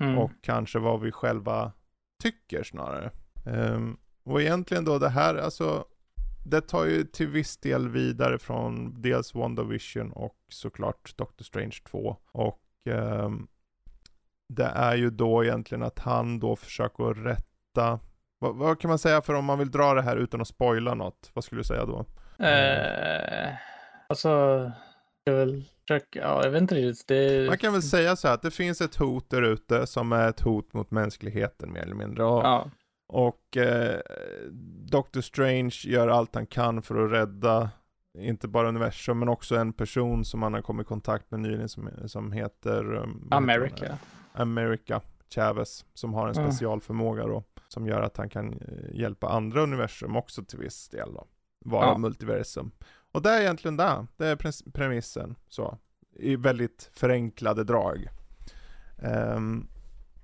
Mm. 0.00 0.18
Och 0.18 0.30
kanske 0.40 0.78
vad 0.78 1.00
vi 1.00 1.12
själva 1.12 1.72
tycker 2.22 2.62
snarare. 2.62 3.10
Um, 3.44 3.98
och 4.24 4.42
egentligen 4.42 4.84
då 4.84 4.98
det 4.98 5.08
här, 5.08 5.34
alltså 5.34 5.84
det 6.44 6.60
tar 6.60 6.84
ju 6.84 7.04
till 7.04 7.28
viss 7.28 7.56
del 7.56 7.88
vidare 7.88 8.38
från 8.38 9.02
dels 9.02 9.34
WandaVision 9.34 10.12
och 10.12 10.36
såklart 10.48 11.16
Doctor 11.16 11.44
Strange 11.44 11.78
2. 11.90 12.16
Och 12.32 12.62
um, 12.90 13.48
det 14.48 14.64
är 14.64 14.96
ju 14.96 15.10
då 15.10 15.44
egentligen 15.44 15.82
att 15.82 15.98
han 15.98 16.38
då 16.40 16.56
försöker 16.56 17.04
rätta, 17.04 18.00
vad, 18.38 18.56
vad, 18.56 18.80
kan 18.80 18.88
man 18.88 18.98
säga 18.98 19.22
för 19.22 19.34
om 19.34 19.44
man 19.44 19.58
vill 19.58 19.70
dra 19.70 19.94
det 19.94 20.02
här 20.02 20.16
utan 20.16 20.40
att 20.40 20.48
spoila 20.48 20.94
något? 20.94 21.30
Vad 21.34 21.44
skulle 21.44 21.60
du 21.60 21.64
säga 21.64 21.86
då? 21.86 22.06
Eh, 22.44 23.54
alltså, 24.08 24.28
jag 25.24 25.34
vill 25.34 25.64
försöka, 25.88 26.18
ja 26.18 26.44
jag 26.44 26.50
vet 26.50 26.62
inte 26.62 26.74
riktigt. 26.74 27.08
Det... 27.08 27.48
Man 27.48 27.58
kan 27.58 27.72
väl 27.72 27.82
säga 27.82 28.16
så 28.16 28.28
här 28.28 28.34
att 28.34 28.42
det 28.42 28.50
finns 28.50 28.80
ett 28.80 28.96
hot 28.96 29.30
där 29.30 29.42
ute 29.42 29.86
som 29.86 30.12
är 30.12 30.28
ett 30.28 30.40
hot 30.40 30.72
mot 30.72 30.90
mänskligheten 30.90 31.72
mer 31.72 31.80
eller 31.80 31.94
mindre. 31.94 32.24
Och, 32.24 32.44
ja. 32.44 32.70
och 33.08 33.56
eh, 33.56 34.00
Doctor 34.90 35.20
Strange 35.20 35.74
gör 35.84 36.08
allt 36.08 36.34
han 36.34 36.46
kan 36.46 36.82
för 36.82 37.04
att 37.04 37.12
rädda 37.12 37.70
inte 38.18 38.48
bara 38.48 38.68
universum 38.68 39.18
men 39.18 39.28
också 39.28 39.56
en 39.56 39.72
person 39.72 40.24
som 40.24 40.42
han 40.42 40.54
har 40.54 40.62
kommit 40.62 40.86
i 40.86 40.88
kontakt 40.88 41.30
med 41.30 41.40
nyligen 41.40 41.68
som, 41.68 41.90
som 42.06 42.32
heter 42.32 42.94
um, 42.94 43.28
America. 43.30 43.98
America 44.34 45.00
Chavez 45.34 45.84
som 45.94 46.14
har 46.14 46.28
en 46.28 46.34
specialförmåga 46.34 47.26
då 47.26 47.44
som 47.68 47.86
gör 47.86 48.02
att 48.02 48.16
han 48.16 48.28
kan 48.28 48.52
eh, 48.52 49.00
hjälpa 49.00 49.28
andra 49.28 49.62
universum 49.62 50.16
också 50.16 50.44
till 50.44 50.58
viss 50.58 50.88
del 50.88 51.14
då. 51.14 51.26
Vara 51.64 51.86
ja. 51.86 51.98
multiversum. 51.98 52.70
Och 53.12 53.22
det 53.22 53.30
är 53.30 53.40
egentligen 53.40 53.76
det, 53.76 54.06
det 54.16 54.26
är 54.26 54.70
premissen 54.70 55.34
så. 55.48 55.78
I 56.16 56.36
väldigt 56.36 56.90
förenklade 56.92 57.64
drag. 57.64 58.08
Um, 59.02 59.68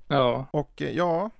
ja. 0.08 0.46
Och 0.52 0.82
eh, 0.82 0.90
ja, 0.90 1.30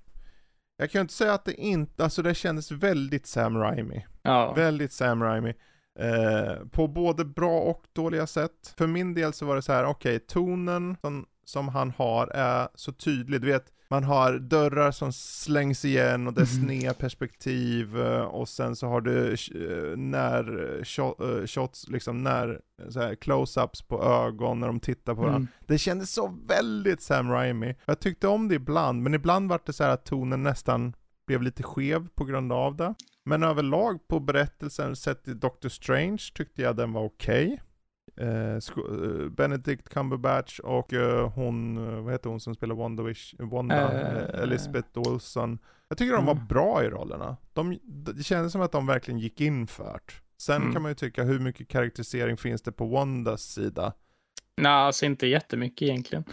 jag 0.77 0.91
kan 0.91 0.99
ju 0.99 1.03
inte 1.03 1.15
säga 1.15 1.35
att 1.35 1.45
det 1.45 1.55
inte, 1.55 2.05
alltså 2.05 2.23
det 2.23 2.35
kändes 2.35 2.71
väldigt 2.71 3.27
Sam 3.27 3.57
Raimi. 3.57 4.07
Ja. 4.23 4.53
Väldigt 4.53 4.93
Sam 4.93 5.23
Raimi. 5.23 5.55
Eh, 5.99 6.67
på 6.71 6.89
både 6.89 7.25
bra 7.25 7.61
och 7.61 7.87
dåliga 7.93 8.27
sätt. 8.27 8.75
För 8.77 8.87
min 8.87 9.15
del 9.15 9.33
så 9.33 9.47
var 9.47 9.57
det 9.57 9.63
så 9.63 9.73
här, 9.73 9.85
okej, 9.85 10.17
okay, 10.17 10.27
tonen 10.27 10.97
som 11.01 11.27
som 11.51 11.69
han 11.69 11.91
har 11.91 12.27
är 12.27 12.69
så 12.75 12.93
tydlig. 12.93 13.41
Du 13.41 13.47
vet, 13.47 13.73
man 13.91 14.05
har 14.05 14.39
dörrar 14.39 14.91
som 14.91 15.13
slängs 15.13 15.85
igen 15.85 16.27
och 16.27 16.33
det 16.33 16.41
är 16.41 16.57
mm. 16.57 16.69
sneda 16.69 16.95
perspektiv 16.95 18.01
eh, 18.01 18.21
och 18.21 18.49
sen 18.49 18.77
så 18.77 18.87
har 18.87 19.01
du 19.01 19.33
eh, 19.33 19.97
när 19.97 20.77
eh, 20.79 21.47
shots, 21.47 21.89
liksom 21.89 22.23
när 22.23 22.61
close-ups 23.21 23.89
på 23.89 24.03
ögon 24.03 24.61
när 24.61 24.67
de 24.67 24.81
tittar 24.81 25.15
på 25.15 25.21
varandra. 25.21 25.37
Mm. 25.37 25.49
Det 25.67 25.79
kändes 25.79 26.13
så 26.13 26.35
väldigt 26.49 27.03
Sam 27.03 27.31
Raimi. 27.31 27.77
Jag 27.85 28.01
tyckte 28.01 28.29
om 28.29 28.49
det 28.49 28.55
ibland, 28.55 29.03
men 29.03 29.15
ibland 29.15 29.49
var 29.49 29.61
det 29.67 29.73
så 29.73 29.85
att 29.85 30.05
tonen 30.05 30.43
nästan 30.43 30.93
blev 31.27 31.43
lite 31.43 31.63
skev 31.63 32.09
på 32.15 32.25
grund 32.25 32.53
av 32.53 32.77
det. 32.77 32.95
Men 33.25 33.43
överlag 33.43 34.09
på 34.09 34.21
berättelsen 34.21 34.97
sett 34.97 35.29
i 35.29 35.35
Doctor 35.35 35.69
Strange 35.69 36.23
tyckte 36.35 36.63
jag 36.63 36.77
den 36.77 36.93
var 36.93 37.05
okej. 37.05 37.47
Okay. 37.47 37.59
Eh, 38.21 38.57
eh, 38.57 39.29
Benedict 39.31 39.89
Cumberbatch 39.89 40.59
och 40.59 40.93
eh, 40.93 41.31
hon, 41.31 41.77
eh, 41.77 42.01
vad 42.01 42.13
heter 42.13 42.31
hon 42.31 42.41
som 42.41 42.55
spelar 42.55 42.75
Wanda, 42.75 43.03
Wish, 43.03 43.35
Wanda 43.39 43.93
uh, 43.93 44.43
Elizabeth 44.43 44.99
Olsen. 44.99 45.59
Jag 45.89 45.99
tycker 45.99 46.17
de 46.17 46.27
var 46.27 46.33
mm. 46.33 46.47
bra 46.47 46.85
i 46.85 46.89
rollerna. 46.89 47.37
De, 47.53 47.79
det 47.85 48.23
kändes 48.23 48.53
som 48.53 48.61
att 48.61 48.73
de 48.73 48.87
verkligen 48.87 49.21
gick 49.21 49.41
in 49.41 49.67
för 49.67 50.01
det. 50.07 50.13
Sen 50.39 50.63
mm. 50.63 50.73
kan 50.73 50.83
man 50.83 50.91
ju 50.91 50.95
tycka 50.95 51.23
hur 51.23 51.39
mycket 51.39 51.69
karaktärisering 51.69 52.37
finns 52.37 52.63
det 52.63 52.73
på 52.73 52.87
Wandas 52.87 53.43
sida? 53.43 53.93
Nej, 54.57 54.73
alltså 54.73 55.07
inte 55.07 55.27
jättemycket 55.27 55.83
egentligen. 55.83 56.25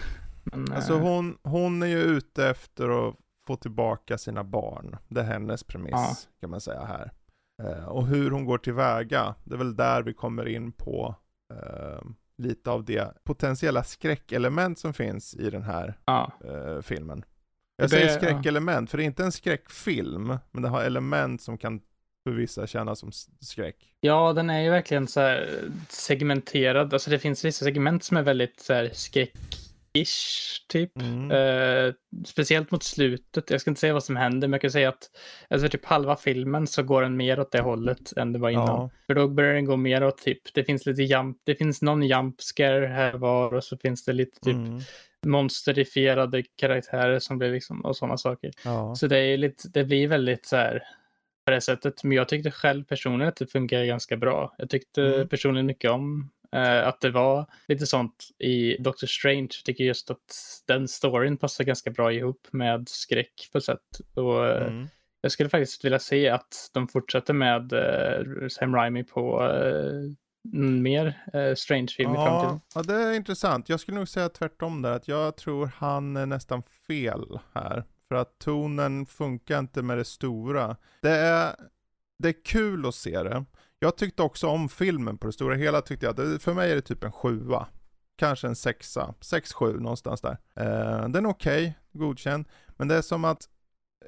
Men, 0.43 0.73
alltså 0.73 0.93
hon, 0.93 1.37
hon 1.43 1.83
är 1.83 1.87
ju 1.87 1.99
ute 1.99 2.47
efter 2.47 3.09
att 3.09 3.15
få 3.47 3.55
tillbaka 3.55 4.17
sina 4.17 4.43
barn. 4.43 4.97
Det 5.07 5.21
är 5.21 5.25
hennes 5.25 5.63
premiss 5.63 5.91
ja. 5.93 6.15
kan 6.39 6.49
man 6.49 6.61
säga 6.61 6.85
här. 6.85 7.11
Eh, 7.63 7.85
och 7.85 8.07
hur 8.07 8.31
hon 8.31 8.45
går 8.45 8.57
tillväga, 8.57 9.35
det 9.43 9.53
är 9.53 9.57
väl 9.57 9.75
där 9.75 10.03
vi 10.03 10.13
kommer 10.13 10.47
in 10.47 10.71
på 10.71 11.15
eh, 11.53 12.01
lite 12.37 12.69
av 12.71 12.85
det 12.85 13.13
potentiella 13.23 13.83
skräckelement 13.83 14.79
som 14.79 14.93
finns 14.93 15.35
i 15.35 15.49
den 15.49 15.63
här 15.63 15.97
Ja. 16.05 16.31
eh, 16.45 16.81
filmen. 16.81 17.25
Jag 17.77 17.85
Det- 17.85 17.89
säger 17.89 18.07
ja. 18.07 18.13
skräckelement, 18.13 18.89
för 18.91 18.97
det 18.97 19.03
är 19.03 19.05
inte 19.05 19.23
en 19.23 19.31
skräckfilm, 19.31 20.37
men 20.51 20.63
det 20.63 20.69
har 20.69 20.83
element 20.83 21.41
som 21.41 21.57
kan 21.57 21.81
för 22.23 22.31
vissa 22.31 22.67
kännas 22.67 22.99
som 22.99 23.11
skräck. 23.39 23.75
ja, 23.99 24.33
den 24.33 24.49
är 24.49 24.59
ju 24.61 24.69
verkligen 24.69 25.07
så 25.07 25.19
här 25.19 25.61
segmenterad. 25.89 26.93
Alltså 26.93 27.09
det 27.09 27.19
finns 27.19 27.45
vissa 27.45 27.65
segment 27.65 28.03
som 28.03 28.17
är 28.17 28.21
väldigt 28.23 28.59
så 28.59 28.73
här 28.73 28.89
skräck-ish, 30.05 30.67
typ. 30.67 30.91
Mm. 31.01 31.31
Eh, 31.31 31.93
speciellt 32.25 32.71
mot 32.71 32.83
slutet. 32.83 33.49
Jag 33.49 33.61
ska 33.61 33.71
inte 33.71 33.81
säga 33.81 33.93
vad 33.93 34.03
som 34.03 34.15
händer, 34.15 34.47
men 34.47 34.53
jag 34.53 34.61
kan 34.61 34.71
säga 34.71 34.89
att 34.89 35.09
alltså 35.49 35.69
typ 35.69 35.85
halva 35.85 36.15
filmen 36.15 36.67
så 36.67 36.83
går 36.83 37.01
den 37.01 37.17
mer 37.17 37.39
åt 37.39 37.51
det 37.51 37.61
hållet 37.61 38.17
än 38.17 38.33
det 38.33 38.39
var 38.39 38.49
innan. 38.49 38.67
Ja. 38.67 38.89
För 39.07 39.13
då 39.13 39.27
börjar 39.27 39.53
den 39.53 39.65
gå 39.65 39.75
mer 39.77 40.03
åt 40.03 40.17
typ, 40.17 40.53
det 40.53 40.63
finns 40.63 40.85
lite 40.85 41.03
jump, 41.03 41.37
det 41.43 41.55
finns 41.55 41.81
någon 41.81 42.03
jump 42.03 42.41
scare 42.41 42.85
här 42.87 43.13
var 43.13 43.53
och 43.53 43.63
så 43.63 43.77
finns 43.77 44.05
det 44.05 44.13
lite 44.13 44.39
typ 44.39 44.55
Mm. 44.55 44.81
monsterifierade 45.25 46.43
karaktärer 46.55 47.19
som 47.19 47.37
blir 47.37 47.51
liksom 47.51 47.85
och 47.85 47.97
sådana 47.97 48.17
saker. 48.17 48.51
Ja. 48.65 48.95
Så 48.95 49.07
det 49.07 49.17
är 49.19 49.37
lite, 49.37 49.69
det 49.69 49.83
blir 49.83 50.07
väldigt 50.07 50.45
så 50.45 50.55
här 50.55 50.83
på 51.45 51.51
det 51.51 51.61
sättet. 51.61 52.03
Men 52.03 52.11
jag 52.17 52.29
tyckte 52.29 52.51
själv 52.51 52.83
personligen 52.83 53.29
att 53.29 53.35
det 53.35 53.47
funkar 53.47 53.83
ganska 53.85 54.17
bra. 54.17 54.55
Jag 54.57 54.69
tyckte 54.69 55.01
Mm. 55.03 55.27
personligen 55.27 55.65
mycket 55.65 55.91
om 55.91 56.29
eh, 56.51 56.87
att 56.87 57.01
det 57.01 57.09
var 57.11 57.45
lite 57.67 57.85
sånt 57.87 58.27
i 58.39 58.77
Doctor 58.79 59.07
Strange. 59.07 59.41
Jag 59.41 59.65
tycker 59.65 59.83
just 59.83 60.11
att 60.11 60.35
den 60.67 60.87
storyn 60.87 61.37
passar 61.37 61.63
ganska 61.63 61.91
bra 61.91 62.13
ihop 62.13 62.47
med 62.51 62.89
skräck 62.89 63.49
på 63.51 63.57
ett 63.57 63.63
sätt. 63.63 63.99
Och 64.15 64.45
eh, 64.47 64.67
Mm. 64.67 64.87
jag 65.21 65.31
skulle 65.31 65.49
faktiskt 65.49 65.85
vilja 65.85 65.99
se 65.99 66.29
att 66.29 66.69
de 66.73 66.87
fortsätter 66.87 67.33
med 67.33 67.73
eh, 67.73 68.47
Sam 68.47 68.75
Raimi 68.75 69.03
på 69.03 69.41
n- 70.53 70.81
mer 70.81 71.23
eh, 71.33 71.55
Strange-film 71.55 72.11
i 72.11 72.15
framtiden. 72.15 72.59
Ja, 72.73 72.75
ja, 72.75 72.81
det 72.83 72.93
är 72.93 73.13
intressant. 73.13 73.69
Jag 73.69 73.79
skulle 73.79 73.97
nog 73.97 74.07
säga 74.07 74.29
tvärtom 74.29 74.81
där, 74.81 74.91
att 74.91 75.07
jag 75.07 75.37
tror 75.37 75.69
han 75.75 76.17
är 76.17 76.25
nästan 76.25 76.63
fel 76.87 77.39
här. 77.53 77.83
För 78.07 78.15
att 78.15 78.39
tonen 78.39 79.05
funkar 79.05 79.59
inte 79.59 79.81
med 79.81 79.97
det 79.97 80.05
stora. 80.05 80.75
Det 81.01 81.09
är, 81.11 81.55
det 82.17 82.27
är 82.29 82.45
kul 82.45 82.85
att 82.85 82.95
se 82.95 83.23
det. 83.23 83.45
Jag 83.79 83.97
tyckte 83.97 84.23
också 84.23 84.47
om 84.47 84.69
filmen 84.69 85.17
på 85.17 85.27
det 85.27 85.33
stora 85.33 85.55
hela, 85.55 85.81
tyckte 85.81 86.05
jag. 86.05 86.15
Det, 86.15 86.39
för 86.39 86.53
mig 86.53 86.71
är 86.71 86.75
det 86.75 86.81
typ 86.81 87.03
en 87.03 87.11
sjua. 87.11 87.67
Kanske 88.15 88.47
en 88.47 88.55
sexa, 88.55 89.13
sex, 89.21 89.53
sju 89.53 89.79
någonstans 89.79 90.21
där. 90.21 90.37
Eh, 90.55 91.09
den 91.09 91.25
är 91.25 91.29
okej, 91.29 91.79
godkänd. 91.93 92.45
Men 92.77 92.87
det 92.87 92.95
är 92.95 93.01
som 93.01 93.25
att 93.25 93.49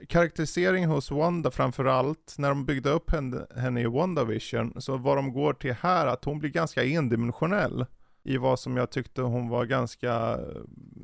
karaktäriseringen 0.07 0.89
hos 0.89 1.11
Wanda 1.11 1.51
framförallt, 1.51 2.35
när 2.37 2.49
de 2.49 2.65
byggde 2.65 2.89
upp 2.89 3.11
henne, 3.11 3.45
henne 3.55 3.81
i 3.81 3.85
WandaVision, 3.85 4.81
så 4.81 4.97
vad 4.97 5.17
de 5.17 5.33
går 5.33 5.53
till 5.53 5.73
här, 5.73 6.07
att 6.07 6.25
hon 6.25 6.39
blir 6.39 6.49
ganska 6.49 6.83
endimensionell 6.83 7.85
i 8.23 8.37
vad 8.37 8.59
som 8.59 8.77
jag 8.77 8.91
tyckte 8.91 9.21
hon 9.21 9.49
var 9.49 9.65
ganska 9.65 10.39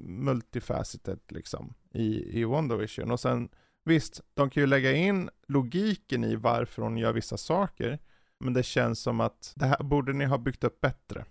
multifaceted 0.07 1.19
liksom 1.27 1.73
i, 1.93 2.39
i 2.39 2.43
WandaVision. 2.43 3.11
Och 3.11 3.19
sen 3.19 3.49
visst, 3.85 4.21
de 4.33 4.49
kan 4.49 4.61
ju 4.61 4.67
lägga 4.67 4.91
in 4.91 5.29
logiken 5.47 6.23
i 6.23 6.35
varför 6.35 6.81
hon 6.81 6.97
gör 6.97 7.13
vissa 7.13 7.37
saker, 7.37 7.99
men 8.39 8.53
det 8.53 8.63
känns 8.63 8.99
som 8.99 9.19
att 9.21 9.53
det 9.55 9.65
här 9.65 9.83
borde 9.83 10.13
ni 10.13 10.25
ha 10.25 10.37
byggt 10.37 10.63
upp 10.63 10.81
bättre. 10.81 11.25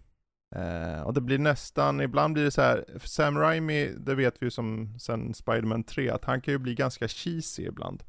Eh, 0.55 1.01
och 1.01 1.15
det 1.15 1.21
blir 1.21 1.39
nästan, 1.39 2.01
ibland 2.01 2.35
blir 2.35 2.45
det 2.45 2.51
så 2.51 2.63
här, 2.63 2.85
Sam 3.05 3.39
Raimi, 3.39 3.95
det 3.99 4.15
vet 4.15 4.43
vi 4.43 4.47
ju 4.47 4.51
som 4.51 4.99
sen 4.99 5.35
Spider-Man 5.35 5.85
3, 5.85 6.11
att 6.11 6.25
han 6.25 6.41
kan 6.41 6.55
ju 6.55 6.59
bli 6.59 6.75
ganska 6.75 7.09
cheesy 7.09 7.63
ibland. 7.63 8.03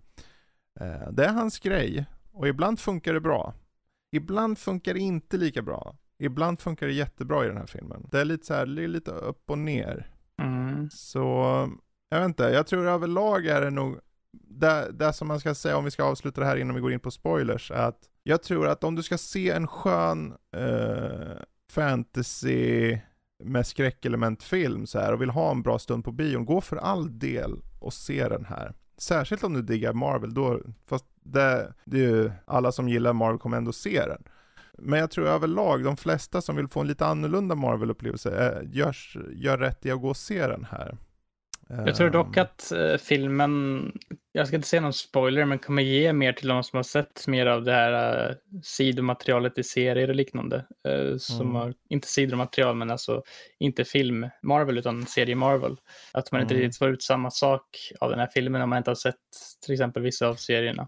Eh, 0.79 1.11
det 1.11 1.25
är 1.25 1.33
hans 1.33 1.59
grej, 1.59 2.05
och 2.31 2.47
ibland 2.47 2.79
funkar 2.79 3.13
det 3.13 3.21
bra. 3.21 3.53
Ibland 4.11 4.57
funkar 4.57 4.93
det 4.93 4.99
inte 4.99 5.37
lika 5.37 5.61
bra. 5.61 5.95
Ibland 6.17 6.59
funkar 6.59 6.87
det 6.87 6.93
jättebra 6.93 7.45
i 7.45 7.47
den 7.47 7.57
här 7.57 7.65
filmen. 7.65 8.07
Det 8.11 8.19
är 8.19 8.25
lite 8.25 8.45
så 8.45 8.53
här, 8.53 8.65
det 8.65 8.83
är 8.83 8.87
lite 8.87 9.11
upp 9.11 9.49
och 9.49 9.57
ner. 9.57 10.11
Mm. 10.41 10.89
Så, 10.89 11.19
jag 12.09 12.19
vet 12.19 12.25
inte, 12.25 12.43
jag 12.43 12.67
tror 12.67 12.87
överlag 12.87 13.45
är 13.45 13.61
det 13.61 13.69
nog, 13.69 13.99
det, 14.41 14.91
det 14.91 15.13
som 15.13 15.27
man 15.27 15.39
ska 15.39 15.55
säga 15.55 15.77
om 15.77 15.85
vi 15.85 15.91
ska 15.91 16.03
avsluta 16.03 16.41
det 16.41 16.47
här 16.47 16.57
innan 16.57 16.75
vi 16.75 16.81
går 16.81 16.93
in 16.93 16.99
på 16.99 17.11
spoilers, 17.11 17.71
är 17.71 17.87
att 17.87 17.99
jag 18.23 18.43
tror 18.43 18.67
att 18.67 18.83
om 18.83 18.95
du 18.95 19.03
ska 19.03 19.17
se 19.17 19.49
en 19.49 19.67
skön 19.67 20.33
eh, 20.57 21.37
fantasy 21.71 22.97
med 23.43 23.67
skräckelementfilm 23.67 24.87
så 24.87 24.99
här 24.99 25.13
och 25.13 25.21
vill 25.21 25.29
ha 25.29 25.51
en 25.51 25.61
bra 25.61 25.79
stund 25.79 26.05
på 26.05 26.11
bion, 26.11 26.45
gå 26.45 26.61
för 26.61 26.77
all 26.77 27.19
del 27.19 27.61
och 27.79 27.93
se 27.93 28.29
den 28.29 28.45
här. 28.45 28.73
Särskilt 28.97 29.43
om 29.43 29.53
du 29.53 29.61
diggar 29.61 29.93
Marvel, 29.93 30.33
då, 30.33 30.59
fast 30.85 31.05
det, 31.23 31.73
det 31.85 31.97
är 31.97 32.09
ju, 32.09 32.31
alla 32.45 32.71
som 32.71 32.89
gillar 32.89 33.13
Marvel 33.13 33.39
kommer 33.39 33.57
ändå 33.57 33.73
se 33.73 34.05
den. 34.05 34.23
Men 34.77 34.99
jag 34.99 35.11
tror 35.11 35.27
överlag, 35.27 35.83
de 35.83 35.97
flesta 35.97 36.41
som 36.41 36.55
vill 36.55 36.67
få 36.67 36.81
en 36.81 36.87
lite 36.87 37.05
annorlunda 37.05 37.55
Marvel-upplevelse, 37.55 38.29
äh, 38.29 38.79
gör 39.33 39.57
rätt 39.57 39.85
i 39.85 39.91
att 39.91 40.01
gå 40.01 40.09
och 40.09 40.17
se 40.17 40.47
den 40.47 40.67
här. 40.71 40.97
Jag 41.69 41.95
tror 41.95 42.09
dock 42.09 42.37
Ehm, 42.37 42.43
att 42.43 42.71
eh, 42.71 42.97
filmen, 42.97 43.91
jag 44.31 44.47
ska 44.47 44.55
inte 44.55 44.67
säga 44.67 44.81
någon 44.81 44.93
spoiler, 44.93 45.45
men 45.45 45.59
kommer 45.59 45.81
ge 45.83 46.13
mer 46.13 46.33
till 46.33 46.47
de 46.47 46.63
som 46.63 46.77
har 46.77 46.83
sett 46.83 47.27
mer 47.27 47.45
av 47.45 47.63
det 47.63 47.71
här 47.71 48.29
eh, 48.29 48.35
sidomaterialet 48.63 49.57
i 49.57 49.63
serier 49.63 50.07
och 50.09 50.15
liknande. 50.15 50.65
eh, 50.87 51.17
som 51.17 51.45
Mm. 51.45 51.55
har, 51.55 51.73
inte 51.89 52.07
sidomaterial, 52.07 52.75
men 52.75 52.91
alltså 52.91 53.23
inte 53.59 53.85
film 53.85 54.29
Marvel, 54.43 54.77
utan 54.77 55.05
serie 55.05 55.35
Marvel. 55.35 55.77
Att 56.13 56.31
man 56.31 56.41
inte 56.41 56.53
Mm. 56.53 56.63
riktigt 56.63 56.77
får 56.79 56.89
ut 56.89 57.03
samma 57.03 57.31
sak 57.31 57.63
av 57.99 58.09
den 58.09 58.19
här 58.19 58.29
filmen 58.33 58.61
om 58.61 58.69
man 58.69 58.77
inte 58.77 58.89
har 58.89 58.95
sett 58.95 59.15
till 59.65 59.73
exempel 59.73 60.03
vissa 60.03 60.27
av 60.27 60.35
serierna. 60.35 60.87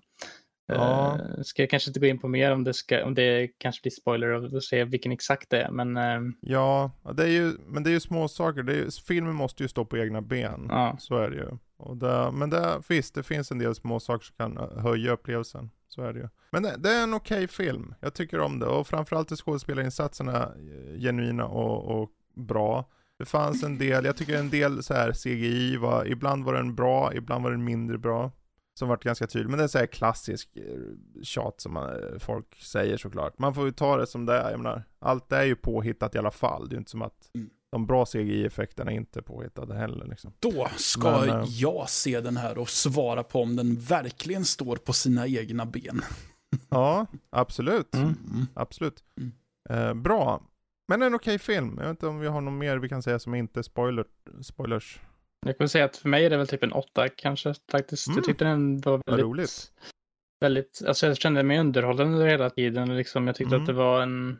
Ja. 0.68 1.20
Eh, 1.20 1.42
ska 1.44 1.62
jag 1.62 1.70
kanske 1.70 1.90
inte 1.90 2.00
gå 2.00 2.06
in 2.06 2.20
på 2.20 2.28
mer 2.28 2.52
om 2.52 2.64
det, 2.64 2.74
ska, 2.74 3.06
om 3.06 3.14
det 3.16 3.48
kanske 3.58 3.82
blir 3.82 3.92
spoiler 3.92 4.56
och 4.56 4.64
se 4.64 4.84
vilken 4.84 5.12
exakt 5.12 5.50
det 5.50 5.62
är, 5.62 5.72
men 5.72 5.98
eh, 5.98 6.20
Ja, 6.42 6.92
det 7.14 7.24
är 7.24 7.28
ju, 7.28 7.54
men 7.68 7.84
det 7.84 7.90
är 7.90 7.92
ju 7.92 8.00
små 8.00 8.28
saker. 8.28 8.64
Det 8.64 8.74
ju- 8.74 8.90
filmen 9.08 9.36
måste 9.36 9.64
ju 9.64 9.70
stå 9.70 9.86
på 9.86 9.98
egna 9.98 10.22
ben. 10.22 10.66
ja. 10.70 10.96
Så 11.00 11.18
är 11.18 11.30
det 11.30 11.36
ju. 11.36 11.50
Och 11.78 11.98
det, 11.98 12.32
men 12.34 12.50
det, 12.50 12.82
visst, 12.90 13.16
det 13.16 13.24
finns 13.24 13.52
en 13.52 13.60
del 13.60 13.76
små 13.76 14.00
saker 14.00 14.26
som 14.26 14.36
kan 14.36 14.58
eh, 14.58 14.78
höja 14.84 15.12
upplevelsen. 15.12 15.70
Så 15.88 16.02
är 16.02 16.14
det 16.14 16.20
ju. 16.20 16.28
Men 16.52 16.64
det, 16.64 16.76
det 16.78 16.90
är 16.92 17.04
en 17.04 17.14
okej 17.14 17.48
film. 17.48 17.94
Jag 18.00 18.14
tycker 18.14 18.40
om 18.40 18.60
det. 18.60 18.66
Och 18.66 18.88
framförallt 18.88 19.32
är 19.32 19.36
skådespelarinsatserna 19.36 20.44
eh, 20.44 21.00
genuina 21.00 21.46
och, 21.46 22.02
och 22.02 22.10
bra. 22.36 22.86
Det 23.20 23.26
fanns 23.26 23.64
en 23.64 23.78
del, 23.78 24.06
jag 24.06 24.18
tycker 24.18 24.38
en 24.40 24.50
del 24.50 24.84
så 24.84 24.94
här 24.94 25.12
CGI 25.12 25.78
var, 25.78 26.06
ibland 26.08 26.46
var 26.46 26.54
den 26.54 26.76
bra, 26.76 27.14
ibland 27.14 27.44
var 27.44 27.52
den 27.52 27.64
mindre 27.64 27.98
bra. 27.98 28.32
Som 28.78 28.90
varit 28.90 29.04
ganska 29.04 29.28
tydlig, 29.28 29.50
men 29.50 29.58
det 29.58 29.64
är 29.64 29.68
så 29.68 29.78
här 29.78 29.86
klassisk 29.86 30.58
eh, 30.58 31.24
tjat 31.24 31.62
som 31.62 31.74
man, 31.74 31.90
eh, 31.90 32.20
folk 32.20 32.56
säger 32.62 32.98
såklart. 32.98 33.40
Man 33.40 33.54
får 33.54 33.66
ju 33.66 33.72
ta 33.72 33.98
det 33.98 34.08
som 34.08 34.26
det 34.26 34.34
är, 34.34 34.52
jag 34.52 34.60
menar, 34.60 34.84
allt 35.00 35.32
är 35.32 35.44
ju 35.44 35.56
påhittat 35.56 36.16
i 36.16 36.18
alla 36.18 36.32
fall. 36.32 36.70
Det 36.70 36.74
är 36.74 36.76
ju 36.76 36.80
inte 36.80 36.92
som 36.92 37.02
att 37.02 37.30
Mm. 37.36 37.50
de 37.72 37.86
bra 37.86 38.06
CGI-effekterna 38.06 38.92
inte 38.92 39.20
är 39.20 39.22
påhittade 39.22 39.76
heller 39.76 40.06
liksom. 40.06 40.34
Då 40.40 40.68
ska 40.76 41.20
Men, 41.20 41.30
eh, 41.30 41.44
jag 41.48 41.90
se 41.90 42.22
den 42.22 42.38
här 42.38 42.58
och 42.58 42.70
svara 42.70 43.24
på 43.24 43.42
om 43.42 43.56
den 43.56 43.76
verkligen 43.80 44.46
står 44.46 44.76
på 44.76 44.94
sina 44.94 45.28
egna 45.28 45.66
ben. 45.66 46.02
Ja, 46.70 47.06
absolut. 47.30 47.96
Mm. 47.96 48.16
Absolut. 48.54 49.04
Mm. 49.20 49.32
Eh, 49.70 49.94
bra. 49.94 50.42
Men 50.88 51.02
en 51.02 51.16
okej 51.16 51.40
film. 51.40 51.76
Jag 51.78 51.84
vet 51.84 51.90
inte 51.90 52.08
om 52.08 52.20
vi 52.20 52.28
har 52.28 52.42
något 52.42 52.54
mer 52.54 52.78
vi 52.78 52.90
kan 52.90 53.04
säga 53.04 53.20
som 53.20 53.36
inte 53.36 53.60
är 53.60 53.64
spoiler, 53.64 54.06
spoilers. 54.42 55.00
Jag 55.46 55.58
kan 55.58 55.70
säga 55.70 55.86
att 55.86 55.98
för 55.98 56.10
mig 56.10 56.26
är 56.26 56.30
det 56.30 56.38
väl 56.38 56.48
typ 56.48 56.64
en 56.64 56.72
åtta 56.72 57.10
kanske 57.10 57.54
faktiskt. 57.72 58.08
Mm. 58.08 58.18
Jag 58.18 58.26
tyckte 58.26 58.46
den 58.46 58.78
var 58.82 58.92
Vad 58.92 59.02
väldigt, 59.08 59.26
roligt. 59.26 59.72
väldigt, 60.42 60.82
alltså 60.88 61.08
jag 61.08 61.18
kände 61.18 61.44
mig 61.44 61.60
underhållande 61.60 62.30
hela 62.30 62.50
tiden. 62.50 62.98
Liksom. 62.98 63.28
Jag 63.28 63.36
tyckte 63.36 63.56
Mm. 63.56 63.62
att 63.64 63.68
det 63.68 63.74
var 63.74 64.02
en 64.02 64.40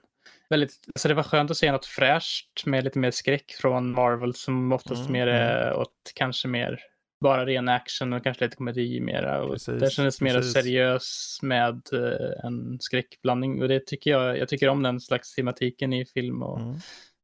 väldigt, 0.50 0.74
alltså 0.88 1.08
det 1.08 1.14
var 1.14 1.24
skönt 1.24 1.52
att 1.52 1.58
se 1.58 1.72
något 1.72 1.86
fräscht 1.86 2.66
med 2.66 2.84
lite 2.84 3.00
mer 3.00 3.12
skräck 3.12 3.52
från 3.62 3.92
Marvel 3.92 4.34
som 4.34 4.72
oftast 4.72 5.00
Mm, 5.02 5.12
mer 5.12 5.28
är 5.28 5.74
åt 5.74 5.94
kanske 6.16 6.48
mer 6.48 6.80
bara 7.24 7.46
ren 7.46 7.70
action 7.70 8.14
och 8.14 8.24
kanske 8.24 8.46
lite 8.46 8.56
komedi 8.58 9.00
mera. 9.02 9.44
Och 9.44 9.52
Precis, 9.54 9.80
det 9.82 9.90
kändes 9.90 10.22
mer 10.22 10.42
seriös 10.42 11.40
med 11.42 11.82
eh, 11.94 12.46
en 12.46 12.78
skräckblandning 12.80 13.62
och 13.62 13.68
det 13.68 13.86
tycker 13.88 14.12
jag, 14.12 14.38
jag 14.38 14.48
tycker 14.50 14.70
om 14.70 14.84
den 14.84 15.00
slags 15.00 15.36
tematiken 15.36 15.94
i 15.94 16.06
film 16.06 16.44
och 16.44 16.60
Mm. 16.60 16.76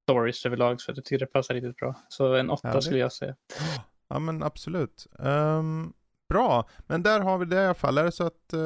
Stories 0.03 0.45
överlag 0.45 0.81
så 0.81 0.91
jag 0.91 1.05
tycker 1.05 1.19
det 1.19 1.25
passar 1.25 1.53
riktigt 1.53 1.77
bra. 1.77 1.95
Så 2.09 2.33
en 2.33 2.49
åtta 2.49 2.67
Härligt. 2.67 2.83
skulle 2.83 2.99
jag 2.99 3.11
säga. 3.11 3.35
Ja 4.07 4.19
men 4.19 4.43
absolut. 4.43 5.07
Ehm, 5.19 5.93
bra, 6.29 6.69
men 6.87 7.03
där 7.03 7.19
har 7.19 7.37
vi 7.37 7.45
det 7.45 7.55
i 7.55 7.65
alla 7.65 7.73
fall. 7.73 7.97
Är 7.97 8.03
det 8.03 8.11
så 8.11 8.23
att 8.23 8.53
eh, 8.53 8.59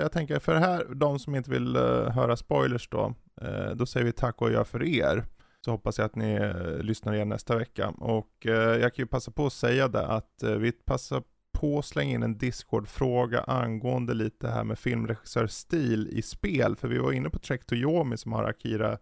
jag 0.00 0.12
tänker 0.12 0.38
för 0.38 0.54
här, 0.54 0.86
de 0.94 1.18
som 1.18 1.34
inte 1.34 1.50
vill 1.50 1.76
eh, 1.76 2.08
höra 2.10 2.36
spoilers 2.36 2.88
då, 2.88 3.14
eh, 3.40 3.70
då 3.74 3.86
säger 3.86 4.06
vi 4.06 4.12
tack 4.12 4.42
och 4.42 4.52
jag 4.52 4.66
för 4.66 4.82
er. 4.82 5.24
Så 5.64 5.70
hoppas 5.70 5.98
jag 5.98 6.04
att 6.04 6.16
ni 6.16 6.52
lyssnar 6.80 7.14
igen 7.14 7.28
nästa 7.28 7.56
vecka. 7.56 7.88
Och 7.88 8.46
jag 8.80 8.94
kan 8.94 9.02
ju 9.02 9.06
passa 9.06 9.30
på 9.30 9.46
att 9.46 9.52
säga 9.52 9.88
det 9.88 10.06
att 10.06 10.42
vi 10.42 10.72
passar 10.72 11.22
på 11.52 11.78
att 11.78 11.84
slänga 11.84 12.14
in 12.14 12.22
en 12.22 12.38
Discord-fråga 12.38 13.40
angående 13.40 14.14
lite 14.14 14.48
här 14.48 14.64
med 14.64 14.78
filmregissörstil 14.78 16.08
i 16.08 16.22
spel. 16.22 16.76
För 16.76 16.88
vi 16.88 16.98
var 16.98 17.12
inne 17.12 17.30
på 17.30 17.38
Trek 17.38 17.66
Toyomi 17.66 18.16
som 18.16 18.32
har 18.32 18.44
Akira 18.44 18.98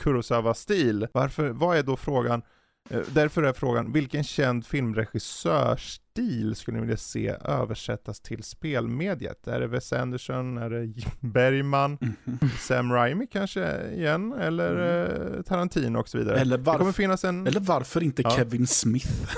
Kurosawa-stil. 0.00 1.06
Varför, 1.12 1.48
vad 1.50 1.76
är 1.78 1.82
då 1.82 1.96
frågan? 1.96 2.42
Eh, 2.90 3.00
Därför 3.12 3.42
är 3.42 3.52
frågan, 3.52 3.92
vilken 3.92 4.24
känd 4.24 4.66
filmregissörstil 4.66 6.54
skulle 6.54 6.76
ni 6.76 6.80
vilja 6.80 6.96
se 6.96 7.34
översättas 7.44 8.20
till 8.20 8.42
spelmediet? 8.42 9.48
Är 9.48 9.60
det 9.60 9.66
Wes 9.66 9.92
Anderson, 9.92 10.58
är 10.58 10.70
det 10.70 10.92
Bergman, 11.20 11.98
Mhm. 12.24 12.38
Sam 12.58 12.92
Raimi 12.92 13.26
kanske 13.26 13.90
igen, 13.92 14.32
eller 14.32 15.36
eh, 15.36 15.42
Tarantino 15.42 15.98
och 15.98 16.08
så 16.08 16.18
vidare? 16.18 16.38
Eller, 16.40 16.58
varf- 16.58 17.26
en 17.28 17.46
eller 17.46 17.60
varför 17.60 18.02
inte 18.02 18.22
Ja. 18.22 18.30
Kevin 18.30 18.66
Smith? 18.66 19.34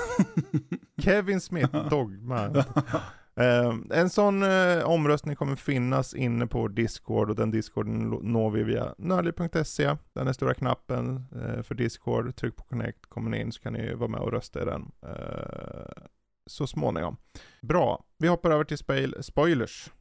Kevin 1.01 1.41
Smith, 1.41 1.77
Dogma. 1.89 2.65
Eh, 3.35 3.73
en 3.91 4.09
sån 4.09 4.43
eh, 4.43 4.83
omröstning 4.83 5.35
kommer 5.35 5.55
finnas 5.55 6.13
inne 6.13 6.47
på 6.47 6.67
Discord 6.67 7.29
och 7.29 7.35
den 7.35 7.51
Discorden 7.51 8.09
når 8.09 8.51
vi 8.51 8.63
via 8.63 8.95
nördliv.se. 8.97 9.95
Den 10.13 10.27
är 10.27 10.33
stora 10.33 10.53
knappen 10.53 11.25
eh, 11.35 11.61
för 11.61 11.75
Discord. 11.75 12.35
Tryck 12.35 12.55
på 12.55 12.63
connect, 12.63 13.05
kommer 13.05 13.29
ni 13.29 13.41
in 13.41 13.51
så 13.51 13.61
kan 13.61 13.73
ni 13.73 13.93
vara 13.93 14.09
med 14.09 14.19
och 14.21 14.31
rösta 14.31 14.61
i 14.61 14.65
den 14.65 14.91
eh, 15.05 16.03
så 16.49 16.67
småningom. 16.67 17.17
Bra, 17.61 18.05
vi 18.17 18.27
hoppar 18.27 18.51
över 18.51 18.63
till 18.63 18.77
spoil- 18.77 19.21
spoilers. 19.21 19.91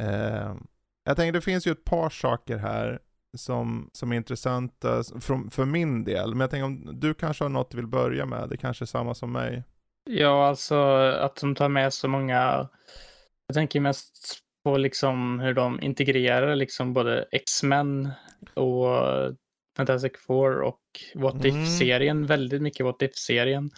Eh, 0.00 0.54
jag 1.04 1.16
tänker 1.16 1.32
det 1.32 1.40
finns 1.40 1.66
ju 1.66 1.72
ett 1.72 1.84
par 1.84 2.10
saker 2.10 2.56
här 2.56 2.98
som, 3.36 3.90
som 3.92 4.12
är 4.12 4.16
intressanta 4.16 5.02
för, 5.20 5.50
för 5.50 5.64
min 5.64 6.04
del. 6.04 6.30
Men 6.30 6.40
jag 6.40 6.50
tänker 6.50 6.64
om 6.64 7.00
du 7.00 7.14
kanske 7.14 7.44
har 7.44 7.48
något 7.48 7.70
du 7.70 7.76
vill 7.76 7.86
börja 7.86 8.26
med. 8.26 8.48
Det 8.48 8.56
kanske 8.56 8.84
är 8.84 8.86
samma 8.86 9.14
som 9.14 9.32
mig. 9.32 9.64
Ja, 10.04 10.46
alltså 10.46 10.76
att 10.98 11.36
de 11.36 11.54
tar 11.54 11.68
med 11.68 11.94
så 11.94 12.08
många. 12.08 12.68
Jag 13.46 13.54
tänker 13.54 13.80
mest 13.80 14.38
på 14.64 14.76
liksom 14.76 15.40
hur 15.40 15.54
de 15.54 15.80
integrerar 15.80 16.56
liksom 16.56 16.92
både 16.92 17.28
X-Men 17.32 18.10
och 18.54 18.86
Fantastic 19.76 20.12
Four 20.26 20.60
och 20.60 20.80
What 21.14 21.34
Mm. 21.34 21.46
If-serien. 21.46 22.26
Väldigt 22.26 22.62
mycket 22.62 22.86
What 22.86 23.02
If-serien. 23.02 23.70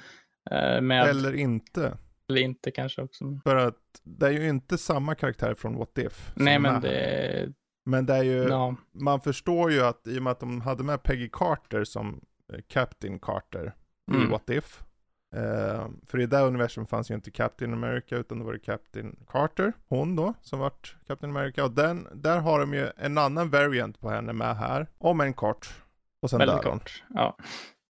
Eh, 0.51 0.81
med, 0.81 1.09
eller... 1.09 1.29
Eller 1.29 1.35
inte. 1.35 1.99
inte 2.33 2.71
kanske 2.71 3.03
också. 3.03 3.41
För 3.45 3.57
att 3.57 3.77
det 4.03 4.27
är 4.27 4.31
ju 4.31 4.49
inte 4.49 4.79
samma 4.79 5.15
karaktär 5.15 5.55
från 5.55 5.77
What 5.77 5.99
If. 5.99 6.33
Nej, 6.37 6.59
men 6.59 6.75
här. 6.75 6.81
det... 6.81 7.53
Men 7.85 8.07
det 8.07 8.15
är 8.15 8.23
ju, 8.23 8.49
Ja, 8.49 8.77
man 8.93 9.21
förstår 9.21 9.73
ju 9.73 9.83
att 9.83 10.07
i 10.07 10.19
och 10.19 10.23
med 10.23 10.31
att 10.31 10.41
de 10.41 10.61
hade 10.61 10.85
med 10.85 11.03
Peggy 11.03 11.29
Carter 11.33 11.85
som 11.85 12.21
eh, 12.53 12.61
Captain 12.69 13.19
Carter 13.19 13.75
i 14.13 14.15
Mm. 14.15 14.31
What 14.31 14.51
If. 14.51 14.83
Eh, 15.37 15.89
för 16.07 16.21
i 16.21 16.27
det 16.27 16.41
universum 16.41 16.87
fanns 16.87 17.11
ju 17.11 17.15
inte 17.15 17.31
Captain 17.31 17.73
America 17.73 18.17
utan 18.17 18.39
det 18.39 18.45
var 18.45 18.53
det 18.53 18.59
Captain 18.59 19.17
Carter, 19.29 19.73
hon 19.89 20.17
då, 20.17 20.35
som 20.43 20.59
vart 20.59 20.97
Captain 21.07 21.37
America. 21.37 21.65
Och 21.65 21.71
den, 21.71 22.09
där 22.13 22.41
har 22.41 22.61
de 22.61 22.75
ju 22.75 22.91
en 22.97 23.19
annan 23.19 23.51
variant 23.51 24.01
på 24.01 24.11
henne 24.11 24.33
med 24.33 24.57
här, 24.57 24.87
om 24.99 25.21
en 25.21 25.35
kort. 25.35 25.85
Och 26.23 26.31
sen 26.31 26.39
väldigt 26.39 26.63
dör 26.63 26.71
hon. 26.71 26.79
kort. 26.79 27.05
Ja. 27.15 27.37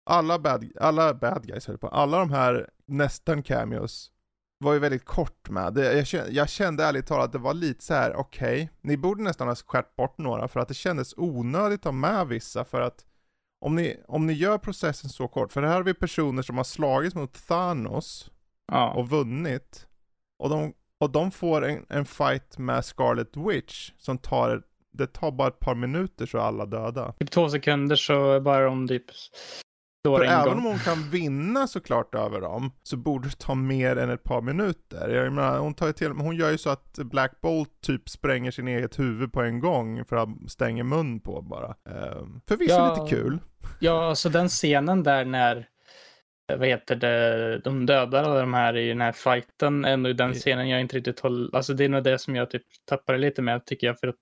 alla 0.06 0.40
bad, 0.40 0.72
alla 0.80 1.14
bad 1.14 1.48
guys 1.48 1.68
höll 1.68 1.78
på, 1.78 1.88
alla 1.88 2.20
de 2.20 2.32
här 2.32 2.70
nästan 2.86 3.44
cameos 3.44 4.12
var 4.58 4.74
ju 4.74 4.80
väldigt 4.80 5.06
kort 5.06 5.50
med. 5.50 5.74
Det, 5.74 5.94
jag, 5.94 6.08
kände, 6.08 6.32
jag 6.32 6.50
kände 6.50 6.84
ärligt 6.84 7.08
talat 7.08 7.26
att 7.26 7.32
det 7.32 7.38
var 7.38 7.54
lite 7.54 7.84
så 7.84 7.94
här: 7.94 8.16
okej, 8.16 8.70
ni 8.82 8.98
borde 8.98 9.24
nästan 9.24 9.48
ha 9.48 9.56
skärt 9.56 9.96
bort 9.96 10.18
några 10.18 10.48
för 10.48 10.60
att 10.60 10.68
det 10.68 10.74
kändes 10.74 11.14
onödigt 11.18 11.80
att 11.80 11.86
ha 11.86 11.92
med 11.92 12.28
vissa 12.28 12.66
för 12.66 12.82
att 12.82 13.06
om 13.64 13.76
ni, 13.76 13.98
om 14.08 14.26
ni 14.26 14.34
gör 14.34 14.58
processen 14.58 15.10
så 15.10 15.28
kort, 15.28 15.52
för 15.52 15.62
här 15.62 15.74
har 15.74 15.84
vi 15.84 15.94
personer 15.94 16.42
som 16.42 16.58
har 16.58 16.64
slagits 16.64 17.16
mot 17.16 17.48
Thanos 17.48 18.32
ja. 18.68 18.94
och 18.94 19.10
vunnit 19.10 19.88
och 20.40 20.50
de, 20.50 20.74
och 21.00 21.12
de 21.12 21.32
får 21.32 21.66
en, 21.66 21.86
en 21.90 22.06
fight 22.06 22.58
med 22.58 22.86
Scarlet 22.86 23.38
Witch 23.38 23.92
som 23.98 24.18
tar, 24.18 24.64
det 24.92 25.08
tar 25.08 25.32
bara 25.32 25.48
ett 25.48 25.60
par 25.60 25.76
minuter 25.76 26.26
så 26.26 26.38
är 26.38 26.42
alla 26.42 26.66
döda. 26.66 27.14
Typ 27.20 27.32
två 27.32 27.50
sekunder 27.50 27.96
så 27.96 28.42
bara 28.42 28.66
de 28.66 28.88
typ 28.88 29.06
För 30.04 30.24
en 30.24 30.32
även 30.32 30.46
gång. 30.46 30.58
om 30.58 30.64
hon 30.64 30.80
kan 30.80 31.10
vinna 31.10 31.68
såklart 31.68 32.16
över 32.16 32.42
dem, 32.42 32.72
så 32.84 32.98
borde 32.98 33.28
det 33.28 33.40
ta 33.40 33.56
mer 33.56 33.96
än 33.96 34.10
ett 34.10 34.24
par 34.24 34.42
minuter. 34.42 35.10
Jag 35.10 35.34
menar, 35.34 35.60
hon, 35.60 35.74
tar 35.74 35.92
till, 35.92 36.12
hon 36.12 36.36
gör 36.36 36.52
ju 36.52 36.58
så 36.58 36.70
att 36.70 36.94
Black 36.98 37.42
Bolt 37.42 37.70
typ 37.82 38.10
spränger 38.10 38.52
sin 38.52 38.68
eget 38.68 39.00
huvud 39.00 39.34
på 39.34 39.42
en 39.42 39.60
gång 39.60 40.06
för 40.06 40.16
att 40.16 40.30
stänga 40.48 40.84
mun 40.84 41.20
på 41.20 41.42
bara. 41.42 41.68
Um, 42.18 42.42
förvisso 42.48 42.74
Ja. 42.76 42.96
lite 43.04 43.16
kul. 43.16 43.40
Ja, 43.80 44.10
alltså 44.10 44.30
den 44.30 44.50
scenen 44.50 45.04
där 45.04 45.26
när 45.26 45.68
vad 46.48 46.68
heter 46.68 46.96
det, 46.96 47.58
de 47.64 47.86
dödar 47.86 48.24
alla 48.24 48.40
de 48.40 48.54
här 48.54 48.78
i 48.78 48.88
den 48.90 49.02
här 49.02 49.12
fighten, 49.12 49.86
är 49.86 49.98
nog 49.98 50.16
den 50.16 50.32
I- 50.32 50.34
scenen 50.34 50.70
jag 50.70 50.82
inte 50.82 50.98
riktigt 50.98 51.20
håller, 51.20 51.56
alltså 51.56 51.74
det 51.74 51.86
är 51.86 51.90
nog 51.90 52.04
det 52.04 52.20
som 52.20 52.36
jag 52.36 52.50
typ 52.50 52.64
tappade 52.86 53.18
lite 53.18 53.42
med 53.42 53.66
tycker 53.66 53.88
jag, 53.88 54.00
för 54.00 54.08
att 54.08 54.16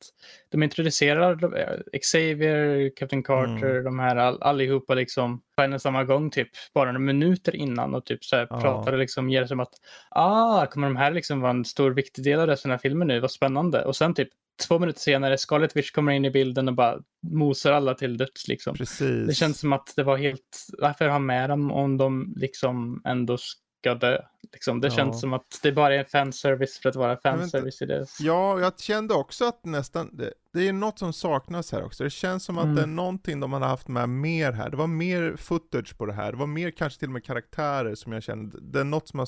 de 0.52 0.64
introducerar 0.64 1.58
eh, 1.60 2.00
Xavier, 2.02 2.92
Captain 2.96 3.24
Carter, 3.24 3.70
Mm. 3.72 3.84
de 3.84 4.00
här 4.00 4.16
all, 4.16 4.42
allihopa 4.42 4.94
liksom 4.94 5.42
på 5.56 5.62
en 5.64 5.74
och 5.74 5.82
samma 5.82 6.04
gång 6.04 6.30
typ, 6.32 6.50
bara 6.74 6.86
några 6.86 7.00
minuter 7.00 7.56
innan 7.56 7.96
och 7.96 8.06
typ 8.06 8.24
så 8.26 8.36
här 8.36 8.48
Ja. 8.50 8.62
pratar 8.62 8.94
och 8.94 9.00
liksom 9.00 9.30
ger 9.30 9.46
som 9.46 9.60
att, 9.60 9.74
ah, 10.10 10.66
kommer 10.66 10.88
de 10.88 10.96
här 10.96 11.12
liksom 11.12 11.42
vara 11.42 11.52
en 11.52 11.66
stor 11.66 11.92
viktig 11.92 12.24
del 12.24 12.40
av 12.40 12.48
resten 12.48 12.72
av 12.72 12.78
filmen 12.78 13.08
nu, 13.08 13.20
vad 13.20 13.32
spännande. 13.32 13.86
Och 13.86 13.96
sen 13.96 14.14
typ 14.14 14.30
två 14.62 14.80
minuter 14.80 15.00
senare, 15.00 15.38
Scarlet 15.38 15.76
Witch 15.76 15.92
kommer 15.92 16.12
in 16.12 16.26
i 16.26 16.32
bilden 16.32 16.68
och 16.68 16.76
bara 16.76 17.00
mosar 17.32 17.72
alla 17.72 17.94
till 17.94 18.18
döds 18.18 18.48
liksom. 18.48 18.76
Precis. 18.76 19.28
Det 19.28 19.34
känns 19.34 19.60
som 19.60 19.74
att 19.74 19.94
det 19.96 20.04
var 20.04 20.18
helt, 20.18 20.66
varför 20.78 21.08
ha 21.08 21.20
med 21.20 21.50
dem 21.50 21.72
om 21.72 21.98
de 21.98 22.34
liksom 22.38 23.02
ändå 23.06 23.38
ska 23.38 23.96
dö? 23.96 24.22
Liksom, 24.54 24.82
det 24.82 24.88
Ja. 24.88 24.96
känns 24.96 25.22
som 25.22 25.34
att 25.34 25.60
det 25.64 25.72
bara 25.72 25.96
är 25.96 26.04
fanservice 26.04 26.80
för 26.82 26.90
att 26.90 26.96
vara 26.96 27.12
inte. 27.12 27.22
fanservice 27.22 27.82
i 27.82 27.86
det. 27.86 28.06
Ja, 28.20 28.60
jag 28.60 28.80
kände 28.80 29.14
också 29.14 29.46
att 29.46 29.66
nästan, 29.66 30.18
det, 30.18 30.34
det 30.54 30.68
är 30.68 30.74
något 30.74 31.00
som 31.00 31.14
saknas 31.14 31.72
här 31.72 31.84
också. 31.84 32.04
Det 32.04 32.10
känns 32.10 32.44
som 32.44 32.58
att 32.58 32.64
Mm. 32.64 32.76
det 32.76 32.82
är 32.82 32.88
någonting 32.88 33.40
de 33.40 33.54
hade 33.54 33.66
haft 33.66 33.88
med 33.88 34.10
mer 34.10 34.52
här. 34.52 34.70
Det 34.70 34.78
var 34.78 34.88
mer 34.88 35.36
footage 35.38 35.98
på 35.98 36.06
det 36.06 36.14
här. 36.14 36.32
Det 36.32 36.38
var 36.38 36.48
mer 36.48 36.72
kanske 36.72 37.00
till 37.00 37.08
och 37.10 37.14
med 37.14 37.24
karaktärer 37.26 37.96
som 37.96 38.12
jag 38.12 38.24
kände, 38.24 38.58
det 38.62 38.80
är 38.80 38.84
något 38.84 39.08
som 39.08 39.20
har 39.20 39.28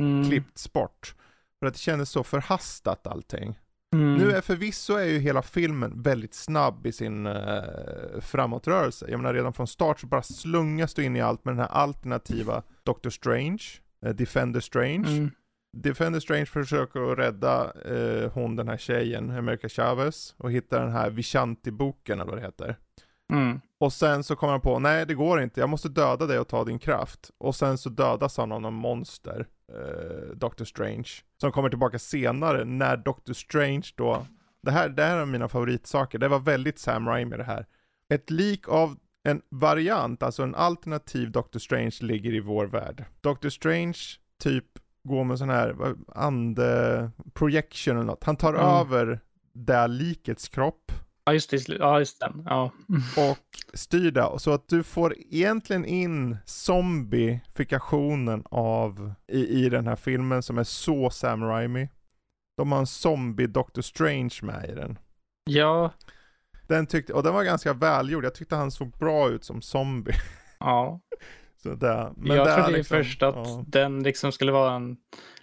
Mm. 0.00 0.28
klippts 0.28 0.72
bort. 0.72 1.14
För 1.58 1.66
att 1.66 1.74
det 1.74 1.80
kändes 1.80 2.10
så 2.10 2.24
förhastat 2.24 3.06
allting. 3.06 3.58
Mm. 3.94 4.14
Nu 4.14 4.32
är 4.32 4.40
förvisso 4.40 4.94
är 4.94 5.04
ju 5.04 5.18
hela 5.18 5.42
filmen 5.42 6.02
väldigt 6.02 6.34
snabb 6.34 6.86
i 6.86 6.92
sin 6.92 7.26
uh, 7.26 8.20
framåtrörelse. 8.20 9.06
Jag 9.10 9.18
menar 9.18 9.34
redan 9.34 9.52
från 9.52 9.66
start 9.66 10.00
så 10.00 10.06
bara 10.06 10.22
slungas 10.22 10.94
du 10.94 11.04
in 11.04 11.16
i 11.16 11.20
allt 11.20 11.44
med 11.44 11.54
den 11.54 11.60
här 11.60 11.68
alternativa 11.68 12.62
Doctor 12.82 13.10
Strange, 13.10 13.62
eh, 14.06 14.14
Defender 14.14 14.60
Strange. 14.60 15.08
Mm. 15.08 15.30
Defender 15.76 16.20
Strange 16.20 16.46
försöker 16.46 17.12
att 17.12 17.18
rädda 17.18 17.72
eh, 17.84 18.30
hon 18.32 18.56
den 18.56 18.68
här 18.68 18.76
tjejen, 18.76 19.30
America 19.30 19.68
Chavez, 19.68 20.34
och 20.38 20.52
hitta 20.52 20.80
den 20.80 20.92
här 20.92 21.10
Vishanti-boken 21.10 22.20
eller 22.20 22.30
vad 22.30 22.36
det 22.38 22.46
heter. 22.46 22.76
Mm. 23.32 23.60
Och 23.80 23.92
sen 23.92 24.24
så 24.24 24.36
kommer 24.36 24.52
han 24.52 24.60
på, 24.60 24.78
nej 24.78 25.06
det 25.06 25.14
går 25.14 25.40
inte, 25.40 25.60
jag 25.60 25.68
måste 25.68 25.88
döda 25.88 26.26
dig 26.26 26.38
och 26.38 26.48
ta 26.48 26.64
din 26.64 26.78
kraft. 26.78 27.30
Och 27.38 27.54
sen 27.54 27.78
så 27.78 27.88
dödas 27.88 28.36
han 28.36 28.52
av 28.52 28.60
någon 28.60 28.74
monster, 28.74 29.46
eh, 29.72 30.36
Doctor 30.36 30.64
Strange. 30.64 31.08
Som 31.40 31.52
kommer 31.52 31.68
tillbaka 31.68 31.98
senare 31.98 32.64
när 32.64 32.96
Doctor 32.96 33.32
Strange 33.32 33.86
då, 33.94 34.26
det 34.62 34.70
här, 34.70 34.88
det 34.88 35.02
här 35.02 35.16
är 35.16 35.26
mina 35.26 35.48
favoritsaker, 35.48 36.18
det 36.18 36.28
var 36.28 36.38
väldigt 36.38 36.78
Sam 36.78 37.06
Raimi 37.08 37.36
det 37.36 37.44
här. 37.44 37.66
Ett 38.14 38.30
lik 38.30 38.68
av 38.68 38.96
en 39.22 39.42
variant, 39.50 40.22
alltså 40.22 40.42
en 40.42 40.54
alternativ 40.54 41.30
Doctor 41.30 41.60
Strange 41.60 41.96
ligger 42.00 42.32
i 42.32 42.40
vår 42.40 42.66
värld. 42.66 43.04
Doctor 43.20 43.48
Strange 43.48 43.98
typ 44.42 44.64
går 45.04 45.24
med 45.24 45.38
sån 45.38 45.50
här 45.50 45.76
ande 46.14 47.10
projection 47.34 47.96
eller 47.96 48.06
något. 48.06 48.24
Han 48.24 48.36
tar 48.36 48.54
Mm. 48.54 48.66
över 48.66 49.20
det 49.54 49.86
likets 49.86 50.48
kropp 50.48 50.92
Ja, 51.28 51.32
just 51.32 51.50
det. 51.50 51.76
Ja, 51.78 51.98
just 51.98 52.20
den. 52.20 52.42
Ja. 52.46 52.72
och 53.16 53.38
styr 53.74 54.10
det. 54.10 54.28
Så 54.38 54.52
att 54.52 54.68
du 54.68 54.82
får 54.82 55.14
egentligen 55.18 55.84
in 55.84 56.36
zombifikationen 56.44 58.42
av 58.50 59.12
i, 59.32 59.64
i 59.64 59.68
den 59.68 59.86
här 59.86 59.96
filmen 59.96 60.42
som 60.42 60.58
är 60.58 60.64
så 60.64 61.10
Sam 61.10 61.44
Raimi. 61.44 61.88
De 62.56 62.72
har 62.72 62.78
en 62.78 62.86
zombie 62.86 63.46
Doctor 63.46 63.82
Strange 63.82 64.34
med 64.42 64.70
i 64.70 64.74
den. 64.74 64.98
ja. 65.44 65.92
Den 66.68 66.86
tyckte, 66.86 67.12
och 67.12 67.22
den 67.22 67.34
var 67.34 67.44
ganska 67.44 67.72
välgjord. 67.72 68.24
Jag 68.24 68.34
tyckte 68.34 68.56
han 68.56 68.70
såg 68.70 68.90
bra 68.90 69.28
ut 69.28 69.44
som 69.44 69.62
zombie. 69.62 70.12
ja. 70.60 71.00
Så 71.62 71.74
där. 71.74 72.12
Men 72.16 72.36
jag 72.36 72.46
där 72.46 72.56
trodde 72.62 72.76
liksom- 72.78 72.96
först 72.96 73.22
att 73.22 73.34
ja. 73.34 73.64
den 73.66 74.02
liksom 74.02 74.32
skulle 74.32 74.52
vara 74.52 74.74
en, 74.74 74.96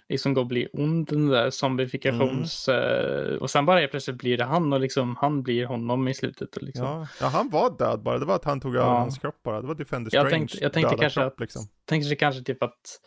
liksom 0.08 0.34
gå 0.34 0.40
och 0.40 0.46
bli 0.46 0.68
ond, 0.72 1.06
den 1.06 1.28
där 1.28 1.50
zombifikations... 1.50 2.68
Mm. 2.68 3.32
eh, 3.32 3.36
och 3.36 3.50
sen 3.50 3.66
bara 3.66 3.80
helt 3.80 3.90
plötsligt 3.90 4.16
blir 4.18 4.38
det 4.38 4.44
han 4.44 4.72
och 4.72 4.80
liksom 4.80 5.16
han 5.16 5.42
blir 5.42 5.66
honom 5.66 6.08
i 6.08 6.14
slutet. 6.14 6.56
Och 6.56 6.62
liksom. 6.62 6.84
Ja. 6.84 7.06
ja, 7.20 7.26
han 7.26 7.50
var 7.50 7.78
död 7.78 8.02
bara. 8.02 8.18
Det 8.18 8.24
var 8.24 8.34
att 8.34 8.44
han 8.44 8.60
tog 8.60 8.76
över 8.76 8.86
Ja. 8.86 8.98
hans 8.98 9.18
kropp 9.18 9.42
bara. 9.44 9.60
Det 9.60 9.66
var 9.66 9.74
Defender 9.74 10.10
Jag 10.14 10.26
Strange 10.26 10.30
tänkte, 10.46 10.58
jag 10.60 10.72
tänkte 10.72 10.96
kanske 10.96 11.20
kropp 11.20 11.32
att, 11.32 11.40
liksom. 11.40 11.62
tänkte 11.84 12.16
kanske 12.16 12.42
typ 12.42 12.62
att 12.62 13.00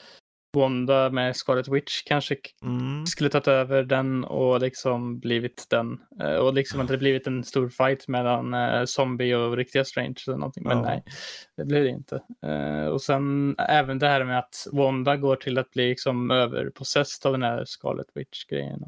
Wanda 0.54 1.10
med 1.10 1.36
Scarlet 1.36 1.68
Witch 1.68 2.04
kanske 2.06 2.36
Mm. 2.64 3.06
skulle 3.06 3.30
tagit 3.30 3.48
över 3.48 3.84
den 3.84 4.24
och 4.24 4.60
liksom 4.62 5.20
blivit 5.20 5.66
den. 5.70 6.00
Eh, 6.22 6.36
Och 6.36 6.54
liksom 6.54 6.80
att 6.82 6.88
det 6.88 6.98
blivit 6.98 7.28
en 7.28 7.44
stor 7.44 7.70
fight 7.70 8.08
mellan 8.08 8.54
eh, 8.54 8.86
zombie 8.86 9.34
och 9.34 9.58
riktiga 9.58 9.86
Strange 9.86 10.16
eller 10.28 10.38
någonting. 10.38 10.64
Men 10.68 10.78
Ja. 10.78 10.84
nej, 10.84 11.04
det 11.58 11.66
blev 11.66 11.84
det 11.84 11.90
inte. 11.90 12.22
Eh, 12.46 12.86
Och 12.86 13.02
sen 13.02 13.56
även 13.60 14.00
det 14.00 14.08
här 14.08 14.24
med 14.24 14.40
att 14.40 14.68
Wanda 14.72 15.16
går 15.18 15.36
till 15.36 15.58
att 15.58 15.72
bli 15.72 15.90
liksom 15.90 16.32
överpossessed 16.32 17.26
av 17.28 17.32
den 17.32 17.44
här 17.44 17.66
Scarlet 17.66 18.08
Witch-grejen. 18.16 18.84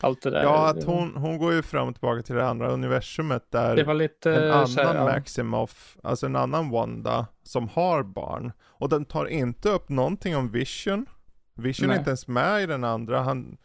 Allt 0.00 0.22
det 0.22 0.30
där. 0.30 0.42
Ja, 0.42 0.68
att 0.70 0.84
hon, 0.84 1.16
hon 1.16 1.38
går 1.38 1.52
ju 1.52 1.62
fram 1.62 1.88
och 1.88 1.94
tillbaka 1.94 2.22
till 2.22 2.34
det 2.34 2.48
andra 2.48 2.70
universumet 2.70 3.50
där 3.50 3.76
Det 3.76 3.84
var 3.84 3.94
lite 3.94 4.34
en 4.34 4.50
annan 4.50 4.68
här, 4.76 4.94
ja. 4.94 5.04
Maximoff, 5.04 5.96
alltså 6.02 6.26
en 6.26 6.36
annan 6.36 6.70
Wanda, 6.70 7.26
som 7.42 7.68
har 7.68 8.02
barn. 8.02 8.52
Och 8.62 8.88
den 8.88 9.04
tar 9.04 9.26
inte 9.26 9.68
upp 9.68 9.88
någonting 9.88 10.36
om 10.36 10.50
Vision. 10.50 11.06
Vision 11.54 11.84
är 11.84 11.88
Nej. 11.88 11.98
inte 11.98 12.10
ens 12.10 12.28
med 12.28 12.62
i 12.62 12.66
den 12.66 12.84
andra. 12.84 13.22
Han, 13.22 13.56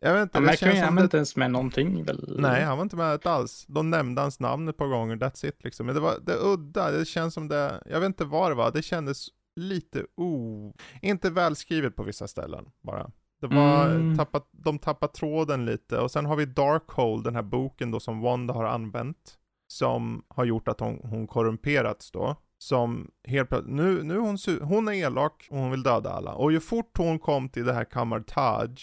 jag 0.00 0.14
vet 0.14 0.22
inte, 0.22 0.38
Han 0.38 0.46
det 0.46 0.56
känns 0.56 0.80
han 0.80 0.96
var 0.96 1.02
inte 1.02 1.16
ens 1.16 1.36
med 1.36 1.50
någonting 1.50 2.04
väl? 2.04 2.36
Nej, 2.38 2.62
han 2.62 2.78
var 2.78 2.82
inte 2.82 2.96
med 2.96 3.26
alls. 3.26 3.64
De 3.68 3.90
nämnde 3.90 4.20
hans 4.20 4.40
namn 4.40 4.68
ett 4.68 4.76
par 4.76 4.86
gånger, 4.86 5.16
that's 5.16 5.46
it 5.46 5.64
liksom. 5.64 5.86
Men 5.86 5.94
det 5.94 6.00
var 6.00 6.14
det 6.26 6.32
är 6.32 6.46
udda, 6.46 6.90
det 6.90 7.04
känns 7.04 7.34
som 7.34 7.48
det, 7.48 7.82
jag 7.86 8.00
vet 8.00 8.06
inte 8.06 8.24
vad 8.24 8.50
det 8.50 8.54
var, 8.54 8.70
det 8.70 8.82
kändes 8.82 9.28
lite 9.56 10.06
o... 10.16 10.72
Inte 11.02 11.30
välskrivet 11.30 11.96
på 11.96 12.02
vissa 12.02 12.28
ställen 12.28 12.64
bara. 12.82 13.10
Det 13.40 13.46
var, 13.46 13.86
Mm. 13.90 14.16
tappat, 14.16 14.48
de 14.52 14.78
tappade 14.78 15.12
tråden 15.12 15.64
lite. 15.64 15.98
Och 15.98 16.10
sen 16.10 16.26
har 16.26 16.36
vi 16.36 16.44
Darkhold, 16.44 17.24
den 17.24 17.34
här 17.34 17.42
boken 17.42 17.90
då 17.90 18.00
som 18.00 18.20
Wanda 18.20 18.54
har 18.54 18.64
använt. 18.64 19.36
Som 19.72 20.24
har 20.28 20.44
gjort 20.44 20.68
att 20.68 20.80
hon, 20.80 21.00
hon 21.04 21.26
korrumperats 21.26 22.10
då. 22.10 22.36
Som 22.58 23.10
helt 23.28 23.48
plötsligt, 23.48 23.74
nu, 23.74 24.02
nu 24.02 24.18
hon, 24.18 24.38
hon 24.62 24.88
är 24.88 24.92
elak 24.92 25.48
och 25.50 25.58
hon 25.58 25.70
vill 25.70 25.82
döda 25.82 26.10
alla. 26.10 26.34
Och 26.34 26.52
ju 26.52 26.60
fort 26.60 26.98
hon 26.98 27.18
kom 27.18 27.48
till 27.48 27.64
det 27.64 27.72
här 27.72 27.84
Kamartaj, 27.84 28.74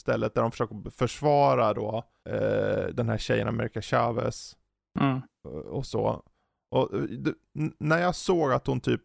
stället 0.00 0.34
där 0.34 0.42
de 0.42 0.50
försöker 0.50 0.90
försvara 0.90 1.74
då 1.74 2.04
eh, 2.28 2.86
den 2.94 3.08
här 3.08 3.18
tjejen 3.18 3.48
America 3.48 3.82
Chavez 3.82 4.56
Mm. 5.00 5.16
eh, 5.48 5.50
och 5.50 5.86
så. 5.86 6.22
Och 6.74 6.94
eh, 6.94 7.32
när 7.78 7.98
jag 7.98 8.14
såg 8.14 8.52
att 8.52 8.66
hon 8.66 8.80
typ 8.80 9.02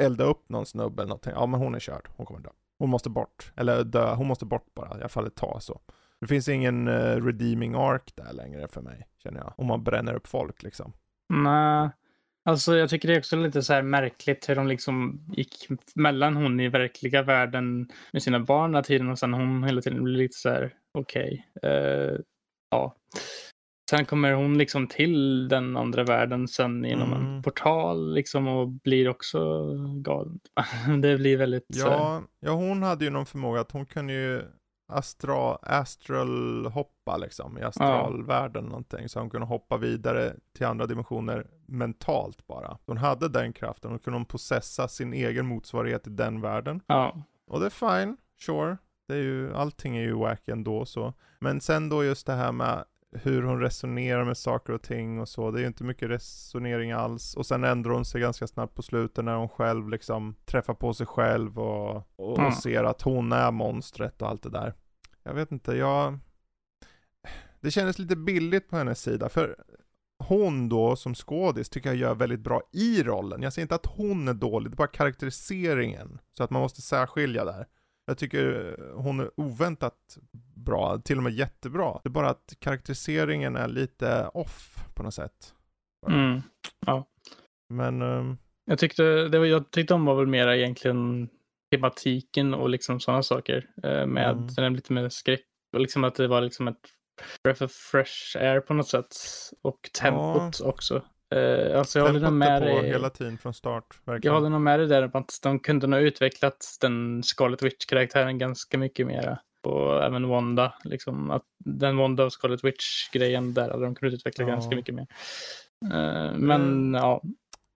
eldade 0.00 0.30
upp 0.30 0.48
någon 0.48 0.66
snubbe 0.66 1.02
eller 1.02 1.08
någonting, 1.08 1.32
ja 1.34 1.46
men 1.46 1.60
hon 1.60 1.74
är 1.74 1.78
körd, 1.80 2.08
hon 2.16 2.26
kommer 2.26 2.40
dö. 2.40 2.50
Hon 2.82 2.90
måste 2.90 3.10
bort, 3.10 3.52
eller 3.56 3.84
dö, 3.84 4.14
hon 4.14 4.26
måste 4.26 4.44
bort 4.44 4.74
bara, 4.74 4.88
i 4.88 5.00
alla 5.00 5.08
fall 5.08 5.26
ett 5.26 5.34
tag 5.34 5.62
så. 5.62 5.80
Det 6.20 6.26
finns 6.26 6.48
ingen 6.48 6.88
uh, 6.88 7.24
redeeming 7.24 7.74
arc 7.74 8.02
där 8.14 8.32
längre 8.32 8.68
för 8.68 8.80
mig, 8.80 9.08
känner 9.22 9.40
jag. 9.40 9.52
Om 9.56 9.66
man 9.66 9.84
bränner 9.84 10.14
upp 10.14 10.26
folk 10.26 10.62
liksom. 10.62 10.92
Nej, 11.34 11.90
alltså 12.44 12.76
jag 12.76 12.90
tycker 12.90 13.08
det 13.08 13.14
är 13.14 13.18
också 13.18 13.36
lite 13.36 13.62
så 13.62 13.72
här 13.72 13.82
märkligt 13.82 14.48
hur 14.48 14.54
de 14.54 14.66
liksom 14.66 15.26
gick 15.32 15.68
mellan 15.94 16.36
hon 16.36 16.60
i 16.60 16.68
verkliga 16.68 17.22
världen 17.22 17.88
med 18.12 18.22
sina 18.22 18.40
barn 18.40 18.70
hela 18.70 18.82
tiden 18.82 19.10
och 19.10 19.18
sen 19.18 19.34
hon 19.34 19.64
hela 19.64 19.82
tiden 19.82 20.04
blir 20.04 20.16
lite 20.16 20.36
så 20.36 20.48
här 20.48 20.74
okej. 20.98 21.46
eh, 21.62 22.18
ja. 22.70 22.96
Sen 23.96 24.04
kommer 24.04 24.32
hon 24.32 24.58
liksom 24.58 24.86
till 24.86 25.48
den 25.48 25.76
andra 25.76 26.04
världen 26.04 26.48
sen 26.48 26.84
genom 26.84 27.12
Mm. 27.12 27.26
en 27.36 27.42
portal 27.42 28.14
liksom 28.14 28.48
och 28.48 28.68
blir 28.68 29.08
också 29.08 29.68
galen. 30.02 30.40
det 31.02 31.16
blir 31.18 31.36
väldigt 31.36 31.66
så 31.76 31.88
här, 31.88 31.96
Ja, 31.96 32.22
ja, 32.40 32.52
hon 32.52 32.82
hade 32.82 33.04
ju 33.04 33.10
någon 33.10 33.26
förmåga 33.26 33.60
att 33.60 33.72
hon 33.72 33.86
kunde 33.86 34.12
ju 34.12 34.42
astra, 34.92 35.54
astral 35.62 36.66
hoppa 36.66 37.16
liksom 37.16 37.58
i 37.58 37.62
astralvärlden 37.62 38.64
någonting. 38.64 39.08
Så 39.08 39.20
hon 39.20 39.30
kunde 39.30 39.46
hoppa 39.46 39.76
vidare 39.76 40.32
till 40.56 40.66
andra 40.66 40.86
dimensioner 40.86 41.46
mentalt 41.66 42.46
bara. 42.46 42.78
Hon 42.86 42.96
hade 42.96 43.28
den 43.28 43.52
kraften 43.52 43.92
och 43.92 44.04
kunde 44.04 44.18
hon 44.18 44.26
possessa 44.26 44.88
sin 44.88 45.12
egen 45.12 45.46
motsvarighet 45.46 46.06
i 46.06 46.10
den 46.10 46.40
världen. 46.40 46.80
ja. 46.86 47.16
Och 47.46 47.60
det 47.60 47.66
är 47.66 47.70
fine, 48.04 48.16
sure. 48.46 48.76
Det 49.08 49.14
är 49.14 49.18
ju, 49.22 49.54
allting 49.54 49.96
är 49.96 50.02
ju 50.02 50.12
wack 50.12 50.48
ändå 50.48 50.84
så. 50.84 51.14
Men 51.40 51.60
sen 51.60 51.88
då 51.88 52.04
just 52.04 52.26
det 52.26 52.32
här 52.32 52.52
med 52.52 52.84
hur 53.12 53.42
hon 53.42 53.60
resonerar 53.60 54.24
med 54.24 54.36
saker 54.36 54.72
och 54.72 54.82
ting 54.82 55.20
och 55.20 55.28
så. 55.28 55.50
Det 55.50 55.58
är 55.58 55.60
ju 55.60 55.66
inte 55.66 55.84
mycket 55.84 56.10
resonering 56.10 56.92
alls. 56.92 57.34
Och 57.36 57.46
sen 57.46 57.64
ändrar 57.64 57.92
hon 57.92 58.04
sig 58.04 58.20
ganska 58.20 58.46
snabbt 58.46 58.74
på 58.74 58.82
slutet 58.82 59.24
när 59.24 59.34
hon 59.34 59.48
själv 59.48 59.88
liksom 59.88 60.34
träffar 60.44 60.74
på 60.74 60.94
sig 60.94 61.06
själv 61.06 61.58
och, 61.58 61.96
och, 62.16 62.38
Mm. 62.38 62.52
ser 62.52 62.84
att 62.84 63.02
hon 63.02 63.32
är 63.32 63.50
monstret 63.50 64.22
och 64.22 64.28
allt 64.28 64.42
det 64.42 64.50
där. 64.50 64.74
Jag 65.22 65.34
vet 65.34 65.52
inte, 65.52 65.72
jag... 65.72 66.18
Det 67.60 67.70
kändes 67.70 67.98
lite 67.98 68.16
billigt 68.16 68.68
på 68.68 68.76
hennes 68.76 69.02
sida. 69.02 69.28
För 69.28 69.56
hon 70.18 70.68
då 70.68 70.96
som 70.96 71.14
skådis 71.14 71.68
tycker 71.68 71.88
jag 71.88 71.96
gör 71.96 72.14
väldigt 72.14 72.40
bra 72.40 72.62
i 72.72 73.02
rollen. 73.02 73.42
Jag 73.42 73.52
säger 73.52 73.64
inte 73.64 73.74
att 73.74 73.86
hon 73.86 74.28
är 74.28 74.34
dålig, 74.34 74.70
det 74.70 74.74
är 74.74 74.76
bara 74.76 74.88
karaktäriseringen. 74.88 76.18
Så 76.32 76.44
att 76.44 76.50
man 76.50 76.62
måste 76.62 76.82
särskilja 76.82 77.44
där. 77.44 77.66
Jag 78.06 78.18
tycker 78.18 78.76
hon 78.94 79.20
är 79.20 79.30
oväntat 79.36 80.18
bra, 80.56 80.98
till 80.98 81.16
och 81.16 81.22
med 81.22 81.32
jättebra. 81.32 82.00
Det 82.02 82.08
är 82.08 82.10
bara 82.10 82.30
att 82.30 82.54
karaktäriseringen 82.58 83.56
är 83.56 83.68
lite 83.68 84.26
off 84.34 84.74
på 84.94 85.02
något 85.02 85.14
sätt. 85.14 85.54
Mm. 86.08 86.40
Men, 87.74 88.02
ehm, 88.02 88.36
Jag 88.64 88.78
tyckte, 88.78 89.02
det 89.28 89.38
var, 89.38 89.46
jag 89.46 89.70
tyckte 89.70 89.94
om 89.94 90.04
var 90.04 90.14
väl 90.14 90.26
mera 90.26 90.56
egentligen 90.56 91.28
tematiken 91.74 92.54
och 92.54 92.68
liksom 92.68 93.00
sådana 93.00 93.22
saker. 93.22 93.70
Eh, 93.82 94.06
med 94.06 94.30
Mm. 94.32 94.46
den 94.46 94.74
lite 94.74 94.92
mer 94.92 95.08
skräck 95.08 95.44
och 95.74 95.80
liksom 95.80 96.04
att 96.04 96.14
det 96.14 96.28
var 96.28 96.40
liksom 96.40 96.68
ett 96.68 96.80
breath 97.44 97.62
of 97.62 97.72
fresh 97.72 98.36
air 98.36 98.60
på 98.60 98.74
något 98.74 98.88
sätt. 98.88 99.16
Och 99.62 99.90
tempot 100.00 100.60
också. 100.60 101.02
Eh, 101.32 101.78
alltså 101.78 101.98
jag 101.98 102.06
håller 102.06 102.20
nog 102.20 102.32
med 102.32 102.62
dig. 102.62 102.86
hela 102.86 103.10
tiden 103.10 103.38
från 103.38 103.54
start. 103.54 104.00
Jag 104.04 104.12
Verkligen. 104.12 104.34
håller 104.34 104.48
nog 104.50 104.60
med 104.60 104.78
dig 104.80 104.86
där 104.88 105.10
att 105.16 105.38
de 105.42 105.58
kunde 105.58 105.86
nog 105.86 106.00
utvecklat 106.00 106.76
den 106.80 107.22
Scarlet 107.22 107.62
Witch-karaktären 107.62 108.38
ganska 108.38 108.78
mycket 108.78 109.06
mera. 109.06 109.38
Och 109.62 110.04
även 110.04 110.28
Wanda, 110.28 110.74
liksom 110.84 111.30
att 111.30 111.42
den 111.64 111.96
Wanda 111.96 112.24
och 112.24 112.32
Scarlet 112.32 112.64
Witch-grejen 112.64 113.54
där 113.54 113.70
hade 113.70 113.84
de 113.84 113.94
kunnat 113.94 114.14
utveckla 114.14 114.44
Ja. 114.44 114.48
ganska 114.48 114.76
mycket 114.76 114.94
mer. 114.94 115.06
Eh, 115.92 116.32
men 116.36 116.94
ja, 116.94 117.22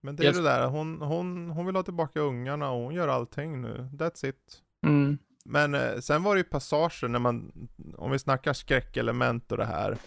Men 0.03 0.15
det 0.15 0.23
är 0.23 0.25
Jag- 0.25 0.35
det 0.35 0.41
där, 0.43 0.67
hon, 0.67 1.01
hon, 1.01 1.49
hon 1.49 1.65
vill 1.65 1.75
ha 1.75 1.83
tillbaka 1.83 2.19
ungarna 2.19 2.71
och 2.71 2.81
hon 2.83 2.93
gör 2.93 3.07
allting 3.07 3.61
nu. 3.61 3.89
That's 3.93 4.25
it. 4.29 4.61
mm, 4.85 5.17
Men 5.45 5.73
eh, 5.75 5.97
sen 5.99 6.23
var 6.23 6.35
det 6.35 6.39
ju 6.39 6.43
passager 6.43 7.07
när 7.07 7.19
man, 7.19 7.51
om 7.97 8.11
vi 8.11 8.19
snackar 8.19 8.53
skräckelement 8.53 9.51
och 9.51 9.57
det 9.57 9.65
här. 9.65 9.97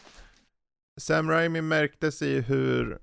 Sam 1.01 1.31
Raimi 1.31 1.61
märktes 1.61 2.23
i 2.23 2.41
hur, 2.41 2.99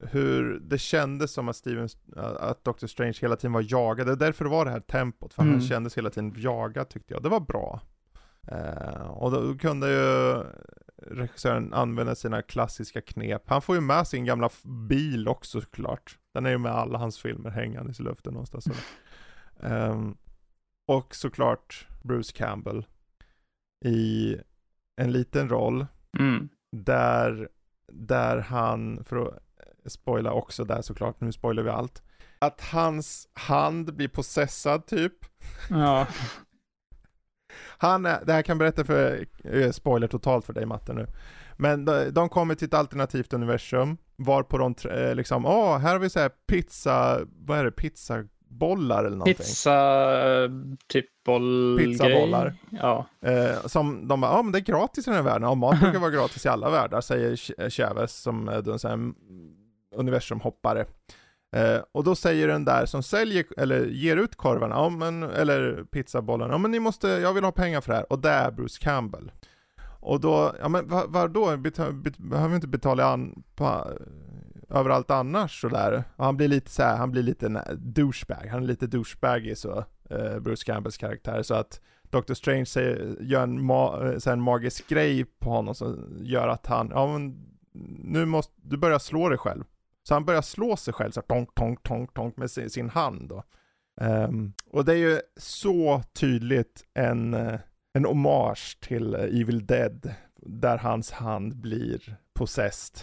hur 0.00 0.58
det 0.60 0.78
kändes 0.78 1.32
som 1.32 1.48
att 1.48 1.56
Steven, 1.56 1.88
att 2.16 2.64
Doctor 2.64 2.86
Strange 2.86 3.18
hela 3.20 3.36
tiden 3.36 3.52
var 3.52 3.64
jagad. 3.68 4.06
Det 4.06 4.12
är 4.12 4.16
därför 4.16 4.44
det 4.44 4.50
var 4.50 4.64
det 4.64 4.70
här 4.70 4.80
tempot, 4.80 5.34
för 5.34 5.42
Mm. 5.42 5.54
han 5.54 5.62
kändes 5.62 5.98
hela 5.98 6.10
tiden 6.10 6.34
jagad 6.36 6.88
tyckte 6.88 7.14
jag. 7.14 7.22
Det 7.22 7.28
var 7.28 7.40
bra. 7.40 7.80
Eh, 8.48 9.10
och 9.10 9.30
då 9.30 9.58
kunde 9.58 9.90
ju 9.90 10.44
regissören 11.16 11.72
använda 11.74 12.14
sina 12.14 12.42
klassiska 12.42 13.00
knep. 13.00 13.42
Han 13.46 13.62
får 13.62 13.74
ju 13.74 13.80
med 13.80 14.06
sin 14.06 14.24
gamla 14.24 14.50
bil 14.88 15.28
också 15.28 15.60
såklart. 15.60 16.18
Den 16.34 16.46
är 16.46 16.50
ju 16.50 16.58
med 16.58 16.72
alla 16.72 16.98
hans 16.98 17.18
filmer 17.18 17.50
hängandes 17.50 18.00
i 18.00 18.02
luften 18.02 18.32
någonstans. 18.32 18.66
Ehm, 19.62 20.16
och 20.88 21.14
såklart 21.14 21.86
Bruce 22.02 22.32
Campbell 22.36 22.86
i 23.84 24.36
en 24.96 25.12
liten 25.12 25.48
roll 25.48 25.86
mm, 26.18 26.48
där, 26.76 27.48
där 27.92 28.38
han, 28.38 29.04
för 29.04 29.16
att 29.16 29.38
spoila 29.90 30.32
också 30.32 30.64
där 30.64 30.82
såklart, 30.82 31.20
nu 31.20 31.32
spoilar 31.32 31.62
vi 31.62 31.70
allt, 31.70 32.02
att 32.38 32.60
hans 32.60 33.28
hand 33.32 33.96
blir 33.96 34.08
possessad 34.08 34.86
typ. 34.86 35.12
ja. 35.70 36.06
Han 37.78 38.06
är, 38.06 38.24
det 38.24 38.32
här 38.32 38.42
kan 38.42 38.58
berätta 38.58 38.84
för, 38.84 39.26
eh, 39.44 39.70
spoiler 39.70 40.06
totalt 40.08 40.44
för 40.44 40.52
dig 40.52 40.66
Matte 40.66 40.92
nu. 40.92 41.06
Men 41.56 41.84
de, 41.84 42.10
de 42.10 42.28
kommer 42.28 42.54
till 42.54 42.66
ett 42.66 42.74
alternativt 42.74 43.32
universum, 43.32 43.96
var 44.16 44.42
på 44.42 44.58
de 44.58 44.74
eh, 44.90 45.14
liksom, 45.14 45.46
åh, 45.46 45.78
här 45.78 45.92
har 45.92 45.98
vi 45.98 46.10
så 46.10 46.20
här 46.20 46.28
pizza, 46.46 47.20
vad 47.46 47.58
är 47.58 47.64
det, 47.64 47.70
pizzabollar 47.70 48.98
eller 49.04 49.16
någonting. 49.16 49.34
Pizza, 49.34 49.74
eh, 50.44 50.50
typ 50.88 51.06
boll 51.24 51.78
Pizzabollar. 51.78 52.54
Ja. 52.70 53.06
Eh, 53.22 53.66
som 53.66 54.08
de 54.08 54.20
bara, 54.20 54.32
ja 54.32 54.42
men 54.42 54.52
det 54.52 54.58
är 54.58 54.60
gratis 54.60 55.06
i 55.06 55.10
den 55.10 55.16
här 55.16 55.24
världen. 55.24 55.42
Ja, 55.48 55.54
mat 55.54 55.80
brukar 55.80 55.98
vara 55.98 56.10
gratis 56.10 56.46
i 56.46 56.48
alla 56.48 56.70
världar, 56.70 57.00
säger 57.00 57.36
Ch- 57.36 57.70
Chavez 57.70 58.12
som 58.22 58.48
är 58.48 58.86
en 58.86 59.14
universumhoppare. 59.94 60.86
Eh, 61.56 61.80
och 61.92 62.04
då 62.04 62.14
säger 62.14 62.48
den 62.48 62.64
där 62.64 62.86
som 62.86 63.02
säljer, 63.02 63.44
eller 63.56 63.86
ger 63.86 64.16
ut 64.16 64.36
korvarna, 64.36 64.74
ja, 64.74 64.88
men, 64.88 65.22
eller 65.22 65.84
pizzabollarna, 65.84 66.54
ja 66.54 66.58
men 66.58 66.70
ni 66.70 66.80
måste, 66.80 67.08
jag 67.08 67.34
vill 67.34 67.44
ha 67.44 67.52
pengar 67.52 67.80
för 67.80 67.92
det 67.92 67.96
här. 67.96 68.12
Och 68.12 68.18
det 68.18 68.30
är 68.30 68.50
Bruce 68.50 68.78
Campbell. 68.80 69.32
Och 70.00 70.20
då, 70.20 70.54
ja 70.60 70.68
men 70.68 70.88
vad, 70.88 71.12
vad 71.12 71.30
då? 71.30 71.56
Beta, 71.56 71.92
bet, 71.92 72.18
behöver 72.18 72.48
vi 72.48 72.54
inte 72.54 72.68
betala 72.68 73.04
an, 73.04 73.42
på, 73.54 73.86
överallt 74.68 75.10
annars 75.10 75.60
sådär? 75.60 76.04
Och 76.16 76.24
han 76.24 76.36
blir 76.36 76.48
lite 76.48 76.70
så 76.70 76.82
här, 76.82 76.96
han 76.96 77.10
blir 77.10 77.22
lite 77.22 77.48
douchebag, 77.78 78.48
han 78.50 78.62
är 78.62 78.66
lite 78.66 78.86
douchebagig 78.86 79.58
så, 79.58 79.84
eh, 80.10 80.38
Bruce 80.38 80.64
Campbells 80.66 80.96
karaktär. 80.96 81.42
Så 81.42 81.54
att 81.54 81.80
Doctor 82.10 82.34
Strange 82.34 82.66
säger, 82.66 83.16
gör 83.20 83.42
en, 83.42 83.64
ma, 83.64 84.06
eh, 84.06 84.18
så 84.18 84.30
en 84.30 84.42
magisk 84.42 84.88
grej 84.88 85.24
på 85.24 85.50
honom 85.50 85.74
som 85.74 86.16
gör 86.20 86.48
att 86.48 86.66
han, 86.66 86.90
ja 86.94 87.06
men 87.06 87.46
nu 88.02 88.24
måste, 88.24 88.52
du 88.56 88.76
börjar 88.76 88.98
slå 88.98 89.28
dig 89.28 89.38
själv. 89.38 89.64
Så 90.02 90.14
han 90.14 90.24
börjar 90.24 90.42
slå 90.42 90.76
sig 90.76 90.94
själv 90.94 91.10
så 91.10 91.20
här, 91.20 91.26
tonk, 91.26 91.54
tonk, 91.54 91.82
tonk, 91.82 92.14
tonk 92.14 92.36
med 92.36 92.50
sin, 92.50 92.70
sin 92.70 92.90
hand 92.90 93.28
då. 93.28 93.44
Ehm, 94.00 94.52
och 94.70 94.84
det 94.84 94.92
är 94.92 94.96
ju 94.96 95.20
så 95.36 96.02
tydligt 96.12 96.84
en, 96.94 97.34
eh, 97.34 97.60
en 97.92 98.04
hommage 98.04 98.78
till 98.80 99.14
eh, 99.14 99.20
Evil 99.20 99.66
Dead, 99.66 100.14
där 100.36 100.78
hans 100.78 101.10
hand 101.10 101.56
blir 101.56 102.16
possessed. 102.34 103.00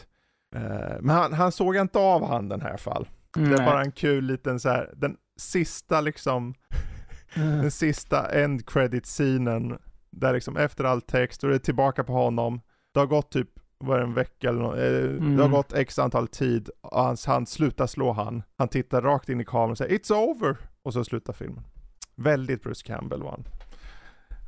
Eh, 0.56 0.98
men 1.00 1.10
han, 1.10 1.34
han 1.34 1.52
såg 1.52 1.76
inte 1.76 2.00
av 2.00 2.28
handen 2.28 2.62
här 2.62 2.68
i 2.68 2.72
alla 2.72 2.78
fall. 2.78 3.08
Det 3.34 3.54
är 3.54 3.66
bara 3.66 3.82
en 3.82 3.92
kul 3.92 4.24
liten 4.26 4.60
så 4.60 4.70
här, 4.70 4.94
den 4.96 5.18
sista 5.38 6.02
liksom, 6.02 6.54
den 7.36 7.72
sista 7.72 8.32
end 8.32 8.70
credit 8.70 9.06
scenen 9.06 9.78
Där 10.10 10.34
liksom 10.34 10.58
efter 10.58 10.84
all 10.84 11.02
text, 11.02 11.44
och 11.44 11.50
det 11.50 11.56
är 11.56 11.60
tillbaka 11.60 12.04
på 12.04 12.14
honom. 12.14 12.62
Det 12.94 13.00
har 13.00 13.08
gått 13.08 13.32
typ, 13.32 13.50
det, 13.80 14.02
en 14.02 14.14
vecka 14.14 14.50
eller 14.50 14.60
något, 14.60 14.78
eh, 14.78 14.86
Mm. 15.18 15.36
det 15.38 15.44
har 15.44 15.50
gått 15.50 15.74
x 15.74 16.00
antal 16.00 16.28
tid, 16.28 16.70
och 16.82 17.00
hans 17.02 17.26
hand 17.26 17.50
slutar 17.50 17.88
slå 17.88 18.12
han. 18.12 18.44
Han 18.58 18.68
tittar 18.68 19.02
rakt 19.02 19.30
in 19.30 19.42
i 19.42 19.46
kameran 19.46 19.72
och 19.72 19.78
säger 19.78 19.98
'It's 19.98 20.12
over' 20.12 20.58
och 20.84 20.94
så 20.94 21.04
slutar 21.04 21.34
filmen. 21.34 21.64
Väldigt 22.16 22.64
Bruce 22.64 22.86
Campbell 22.88 23.24
var 23.24 23.32
han. 23.32 23.44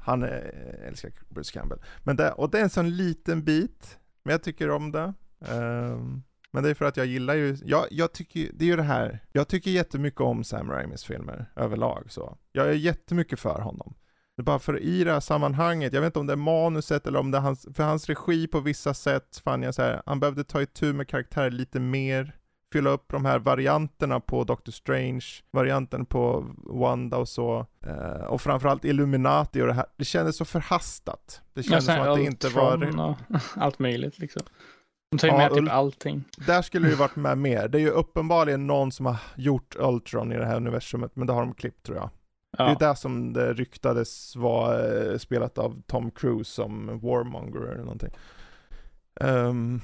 Han 0.06 0.24
eh, 0.24 0.88
älskar 0.88 1.12
Bruce 1.30 1.54
Campbell. 1.54 1.80
Men 2.04 2.16
det, 2.16 2.32
och 2.32 2.50
det 2.50 2.60
är 2.60 2.64
en 2.64 2.70
sån 2.70 2.90
liten 2.90 3.44
bit, 3.44 3.98
men 4.24 4.32
jag 4.32 4.44
tycker 4.44 4.70
om 4.70 4.92
det. 4.92 5.14
Ehm, 5.48 6.24
men 6.52 6.64
det 6.64 6.70
är 6.70 6.74
för 6.74 6.86
att 6.86 6.98
jag 6.98 7.06
gillar 7.06 7.34
ju, 7.36 7.58
jag, 7.66 7.86
jag 7.92 8.14
tycker 8.14 8.50
det 8.54 8.66
är 8.66 8.70
ju 8.70 8.76
det 8.76 8.84
här, 8.84 9.20
jag 9.32 9.48
tycker 9.48 9.72
jättemycket 9.72 10.22
om 10.22 10.44
Sam 10.44 10.72
Raimis 10.72 11.04
filmer 11.04 11.46
överlag 11.56 12.04
så. 12.12 12.38
Jag 12.52 12.68
är 12.68 12.74
jättemycket 12.74 13.40
för 13.40 13.62
honom. 13.62 13.94
Det 14.40 14.42
är 14.42 14.46
bara 14.46 14.60
för 14.60 14.80
i 14.80 15.04
det 15.04 15.14
här 15.14 15.20
sammanhanget, 15.20 15.94
jag 15.94 16.02
vet 16.02 16.08
inte 16.08 16.20
om 16.20 16.28
det 16.28 16.34
är 16.34 16.38
manuset 16.38 17.08
eller 17.08 17.20
om 17.20 17.32
det 17.32 17.38
är 17.38 17.42
hans, 17.42 17.68
för 17.74 17.84
hans 17.84 18.10
regi 18.10 18.48
på 18.48 18.60
vissa 18.60 18.94
sätt 18.94 19.42
fann 19.44 19.64
jag 19.64 19.76
så 19.76 19.82
här, 19.82 20.02
han 20.06 20.20
behövde 20.20 20.44
ta 20.44 20.62
itu 20.62 20.94
med 20.94 21.08
karaktärer 21.08 21.52
lite 21.52 21.80
mer, 21.80 22.36
fylla 22.74 22.90
upp 22.90 23.06
de 23.08 23.26
här 23.26 23.40
varianterna 23.40 24.20
på 24.20 24.44
Doctor 24.44 24.72
Strange, 24.72 25.26
varianten 25.52 26.06
på 26.06 26.46
Wanda 26.58 27.18
och 27.18 27.30
så, 27.30 27.66
eh, 27.86 28.24
och 28.24 28.42
framförallt 28.42 28.86
Illuminati 28.86 29.62
och 29.62 29.68
det 29.68 29.74
här, 29.74 29.86
det 29.98 30.06
kändes 30.06 30.38
så 30.38 30.46
förhastat. 30.46 31.42
Det 31.54 31.62
Ja, 31.62 31.64
kändes 31.64 31.86
sen 31.86 31.96
som 31.98 32.12
att 32.12 32.18
det 32.18 32.24
inte 32.24 32.50
var 32.50 33.16
allt 33.56 33.80
möjligt 33.80 34.20
liksom. 34.20 34.42
De 35.12 35.18
tar 35.18 35.28
ju 35.28 35.34
Ja, 35.34 35.38
med 35.38 35.54
typ 35.54 35.70
allting. 35.70 36.24
Där 36.48 36.62
skulle 36.62 36.88
det 36.88 36.92
ju 36.92 36.98
varit 37.00 37.16
med 37.16 37.38
mer. 37.38 37.68
Det 37.68 37.78
är 37.78 37.82
ju 37.82 37.90
uppenbarligen 37.90 38.68
någon 38.68 38.92
som 38.92 39.06
har 39.06 39.18
gjort 39.36 39.76
Ultron 39.80 40.32
i 40.32 40.38
det 40.38 40.46
här 40.46 40.58
universumet, 40.58 41.16
men 41.16 41.28
det 41.28 41.34
har 41.34 41.42
de 41.42 41.54
klippt 41.54 41.86
tror 41.86 41.98
jag. 41.98 42.10
Det 42.58 42.64
Ja. 42.64 42.70
är 42.72 42.80
där 42.80 42.94
som 42.94 43.34
det 43.34 43.54
ryktades 43.54 44.36
vara 44.36 44.88
eh, 45.02 45.18
spelat 45.18 45.58
av 45.58 45.82
Tom 45.88 46.12
Cruise 46.12 46.52
som 46.52 47.00
Warmonger 47.00 47.62
eller 47.62 47.84
någonting. 47.84 48.14
Ehm, 49.22 49.82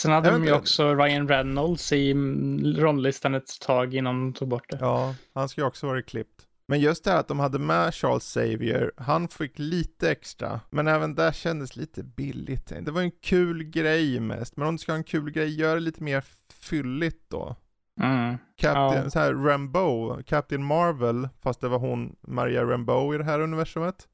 Sen 0.00 0.12
hade 0.12 0.30
de 0.30 0.44
ju 0.44 0.52
också 0.52 0.94
Ryan 0.94 1.28
Reynolds 1.28 1.92
i 1.92 2.10
mm, 2.10 2.76
rolllistan 2.76 3.34
ett 3.34 3.60
tag 3.60 3.94
innan 3.94 4.14
de 4.20 4.32
tog 4.32 4.48
bort 4.48 4.70
det. 4.70 4.78
ja, 4.80 5.14
han 5.34 5.48
ska 5.48 5.60
ju 5.60 5.66
också 5.66 5.86
varit 5.86 6.06
klippt. 6.06 6.46
Men 6.68 6.80
just 6.80 7.04
det 7.04 7.10
här 7.10 7.20
att 7.20 7.28
de 7.28 7.38
hade 7.38 7.58
med 7.58 7.94
Charles 7.94 8.24
Xavier, 8.24 8.92
han 8.96 9.28
fick 9.28 9.58
lite 9.58 10.10
extra, 10.10 10.60
men 10.70 10.88
även 10.88 11.14
där 11.14 11.32
kändes 11.32 11.76
lite 11.76 12.02
billigt. 12.02 12.72
Det 12.82 12.90
var 12.90 13.00
en 13.02 13.10
kul 13.10 13.64
grej 13.64 14.20
mest, 14.20 14.56
men 14.56 14.68
om 14.68 14.74
du 14.74 14.78
ska 14.78 14.92
ha 14.92 14.96
en 14.96 15.04
kul 15.04 15.30
grej, 15.30 15.60
gör 15.60 15.74
det 15.74 15.80
lite 15.80 16.02
mer 16.02 16.24
fylligt 16.52 17.30
då. 17.30 17.56
Mm. 18.00 18.36
Captain, 18.56 19.04
Ja. 19.04 19.10
så 19.10 19.18
här 19.18 19.34
Rambeau, 19.34 20.22
Captain 20.22 20.64
Marvel, 20.64 21.28
fast 21.42 21.60
det 21.60 21.68
var 21.68 21.78
hon, 21.78 22.16
Maria 22.20 22.64
Rambeau 22.64 23.14
i 23.14 23.18
det 23.18 23.24
här 23.24 23.40
universumet. 23.40 24.08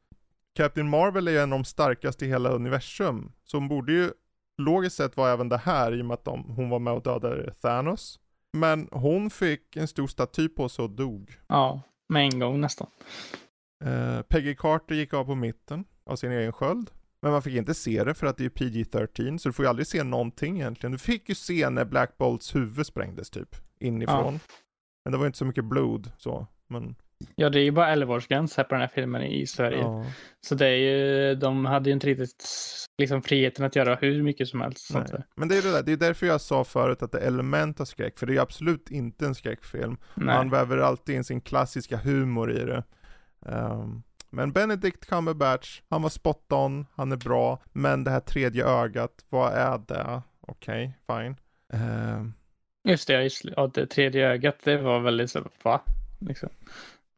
Captain 0.55 0.89
Marvel 0.91 1.29
är 1.29 1.33
ju 1.33 1.39
en 1.39 1.53
av 1.53 1.59
de 1.59 1.65
starkaste 1.65 2.25
i 2.25 2.29
hela 2.29 2.51
universum, 2.51 3.33
så 3.45 3.57
hon 3.57 3.69
borde 3.69 3.93
ju 3.93 4.11
logiskt 4.59 4.97
sett 4.97 5.17
vara 5.17 5.33
även 5.33 5.49
det 5.49 5.57
här 5.59 5.95
i 5.99 6.03
och 6.03 6.07
med 6.07 6.15
att 6.15 6.25
de, 6.25 6.45
hon 6.45 6.71
var 6.71 6.79
med 6.79 6.93
och 6.93 7.03
dödade 7.03 7.55
Thanos. 7.55 8.21
Men 8.53 8.89
hon 8.93 9.31
fick 9.31 9.77
en 9.77 9.89
stor 9.89 10.07
staty 10.07 10.49
på 10.49 10.69
sig 10.69 10.83
och 10.83 10.91
dog. 10.91 11.39
Ja, 11.47 11.83
med 12.09 12.23
en 12.25 12.41
gång 12.41 12.61
nästan. 12.61 12.87
Eh, 13.85 14.23
Peggy 14.23 14.55
Carter 14.55 14.95
gick 14.95 15.15
av 15.15 15.25
på 15.25 15.35
mitten 15.35 15.85
av 16.07 16.17
sin 16.17 16.33
egen 16.33 16.53
sköld. 16.53 16.91
Men 17.23 17.33
man 17.33 17.43
fick 17.43 17.55
inte 17.57 17.75
se 17.75 18.05
det 18.05 18.15
för 18.15 18.27
att 18.27 18.37
det 18.37 18.45
är 18.45 18.49
PG-13, 18.49 19.39
så 19.39 19.49
du 19.49 19.53
får 19.53 19.65
ju 19.65 19.69
aldrig 19.69 19.87
se 19.87 20.03
någonting 20.03 20.61
egentligen. 20.61 20.93
Du 20.93 20.99
fick 20.99 21.29
ju 21.29 21.35
se 21.35 21.71
när 21.71 21.85
Black 21.85 22.19
Bolts 22.19 22.55
huvud 22.55 22.87
sprängdes 22.87 23.31
typ, 23.31 23.57
inifrån. 23.81 24.41
Men 25.05 25.13
det 25.13 25.19
var 25.19 25.27
inte 25.27 25.39
så 25.39 25.45
mycket 25.45 25.65
blod 25.65 26.13
så, 26.17 26.47
men 26.69 26.95
Ja, 27.35 27.51
det 27.51 27.61
är 27.61 27.63
ju 27.63 27.71
bara 27.71 27.95
11-årsgräns 27.95 28.57
här 28.57 28.65
på 28.65 28.75
den 28.75 28.81
här 28.81 28.89
filmen 28.89 29.23
i 29.23 29.47
Sverige. 29.47 29.79
ja. 29.79 30.05
Så 30.41 30.55
det 30.55 30.67
är 30.67 30.77
ju, 30.77 31.35
de 31.35 31.65
hade 31.65 31.91
ju 31.91 31.95
inte 31.95 32.07
riktigt 32.07 32.45
liksom 32.99 33.23
friheten 33.23 33.65
att 33.65 33.77
göra 33.77 33.95
hur 33.95 34.23
mycket 34.23 34.49
som 34.49 34.61
helst. 34.61 34.91
Men 35.35 35.49
det 35.49 35.57
är 35.57 35.63
det 35.63 35.73
där, 35.73 35.83
det 35.83 35.93
är 35.93 35.97
därför 35.97 36.27
jag 36.27 36.41
sa 36.41 36.65
förut 36.65 37.03
att 37.03 37.13
det 37.13 37.19
är 37.19 37.27
element 37.27 37.81
av 37.81 37.85
skräck, 37.85 38.19
för 38.19 38.27
det 38.27 38.37
är 38.37 38.41
absolut 38.41 38.91
inte 38.91 39.27
en 39.27 39.35
skräckfilm. 39.35 39.97
Nej. 40.15 40.37
Han 40.37 40.51
väver 40.51 40.79
alltid 40.79 41.15
in 41.15 41.25
sin 41.25 41.41
klassiska 41.41 41.97
humor 41.97 42.53
i 42.53 42.65
det. 42.65 42.85
Ehm, 43.47 44.03
men 44.31 44.53
Benedict 44.53 45.07
Cumberbatch, 45.07 45.83
han 45.89 46.03
var 46.03 46.11
spot 46.11 46.53
on, 46.53 46.87
han 46.95 47.13
är 47.13 47.17
bra, 47.17 47.63
men 47.73 48.05
det 48.05 48.11
här 48.11 48.21
tredje 48.21 48.67
ögat, 48.67 49.25
vad 49.29 49.53
är 49.53 49.79
det? 49.79 50.23
Okej, 50.41 50.99
fine. 51.07 51.37
Ehm, 51.73 52.33
Just 52.85 53.07
det, 53.09 53.23
just, 53.23 53.45
ja, 53.57 53.71
det 53.75 53.87
tredje 53.87 54.29
ögat, 54.29 54.57
det 54.65 54.77
var 54.77 55.01
väldigt 55.01 55.31
så, 55.31 55.49
va? 55.63 55.81
Liksom. 56.19 56.49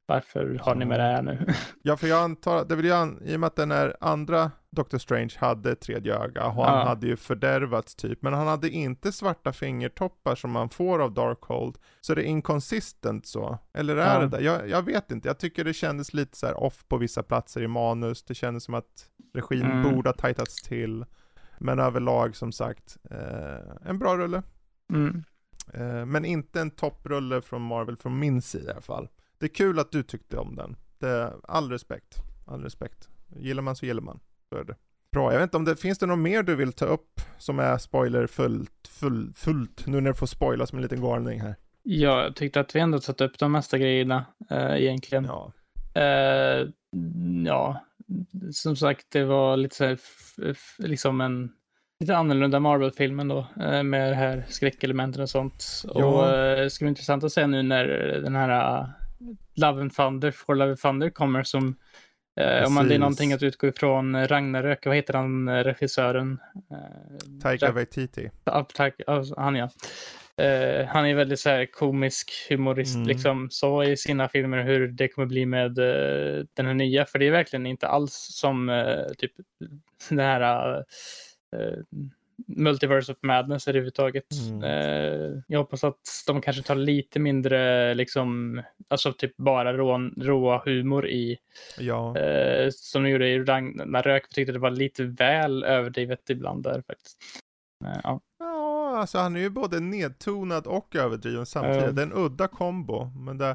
Varför 0.07 0.59
har 0.63 0.75
ni 0.75 0.85
med 0.85 1.01
det 1.01 1.05
här 1.05 1.23
nu? 1.23 1.47
ja, 1.83 1.97
för 1.97 2.07
jag 2.07 2.23
antar, 2.23 2.65
det 2.65 2.77
vill 2.77 2.87
jag, 2.87 2.99
an- 2.99 3.23
i 3.25 3.37
och 3.37 3.41
med 3.41 3.47
att 3.47 3.57
den 3.57 3.71
här 3.71 3.97
andra 4.01 4.51
Doctor 4.71 4.99
Strange 4.99 5.35
hade 5.39 5.75
tredje 5.77 6.15
öga, 6.15 6.47
och 6.47 6.65
han 6.65 6.79
Ja. 6.79 6.85
hade 6.85 7.07
ju 7.07 7.17
fördärvats 7.17 7.95
typ, 7.95 8.23
men 8.23 8.33
han 8.33 8.47
hade 8.47 8.71
inte 8.71 9.13
svarta 9.13 9.53
fingertoppar 9.53 10.35
som 10.35 10.51
man 10.51 10.69
får 10.71 10.99
av 10.99 11.15
Darkhold, 11.15 11.79
så 12.01 12.15
det 12.15 12.23
är 12.23 12.27
inconsistent 12.27 13.27
så. 13.27 13.59
Eller 13.75 13.97
är 13.97 14.15
Ja. 14.15 14.21
det 14.21 14.29
där? 14.29 14.41
Jag, 14.41 14.69
jag 14.69 14.83
vet 14.83 15.11
inte, 15.11 15.29
jag 15.29 15.39
tycker 15.39 15.65
det 15.65 15.75
kändes 15.75 16.15
lite 16.15 16.37
så 16.37 16.47
här 16.47 16.63
off 16.63 16.85
på 16.89 16.97
vissa 16.97 17.23
platser 17.23 17.63
i 17.63 17.69
manus, 17.69 18.23
det 18.25 18.35
kändes 18.35 18.65
som 18.65 18.75
att 18.75 19.07
regin 19.35 19.63
Mm. 19.71 19.83
borde 19.95 20.09
ha 20.09 20.15
tajtats 20.15 20.63
till. 20.63 21.05
Men 21.59 21.79
överlag 21.79 22.37
som 22.37 22.53
sagt, 22.53 22.97
eh, 23.11 23.89
en 23.91 23.99
bra 23.99 24.17
rulle. 24.17 24.43
Mm. 24.93 25.25
Eh, 25.73 26.07
men 26.07 26.25
inte 26.25 26.61
en 26.61 26.71
topprulle 26.71 27.43
från 27.43 27.63
Marvel 27.63 27.97
från 27.97 28.19
min 28.19 28.43
sida 28.43 28.71
i 28.71 28.73
alla 28.73 28.81
fall. 28.81 29.09
Det 29.39 29.47
är 29.47 29.55
kul 29.55 29.79
att 29.79 29.93
du 29.93 30.03
tyckte 30.03 30.37
om 30.37 30.57
den. 30.57 30.77
Det 30.99 31.33
all 31.43 31.71
respekt. 31.71 32.17
All 32.47 32.63
respekt. 32.63 33.09
Gillar 33.37 33.63
man 33.63 33.77
så 33.77 33.87
gillar 33.87 34.03
man. 34.03 34.21
Så 34.49 34.57
är 34.57 34.65
det. 34.65 34.77
Bra, 35.13 35.33
jag 35.33 35.39
vet 35.39 35.47
inte 35.47 35.57
om 35.57 35.65
det 35.65 35.77
finns 35.77 35.99
det 35.99 36.07
något 36.07 36.19
mer 36.19 36.43
du 36.43 36.57
vill 36.57 36.73
ta 36.73 36.85
upp 36.85 37.21
som 37.39 37.59
är 37.59 37.79
spoilerfullt, 37.79 38.89
full, 38.89 39.33
fullt, 39.37 39.87
nu 39.87 40.01
när 40.01 40.11
du 40.11 40.15
får 40.15 40.27
spoila 40.27 40.67
som 40.67 40.79
en 40.79 40.83
liten 40.83 41.01
galning 41.01 41.41
här. 41.41 41.57
Ja, 41.83 42.23
jag 42.23 42.37
tyckte 42.37 42.61
att 42.61 42.77
vi 42.77 42.81
ändå 42.81 42.99
tagit 42.99 43.21
upp 43.21 43.39
de 43.39 43.53
mesta 43.53 43.79
grejerna 43.79 44.27
eh, 44.51 44.77
egentligen. 44.77 45.25
Ja. 45.25 45.53
Eh, 46.01 46.69
ja, 47.47 47.85
som 48.53 48.77
sagt, 48.77 49.07
det 49.11 49.25
var 49.25 49.57
lite 49.57 49.77
så 49.77 49.85
här, 49.85 49.99
liksom 50.79 51.21
en 51.21 51.53
lite 52.03 52.17
annorlunda 52.17 52.61
Marvel-film 52.61 53.21
ändå, 53.21 53.47
eh, 53.61 53.83
med 53.83 54.11
det 54.11 54.15
här 54.15 54.45
skräckelementen 54.49 55.23
och 55.23 55.31
sånt. 55.31 55.83
Ja. 55.95 56.05
Och 56.05 56.31
eh, 56.31 56.57
det 56.57 56.71
ska 56.71 56.85
bli 56.85 56.89
intressant 56.89 57.25
att 57.25 57.33
se 57.33 57.47
nu 57.47 57.63
när 57.63 57.87
den 58.25 58.37
här 58.37 58.81
uh, 58.81 58.89
Love 59.55 59.81
and 59.81 59.95
Thunder, 59.95 60.31
For 60.31 60.55
Love 60.55 60.71
and 60.71 60.81
Thunder 60.81 61.11
kommer 61.11 61.43
som 61.43 61.77
eh, 62.41 62.67
om 62.67 62.75
man 62.75 62.85
det 62.85 62.87
är 62.87 62.89
Precis. 62.89 63.01
någonting 63.01 63.33
att 63.33 63.43
utgå 63.43 63.67
ifrån 63.67 64.15
eh, 64.15 64.29
Ragnarök, 64.29 64.87
vad 64.87 64.97
heter 64.97 65.15
han, 65.15 65.49
eh, 65.49 65.65
regissören? 65.65 66.39
Eh, 66.71 67.41
Taika 67.43 67.73
Waititi. 67.73 68.31
Han 69.37 69.57
ja. 69.57 69.69
Eh, 70.37 70.87
han 70.87 71.07
är 71.07 71.15
väldigt 71.15 71.41
så 71.41 71.49
här 71.51 71.67
komisk 71.67 72.31
humorist 72.49 72.95
Mm. 72.95 73.09
liksom 73.09 73.49
så 73.51 73.83
i 73.85 73.97
sina 73.97 74.29
filmer 74.29 74.63
hur 74.63 74.89
det 74.89 75.09
kommer 75.09 75.27
bli 75.27 75.47
med 75.47 75.79
eh, 75.79 76.45
den 76.55 76.67
här 76.67 76.75
nya. 76.75 77.05
För 77.05 77.19
det 77.19 77.27
är 77.27 77.31
verkligen 77.31 77.67
inte 77.67 77.89
alls 77.89 78.29
som 78.31 78.69
eh, 78.69 79.05
typ 79.19 79.33
den 80.09 80.19
här 80.19 80.85
Multiverse 82.47 83.13
of 83.13 83.19
Madness 83.23 83.69
överhuvudtaget. 83.69 84.27
Mm. 84.51 84.63
Eh, 84.63 85.43
jag 85.47 85.59
hoppas 85.59 85.85
att 85.85 86.25
de 86.27 86.41
kanske 86.41 86.63
tar 86.63 86.75
lite 86.75 87.19
mindre 87.19 87.95
liksom, 87.95 88.63
alltså 88.89 89.13
typ 89.13 89.37
bara 89.37 89.77
rå, 89.77 90.11
råa 90.17 90.63
humor 90.65 91.09
i 91.09 91.39
Ja. 91.79 92.19
eh, 92.19 92.69
som 92.71 93.03
de 93.03 93.11
gjorde 93.11 93.29
i 93.29 93.39
Ragnarök. 93.39 94.23
Jag 94.25 94.31
tyckte 94.31 94.53
det 94.53 94.59
var 94.59 94.71
lite 94.71 95.05
väl 95.05 95.65
överdrivet 95.65 96.31
ibland 96.31 96.63
där 96.63 96.83
faktiskt. 96.87 97.19
Eh, 97.85 98.01
ja. 98.03 98.21
Ja, 98.39 98.97
alltså 98.99 99.19
han 99.19 99.37
är 99.37 99.41
ju 99.41 99.51
både 99.51 99.81
nedtonad 99.81 100.67
och 100.67 100.97
överdriven 100.97 101.47
samtidigt. 101.47 101.83
Ja. 101.83 101.93
Det 101.93 102.03
är 102.03 102.07
en 102.07 102.13
udda 102.13 102.49
kombo. 102.49 103.05
Men 103.05 103.39
det, 103.39 103.51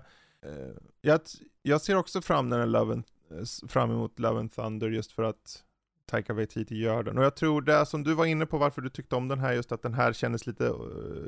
eh, 0.46 0.76
jag, 1.02 1.20
jag 1.62 1.82
ser 1.82 1.96
också 1.96 2.22
fram, 2.22 2.50
den 2.50 2.60
här 2.60 2.68
Love 2.68 2.94
and, 2.94 3.04
eh, 3.32 3.68
fram 3.68 3.92
emot 3.92 4.20
Love 4.20 4.40
and 4.40 4.52
Thunder 4.52 4.90
just 4.90 5.12
för 5.12 5.24
att 5.24 5.64
Taika 6.08 6.34
Waititi 6.34 6.76
gör 6.78 7.04
den. 7.04 7.18
Och 7.18 7.24
jag 7.24 7.36
tror 7.36 7.62
det 7.62 7.86
som 7.86 8.04
du 8.04 8.14
var 8.14 8.26
inne 8.26 8.46
på 8.46 8.58
varför 8.58 8.82
du 8.82 8.90
tyckte 8.90 9.16
om 9.16 9.28
den 9.28 9.40
här, 9.40 9.54
just 9.54 9.72
att 9.72 9.82
den 9.82 9.94
här 9.94 10.14
kändes 10.14 10.48
lite, 10.48 10.66
eh, 10.68 10.74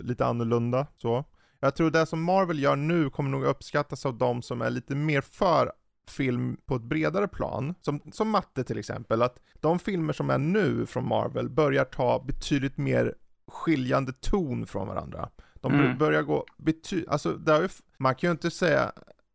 lite 0.03 0.26
annorlunda. 0.26 0.88
Så. 0.97 1.23
Jag 1.60 1.76
tror 1.76 1.91
det 1.91 2.06
som 2.06 2.23
Marvel 2.23 2.60
gör 2.60 2.76
nu 2.76 3.10
kommer 3.10 3.30
nog 3.30 3.43
uppskattas 3.43 4.06
av 4.06 4.18
de 4.18 4.41
som 4.41 4.61
är 4.61 4.69
lite 4.69 4.95
mer 4.95 5.22
för 5.22 5.72
film 6.07 6.57
på 6.65 6.76
ett 6.76 6.81
bredare 6.81 7.27
plan, 7.27 7.76
som, 7.81 8.01
som 8.11 8.30
matte 8.30 8.64
till 8.64 8.77
exempel, 8.77 9.22
att 9.22 9.39
de 9.60 9.80
filmer 9.80 10.14
som 10.14 10.30
är 10.30 10.38
nu 10.38 10.85
från 10.85 11.07
Marvel 11.07 11.49
börjar 11.49 11.85
ta 11.85 12.23
betydligt 12.27 12.77
mer 12.77 13.15
skiljande 13.47 14.14
ton 14.14 14.68
från 14.68 14.88
varandra. 14.88 15.30
De 15.61 15.73
Mm. 15.73 15.97
börjar 15.97 16.22
gå 16.22 16.45
bety- 16.57 17.06
alltså 17.07 17.39
f- 17.65 17.81
man 17.97 18.15
kan 18.15 18.27
ju 18.27 18.31
inte 18.31 18.51
säga 18.51 18.91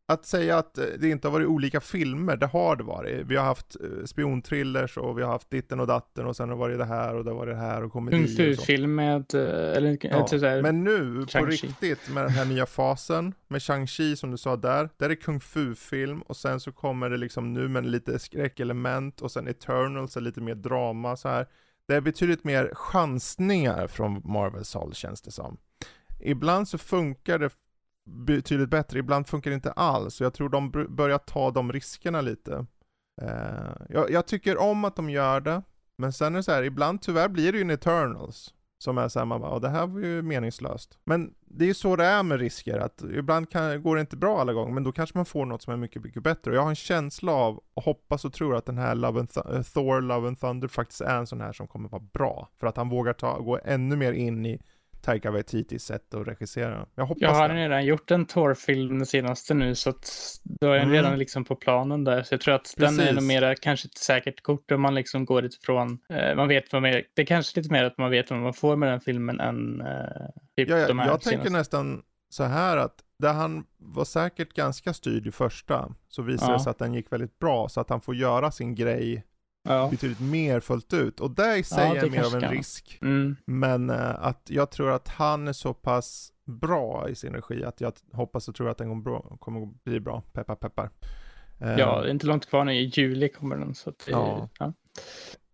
att 0.06 0.26
säga 0.26 0.58
att 0.58 0.78
eh, 0.78 0.84
det 0.98 1.08
inte 1.08 1.28
har 1.28 1.32
varit 1.32 1.46
olika 1.46 1.80
filmer, 1.80 2.36
det 2.36 2.46
har 2.46 2.76
det 2.76 2.84
varit. 2.84 3.26
Vi 3.26 3.36
har 3.36 3.44
haft 3.44 3.76
eh, 3.80 4.04
spiontrillers 4.04 4.96
och 4.98 5.18
vi 5.18 5.22
har 5.22 5.30
haft 5.30 5.50
ditten 5.50 5.80
och 5.80 5.86
datten 5.86 6.26
och 6.26 6.36
sen 6.36 6.48
har 6.48 6.56
det 6.56 6.60
varit 6.60 6.78
det 6.78 6.84
här 6.84 7.14
och 7.14 7.24
det 7.24 7.30
har 7.30 7.38
varit 7.38 7.54
det 7.54 7.60
här 7.60 7.84
och 7.84 7.92
komedi 7.92 8.24
och 8.24 8.28
så. 8.28 8.36
Fu-film 8.36 8.94
med, 8.94 9.34
eh, 9.34 9.76
eller 9.76 9.98
Ja, 10.00 10.26
så 10.26 10.38
här, 10.38 10.62
men 10.62 10.84
nu 10.84 11.26
på 11.32 11.46
riktigt 11.46 12.10
med 12.10 12.24
den 12.24 12.32
här 12.32 12.44
nya 12.44 12.66
fasen 12.66 13.34
med 13.48 13.60
Shang-Chi 13.60 14.14
som 14.14 14.30
du 14.30 14.36
sa 14.36 14.56
där, 14.56 14.88
där 14.96 15.10
är 15.10 15.14
kung 15.14 15.40
fu-film 15.40 16.22
och 16.22 16.36
sen 16.36 16.60
så 16.60 16.72
kommer 16.72 17.10
det 17.10 17.16
liksom 17.16 17.52
nu 17.52 17.68
med 17.68 17.86
lite 17.86 18.18
skräckelement 18.18 19.20
och 19.20 19.30
sen 19.30 19.48
Eternals 19.48 20.16
är 20.16 20.20
lite 20.20 20.40
mer 20.40 20.54
drama 20.54 21.16
så 21.16 21.28
här. 21.28 21.46
Det 21.88 21.94
är 21.94 22.00
betydligt 22.00 22.44
mer 22.44 22.70
chansningar 22.74 23.86
från 23.86 24.22
Marvels 24.24 24.74
håll 24.74 24.94
känns 24.94 25.22
det 25.22 25.30
som. 25.30 25.56
Ibland 26.20 26.68
så 26.68 26.78
funkar 26.78 27.38
det 27.38 27.50
betydligt 28.04 28.70
bättre, 28.70 28.98
ibland 28.98 29.28
funkar 29.28 29.50
det 29.50 29.54
inte 29.54 29.72
alls. 29.72 30.20
Jag 30.20 30.34
tror 30.34 30.48
de 30.48 30.70
börjar 30.88 31.18
ta 31.18 31.50
de 31.50 31.72
riskerna 31.72 32.20
lite. 32.20 32.66
Eh, 33.22 33.86
jag, 33.88 34.10
jag 34.10 34.26
tycker 34.26 34.60
om 34.60 34.84
att 34.84 34.96
de 34.96 35.10
gör 35.10 35.40
det, 35.40 35.62
men 35.96 36.12
sen 36.12 36.34
är 36.34 36.36
det 36.36 36.42
så 36.42 36.52
här, 36.52 36.62
ibland 36.62 37.02
tyvärr 37.02 37.28
blir 37.28 37.52
det 37.52 37.58
ju 37.58 37.62
en 37.62 37.70
Eternals. 37.70 38.54
Som 38.78 38.98
är 38.98 39.08
såhär, 39.08 39.26
man 39.26 39.40
bara, 39.40 39.58
det 39.58 39.68
här 39.68 39.86
var 39.86 40.00
ju 40.00 40.22
meningslöst. 40.22 40.98
Men 41.04 41.34
det 41.40 41.64
är 41.64 41.68
ju 41.68 41.74
så 41.74 41.96
det 41.96 42.04
är 42.04 42.22
med 42.22 42.40
risker, 42.40 42.78
att 42.78 43.02
ibland 43.02 43.50
kan, 43.50 43.82
går 43.82 43.94
det 43.96 44.00
inte 44.00 44.16
bra 44.16 44.40
alla 44.40 44.52
gånger, 44.52 44.74
men 44.74 44.84
då 44.84 44.92
kanske 44.92 45.18
man 45.18 45.24
får 45.24 45.46
något 45.46 45.62
som 45.62 45.72
är 45.72 45.76
mycket, 45.76 46.04
mycket 46.04 46.22
bättre. 46.22 46.50
Och 46.50 46.56
jag 46.56 46.62
har 46.62 46.68
en 46.68 46.74
känsla 46.74 47.32
av, 47.32 47.62
och 47.74 47.82
hoppas 47.82 48.24
och 48.24 48.32
tror 48.32 48.56
att 48.56 48.66
den 48.66 48.78
här 48.78 48.94
Love 48.94 49.20
and 49.20 49.28
Th- 49.28 49.56
eh, 49.56 49.62
Thor, 49.62 50.00
Love 50.00 50.28
and 50.28 50.40
Thunder 50.40 50.68
faktiskt 50.68 51.00
är 51.00 51.16
en 51.16 51.26
sån 51.26 51.40
här 51.40 51.52
som 51.52 51.66
kommer 51.66 51.88
vara 51.88 52.02
bra. 52.12 52.48
För 52.60 52.66
att 52.66 52.76
han 52.76 52.88
vågar 52.88 53.12
ta, 53.12 53.38
gå 53.38 53.58
ännu 53.64 53.96
mer 53.96 54.12
in 54.12 54.46
i 54.46 54.60
Taika 55.04 55.30
Waititis 55.30 55.84
sätt 55.84 56.14
att 56.14 56.26
regissera. 56.28 56.86
Jag 56.94 57.04
hoppas 57.06 57.22
Jag 57.22 57.34
har 57.34 57.48
det. 57.48 57.54
redan 57.54 57.84
gjort 57.84 58.10
en 58.10 58.26
Thor-film 58.26 58.98
den 58.98 59.06
senaste 59.06 59.54
nu 59.54 59.74
så 59.74 59.90
att 59.90 60.10
då 60.44 60.66
är 60.66 60.72
den 60.74 60.82
Mm. 60.82 60.92
redan 60.94 61.18
liksom 61.18 61.44
på 61.44 61.56
planen 61.56 62.04
där. 62.04 62.22
Så 62.22 62.34
jag 62.34 62.40
tror 62.40 62.54
att 62.54 62.74
den 62.76 62.94
är 62.94 62.98
Precis. 62.98 63.14
nog 63.14 63.24
mera 63.24 63.54
kanske 63.54 63.86
ett 63.86 63.98
säkert 63.98 64.42
kort 64.42 64.70
om 64.70 64.80
man 64.80 64.94
liksom 64.94 65.24
går 65.24 65.44
utifrån. 65.44 65.98
Eh, 66.08 66.36
man 66.36 66.48
vet 66.48 66.72
vad 66.72 66.82
mer, 66.82 67.04
det 67.14 67.22
är 67.22 67.26
kanske 67.26 67.60
lite 67.60 67.72
mer 67.72 67.84
att 67.84 67.98
man 67.98 68.10
vet 68.10 68.30
vad 68.30 68.40
man 68.40 68.54
får 68.54 68.76
med 68.76 68.88
den 68.88 69.00
filmen 69.00 69.40
än 69.40 69.80
eh, 69.80 69.86
typ 70.56 70.68
Ja, 70.68 70.86
de 70.86 70.98
jag, 70.98 71.04
här 71.04 71.10
jag 71.10 71.20
tänker 71.20 71.38
senaste. 71.44 71.58
nästan 71.58 72.02
så 72.28 72.44
här 72.44 72.76
att 72.76 72.94
där 73.18 73.32
han 73.32 73.64
var 73.78 74.04
säkert 74.04 74.52
ganska 74.54 74.92
styrd 74.94 75.26
i 75.26 75.30
första, 75.32 75.94
så 76.08 76.22
visade 76.22 76.52
Ja. 76.52 76.56
det 76.58 76.62
sig 76.64 76.70
att 76.70 76.78
den 76.78 76.94
gick 76.94 77.12
väldigt 77.12 77.38
bra, 77.38 77.68
så 77.68 77.80
att 77.80 77.90
han 77.90 78.00
får 78.00 78.14
göra 78.14 78.50
sin 78.50 78.74
grej 78.74 79.24
Ja. 79.68 79.88
betydligt 79.90 80.20
mer 80.20 80.60
fullt 80.60 80.92
ut. 80.92 81.20
Och 81.20 81.30
det 81.30 81.56
i 81.56 81.62
sig 81.62 81.88
Ja, 81.96 82.06
är 82.06 82.10
mer 82.10 82.24
av 82.26 82.34
en 82.34 82.40
kan. 82.40 82.52
risk. 82.52 82.98
Mm. 83.02 83.36
Men 83.44 83.90
eh, 83.90 84.24
att 84.24 84.42
jag 84.50 84.70
tror 84.70 84.90
att 84.92 85.08
han 85.08 85.48
är 85.48 85.52
så 85.52 85.74
pass 85.74 86.32
bra 86.46 87.08
i 87.08 87.14
sin 87.14 87.32
regi 87.34 87.64
att 87.64 87.80
jag 87.80 87.92
hoppas 88.12 88.48
och 88.48 88.54
tror 88.54 88.68
att 88.70 88.78
den 88.78 88.88
kommer, 88.88 89.02
bra, 89.02 89.36
kommer 89.40 89.66
bli 89.84 90.00
bra. 90.00 90.22
Peppar 90.32 90.54
peppar. 90.56 90.90
Eh, 91.60 91.74
ja, 91.78 92.00
det 92.00 92.08
är 92.08 92.10
inte 92.10 92.26
långt 92.26 92.46
kvar 92.48 92.64
nu. 92.64 92.72
I 92.74 92.84
juli 92.84 93.28
kommer 93.28 93.56
den. 93.56 93.74
Så 93.74 93.90
det, 93.90 93.96
Ja. 94.10 94.48
ja. 94.58 94.72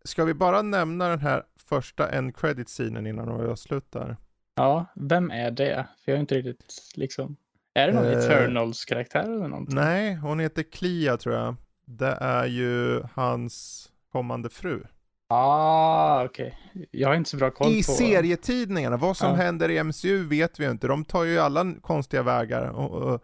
Ska 0.04 0.24
vi 0.24 0.34
bara 0.34 0.62
nämna 0.62 1.08
den 1.08 1.20
här 1.20 1.42
första 1.68 2.08
end 2.10 2.36
credit 2.36 2.68
scenen 2.68 3.06
innan 3.06 3.38
vi 3.42 3.46
avslutar? 3.48 4.16
ja, 4.54 4.86
vem 4.94 5.30
är 5.30 5.50
det? 5.50 5.86
För 6.04 6.12
jag 6.12 6.16
har 6.16 6.20
inte 6.20 6.34
riktigt 6.34 6.92
liksom. 6.96 7.36
Är 7.74 7.86
det 7.86 7.92
någon 7.92 8.04
Eh, 8.04 8.18
Eternals-karaktär 8.18 9.22
eller 9.22 9.48
någonting? 9.48 9.74
Nej, 9.74 10.14
hon 10.14 10.40
heter 10.40 10.62
Klia 10.62 11.16
tror 11.16 11.34
jag. 11.34 11.54
Det 11.84 12.16
är 12.20 12.46
ju 12.46 13.02
hans 13.14 13.86
kommande 14.12 14.48
fru. 14.50 14.82
Ah, 15.28 16.24
okej. 16.24 16.58
Jag 16.90 17.08
har 17.08 17.14
inte 17.14 17.30
så 17.30 17.36
bra 17.36 17.50
koll 17.50 17.72
I 17.72 17.76
på. 17.76 17.92
serietidningarna, 17.92 18.96
vad 18.96 19.16
som 19.16 19.28
Ja. 19.30 19.34
händer 19.36 19.68
i 19.70 19.78
MCU 19.84 20.24
vet 20.28 20.60
vi 20.60 20.64
ju 20.64 20.70
inte. 20.70 20.86
De 20.86 21.04
tar 21.04 21.24
ju 21.24 21.38
alla 21.38 21.74
konstiga 21.82 22.22
vägar 22.22 22.62
och, 22.70 22.90
och, 22.90 23.22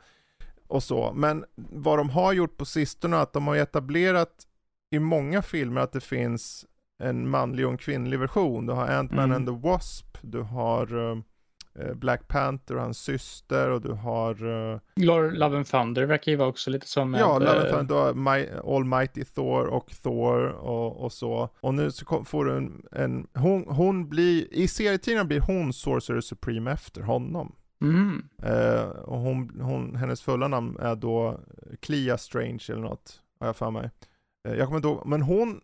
och 0.66 0.82
så. 0.82 1.12
Men 1.14 1.44
vad 1.56 1.98
de 1.98 2.10
har 2.10 2.32
gjort 2.32 2.56
på 2.56 2.64
sistone 2.64 3.16
är 3.16 3.20
att 3.20 3.32
de 3.32 3.46
har 3.46 3.56
etablerat 3.56 4.30
i 4.90 4.98
många 4.98 5.42
filmer 5.42 5.80
att 5.80 5.92
det 5.92 6.00
finns 6.00 6.64
en 7.02 7.28
manlig 7.30 7.66
och 7.66 7.72
en 7.72 7.78
kvinnlig 7.78 8.18
version. 8.18 8.66
Du 8.66 8.72
har 8.72 8.86
Ant-Man 8.88 9.24
Mm. 9.24 9.36
and 9.36 9.46
the 9.46 9.68
Wasp, 9.68 10.18
du 10.22 10.40
har 10.42 11.10
eh, 11.10 11.16
Black 11.94 12.28
Panther 12.28 12.74
och 12.76 12.82
hans 12.82 12.98
syster 12.98 13.70
och 13.70 13.80
du 13.80 13.92
har 13.92 14.30
eh, 14.72 14.78
Lor- 14.96 15.30
Love 15.30 15.56
and 15.56 15.66
Thunder 15.66 16.06
verkar 16.06 16.32
ju 16.32 16.36
vara 16.38 16.48
också 16.48 16.70
lite 16.70 16.86
som 16.88 17.14
Ja, 17.14 17.38
Love 17.38 17.50
and 17.50 17.66
eh, 17.66 17.70
Thunder, 17.72 17.94
du 17.94 18.00
har 18.00 18.14
My, 18.14 18.48
Almighty 18.76 19.24
Thor 19.24 19.66
och 19.66 19.92
Thor 20.02 20.48
och, 20.48 21.04
och 21.04 21.12
så. 21.12 21.48
Och 21.60 21.74
nu 21.74 21.90
så 21.90 22.04
kom, 22.04 22.24
får 22.24 22.44
du 22.44 22.56
en, 22.56 22.82
en 22.92 23.26
hon, 23.34 23.64
hon 23.68 24.08
blir, 24.08 24.54
i 24.54 24.68
serietidningarna 24.68 25.28
blir 25.28 25.40
hon 25.40 25.72
Sorcerer 25.72 26.20
Supreme 26.20 26.72
efter 26.72 27.00
honom. 27.02 27.52
Mm. 27.82 28.28
Eh, 28.42 28.84
och 28.88 29.18
hon, 29.18 29.60
hon, 29.60 29.96
hennes 29.96 30.22
fulla 30.22 30.48
namn 30.48 30.76
är 30.80 30.94
då 30.96 31.40
Clea 31.80 32.18
Strange 32.18 32.64
eller 32.68 32.82
något, 32.82 33.20
har 33.40 33.46
jag 33.46 33.56
för 33.56 33.70
mig. 33.70 33.90
Eh, 34.48 34.54
jag 34.54 34.66
kommer 34.66 34.76
inte 34.76 34.88
ihåg, 34.88 35.06
men 35.06 35.22
hon, 35.22 35.60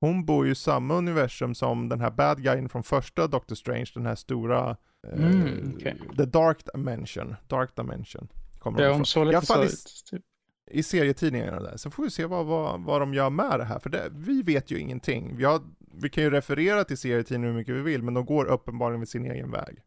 hon 0.00 0.24
bor 0.24 0.46
ju 0.46 0.52
i 0.52 0.54
samma 0.54 0.94
universum 0.94 1.54
som 1.54 1.88
den 1.88 2.00
här 2.00 2.10
bad 2.10 2.42
guyen 2.42 2.68
från 2.68 2.82
första 2.82 3.26
Doctor 3.26 3.54
Strange, 3.56 3.90
den 3.94 4.06
här 4.06 4.14
stora, 4.14 4.70
eh, 4.70 4.76
Mm, 5.12 5.74
okej. 5.76 5.96
The 6.16 6.24
Dark 6.24 6.58
Dimension, 6.74 7.34
Dark 7.46 7.76
Dimension. 7.76 8.28
Kommer 8.58 9.04
såg 9.04 9.26
I 9.26 9.28
alla 9.28 9.40
lite 9.40 9.46
så 9.46 9.62
ut. 9.62 10.04
Typ. 10.10 10.22
i 10.70 10.82
serietidningarna 10.82 11.60
där. 11.60 11.76
Så 11.76 11.90
får 11.90 12.02
vi 12.02 12.10
se 12.10 12.24
vad, 12.24 12.46
vad, 12.46 12.80
vad 12.80 13.00
de 13.00 13.14
gör 13.14 13.30
med 13.30 13.58
det 13.58 13.64
här, 13.64 13.78
för 13.78 13.90
det, 13.90 14.08
vi 14.12 14.42
vet 14.42 14.70
ju 14.70 14.78
ingenting. 14.78 15.36
Vi, 15.36 15.44
har, 15.44 15.60
vi 15.92 16.08
kan 16.08 16.24
ju 16.24 16.30
referera 16.30 16.84
till 16.84 16.96
serietidningar 16.98 17.52
hur 17.52 17.58
mycket 17.58 17.74
vi 17.74 17.80
vill, 17.80 18.02
men 18.02 18.14
de 18.14 18.24
går 18.24 18.44
uppenbarligen 18.44 18.98
med 18.98 19.08
sin 19.08 19.30
egen 19.30 19.50
väg. 19.50 19.78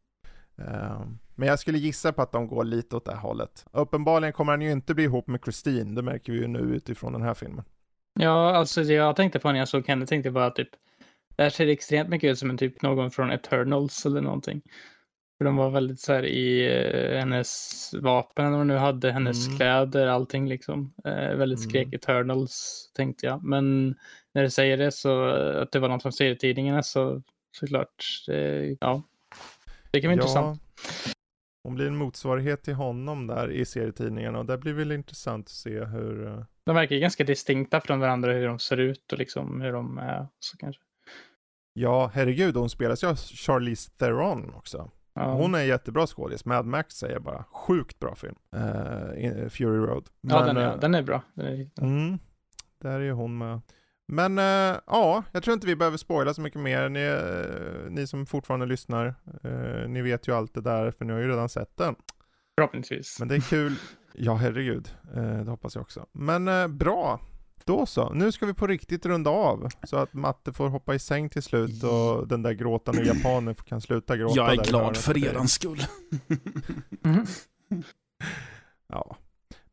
Ehm, 0.58 1.18
men 1.36 1.48
jag 1.48 1.60
skulle 1.60 1.78
gissa 1.78 2.14
på 2.14 2.22
att 2.22 2.32
de 2.32 2.48
går 2.48 2.64
lite 2.64 2.96
åt 2.96 3.06
det 3.06 3.12
här 3.12 3.20
hållet. 3.20 3.66
Uppenbarligen 3.72 4.34
kommer 4.34 4.52
han 4.54 4.62
ju 4.62 4.72
inte 4.72 4.94
bli 4.94 5.04
ihop 5.04 5.28
med 5.28 5.40
Christine, 5.44 5.96
det 5.96 6.02
märker 6.02 6.34
vi 6.34 6.40
ju 6.40 6.48
nu 6.48 6.60
utifrån 6.60 7.14
den 7.14 7.22
här 7.22 7.34
filmen. 7.34 7.66
Ja, 8.14 8.56
alltså 8.56 8.84
det 8.84 8.94
jag 8.94 9.16
tänkte 9.16 9.40
på 9.40 9.52
när 9.52 9.60
jag 9.60 9.68
såg 9.68 9.88
henne 9.88 10.06
tänkte 10.06 10.32
bara 10.32 10.50
typ. 10.50 10.70
Det 11.36 11.44
här 11.44 11.50
ser 11.50 11.68
extremt 11.68 12.10
mycket 12.10 12.32
ut 12.32 12.40
som 12.40 12.50
en 12.50 12.58
typ 12.58 12.82
någon 12.82 13.12
från 13.12 13.32
Eternals 13.32 14.06
eller 14.06 14.22
någonting. 14.22 14.62
För 15.40 15.46
de 15.46 15.56
var 15.56 15.70
väldigt 15.70 16.00
så 16.00 16.14
här 16.14 16.26
i 16.26 16.66
eh, 17.14 17.20
hennes 17.20 17.90
vapen, 18.02 18.46
eller 18.46 18.58
vad 18.58 18.68
nu 18.68 18.76
hade, 18.76 19.12
hennes 19.12 19.46
Mm. 19.48 19.58
kläder, 19.58 20.08
allting 20.08 20.50
liksom. 20.50 20.94
Eh, 21.06 21.36
väldigt 21.36 21.60
skrek 21.60 21.86
Mm. 21.88 21.96
Eternals, 21.96 22.86
tänkte 22.96 23.26
jag. 23.26 23.44
Men 23.44 23.96
när 24.34 24.44
du 24.44 24.50
säger 24.50 24.78
det 24.78 24.92
så, 24.92 25.36
eh, 25.38 25.62
att 25.62 25.72
det 25.72 25.80
var 25.80 25.90
något 25.90 26.02
från 26.02 26.12
serietidningarna 26.14 26.84
så 26.84 27.22
såklart, 27.58 28.06
det, 28.28 28.78
ja. 28.80 29.04
Det 29.92 30.02
kan 30.02 30.08
vara 30.08 30.14
intressant. 30.14 30.62
Hon 31.64 31.76
blir 31.76 31.88
en 31.88 31.96
motsvarighet 31.98 32.64
till 32.64 32.74
honom 32.74 33.28
där 33.28 33.52
i 33.52 33.66
serietidningarna 33.66 34.40
och 34.40 34.46
det 34.46 34.58
blir 34.58 34.74
väl 34.74 34.92
intressant 34.92 35.46
att 35.46 35.52
se 35.52 35.84
hur... 35.86 36.28
eh, 36.28 36.44
De 36.66 36.76
verkar 36.76 36.96
ju 36.96 37.02
ganska 37.02 37.24
distinkta 37.24 37.82
från 37.82 38.00
varandra 38.00 38.34
hur 38.34 38.48
de 38.48 38.60
ser 38.60 38.78
ut 38.78 39.12
och 39.14 39.20
liksom 39.20 39.62
hur 39.62 39.72
de 39.72 39.98
är. 39.98 40.28
Så 40.40 40.58
kanske. 40.58 40.82
Ja, 41.74 42.12
herregud, 42.14 42.56
hon 42.56 42.70
spelas 42.70 43.04
ju 43.04 43.08
av 43.08 43.16
Charlize 43.16 43.92
Theron 43.92 44.54
också. 44.54 44.92
Ja. 45.20 45.34
Hon 45.34 45.56
är 45.56 45.64
jättebra 45.64 46.08
skådis. 46.08 46.46
Mad 46.46 46.66
Max 46.66 46.96
säger 46.96 47.20
bara, 47.20 47.44
sjukt 47.44 48.00
bra 48.00 48.16
film. 48.16 48.36
Eh, 48.56 49.24
in- 49.26 49.50
Fury 49.50 49.78
Road. 49.78 50.08
ja, 50.22 50.46
den 50.46 50.58
eh, 50.58 50.64
är, 50.64 50.78
den 50.78 50.96
är 50.96 51.04
bra. 51.04 51.22
Den 51.34 51.46
är, 51.46 51.70
Mm, 51.82 52.20
där 52.82 53.00
är 53.00 53.12
hon 53.12 53.38
med. 53.38 53.62
Men 54.08 54.38
eh, 54.40 54.78
ja, 54.88 55.24
jag 55.32 55.44
tror 55.44 55.54
inte 55.54 55.68
vi 55.68 55.76
behöver 55.76 55.98
spoila 55.98 56.34
så 56.34 56.42
mycket 56.42 56.60
mer. 56.62 56.90
Ni, 56.90 57.00
eh, 57.02 57.92
ni 57.92 58.08
som 58.08 58.26
fortfarande 58.26 58.66
lyssnar, 58.66 59.06
eh, 59.44 59.90
ni 59.90 60.02
vet 60.02 60.28
ju 60.28 60.36
allt 60.36 60.54
det 60.54 60.62
där 60.62 60.92
för 60.92 61.06
ni 61.06 61.14
har 61.14 61.20
ju 61.20 61.28
redan 61.28 61.50
sett 61.50 61.78
den. 61.78 61.96
Förhoppningsvis. 62.58 63.20
Men 63.20 63.28
det 63.28 63.36
är 63.36 63.40
kul. 63.50 63.76
Ja, 64.14 64.34
herregud. 64.36 64.96
Eh, 65.16 65.40
det 65.44 65.52
hoppas 65.52 65.76
jag 65.76 65.82
också. 65.82 66.06
Men 66.12 66.48
eh, 66.48 66.68
bra. 66.68 67.20
Då 67.70 67.86
så. 67.86 68.14
Nu 68.14 68.32
ska 68.32 68.46
vi 68.46 68.54
på 68.54 68.68
riktigt 68.68 69.06
runda 69.06 69.30
av. 69.30 69.70
Så 69.84 69.98
att 69.98 70.14
Matte 70.14 70.54
får 70.54 70.70
hoppa 70.70 70.96
i 70.96 71.00
säng 71.00 71.30
till 71.30 71.44
slut 71.44 71.84
och 71.84 72.28
den 72.28 72.42
där 72.42 72.52
gråtande 72.52 73.04
japanen 73.04 73.56
kan 73.56 73.82
sluta 73.82 74.18
gråta. 74.18 74.36
Jag 74.36 74.52
är 74.54 74.64
glad 74.64 74.98
för 74.98 75.26
erans 75.26 75.54
skull. 75.54 75.84
Mhm. 77.02 77.26
Ja. 78.92 79.18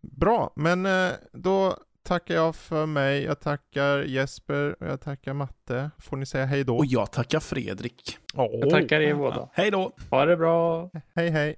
Bra, 0.01 0.53
men 0.57 0.87
eh, 0.87 1.13
då 1.33 1.77
tackar 2.03 2.35
jag 2.35 2.57
för 2.57 2.87
mig. 2.87 3.23
Jag 3.23 3.41
tackar 3.41 4.03
Jesper 4.03 4.77
och 4.83 4.87
jag 4.87 5.01
tackar 5.01 5.33
Matte. 5.33 5.91
Får 5.99 6.17
ni 6.17 6.27
säga 6.27 6.45
hej 6.45 6.65
då? 6.65 6.77
Och 6.77 6.87
jag 6.87 7.13
tackar 7.13 7.41
Fredrik. 7.41 8.19
Jag 8.35 8.71
tackar 8.71 9.01
er 9.01 9.15
båda. 9.15 9.49
Hej 9.53 9.71
då! 9.71 9.93
Ha 10.11 10.25
det 10.25 10.37
bra. 10.37 10.91
Hej 11.15 11.31
hej. 11.31 11.57